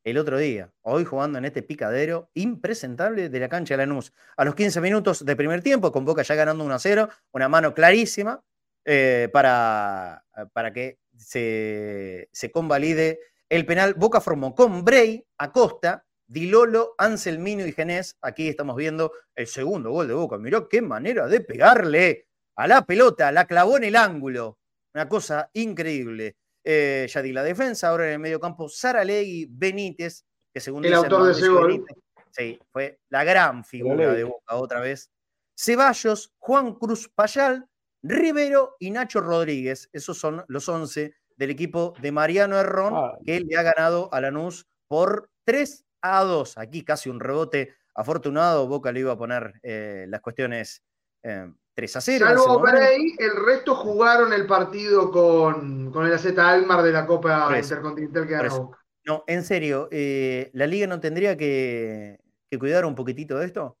el 0.03 0.17
otro 0.17 0.37
día, 0.37 0.69
hoy 0.81 1.05
jugando 1.05 1.37
en 1.37 1.45
este 1.45 1.63
picadero 1.63 2.29
impresentable 2.33 3.29
de 3.29 3.39
la 3.39 3.47
cancha 3.47 3.75
de 3.75 3.85
Lanús. 3.85 4.13
A 4.35 4.43
los 4.43 4.55
15 4.55 4.81
minutos 4.81 5.25
de 5.25 5.35
primer 5.35 5.61
tiempo, 5.61 5.91
con 5.91 6.03
Boca 6.03 6.23
ya 6.23 6.35
ganando 6.35 6.63
1 6.65 6.73
a 6.73 6.79
0, 6.79 7.09
una 7.31 7.47
mano 7.47 7.73
clarísima 7.73 8.43
eh, 8.83 9.29
para, 9.31 10.25
para 10.51 10.73
que 10.73 10.99
se, 11.15 12.29
se 12.33 12.51
convalide 12.51 13.19
el 13.47 13.65
penal. 13.65 13.93
Boca 13.93 14.19
formó 14.19 14.53
con 14.53 14.83
Bray, 14.83 15.25
Acosta, 15.37 16.05
Dilolo, 16.27 16.95
Anselmino 16.97 17.65
y 17.65 17.71
Genés. 17.71 18.17
Aquí 18.21 18.49
estamos 18.49 18.75
viendo 18.75 19.13
el 19.35 19.47
segundo 19.47 19.91
gol 19.91 20.09
de 20.09 20.13
Boca. 20.15 20.37
Miró 20.37 20.67
qué 20.67 20.81
manera 20.81 21.27
de 21.27 21.39
pegarle 21.39 22.27
a 22.55 22.67
la 22.67 22.85
pelota, 22.85 23.31
la 23.31 23.45
clavó 23.45 23.77
en 23.77 23.85
el 23.85 23.95
ángulo. 23.95 24.57
Una 24.93 25.07
cosa 25.07 25.49
increíble 25.53 26.35
eh, 26.63 27.07
ya 27.09 27.21
di 27.21 27.33
la 27.33 27.43
defensa, 27.43 27.89
ahora 27.89 28.07
en 28.07 28.13
el 28.13 28.19
medio 28.19 28.39
campo 28.39 28.69
Saralegui, 28.69 29.47
Benítez, 29.49 30.25
que 30.53 30.59
según 30.59 30.85
el 30.85 30.93
autor 30.93 31.25
de 31.25 31.31
ese 31.31 31.49
gol. 31.49 31.85
sí, 32.31 32.59
fue 32.71 32.99
la 33.09 33.23
gran 33.23 33.63
figura 33.65 34.13
de 34.13 34.23
Boca 34.23 34.55
otra 34.55 34.79
vez. 34.79 35.11
Ceballos, 35.55 36.33
Juan 36.37 36.75
Cruz 36.75 37.09
Payal, 37.13 37.67
Rivero 38.01 38.75
y 38.79 38.91
Nacho 38.91 39.21
Rodríguez. 39.21 39.89
Esos 39.93 40.17
son 40.17 40.43
los 40.47 40.67
11 40.67 41.13
del 41.35 41.49
equipo 41.49 41.93
de 42.01 42.11
Mariano 42.11 42.57
Herrón, 42.57 42.93
ah. 42.95 43.17
que 43.25 43.39
le 43.39 43.57
ha 43.57 43.63
ganado 43.63 44.13
a 44.13 44.21
Lanús 44.21 44.67
por 44.87 45.29
3 45.45 45.85
a 46.01 46.23
2. 46.23 46.57
Aquí 46.57 46.83
casi 46.83 47.09
un 47.09 47.19
rebote 47.19 47.75
afortunado. 47.95 48.67
Boca 48.67 48.91
le 48.91 49.01
iba 49.01 49.13
a 49.13 49.17
poner 49.17 49.59
eh, 49.63 50.05
las 50.07 50.21
cuestiones 50.21 50.83
eh, 51.23 51.51
3 51.73 51.95
a 51.95 52.01
0. 52.01 52.25
Salvo 52.25 52.59
Bray, 52.59 53.15
el 53.17 53.45
resto 53.45 53.75
jugaron 53.75 54.31
el 54.33 54.45
partido 54.45 55.11
con, 55.11 55.91
con 55.91 56.05
el 56.05 56.13
AZ 56.13 56.25
Almar 56.37 56.83
de 56.83 56.91
la 56.91 57.05
Copa 57.05 57.49
Intercontinental 57.57 58.27
que 58.27 58.33
ganó. 58.33 58.71
No, 59.05 59.23
en 59.27 59.43
serio, 59.43 59.89
eh, 59.91 60.49
¿la 60.53 60.65
liga 60.65 60.87
no 60.87 60.99
tendría 60.99 61.35
que, 61.35 62.19
cuidar 62.57 62.85
un 62.85 62.95
poquitito 62.95 63.37
de 63.37 63.45
esto? 63.45 63.77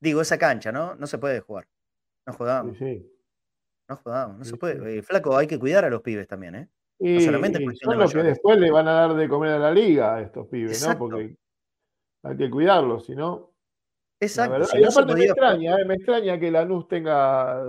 Digo, 0.00 0.20
esa 0.20 0.38
cancha, 0.38 0.72
¿no? 0.72 0.94
No 0.94 1.06
se 1.06 1.18
puede 1.18 1.40
jugar. 1.40 1.66
No 2.26 2.32
jugamos. 2.32 2.78
Sí, 2.78 3.06
No 3.88 3.96
jugamos, 3.96 4.38
no 4.38 4.44
se 4.44 4.56
puede. 4.56 4.98
Eh, 4.98 5.02
flaco, 5.02 5.36
hay 5.36 5.46
que 5.46 5.58
cuidar 5.58 5.84
a 5.84 5.90
los 5.90 6.00
pibes 6.00 6.26
también, 6.26 6.54
¿eh? 6.54 6.68
Y, 6.98 7.14
no 7.14 7.20
solamente 7.20 7.58
son 7.82 7.98
los 7.98 8.12
que 8.12 8.22
después 8.22 8.58
le 8.58 8.70
van 8.70 8.88
a 8.88 8.92
dar 8.92 9.14
de 9.14 9.28
comer 9.28 9.52
a 9.52 9.58
la 9.58 9.70
liga 9.70 10.14
a 10.14 10.22
estos 10.22 10.46
pibes, 10.46 10.86
¿no? 10.86 10.96
Porque 10.96 11.36
hay 12.22 12.36
que 12.36 12.48
cuidarlos, 12.48 13.04
si 13.04 13.14
no. 13.14 13.53
Exacto. 14.20 14.66
y 14.78 14.84
aparte 14.84 15.14
me 15.14 15.24
extraña, 15.24 15.76
eh, 15.80 15.84
me 15.84 15.94
extraña 15.94 16.38
que 16.38 16.50
Lanús 16.50 16.88
tenga, 16.88 17.62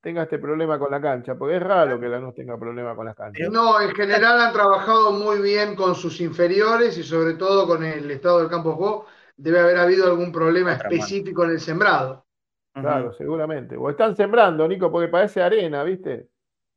tenga 0.00 0.22
este 0.24 0.38
problema 0.38 0.78
con 0.78 0.90
la 0.90 1.00
cancha, 1.00 1.34
porque 1.34 1.56
es 1.56 1.62
raro 1.62 2.00
que 2.00 2.08
Lanús 2.08 2.34
tenga 2.34 2.58
problema 2.58 2.94
con 2.96 3.06
las 3.06 3.14
canchas. 3.14 3.48
No, 3.50 3.80
en 3.80 3.94
general 3.94 4.40
han 4.40 4.52
trabajado 4.52 5.12
muy 5.12 5.40
bien 5.40 5.76
con 5.76 5.94
sus 5.94 6.20
inferiores 6.20 6.98
y 6.98 7.02
sobre 7.02 7.34
todo 7.34 7.66
con 7.66 7.84
el 7.84 8.10
estado 8.10 8.40
del 8.40 8.50
campo 8.50 8.70
de 8.70 8.76
juego. 8.76 9.06
Debe 9.36 9.60
haber 9.60 9.78
habido 9.78 10.06
algún 10.06 10.30
problema 10.30 10.74
específico 10.74 11.44
en 11.44 11.50
el 11.50 11.60
sembrado. 11.60 12.24
Claro, 12.72 13.12
seguramente. 13.12 13.76
O 13.76 13.88
están 13.88 14.16
sembrando, 14.16 14.66
Nico, 14.66 14.90
porque 14.90 15.08
parece 15.08 15.42
arena, 15.42 15.84
¿viste? 15.84 16.28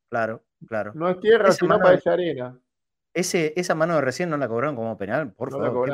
Claro, 0.09 0.43
claro. 0.67 0.91
No 0.93 1.09
es 1.09 1.19
tierra, 1.19 1.51
sino 1.51 1.79
parece 1.79 2.09
arena. 2.09 2.57
Ese, 3.13 3.53
esa 3.55 3.73
mano 3.73 3.95
de 3.95 4.01
recién 4.01 4.29
no 4.29 4.38
la 4.38 4.47
cobraron 4.47 4.75
como 4.75 4.95
penal, 4.97 5.34
por 5.34 5.51
favor. 5.51 5.89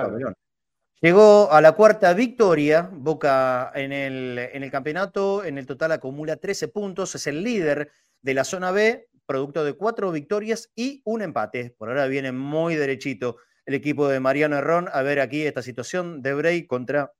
Llegó 1.04 1.52
a 1.52 1.60
la 1.60 1.74
cuarta 1.74 2.14
victoria, 2.14 2.90
Boca 2.90 3.74
en 3.76 3.92
el, 3.92 4.40
en 4.40 4.64
el 4.64 4.72
campeonato, 4.72 5.44
en 5.44 5.58
el 5.58 5.66
total 5.66 5.92
acumula 5.92 6.38
13 6.38 6.70
puntos, 6.70 7.14
es 7.16 7.28
el 7.28 7.44
líder 7.44 7.92
de 8.22 8.34
la 8.34 8.46
zona 8.46 8.72
B, 8.72 9.10
producto 9.26 9.66
de 9.66 9.74
cuatro 9.74 10.14
victorias 10.14 10.72
y 10.78 11.02
un 11.04 11.22
empate. 11.22 11.76
Por 11.78 11.90
ahora 11.90 12.08
viene 12.08 12.32
muy 12.32 12.76
derechito 12.76 13.36
el 13.66 13.74
equipo 13.74 14.08
de 14.08 14.22
Mariano 14.22 14.56
Herrón. 14.56 14.88
A 14.94 15.02
ver 15.02 15.20
aquí 15.20 15.46
esta 15.46 15.62
situación 15.62 16.22
de 16.22 16.36
Bray 16.36 16.68
contra 16.68 17.12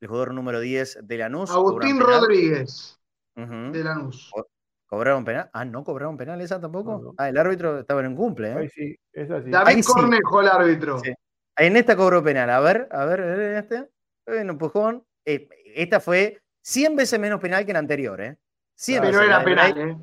el 0.00 0.06
jugador 0.06 0.32
número 0.32 0.60
10 0.60 1.00
de 1.02 1.18
Lanús. 1.18 1.50
Agustín 1.50 1.98
Rodríguez 1.98 3.00
de 3.34 3.82
Lanús. 3.82 4.30
¿Cobraron 4.86 5.24
penal? 5.24 5.50
Ah, 5.52 5.64
¿no 5.64 5.82
cobraron 5.82 6.16
penal 6.16 6.40
esa 6.40 6.60
tampoco? 6.60 7.16
Ah, 7.18 7.28
el 7.28 7.36
árbitro 7.36 7.80
estaba 7.80 8.00
en 8.00 8.06
un 8.06 8.14
cumple. 8.14 8.52
¿eh? 8.52 8.70
sí, 8.72 8.96
es 9.12 9.28
así. 9.28 9.50
David 9.50 9.84
Cornejo, 9.84 10.40
el 10.40 10.46
árbitro. 10.46 11.00
Sí. 11.00 11.12
En 11.58 11.76
esta 11.76 11.96
cobró 11.96 12.22
penal. 12.22 12.48
A 12.50 12.60
ver, 12.60 12.88
a 12.90 13.04
ver, 13.04 13.20
en 13.20 13.56
este. 13.56 13.88
Un 14.26 14.50
empujón. 14.50 15.04
Eh, 15.24 15.48
esta 15.74 16.00
fue 16.00 16.40
100 16.62 16.96
veces 16.96 17.18
menos 17.18 17.40
penal 17.40 17.66
que 17.66 17.72
la 17.72 17.80
anterior, 17.80 18.20
¿eh? 18.20 18.36
100 18.76 19.02
pero 19.02 19.22
era 19.22 19.44
penal, 19.44 20.00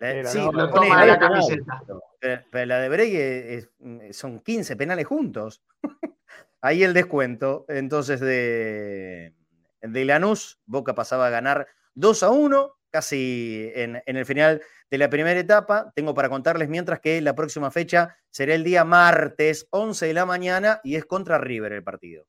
¿eh? 0.00 0.24
sí, 0.26 0.38
lo 0.52 0.70
toma 0.70 1.06
la 1.06 1.18
camiseta. 1.18 1.82
Pero, 2.20 2.66
la 2.66 2.78
de 2.80 2.88
Bregue 2.88 3.68
son 4.12 4.40
15 4.40 4.76
penales 4.76 5.06
juntos. 5.06 5.62
Ahí 6.60 6.82
el 6.82 6.92
descuento. 6.92 7.64
Entonces, 7.68 8.20
de, 8.20 9.34
de 9.80 10.04
Lanús, 10.04 10.60
Boca 10.66 10.94
pasaba 10.94 11.28
a 11.28 11.30
ganar 11.30 11.68
2 11.94 12.22
a 12.22 12.30
1, 12.30 12.77
casi 12.90 13.70
en, 13.74 14.02
en 14.04 14.16
el 14.16 14.26
final 14.26 14.62
de 14.90 14.98
la 14.98 15.10
primera 15.10 15.38
etapa. 15.38 15.92
Tengo 15.94 16.14
para 16.14 16.28
contarles 16.28 16.68
mientras 16.68 17.00
que 17.00 17.20
la 17.20 17.34
próxima 17.34 17.70
fecha 17.70 18.16
será 18.30 18.54
el 18.54 18.64
día 18.64 18.84
martes, 18.84 19.66
11 19.70 20.06
de 20.06 20.14
la 20.14 20.26
mañana, 20.26 20.80
y 20.84 20.96
es 20.96 21.04
contra 21.04 21.38
River 21.38 21.72
el 21.72 21.84
partido. 21.84 22.26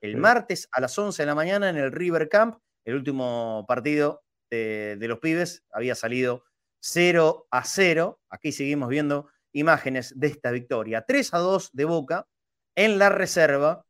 El 0.00 0.16
martes 0.16 0.68
a 0.70 0.80
las 0.80 0.96
11 0.96 1.22
de 1.22 1.26
la 1.26 1.34
mañana 1.34 1.68
en 1.68 1.76
el 1.76 1.90
River 1.90 2.28
Camp, 2.28 2.58
el 2.84 2.94
último 2.94 3.64
partido 3.66 4.22
de, 4.50 4.96
los 5.00 5.18
pibes 5.18 5.64
había 5.72 5.94
salido 5.94 6.44
0 6.80 7.48
a 7.50 7.64
0. 7.64 8.20
Aquí 8.30 8.52
seguimos 8.52 8.88
viendo 8.88 9.28
imágenes 9.52 10.18
de 10.18 10.28
esta 10.28 10.50
victoria. 10.50 11.04
3 11.06 11.34
a 11.34 11.38
2 11.38 11.70
de 11.72 11.84
Boca 11.84 12.26
en 12.76 12.98
la 12.98 13.08
reserva, 13.08 13.84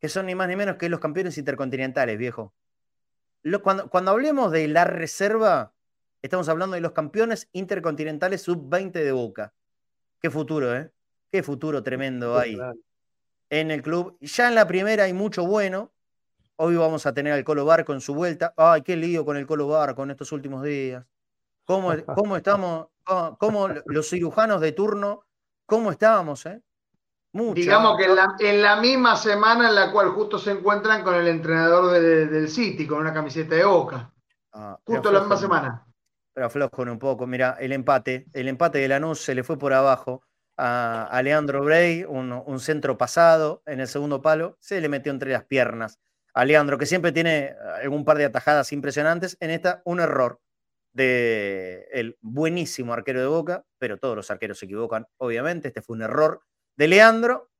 que 0.00 0.08
son 0.08 0.26
ni 0.26 0.34
más 0.34 0.48
ni 0.48 0.56
menos 0.56 0.76
que 0.76 0.88
los 0.88 1.00
campeones 1.00 1.38
intercontinentales, 1.38 2.18
viejo. 2.18 2.54
Cuando, 3.62 3.88
cuando 3.88 4.10
hablemos 4.10 4.52
de 4.52 4.68
la 4.68 4.84
reserva, 4.84 5.72
Estamos 6.26 6.48
hablando 6.48 6.74
de 6.74 6.80
los 6.80 6.90
campeones 6.90 7.48
intercontinentales 7.52 8.42
sub-20 8.42 8.90
de 8.90 9.12
Boca. 9.12 9.54
Qué 10.20 10.28
futuro, 10.28 10.74
¿eh? 10.74 10.90
Qué 11.30 11.44
futuro 11.44 11.84
tremendo 11.84 12.36
hay 12.36 12.58
en 13.48 13.70
el 13.70 13.80
club. 13.80 14.18
Ya 14.20 14.48
en 14.48 14.56
la 14.56 14.66
primera 14.66 15.04
hay 15.04 15.12
mucho 15.12 15.46
bueno. 15.46 15.92
Hoy 16.56 16.74
vamos 16.74 17.06
a 17.06 17.14
tener 17.14 17.32
al 17.32 17.44
Colo 17.44 17.64
Barco 17.64 17.92
en 17.92 18.00
su 18.00 18.12
vuelta. 18.12 18.52
Ay, 18.56 18.82
qué 18.82 18.96
lío 18.96 19.24
con 19.24 19.36
el 19.36 19.46
Colo 19.46 19.68
Barco 19.68 20.02
en 20.02 20.10
estos 20.10 20.32
últimos 20.32 20.64
días. 20.64 21.04
¿Cómo, 21.64 21.92
cómo 22.16 22.36
estamos? 22.36 22.88
¿Cómo, 23.38 23.68
los 23.84 24.10
cirujanos 24.10 24.60
de 24.60 24.72
turno? 24.72 25.22
¿Cómo 25.64 25.92
estábamos, 25.92 26.44
eh? 26.46 26.60
Digamos 27.54 27.98
que 27.98 28.50
en 28.50 28.62
la, 28.62 28.76
misma 28.76 29.16
semana 29.16 29.68
en 29.68 29.74
la 29.74 29.92
cual 29.92 30.08
justo 30.10 30.38
se 30.38 30.52
encuentran 30.52 31.02
con 31.02 31.14
el 31.14 31.28
entrenador 31.28 31.90
del 31.90 32.48
City, 32.48 32.86
con 32.86 33.00
una 33.00 33.12
camiseta 33.12 33.54
de 33.54 33.64
Boca. 33.64 34.10
Ah, 34.52 34.78
justo 34.84 35.12
la 35.12 35.20
misma 35.20 35.36
semana. 35.36 35.86
Pero 36.32 36.46
aflojan 36.46 36.88
un 36.88 36.98
poco. 36.98 37.26
Mira, 37.26 37.56
el 37.60 37.72
empate. 37.72 38.26
El 38.32 38.48
empate 38.48 38.78
de 38.78 38.88
Lanús 38.88 39.20
se 39.20 39.34
le 39.34 39.42
fue 39.42 39.58
por 39.58 39.72
abajo 39.72 40.22
a, 40.56 41.20
Leandro 41.22 41.62
Bray, 41.62 42.04
un, 42.04 42.60
centro 42.60 42.96
pasado 42.96 43.62
en 43.66 43.80
el 43.80 43.88
segundo 43.88 44.22
palo. 44.22 44.56
Se 44.60 44.80
le 44.80 44.88
metió 44.88 45.12
entre 45.12 45.32
las 45.32 45.44
piernas 45.44 45.98
a 46.32 46.44
Leandro, 46.44 46.78
que 46.78 46.86
siempre 46.86 47.12
tiene 47.12 47.54
algún 47.82 48.04
par 48.04 48.16
de 48.16 48.24
atajadas 48.24 48.72
impresionantes. 48.72 49.36
En 49.40 49.50
esta, 49.50 49.82
un 49.84 50.00
error 50.00 50.40
de 50.92 51.88
el 51.92 52.16
buenísimo 52.22 52.94
arquero 52.94 53.20
de 53.20 53.26
Boca, 53.26 53.64
pero 53.78 53.98
todos 53.98 54.16
los 54.16 54.30
arqueros 54.30 54.58
se 54.58 54.64
equivocan, 54.64 55.06
obviamente. 55.18 55.68
Este 55.68 55.82
fue 55.82 55.96
un 55.96 56.02
error 56.02 56.42
de 56.76 56.88
Leandro, 56.88 57.50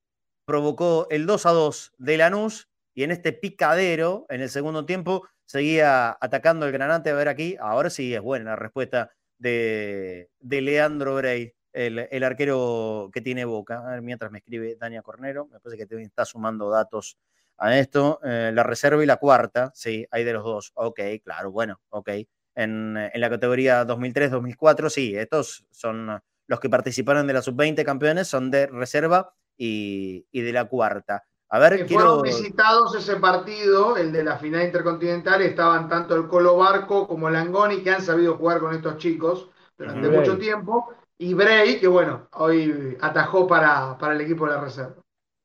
provocó 0.45 1.07
el 1.11 1.27
2 1.27 1.47
a 1.47 1.51
2 1.51 1.95
de 1.99 2.17
Lanús 2.17 2.69
y 2.95 3.03
en 3.03 3.11
este 3.11 3.33
picadero, 3.33 4.27
en 4.29 4.41
el 4.41 4.51
segundo 4.51 4.87
tiempo, 4.87 5.29
seguía 5.45 6.17
atacando 6.21 6.67
el 6.67 6.73
Granate. 6.73 7.11
A 7.11 7.15
ver 7.15 7.29
aquí, 7.29 7.57
ahora 7.61 7.91
sí 7.91 8.15
es 8.15 8.21
buena 8.21 8.51
la 8.51 8.57
respuesta 8.57 9.11
de, 9.39 10.31
Leandro 10.41 11.17
Bray, 11.17 11.55
el, 11.73 12.25
arquero 12.25 13.11
que 13.13 13.21
tiene 13.21 13.45
Boca. 13.45 13.87
A 13.87 13.91
ver, 13.93 14.03
mientras 14.03 14.31
me 14.31 14.39
escribe 14.39 14.77
Dania 14.77 15.03
Cornero, 15.03 15.47
me 15.47 15.61
parece 15.61 15.79
que 15.79 15.87
te 15.87 16.01
está 16.03 16.25
sumando 16.25 16.71
datos 16.71 17.19
a 17.59 17.79
esto. 17.79 18.21
Eh, 18.25 18.51
la 18.55 18.63
reserva 18.63 19.03
y 19.03 19.07
la 19.07 19.17
cuarta, 19.17 19.73
sí, 19.75 20.07
hay 20.11 20.25
de 20.25 20.33
los 20.33 20.45
dos. 20.45 20.73
Ok, 20.75 21.01
claro, 21.23 21.51
bueno, 21.51 21.81
ok 21.91 22.11
en, 22.57 22.95
la 22.95 23.31
categoría 23.31 23.87
2003-2004, 23.87 24.91
sí, 24.91 25.17
estos 25.17 25.65
son 25.71 26.21
los 26.47 26.61
que 26.61 26.71
participaron 26.71 27.27
de 27.27 27.33
la 27.33 27.43
sub-20 27.43 27.85
campeones, 27.85 28.29
son 28.29 28.51
de 28.51 28.67
reserva 28.67 29.35
y, 29.57 30.27
de 30.33 30.53
la 30.53 30.67
cuarta. 30.67 31.25
A 31.49 31.59
ver, 31.59 31.87
que 31.87 31.95
fueron 31.95 32.23
visitados 32.23 32.95
ese 32.97 33.17
partido, 33.17 33.97
el 33.97 34.13
de 34.13 34.25
la 34.25 34.37
final 34.39 34.65
intercontinental, 34.65 35.43
estaban 35.43 35.89
tanto 35.89 36.17
el 36.17 36.27
Colo 36.27 36.57
Barco 36.57 37.07
como 37.07 37.29
el 37.29 37.37
Angoni, 37.37 37.83
que 37.83 37.91
han 37.91 38.03
sabido 38.03 38.37
jugar 38.37 38.61
con 38.61 38.75
estos 38.75 38.99
chicos 38.99 39.49
durante 39.79 40.09
mucho 40.09 40.39
tiempo, 40.39 40.93
y 41.19 41.35
Bray, 41.35 41.79
que 41.79 41.87
bueno, 41.87 42.29
hoy 42.33 42.97
atajó 43.01 43.47
para, 43.47 43.97
para 43.99 44.15
el 44.15 44.21
equipo 44.21 44.47
de 44.47 44.53
la 44.53 44.61
reserva. 44.61 44.97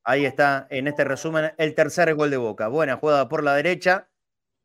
Ahí 0.04 0.26
está, 0.26 0.66
en 0.70 0.88
este 0.88 1.04
resumen, 1.04 1.54
el 1.58 1.76
tercer 1.76 2.14
gol 2.16 2.32
de 2.32 2.38
Boca. 2.38 2.68
Buena 2.68 2.98
jugada 2.98 3.30
por 3.30 3.44
la 3.44 3.54
derecha, 3.54 4.10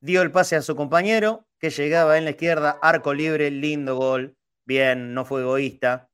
dio 0.01 0.23
el 0.23 0.33
pase 0.33 0.57
a 0.57 0.63
su 0.63 0.75
compañero, 0.75 1.47
que 1.59 1.71
llegaba 1.71 2.17
en 2.17 2.25
la 2.25 2.31
izquierda, 2.31 2.79
arco 2.81 3.13
libre, 3.13 3.51
lindo 3.51 3.97
gol, 3.97 4.37
bien, 4.65 5.13
no 5.13 5.25
fue 5.25 5.43
egoísta. 5.43 6.09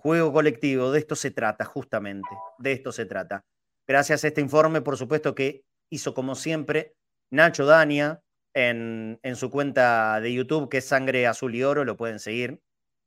Juego 0.00 0.32
colectivo, 0.32 0.92
de 0.92 1.00
esto 1.00 1.16
se 1.16 1.32
trata, 1.32 1.64
justamente, 1.64 2.28
de 2.58 2.70
esto 2.70 2.92
se 2.92 3.04
trata. 3.04 3.44
Gracias 3.84 4.22
a 4.22 4.28
este 4.28 4.40
informe, 4.40 4.80
por 4.80 4.96
supuesto 4.96 5.34
que 5.34 5.64
hizo 5.90 6.14
como 6.14 6.36
siempre 6.36 6.94
Nacho 7.30 7.66
Dania 7.66 8.22
en, 8.54 9.18
su 9.34 9.50
cuenta 9.50 10.20
de 10.20 10.32
YouTube, 10.32 10.68
que 10.68 10.78
es 10.78 10.84
Sangre 10.84 11.26
Azul 11.26 11.52
y 11.56 11.64
Oro, 11.64 11.84
lo 11.84 11.96
pueden 11.96 12.20
seguir, 12.20 12.60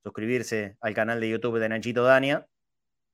suscribirse 0.03 0.75
al 0.81 0.93
canal 0.93 1.21
de 1.21 1.29
YouTube 1.29 1.59
de 1.59 1.69
Nachito 1.69 2.03
Dania. 2.03 2.45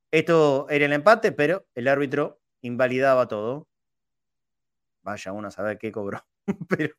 Esto 0.09 0.67
era 0.71 0.85
el 0.85 0.93
empate, 0.93 1.31
pero 1.31 1.67
el 1.75 1.87
árbitro 1.87 2.39
invalidaba 2.61 3.27
todo. 3.27 3.67
Vaya 5.03 5.33
uno 5.33 5.49
a 5.49 5.51
saber 5.51 5.77
qué 5.77 5.91
cobró. 5.91 6.25
pero 6.67 6.95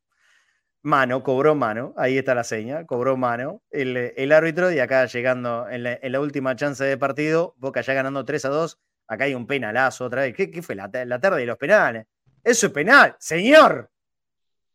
mano, 0.82 1.22
cobró 1.22 1.54
mano, 1.54 1.94
ahí 1.96 2.18
está 2.18 2.34
la 2.34 2.44
seña, 2.44 2.86
cobró 2.86 3.16
mano 3.16 3.62
el, 3.70 4.32
árbitro 4.32 4.70
y 4.70 4.78
acá 4.78 5.06
llegando 5.06 5.68
en 5.68 5.82
la, 6.12 6.20
última 6.20 6.56
chance 6.56 6.82
de 6.84 6.96
partido, 6.96 7.54
Boca 7.58 7.80
ya 7.80 7.94
ganando 7.94 8.24
3 8.24 8.44
a 8.44 8.48
2, 8.48 8.80
acá 9.08 9.24
hay 9.24 9.34
un 9.34 9.46
penalazo 9.46 10.04
otra 10.04 10.22
vez. 10.22 10.34
¿Qué, 10.34 10.62
fue 10.62 10.74
la, 10.74 10.90
tarde 10.90 11.40
de 11.40 11.46
los 11.46 11.56
penales? 11.56 12.06
Eso 12.42 12.66
es 12.66 12.72
penal, 12.72 13.16
señor. 13.18 13.90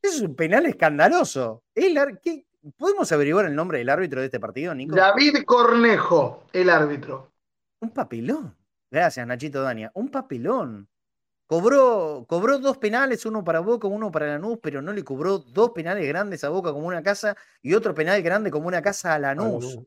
Eso 0.02 0.18
es 0.18 0.22
un 0.22 0.36
penal 0.36 0.66
escandaloso. 0.66 1.64
¿Podemos 2.78 3.12
averiguar 3.12 3.46
el 3.46 3.56
nombre 3.56 3.78
del 3.80 3.90
árbitro 3.90 4.20
de 4.20 4.28
este 4.28 4.40
partido, 4.40 4.74
Nico? 4.76 4.96
David 4.96 5.44
Cornejo, 5.46 6.44
el 6.54 6.70
árbitro. 6.70 7.32
Un 7.80 7.92
papelón. 7.92 8.56
Gracias, 8.90 9.26
Nachito 9.26 9.62
Dania. 9.62 9.92
Un 9.96 10.10
papelón. 10.10 10.88
Cobró, 11.46 12.26
cobró 12.28 12.58
dos 12.58 12.78
penales, 12.78 13.26
uno 13.26 13.44
para 13.44 13.60
Boca, 13.60 13.88
uno 13.88 14.12
para 14.12 14.28
Lanús, 14.28 14.60
pero 14.62 14.82
no 14.82 14.94
le 14.94 15.04
cobró 15.04 15.40
dos 15.40 15.72
penales 15.72 16.08
grandes 16.08 16.44
a 16.44 16.50
Boca 16.50 16.72
como 16.72 16.88
una 16.88 17.04
casa 17.04 17.36
y 17.62 17.74
otro 17.74 17.94
penal 17.94 18.22
grande 18.22 18.50
como 18.50 18.68
una 18.68 18.82
casa 18.82 19.14
a 19.14 19.20
Lanús. 19.20 19.80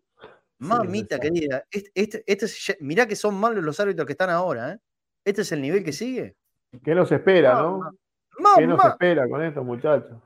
Mamita 0.58 1.18
querida, 1.18 1.64
este, 1.70 2.24
este, 2.26 2.76
mirá 2.80 3.06
que 3.06 3.16
son 3.16 3.34
malos 3.34 3.62
los 3.62 3.78
árbitros 3.78 4.06
que 4.06 4.12
están 4.12 4.30
ahora, 4.30 4.72
¿eh? 4.72 4.78
Este 5.24 5.42
es 5.42 5.52
el 5.52 5.60
nivel 5.60 5.82
que 5.82 5.92
sigue. 5.92 6.36
¿Qué 6.84 6.94
nos 6.94 7.10
espera, 7.10 7.60
no? 7.60 7.90
¿Qué 8.56 8.66
nos 8.66 8.84
espera 8.84 9.28
con 9.28 9.42
estos 9.42 9.64
muchachos? 9.64 10.16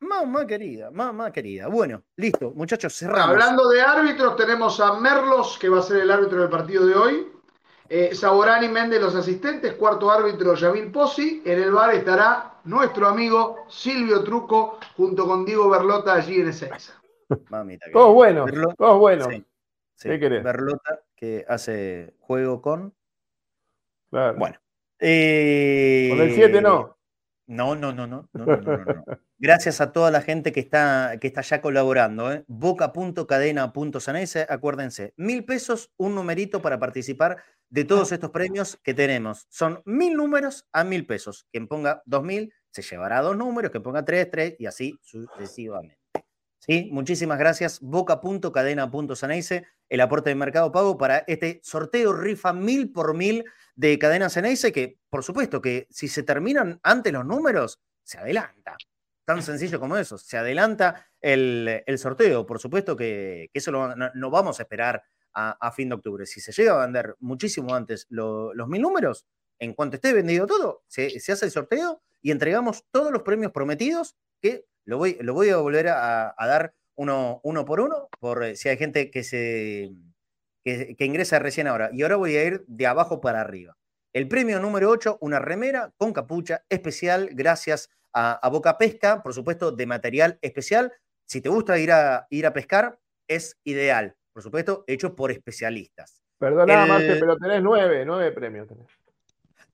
Mamá 0.00 0.46
querida, 0.46 0.90
mamá 0.90 1.32
querida. 1.32 1.68
Bueno, 1.68 2.02
listo, 2.16 2.52
muchachos, 2.54 2.94
cerramos. 2.96 3.30
Hablando 3.30 3.68
de 3.68 3.80
árbitros, 3.80 4.36
tenemos 4.36 4.78
a 4.80 4.98
Merlos, 5.00 5.58
que 5.58 5.68
va 5.68 5.78
a 5.78 5.82
ser 5.82 6.02
el 6.02 6.10
árbitro 6.10 6.40
del 6.40 6.50
partido 6.50 6.86
de 6.86 6.94
hoy. 6.94 7.32
Eh, 7.88 8.14
Saborani 8.14 8.68
Méndez, 8.68 9.00
los 9.00 9.14
asistentes, 9.14 9.74
cuarto 9.74 10.10
árbitro 10.10 10.54
Yavil 10.54 10.90
Pozzi. 10.90 11.42
En 11.44 11.62
el 11.62 11.70
bar 11.70 11.94
estará 11.94 12.60
nuestro 12.64 13.06
amigo 13.06 13.64
Silvio 13.68 14.24
Truco 14.24 14.78
junto 14.96 15.26
con 15.26 15.44
Diego 15.44 15.68
Berlota 15.68 16.14
allí 16.14 16.40
en 16.40 16.48
Ezeiza. 16.48 17.00
Mamita. 17.50 17.86
Todos 17.92 18.14
buenos, 18.14 18.50
todos 18.76 18.98
buenos. 18.98 19.28
¿Qué 20.00 20.20
querés? 20.20 20.42
Berlota 20.42 21.00
que 21.14 21.44
hace 21.48 22.14
juego 22.20 22.60
con. 22.60 22.94
Claro. 24.10 24.38
Bueno. 24.38 24.56
Eh, 24.98 26.08
con 26.10 26.20
el 26.20 26.34
7 26.34 26.60
no. 26.62 26.96
No, 27.48 27.76
no, 27.76 27.92
no, 27.92 28.08
no, 28.08 28.28
Gracias 29.38 29.80
a 29.80 29.92
toda 29.92 30.10
la 30.10 30.20
gente 30.20 30.50
que 30.50 30.58
está, 30.58 31.18
que 31.20 31.28
está 31.28 31.42
ya 31.42 31.60
colaborando. 31.60 32.32
¿eh? 32.32 32.44
Boca.cadena.sanese, 32.48 34.46
acuérdense, 34.48 35.14
mil 35.16 35.44
pesos, 35.44 35.92
un 35.96 36.16
numerito 36.16 36.60
para 36.60 36.80
participar 36.80 37.36
de 37.68 37.84
todos 37.84 38.12
estos 38.12 38.30
premios 38.30 38.78
que 38.82 38.94
tenemos. 38.94 39.46
Son 39.48 39.82
mil 39.84 40.14
números 40.14 40.66
a 40.72 40.84
mil 40.84 41.06
pesos. 41.06 41.46
Quien 41.50 41.68
ponga 41.68 42.02
dos 42.06 42.22
mil 42.22 42.52
se 42.70 42.82
llevará 42.82 43.22
dos 43.22 43.36
números, 43.36 43.70
quien 43.70 43.82
ponga 43.82 44.04
tres, 44.04 44.30
tres 44.30 44.54
y 44.58 44.66
así 44.66 44.98
sucesivamente. 45.02 45.98
¿Sí? 46.58 46.88
Muchísimas 46.92 47.38
gracias. 47.38 47.80
Boca.cadena.sanese, 47.80 49.66
el 49.88 50.00
aporte 50.00 50.30
de 50.30 50.36
Mercado 50.36 50.72
Pago 50.72 50.98
para 50.98 51.18
este 51.26 51.60
sorteo 51.62 52.12
rifa 52.12 52.52
mil 52.52 52.92
por 52.92 53.14
mil 53.14 53.44
de 53.76 53.98
Cadena 53.98 54.30
Ceneice, 54.30 54.72
que 54.72 54.98
por 55.08 55.22
supuesto 55.22 55.60
que 55.60 55.86
si 55.90 56.08
se 56.08 56.22
terminan 56.22 56.80
antes 56.82 57.12
los 57.12 57.24
números, 57.24 57.80
se 58.02 58.18
adelanta. 58.18 58.76
Tan 59.24 59.42
sencillo 59.42 59.80
como 59.80 59.96
eso, 59.96 60.18
se 60.18 60.38
adelanta 60.38 61.08
el, 61.20 61.82
sorteo. 61.98 62.46
Por 62.46 62.60
supuesto 62.60 62.96
que, 62.96 63.50
eso 63.52 63.72
no, 63.72 64.30
vamos 64.30 64.58
a 64.58 64.62
esperar 64.62 65.02
a, 65.36 65.70
fin 65.72 65.90
de 65.90 65.96
octubre. 65.96 66.24
Si 66.24 66.40
se 66.40 66.52
llega 66.52 66.74
a 66.74 66.86
vender 66.86 67.14
muchísimo 67.20 67.74
antes 67.74 68.06
los 68.08 68.68
mil 68.68 68.80
números, 68.80 69.26
en 69.58 69.74
cuanto 69.74 69.96
esté 69.96 70.12
vendido 70.12 70.46
todo, 70.46 70.82
se, 70.86 71.06
hace 71.16 71.44
el 71.44 71.50
sorteo 71.50 72.02
y 72.22 72.30
entregamos 72.30 72.84
todos 72.90 73.12
los 73.12 73.22
premios 73.22 73.52
prometidos 73.52 74.16
que 74.40 74.64
lo 74.84 74.98
voy, 74.98 75.18
lo 75.20 75.34
voy 75.34 75.50
a 75.50 75.58
volver 75.58 75.88
a, 75.88 76.34
dar 76.38 76.74
uno, 76.96 77.40
uno 77.42 77.64
por 77.64 77.80
uno, 77.80 78.08
por 78.18 78.56
si 78.56 78.68
hay 78.68 78.78
gente 78.78 79.10
que 79.10 79.22
se 79.22 79.92
que, 80.64 81.04
ingresa 81.04 81.38
recién 81.38 81.66
ahora. 81.66 81.90
Y 81.92 82.02
ahora 82.02 82.16
voy 82.16 82.36
a 82.36 82.44
ir 82.44 82.64
de 82.66 82.86
abajo 82.86 83.20
para 83.20 83.40
arriba. 83.40 83.76
El 84.12 84.28
premio 84.28 84.58
número 84.60 84.90
8, 84.90 85.18
una 85.20 85.38
remera 85.38 85.92
con 85.96 86.12
capucha 86.12 86.64
especial, 86.70 87.28
gracias 87.32 87.90
a, 88.12 88.48
Boca 88.48 88.78
Pesca, 88.78 89.22
por 89.22 89.34
supuesto, 89.34 89.72
de 89.72 89.86
material 89.86 90.38
especial. 90.40 90.92
Si 91.26 91.40
te 91.40 91.50
gusta 91.50 91.78
ir 91.78 91.92
a, 91.92 92.26
ir 92.30 92.46
a 92.46 92.52
pescar, 92.52 92.98
es 93.28 93.58
ideal. 93.64 94.16
Por 94.36 94.42
supuesto, 94.42 94.84
hecho 94.86 95.16
por 95.16 95.30
especialistas. 95.30 96.22
Perdona, 96.36 96.84
Marte, 96.84 97.16
pero 97.18 97.38
tenés 97.38 97.62
nueve, 97.62 98.04
nueve 98.04 98.32
premios. 98.32 98.68
Tenés. 98.68 98.86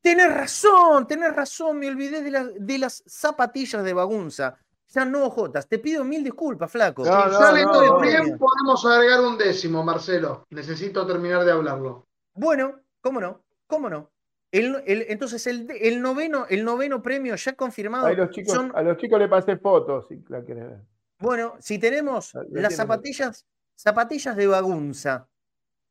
Tenés 0.01 0.33
razón, 0.33 1.05
tenés 1.09 1.35
razón, 1.35 1.81
me 1.81 1.89
olvidé 1.89 2.23
de, 2.23 2.55
de 2.61 2.79
las 2.79 3.03
zapatillas 3.05 3.83
de 3.83 3.93
bagunza. 3.93 4.57
Ya 4.95 5.05
no, 5.05 5.29
Jotas, 5.31 5.67
te 5.67 5.81
pido 5.81 6.05
mil 6.05 6.23
disculpas, 6.23 6.71
flaco. 6.71 7.05
No, 7.05 7.27
no, 7.27 7.39
Saliendo 7.41 7.81
de 7.81 8.09
bien, 8.09 8.39
podemos 8.39 8.87
agregar 8.87 9.23
un 9.23 9.37
décimo, 9.37 9.83
Marcelo. 9.83 10.47
Necesito 10.51 11.05
terminar 11.09 11.45
de 11.45 11.51
hablarlo. 11.51 12.07
Bueno, 12.33 12.83
cómo 13.01 13.21
no, 13.21 13.43
cómo 13.67 13.91
no. 13.91 14.13
entonces, 14.53 15.45
el, 15.49 16.01
noveno, 16.01 16.47
el 16.49 16.65
noveno 16.65 17.03
premio 17.03 17.35
ya 17.35 17.55
confirmado. 17.55 18.07
A 18.07 18.13
los 18.13 18.31
chicos, 18.31 18.57
a 18.73 18.83
los 18.83 18.97
chicos 18.97 19.19
le 19.19 19.27
pasé 19.27 19.57
fotos, 19.57 20.07
si 20.07 20.23
la 20.29 20.41
quieren 20.45 20.69
ver. 20.69 20.81
Bueno, 21.19 21.55
si 21.59 21.81
tenemos 21.81 22.33
las 22.51 22.77
zapatillas, 22.77 23.45
zapatillas 23.77 24.37
de 24.37 24.47
bagunza. 24.47 25.29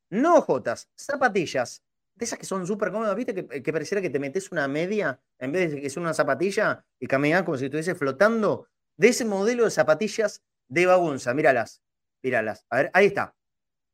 No 0.10 0.42
Jotas, 0.42 0.90
zapatillas 0.96 1.84
de 2.16 2.26
esas 2.26 2.38
que 2.38 2.46
son 2.46 2.68
súper 2.68 2.92
cómodas, 2.92 3.16
¿viste? 3.16 3.34
Que, 3.34 3.74
pareciera 3.74 4.02
que 4.02 4.10
te 4.10 4.20
metes 4.20 4.52
una 4.52 4.68
media 4.68 5.20
en 5.40 5.52
vez 5.52 5.72
de 5.72 5.82
que 5.82 5.88
es 5.88 5.98
una 5.98 6.14
zapatilla 6.14 6.86
y 7.00 7.08
caminas 7.08 7.42
como 7.44 7.58
si 7.58 7.66
estuviese 7.66 7.96
flotando. 7.96 8.68
De 8.96 9.08
ese 9.08 9.26
modelo 9.26 9.64
de 9.64 9.72
zapatillas 9.72 10.44
de 10.68 10.86
Bagunza, 10.86 11.34
míralas, 11.34 11.82
míralas. 12.22 12.68
A 12.70 12.78
ver, 12.78 12.92
ahí 12.94 13.08
está. 13.08 13.36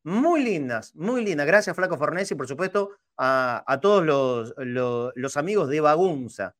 Muy 0.04 0.42
lindas, 0.42 0.94
muy 0.94 1.24
lindas. 1.24 1.46
Gracias, 1.46 1.74
Flaco 1.74 1.96
Fornesi, 1.96 2.34
por 2.34 2.46
supuesto, 2.46 2.98
a, 3.16 3.78
todos 3.80 4.04
los, 4.04 5.36
amigos 5.36 5.70
de 5.70 5.80
Bagunza. 5.80 6.54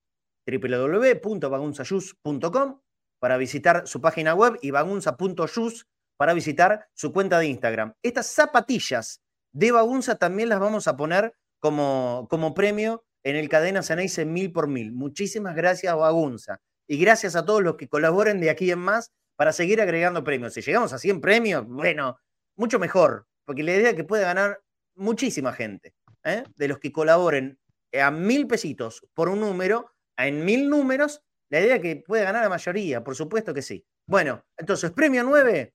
www.bagunzayus.com 0.46 2.80
para 3.18 3.36
visitar 3.36 3.86
su 3.86 4.00
página 4.00 4.34
web 4.34 4.59
y 4.62 4.70
bagunza.yus 4.70 5.86
para 6.19 6.35
visitar 6.35 6.89
su 6.93 7.12
cuenta 7.12 7.39
de 7.39 7.47
Instagram. 7.47 7.95
Estas 8.03 8.27
zapatillas 8.27 9.23
de 9.53 9.73
Bagunza 9.73 10.16
también 10.16 10.51
las 10.51 10.61
vamos 10.61 10.86
a 10.89 10.97
poner 10.97 11.32
como, 11.61 12.27
como 12.28 12.53
premio 12.53 13.05
en 13.23 13.36
el 13.36 13.49
Cadena 13.49 13.82
Ceneice 13.82 14.27
mil 14.27 14.53
por 14.53 14.69
mil. 14.69 14.93
Muchísimas 14.93 15.55
gracias, 15.55 15.95
Bagunza. 15.97 16.61
Y 16.86 16.99
gracias 16.99 17.36
a 17.36 17.45
todos 17.45 17.62
los 17.62 17.77
que 17.77 17.89
colaboren 17.89 18.40
de 18.40 18.51
aquí 18.51 18.70
en 18.70 18.81
más 18.81 19.12
para 19.36 19.53
seguir 19.53 19.81
agregando 19.81 20.24
premios. 20.24 20.55
Si 20.55 20.61
llegamos 20.61 20.93
a 20.93 20.99
100 20.99 21.20
premios, 21.20 21.66
bueno, 21.66 22.19
mucho 22.57 22.78
mejor, 22.78 23.27
porque 23.45 23.62
la 23.62 23.74
idea 23.74 23.90
es 23.90 23.95
que 23.95 24.05
puede 24.05 24.24
ganar 24.24 24.61
muchísima 24.97 25.53
gente. 25.53 25.95
¿eh? 26.24 26.43
De 26.57 26.69
los 26.69 26.78
que 26.78 26.90
colaboren 26.90 27.59
a 27.93 28.11
mil 28.11 28.47
pesitos 28.47 29.07
por 29.15 29.28
un 29.28 29.40
número, 29.40 29.93
en 30.16 30.45
mil 30.45 30.69
números, 30.69 31.23
la 31.51 31.61
idea 31.61 31.77
es 31.77 31.82
que 31.82 31.97
puede 31.97 32.24
ganar 32.24 32.43
la 32.43 32.49
mayoría, 32.49 33.05
por 33.05 33.15
supuesto 33.15 33.55
que 33.55 33.62
sí. 33.62 33.86
Bueno, 34.07 34.45
entonces, 34.57 34.90
premio 34.90 35.23
9, 35.23 35.74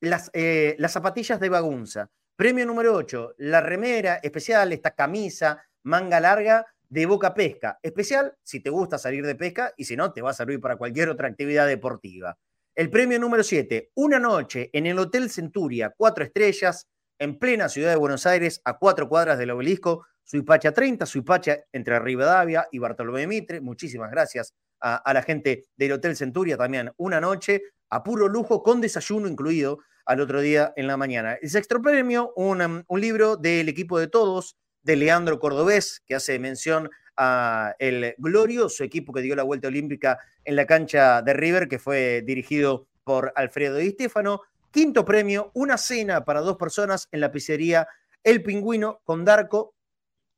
las, 0.00 0.30
eh, 0.32 0.76
las 0.78 0.92
zapatillas 0.92 1.40
de 1.40 1.48
Bagunza. 1.48 2.10
Premio 2.36 2.66
número 2.66 2.94
8, 2.94 3.34
la 3.38 3.60
remera 3.60 4.16
especial, 4.16 4.72
esta 4.72 4.90
camisa, 4.90 5.64
manga 5.84 6.20
larga 6.20 6.66
de 6.88 7.06
Boca 7.06 7.34
Pesca. 7.34 7.78
Especial 7.82 8.34
si 8.42 8.60
te 8.60 8.70
gusta 8.70 8.98
salir 8.98 9.24
de 9.24 9.34
pesca 9.34 9.72
y 9.76 9.84
si 9.84 9.96
no, 9.96 10.12
te 10.12 10.22
va 10.22 10.30
a 10.30 10.34
servir 10.34 10.60
para 10.60 10.76
cualquier 10.76 11.08
otra 11.08 11.28
actividad 11.28 11.66
deportiva. 11.66 12.36
El 12.74 12.90
premio 12.90 13.18
número 13.18 13.42
7, 13.42 13.92
una 13.94 14.18
noche 14.18 14.68
en 14.72 14.86
el 14.86 14.98
Hotel 14.98 15.30
Centuria, 15.30 15.94
cuatro 15.96 16.24
estrellas, 16.24 16.86
en 17.18 17.38
plena 17.38 17.70
ciudad 17.70 17.90
de 17.90 17.96
Buenos 17.96 18.26
Aires, 18.26 18.60
a 18.64 18.76
cuatro 18.76 19.08
cuadras 19.08 19.38
del 19.38 19.50
obelisco, 19.50 20.06
Suipacha 20.22 20.72
30, 20.72 21.06
Suipacha 21.06 21.60
entre 21.72 21.98
Rivadavia 21.98 22.68
y 22.70 22.78
Bartolomé 22.78 23.26
Mitre. 23.26 23.62
Muchísimas 23.62 24.10
gracias 24.10 24.52
a, 24.80 24.96
a, 24.96 25.14
la 25.14 25.22
gente 25.22 25.64
del 25.76 25.92
Hotel 25.92 26.16
Centuria 26.16 26.58
también. 26.58 26.92
Una 26.98 27.20
noche 27.20 27.62
a 27.90 28.02
puro 28.02 28.28
lujo, 28.28 28.62
con 28.62 28.80
desayuno 28.80 29.28
incluido 29.28 29.78
al 30.04 30.20
otro 30.20 30.40
día 30.40 30.72
en 30.76 30.86
la 30.86 30.96
mañana. 30.96 31.34
El 31.40 31.50
sexto 31.50 31.80
premio, 31.82 32.32
un, 32.36 32.62
um, 32.62 32.82
un 32.86 33.00
libro 33.00 33.36
del 33.36 33.68
equipo 33.68 33.98
de 33.98 34.06
todos, 34.06 34.56
de 34.82 34.96
Leandro 34.96 35.40
Cordobés, 35.40 36.00
que 36.06 36.14
hace 36.14 36.38
mención 36.38 36.90
a 37.16 37.74
el 37.78 38.14
glorioso 38.18 38.84
equipo 38.84 39.12
que 39.12 39.22
dio 39.22 39.34
la 39.34 39.42
vuelta 39.42 39.68
olímpica 39.68 40.18
en 40.44 40.56
la 40.56 40.66
cancha 40.66 41.22
de 41.22 41.32
River, 41.32 41.68
que 41.68 41.78
fue 41.78 42.22
dirigido 42.24 42.86
por 43.04 43.32
Alfredo 43.34 43.76
Di 43.76 43.90
Stefano. 43.90 44.42
Quinto 44.70 45.04
premio, 45.04 45.50
una 45.54 45.78
cena 45.78 46.24
para 46.24 46.40
dos 46.40 46.56
personas 46.56 47.08
en 47.10 47.20
la 47.20 47.32
pizzería 47.32 47.88
El 48.22 48.42
Pingüino 48.42 49.00
con 49.04 49.24
Darco 49.24 49.74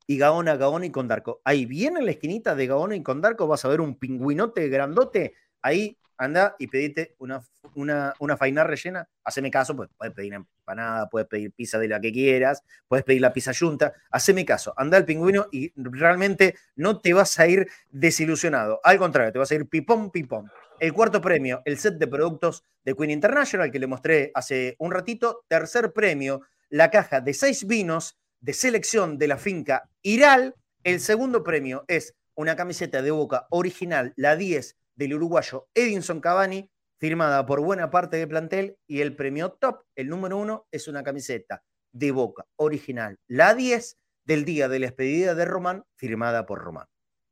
y 0.06 0.16
Gaona, 0.16 0.56
Gaona 0.56 0.86
y 0.86 0.90
Condarco. 0.90 1.40
Ahí 1.44 1.66
bien 1.66 1.96
en 1.96 2.06
la 2.06 2.12
esquinita 2.12 2.54
de 2.54 2.66
Gaona 2.66 2.96
y 2.96 3.02
Condarco 3.02 3.46
vas 3.46 3.64
a 3.64 3.68
ver 3.68 3.80
un 3.80 3.98
pingüinote 3.98 4.68
grandote 4.68 5.34
ahí 5.62 5.96
anda 6.18 6.56
y 6.58 6.66
pedite 6.66 7.14
una, 7.18 7.42
una, 7.74 8.12
una 8.18 8.36
faina 8.36 8.64
rellena, 8.64 9.08
haceme 9.24 9.50
caso, 9.50 9.74
pues 9.76 9.88
puedes 9.96 10.12
pedir 10.12 10.34
empanada, 10.34 11.08
puedes 11.08 11.28
pedir 11.28 11.52
pizza 11.52 11.78
de 11.78 11.88
la 11.88 12.00
que 12.00 12.12
quieras, 12.12 12.64
puedes 12.88 13.04
pedir 13.04 13.22
la 13.22 13.32
pizza 13.32 13.52
yunta, 13.52 13.94
haceme 14.10 14.44
caso, 14.44 14.74
anda 14.76 14.96
al 14.96 15.04
pingüino 15.04 15.46
y 15.52 15.72
realmente 15.76 16.56
no 16.74 17.00
te 17.00 17.14
vas 17.14 17.38
a 17.38 17.46
ir 17.46 17.68
desilusionado, 17.90 18.80
al 18.82 18.98
contrario, 18.98 19.32
te 19.32 19.38
vas 19.38 19.50
a 19.50 19.54
ir 19.54 19.68
pipón, 19.68 20.10
pipón. 20.10 20.50
El 20.80 20.92
cuarto 20.92 21.20
premio, 21.20 21.62
el 21.64 21.78
set 21.78 21.94
de 21.94 22.06
productos 22.06 22.64
de 22.84 22.94
Queen 22.94 23.10
International 23.10 23.70
que 23.70 23.80
le 23.80 23.88
mostré 23.88 24.30
hace 24.32 24.76
un 24.78 24.92
ratito. 24.92 25.44
Tercer 25.48 25.92
premio, 25.92 26.42
la 26.68 26.88
caja 26.90 27.20
de 27.20 27.34
seis 27.34 27.66
vinos 27.66 28.16
de 28.40 28.52
selección 28.52 29.18
de 29.18 29.26
la 29.26 29.38
finca 29.38 29.90
Iral. 30.02 30.54
El 30.84 31.00
segundo 31.00 31.42
premio 31.42 31.84
es 31.88 32.14
una 32.36 32.54
camiseta 32.54 33.02
de 33.02 33.10
boca 33.10 33.48
original, 33.50 34.12
la 34.14 34.36
10 34.36 34.77
del 34.98 35.14
uruguayo 35.14 35.68
Edinson 35.74 36.20
Cavani, 36.20 36.70
firmada 36.98 37.46
por 37.46 37.60
buena 37.60 37.88
parte 37.88 38.16
del 38.16 38.28
plantel, 38.28 38.76
y 38.86 39.00
el 39.00 39.14
premio 39.14 39.52
top, 39.52 39.84
el 39.94 40.08
número 40.08 40.36
uno, 40.36 40.66
es 40.72 40.88
una 40.88 41.04
camiseta 41.04 41.62
de 41.92 42.10
Boca 42.10 42.44
original, 42.56 43.16
la 43.28 43.54
10 43.54 43.96
del 44.24 44.44
día 44.44 44.68
de 44.68 44.80
la 44.80 44.86
despedida 44.86 45.34
de 45.34 45.44
Román, 45.44 45.84
firmada 45.94 46.44
por 46.44 46.58
Román. 46.58 46.86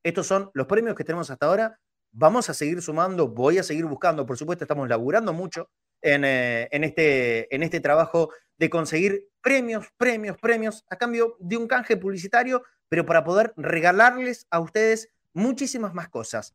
Estos 0.04 0.28
son 0.28 0.50
los 0.54 0.66
premios 0.68 0.94
que 0.94 1.04
tenemos 1.04 1.28
hasta 1.30 1.46
ahora. 1.46 1.80
Vamos 2.12 2.48
a 2.48 2.54
seguir 2.54 2.80
sumando, 2.80 3.28
voy 3.28 3.58
a 3.58 3.64
seguir 3.64 3.84
buscando, 3.84 4.24
por 4.24 4.38
supuesto, 4.38 4.64
estamos 4.64 4.88
laburando 4.88 5.32
mucho 5.32 5.68
en, 6.00 6.24
eh, 6.24 6.68
en, 6.70 6.84
este, 6.84 7.52
en 7.54 7.64
este 7.64 7.80
trabajo 7.80 8.30
de 8.56 8.70
conseguir 8.70 9.28
premios, 9.42 9.88
premios, 9.98 10.38
premios, 10.38 10.84
a 10.88 10.96
cambio 10.96 11.36
de 11.40 11.56
un 11.56 11.66
canje 11.66 11.96
publicitario, 11.96 12.62
pero 12.88 13.04
para 13.04 13.24
poder 13.24 13.52
regalarles 13.56 14.46
a 14.50 14.60
ustedes 14.60 15.10
muchísimas 15.34 15.92
más 15.92 16.08
cosas. 16.08 16.54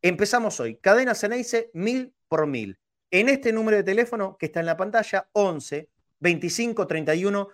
Empezamos 0.00 0.60
hoy. 0.60 0.76
Cadena 0.76 1.14
Ceneice, 1.14 1.70
mil 1.74 2.14
por 2.28 2.46
mil. 2.46 2.78
En 3.10 3.28
este 3.28 3.52
número 3.52 3.76
de 3.76 3.82
teléfono 3.82 4.36
que 4.38 4.46
está 4.46 4.60
en 4.60 4.66
la 4.66 4.76
pantalla, 4.76 5.28
11 5.32 5.88
25 6.20 6.86
31 6.86 7.48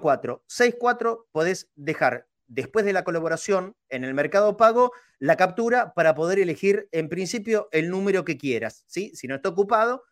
04 0.00 0.44
64, 0.46 1.28
podés 1.32 1.70
dejar 1.76 2.26
después 2.46 2.84
de 2.84 2.92
la 2.92 3.04
colaboración 3.04 3.74
en 3.88 4.04
el 4.04 4.12
mercado 4.12 4.56
pago 4.58 4.92
la 5.18 5.36
captura 5.36 5.94
para 5.94 6.14
poder 6.14 6.38
elegir 6.38 6.88
en 6.92 7.08
principio 7.08 7.68
el 7.72 7.88
número 7.88 8.24
que 8.24 8.36
quieras. 8.36 8.84
Si 8.86 9.12
no 9.26 9.36
está 9.36 9.48
ocupado, 9.48 10.04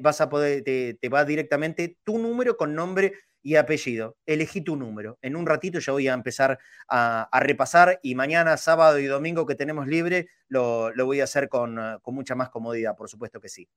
vas 0.00 0.20
a 0.20 0.28
poder, 0.28 0.62
te, 0.62 1.08
va 1.08 1.24
directamente 1.24 1.98
tu 2.04 2.18
número 2.18 2.56
con 2.56 2.74
nombre 2.74 3.12
y 3.42 3.56
apellido. 3.56 4.16
Elegí 4.26 4.60
tu 4.60 4.76
número. 4.76 5.18
En 5.22 5.36
un 5.36 5.46
ratito 5.46 5.78
ya 5.78 5.92
voy 5.92 6.08
a 6.08 6.14
empezar 6.14 6.58
a, 6.88 7.28
repasar 7.40 8.00
y 8.02 8.14
mañana, 8.14 8.56
sábado 8.56 8.98
y 8.98 9.06
domingo 9.06 9.46
que 9.46 9.54
tenemos 9.54 9.86
libre, 9.86 10.28
lo, 10.48 10.92
voy 10.96 11.20
a 11.20 11.24
hacer 11.24 11.48
con, 11.48 11.78
con, 12.02 12.14
mucha 12.14 12.34
más 12.34 12.48
comodidad, 12.48 12.96
por 12.96 13.08
supuesto 13.08 13.40
que 13.40 13.48
sí. 13.48 13.68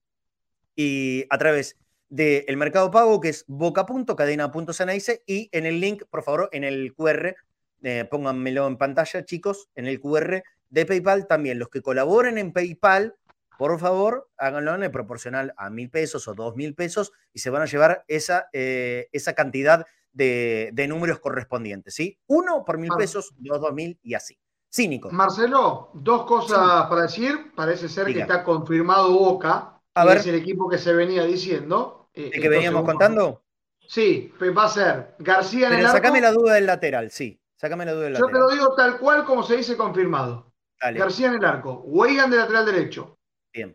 Y 0.75 1.25
a 1.29 1.37
través 1.37 1.77
del 2.09 2.57
Mercado 2.57 2.89
Pago, 2.89 3.19
que 3.19 3.29
es 3.29 3.45
boca.cadena.cenaice, 3.47 5.23
y 5.25 5.49
en 5.51 5.65
el 5.65 5.79
link, 5.79 6.03
por 6.09 6.23
favor, 6.23 6.49
en 6.51 6.63
el 6.63 6.93
QR, 6.95 7.35
eh, 7.83 8.05
pónganmelo 8.09 8.67
en 8.67 8.77
pantalla, 8.77 9.23
chicos, 9.23 9.69
en 9.75 9.85
el 9.85 9.99
QR 9.99 10.43
de 10.69 10.85
PayPal 10.85 11.27
también. 11.27 11.59
Los 11.59 11.69
que 11.69 11.81
colaboren 11.81 12.37
en 12.37 12.51
PayPal 12.51 13.15
por 13.59 13.77
favor, 13.77 14.29
háganlo 14.37 14.73
en 14.73 14.83
el 14.83 14.89
proporcional 14.89 15.53
a 15.57 15.69
mil 15.69 15.89
pesos 15.89 16.29
o 16.29 16.33
dos 16.33 16.55
mil 16.55 16.75
pesos 16.75 17.11
y 17.33 17.39
se 17.39 17.49
van 17.49 17.61
a 17.61 17.65
llevar 17.65 18.05
esa, 18.07 18.47
eh, 18.53 19.09
esa 19.11 19.33
cantidad 19.33 19.85
de, 20.13 20.85
números 20.87 21.19
correspondientes, 21.19 21.93
¿sí? 21.93 22.17
Uno 22.27 22.63
por 22.63 22.77
mil 22.77 22.89
pesos, 22.97 23.33
dos, 23.37 23.59
dos 23.59 23.73
mil 23.73 23.99
y 24.01 24.13
así. 24.13 24.39
Cínico. 24.73 25.09
Marcelo, 25.11 25.89
dos 25.93 26.25
cosas 26.25 26.87
para 26.87 27.01
decir. 27.01 27.51
Parece 27.53 27.89
ser 27.89 28.07
que 28.07 28.21
está 28.21 28.45
confirmado 28.45 29.11
Boca, 29.11 29.81
a 29.93 30.05
ver. 30.05 30.19
es 30.19 30.27
el 30.27 30.35
equipo 30.35 30.69
que 30.69 30.77
se 30.77 30.93
venía 30.93 31.25
diciendo. 31.25 32.09
Eh, 32.13 32.31
¿El 32.33 32.41
que 32.41 32.47
veníamos 32.47 32.85
contando? 32.85 33.43
Sí, 33.85 34.33
pues 34.39 34.57
va 34.57 34.63
a 34.63 34.69
ser 34.69 35.15
García 35.19 35.67
en 35.67 35.79
el 35.79 35.85
arco. 35.85 35.97
Sácame 35.97 36.21
la 36.21 36.31
duda 36.31 36.53
del 36.53 36.65
lateral, 36.65 37.11
sí. 37.11 37.41
Sácame 37.57 37.83
la 37.83 37.91
duda 37.91 38.05
del 38.05 38.13
lateral. 38.13 38.31
Yo 38.31 38.33
te 38.33 38.39
lo 38.39 38.51
digo 38.51 38.75
tal 38.75 38.97
cual 38.99 39.25
como 39.25 39.43
se 39.43 39.57
dice 39.57 39.75
confirmado. 39.75 40.53
García 40.79 41.27
en 41.27 41.33
el 41.33 41.43
arco. 41.43 41.81
Weigan 41.83 42.31
de 42.31 42.37
lateral 42.37 42.65
derecho. 42.65 43.18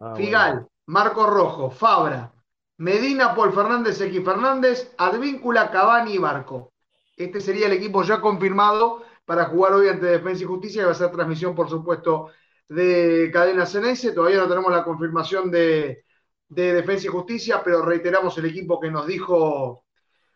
Ah, 0.00 0.14
Figal, 0.16 0.68
Marco 0.86 1.26
Rojo, 1.26 1.70
Fabra, 1.70 2.32
Medina, 2.78 3.34
Paul 3.34 3.52
Fernández, 3.52 4.00
X 4.00 4.24
Fernández, 4.24 4.94
Advíncula, 4.98 5.70
Cavani 5.70 6.14
y 6.14 6.18
Barco. 6.18 6.72
Este 7.16 7.40
sería 7.40 7.66
el 7.66 7.72
equipo 7.72 8.02
ya 8.02 8.20
confirmado 8.20 9.02
para 9.24 9.46
jugar 9.46 9.72
hoy 9.74 9.88
ante 9.88 10.06
Defensa 10.06 10.44
y 10.44 10.46
Justicia, 10.46 10.82
y 10.82 10.84
va 10.84 10.92
a 10.92 10.94
ser 10.94 11.10
transmisión, 11.10 11.54
por 11.54 11.68
supuesto, 11.68 12.30
de 12.68 13.30
Cadena 13.32 13.66
Ceneice. 13.66 14.12
Todavía 14.12 14.38
no 14.38 14.48
tenemos 14.48 14.70
la 14.72 14.84
confirmación 14.84 15.50
de, 15.50 16.04
Defensa 16.48 17.06
y 17.06 17.10
Justicia, 17.10 17.62
pero 17.64 17.82
reiteramos 17.82 18.36
el 18.38 18.44
equipo 18.46 18.78
que 18.78 18.90
nos 18.90 19.06
dijo, 19.06 19.84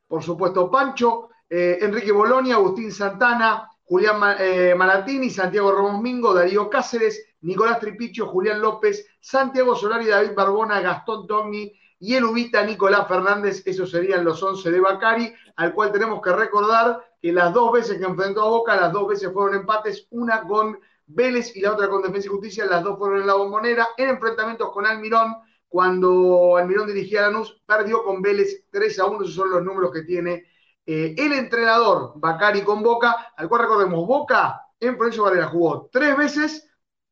por 0.08 0.22
supuesto, 0.22 0.70
Pancho, 0.70 1.28
eh, 1.48 1.78
Enrique 1.80 2.10
Bolonia, 2.10 2.56
Agustín 2.56 2.90
Santana, 2.90 3.70
Julián 3.84 4.36
eh, 4.40 4.74
Malatini, 4.76 5.30
Santiago 5.30 5.70
Ramos 5.70 6.00
Mingo, 6.02 6.34
Darío 6.34 6.68
Cáceres, 6.68 7.27
Nicolás 7.40 7.80
Tripicho, 7.80 8.26
Julián 8.26 8.60
López, 8.60 9.06
Santiago 9.20 9.74
Solari, 9.74 10.06
David 10.06 10.34
Barbona, 10.34 10.80
Gastón 10.80 11.26
Togni 11.26 11.72
y 12.00 12.14
el 12.14 12.24
Ubita 12.24 12.64
Nicolás 12.64 13.06
Fernández. 13.08 13.62
Esos 13.66 13.90
serían 13.90 14.24
los 14.24 14.42
11 14.42 14.70
de 14.70 14.80
Bacari, 14.80 15.32
al 15.56 15.72
cual 15.74 15.92
tenemos 15.92 16.20
que 16.22 16.32
recordar 16.32 17.04
que 17.20 17.32
las 17.32 17.52
dos 17.52 17.72
veces 17.72 17.98
que 17.98 18.04
enfrentó 18.04 18.42
a 18.42 18.50
Boca, 18.50 18.76
las 18.76 18.92
dos 18.92 19.08
veces 19.08 19.32
fueron 19.32 19.60
empates, 19.60 20.06
una 20.10 20.42
con 20.42 20.78
Vélez 21.06 21.56
y 21.56 21.60
la 21.60 21.72
otra 21.72 21.88
con 21.88 22.02
Defensa 22.02 22.26
y 22.26 22.30
Justicia, 22.30 22.66
las 22.66 22.82
dos 22.84 22.98
fueron 22.98 23.20
en 23.20 23.26
la 23.26 23.34
bombonera, 23.34 23.88
en 23.96 24.10
enfrentamientos 24.10 24.70
con 24.70 24.86
Almirón, 24.86 25.36
cuando 25.68 26.56
Almirón 26.56 26.86
dirigía 26.86 27.20
a 27.20 27.30
Lanús, 27.30 27.60
perdió 27.66 28.02
con 28.04 28.22
Vélez 28.22 28.64
3 28.70 28.98
a 29.00 29.06
1, 29.06 29.22
esos 29.22 29.34
son 29.34 29.50
los 29.50 29.62
números 29.62 29.90
que 29.92 30.02
tiene 30.02 30.44
eh, 30.86 31.14
el 31.18 31.32
entrenador 31.32 32.12
Bacari 32.16 32.62
con 32.62 32.82
Boca, 32.82 33.32
al 33.36 33.48
cual 33.48 33.62
recordemos, 33.62 34.06
Boca 34.06 34.62
en 34.80 34.96
Florencio 34.96 35.24
Varela 35.24 35.48
jugó 35.48 35.88
tres 35.92 36.16
veces, 36.16 36.67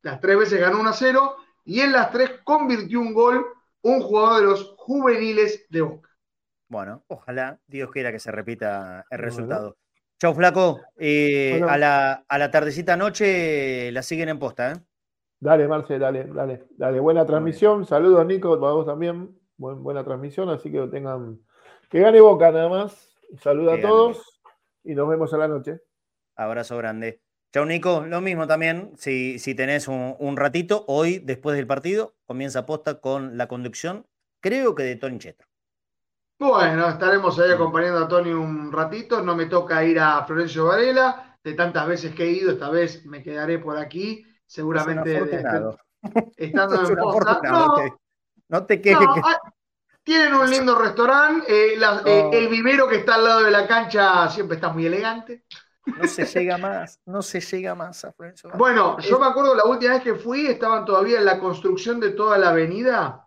las 0.06 0.20
tres 0.20 0.38
veces 0.38 0.60
ganó 0.60 0.78
1 0.78 0.88
a 0.88 0.92
0 0.92 1.36
y 1.64 1.80
en 1.80 1.90
las 1.90 2.12
tres 2.12 2.30
convirtió 2.44 3.00
un 3.00 3.12
gol 3.12 3.44
un 3.82 4.00
jugador 4.00 4.40
de 4.40 4.46
los 4.46 4.74
juveniles 4.78 5.66
de 5.68 5.80
Boca. 5.80 6.10
Bueno, 6.68 7.02
ojalá 7.08 7.58
Dios 7.66 7.90
quiera 7.90 8.12
que 8.12 8.20
se 8.20 8.30
repita 8.30 9.04
el 9.10 9.18
resultado. 9.18 9.76
Chau, 10.20 10.32
Flaco. 10.32 10.80
Eh, 10.96 11.60
a, 11.68 11.76
la, 11.76 12.24
a 12.28 12.38
la 12.38 12.50
tardecita 12.52 12.96
noche 12.96 13.90
la 13.90 14.02
siguen 14.02 14.28
en 14.28 14.38
posta, 14.38 14.72
¿eh? 14.72 14.74
Dale, 15.40 15.66
Marce, 15.66 15.98
dale, 15.98 16.24
dale, 16.32 16.66
dale. 16.70 17.00
Buena 17.00 17.26
transmisión. 17.26 17.84
Saludos, 17.84 18.24
Nico, 18.24 18.60
para 18.60 18.74
vos 18.74 18.86
también. 18.86 19.36
buena 19.56 20.04
transmisión, 20.04 20.48
así 20.50 20.70
que 20.70 20.86
tengan. 20.86 21.40
Que 21.90 21.98
gane 21.98 22.20
Boca 22.20 22.52
nada 22.52 22.68
más. 22.68 23.12
Saludos 23.40 23.78
a 23.78 23.82
todos 23.82 24.40
y 24.84 24.94
nos 24.94 25.08
vemos 25.08 25.34
a 25.34 25.38
la 25.38 25.48
noche. 25.48 25.80
Abrazo 26.36 26.76
grande. 26.78 27.25
Chau, 27.56 27.64
Nico. 27.64 28.04
Lo 28.06 28.20
mismo 28.20 28.46
también, 28.46 28.92
si, 28.98 29.38
si 29.38 29.54
tenés 29.54 29.88
un, 29.88 30.36
ratito, 30.36 30.84
hoy, 30.88 31.20
después 31.20 31.56
del 31.56 31.66
partido, 31.66 32.14
comienza 32.26 32.66
posta 32.66 33.00
con 33.00 33.38
la 33.38 33.48
conducción, 33.48 34.06
creo 34.42 34.74
que 34.74 34.82
de 34.82 34.96
Tony 34.96 35.16
Chetro. 35.16 35.48
Bueno, 36.38 36.86
estaremos 36.86 37.38
ahí 37.38 37.50
acompañando 37.50 38.00
a 38.00 38.08
Tony 38.08 38.30
un 38.30 38.70
ratito. 38.70 39.22
No 39.22 39.34
me 39.34 39.46
toca 39.46 39.82
ir 39.82 39.98
a 39.98 40.22
Florencio 40.26 40.66
Varela. 40.66 41.38
De 41.42 41.54
tantas 41.54 41.88
veces 41.88 42.14
que 42.14 42.24
he 42.24 42.30
ido, 42.32 42.52
esta 42.52 42.68
vez 42.68 43.06
me 43.06 43.22
quedaré 43.22 43.58
por 43.58 43.78
aquí. 43.78 44.22
Seguramente 44.44 45.16
estando 45.16 45.78
en 46.90 46.96
posta. 46.98 47.40
No, 48.48 48.66
te 48.66 48.82
quejes. 48.82 49.08
Ah, 49.24 49.40
tienen 50.02 50.34
un 50.34 50.50
lindo 50.50 50.78
restaurante. 50.78 51.46
Eh, 51.48 51.80
eh, 52.04 52.30
el 52.34 52.48
vivero 52.48 52.86
que 52.86 52.96
está 52.96 53.14
al 53.14 53.24
lado 53.24 53.44
de 53.44 53.50
la 53.50 53.66
cancha 53.66 54.28
siempre 54.28 54.56
está 54.56 54.68
muy 54.68 54.84
elegante. 54.84 55.44
No 55.86 56.06
se 56.06 56.24
llega 56.26 56.58
más, 56.58 57.00
no 57.06 57.22
se 57.22 57.40
llega 57.40 57.74
más 57.74 58.04
a 58.04 58.12
Florencio. 58.12 58.50
Bueno, 58.54 58.98
yo 58.98 59.18
me 59.18 59.26
acuerdo 59.26 59.54
la 59.54 59.64
última 59.64 59.94
vez 59.94 60.02
que 60.02 60.14
fui, 60.14 60.46
estaban 60.46 60.84
todavía 60.84 61.18
en 61.18 61.24
la 61.24 61.38
construcción 61.38 62.00
de 62.00 62.10
toda 62.10 62.38
la 62.38 62.50
avenida 62.50 63.26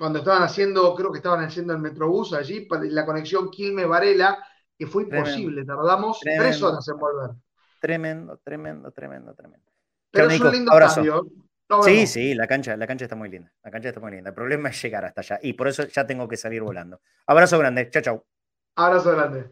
cuando 0.00 0.20
estaban 0.20 0.42
haciendo, 0.42 0.94
creo 0.94 1.12
que 1.12 1.18
estaban 1.18 1.44
haciendo 1.44 1.74
el 1.74 1.78
Metrobús 1.78 2.32
allí, 2.32 2.66
la 2.70 3.04
conexión 3.04 3.50
Quilmes-Varela, 3.50 4.38
que 4.78 4.86
fue 4.86 5.02
imposible, 5.02 5.62
tardamos 5.66 6.18
tres 6.20 6.62
horas 6.62 6.88
en 6.88 6.96
volver. 6.96 7.30
Tremendo, 7.80 8.38
tremendo, 8.42 8.90
tremendo, 8.92 9.34
tremendo. 9.34 9.66
Pero 10.10 10.28
es 10.28 10.40
un 10.40 10.52
lindo 10.52 10.78
estadio. 10.78 11.26
sí, 11.82 12.06
sí, 12.06 12.34
la 12.34 12.46
cancha, 12.46 12.76
la 12.78 12.86
cancha 12.86 13.04
está 13.04 13.14
muy 13.14 13.28
linda. 13.28 13.52
La 13.62 13.70
cancha 13.70 13.88
está 13.88 14.00
muy 14.00 14.10
linda. 14.10 14.30
El 14.30 14.34
problema 14.34 14.70
es 14.70 14.82
llegar 14.82 15.04
hasta 15.04 15.20
allá. 15.20 15.38
Y 15.42 15.52
por 15.52 15.68
eso 15.68 15.84
ya 15.86 16.06
tengo 16.06 16.26
que 16.26 16.36
salir 16.38 16.62
volando. 16.62 17.00
Abrazo 17.26 17.58
grande. 17.58 17.90
Chao, 17.90 18.02
chao. 18.02 18.26
Abrazo 18.76 19.12
grande. 19.12 19.50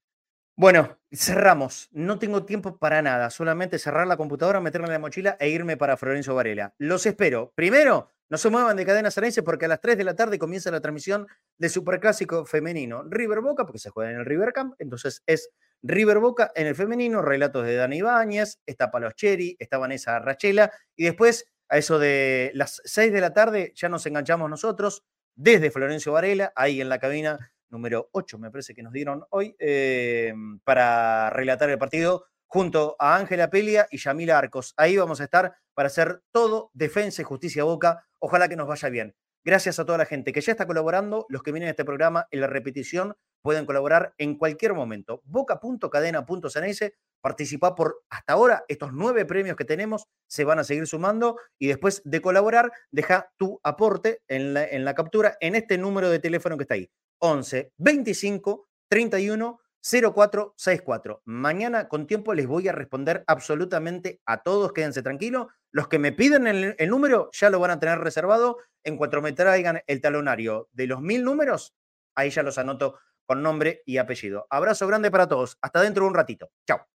Bueno, 0.59 0.99
cerramos. 1.13 1.89
No 1.93 2.19
tengo 2.19 2.45
tiempo 2.45 2.79
para 2.79 3.01
nada. 3.01 3.31
Solamente 3.31 3.79
cerrar 3.79 4.09
la 4.09 4.17
computadora, 4.17 4.61
meterla 4.61 4.89
en 4.89 4.93
la 4.95 4.99
mochila 4.99 5.37
e 5.39 5.51
irme 5.51 5.77
para 5.77 5.97
Florencio 5.97 6.35
Varela. 6.35 6.75
Los 6.79 7.07
espero. 7.07 7.53
Primero, 7.55 8.11
no 8.29 8.39
se 8.39 8.51
muevan 8.51 8.77
de 8.77 8.85
cadena 8.85 9.13
Sarense 9.13 9.45
porque 9.45 9.67
a 9.67 9.69
las 9.69 9.81
3 9.81 9.97
de 9.97 10.03
la 10.03 10.17
tarde 10.17 10.37
comienza 10.37 10.73
la 10.73 10.81
transmisión 10.81 11.29
de 11.59 11.69
Superclásico 11.69 12.45
Femenino. 12.45 13.05
River 13.09 13.41
Boca, 13.41 13.67
porque 13.67 13.79
se 13.79 13.91
juega 13.91 14.11
en 14.11 14.17
el 14.17 14.27
River 14.27 14.53
Camp, 14.53 14.75
entonces 14.81 15.23
es 15.27 15.49
River 15.81 16.19
Boca 16.19 16.51
en 16.57 16.67
el 16.67 16.75
femenino, 16.75 17.23
relatos 17.23 17.65
de 17.65 17.77
Dani 17.77 17.99
Ibáñez, 17.99 18.59
está 18.67 18.91
Palos 18.91 19.15
Cheri, 19.15 19.55
está 19.61 19.79
Vanessa 19.79 20.19
Rachela, 20.19 20.73
y 20.97 21.05
después, 21.05 21.47
a 21.69 21.79
eso 21.79 22.01
de 22.01 22.51
las 22.55 22.83
6 22.85 23.13
de 23.13 23.21
la 23.21 23.33
tarde, 23.33 23.73
ya 23.77 23.89
nos 23.89 24.05
enganchamos 24.07 24.51
nosotros 24.51 25.05
desde 25.37 25.71
Florencio 25.71 26.11
Varela, 26.11 26.53
ahí 26.57 26.81
en 26.81 26.89
la 26.89 26.99
cabina 26.99 27.53
número 27.71 28.09
8, 28.13 28.39
me 28.39 28.51
parece 28.51 28.75
que 28.75 28.83
nos 28.83 28.93
dieron 28.93 29.25
hoy, 29.31 29.55
eh, 29.59 30.33
para 30.65 31.31
relatar 31.31 31.71
el 31.71 31.79
partido 31.79 32.27
junto 32.47 32.97
a 32.99 33.17
Ángela 33.17 33.51
Pelia 33.51 33.87
y 33.91 33.99
Yamila 33.99 34.39
Arcos. 34.39 34.75
Ahí 34.77 34.97
vamos 34.97 35.21
a 35.21 35.25
estar 35.25 35.55
para 35.75 35.89
hacer 35.89 36.23
todo 36.33 36.71
defensa 36.73 37.23
y 37.23 37.25
justicia 37.25 37.65
boca. 37.65 38.07
Ojalá 38.19 38.49
que 38.49 38.57
nos 38.57 38.67
vaya 38.67 38.89
bien. 38.89 39.15
Gracias 39.45 39.79
a 39.79 39.85
toda 39.85 39.99
la 39.99 40.05
gente 40.05 40.33
que 40.33 40.41
ya 40.41 40.53
está 40.53 40.67
colaborando, 40.67 41.25
los 41.29 41.43
que 41.43 41.53
vienen 41.53 41.69
a 41.69 41.71
este 41.71 41.85
programa 41.85 42.27
en 42.31 42.41
la 42.41 42.49
repetición 42.49 43.15
pueden 43.41 43.67
colaborar 43.67 44.13
en 44.19 44.37
cualquier 44.37 44.75
momento. 44.75 45.23
Boca.cadena.ceneice, 45.25 46.95
participa 47.21 47.75
por 47.75 48.03
hasta 48.11 48.33
ahora 48.33 48.65
estos 48.69 48.93
nueve 48.93 49.25
premios 49.25 49.57
que 49.57 49.65
tenemos, 49.65 50.07
se 50.27 50.45
van 50.45 50.59
a 50.59 50.65
seguir 50.65 50.87
sumando 50.87 51.39
y 51.59 51.69
después 51.69 52.03
de 52.05 52.21
colaborar, 52.21 52.73
deja 52.91 53.33
tu 53.37 53.61
aporte 53.63 54.23
en 54.29 54.55
la, 54.55 54.65
en 54.65 54.85
la 54.85 54.95
captura 54.95 55.37
en 55.41 55.55
este 55.55 55.79
número 55.79 56.11
de 56.11 56.19
teléfono 56.19 56.57
que 56.57 56.65
está 56.65 56.75
ahí. 56.75 56.91
11 57.19 57.73
25 57.77 58.69
31 58.89 59.61
0464. 59.81 61.23
Mañana 61.25 61.89
con 61.89 62.07
tiempo 62.07 62.35
les 62.35 62.47
voy 62.47 62.69
a 62.69 62.73
responder 62.73 63.25
absolutamente 63.27 64.21
a 64.27 64.43
todos, 64.43 64.73
quédense 64.73 65.03
tranquilos. 65.03 65.47
Los 65.71 65.89
que 65.89 65.99
me 65.99 66.13
piden 66.13 66.47
el, 66.47 66.89
número 66.89 67.31
ya 67.33 67.51
lo 67.51 67.61
van 67.61 67.71
a 67.71 67.79
tener 67.79 67.99
reservado. 67.99 68.59
En 68.85 68.97
cuanto 68.97 69.21
me 69.23 69.33
traigan 69.33 69.83
el 69.87 70.01
talonario 70.01 70.69
de 70.73 70.87
los 70.87 71.01
mil 71.01 71.25
números, 71.25 71.75
ahí 72.15 72.31
ya 72.31 72.43
los 72.43 72.59
anoto 72.59 72.99
con 73.27 73.43
nombre 73.43 73.83
y 73.85 73.99
apellido. 73.99 74.47
Abrazo 74.51 74.87
grande 74.87 75.11
para 75.11 75.29
todos. 75.29 75.59
Hasta 75.61 75.83
dentro 75.83 76.05
de 76.05 76.09
un 76.09 76.15
ratito. 76.15 76.51
Chao. 76.67 76.98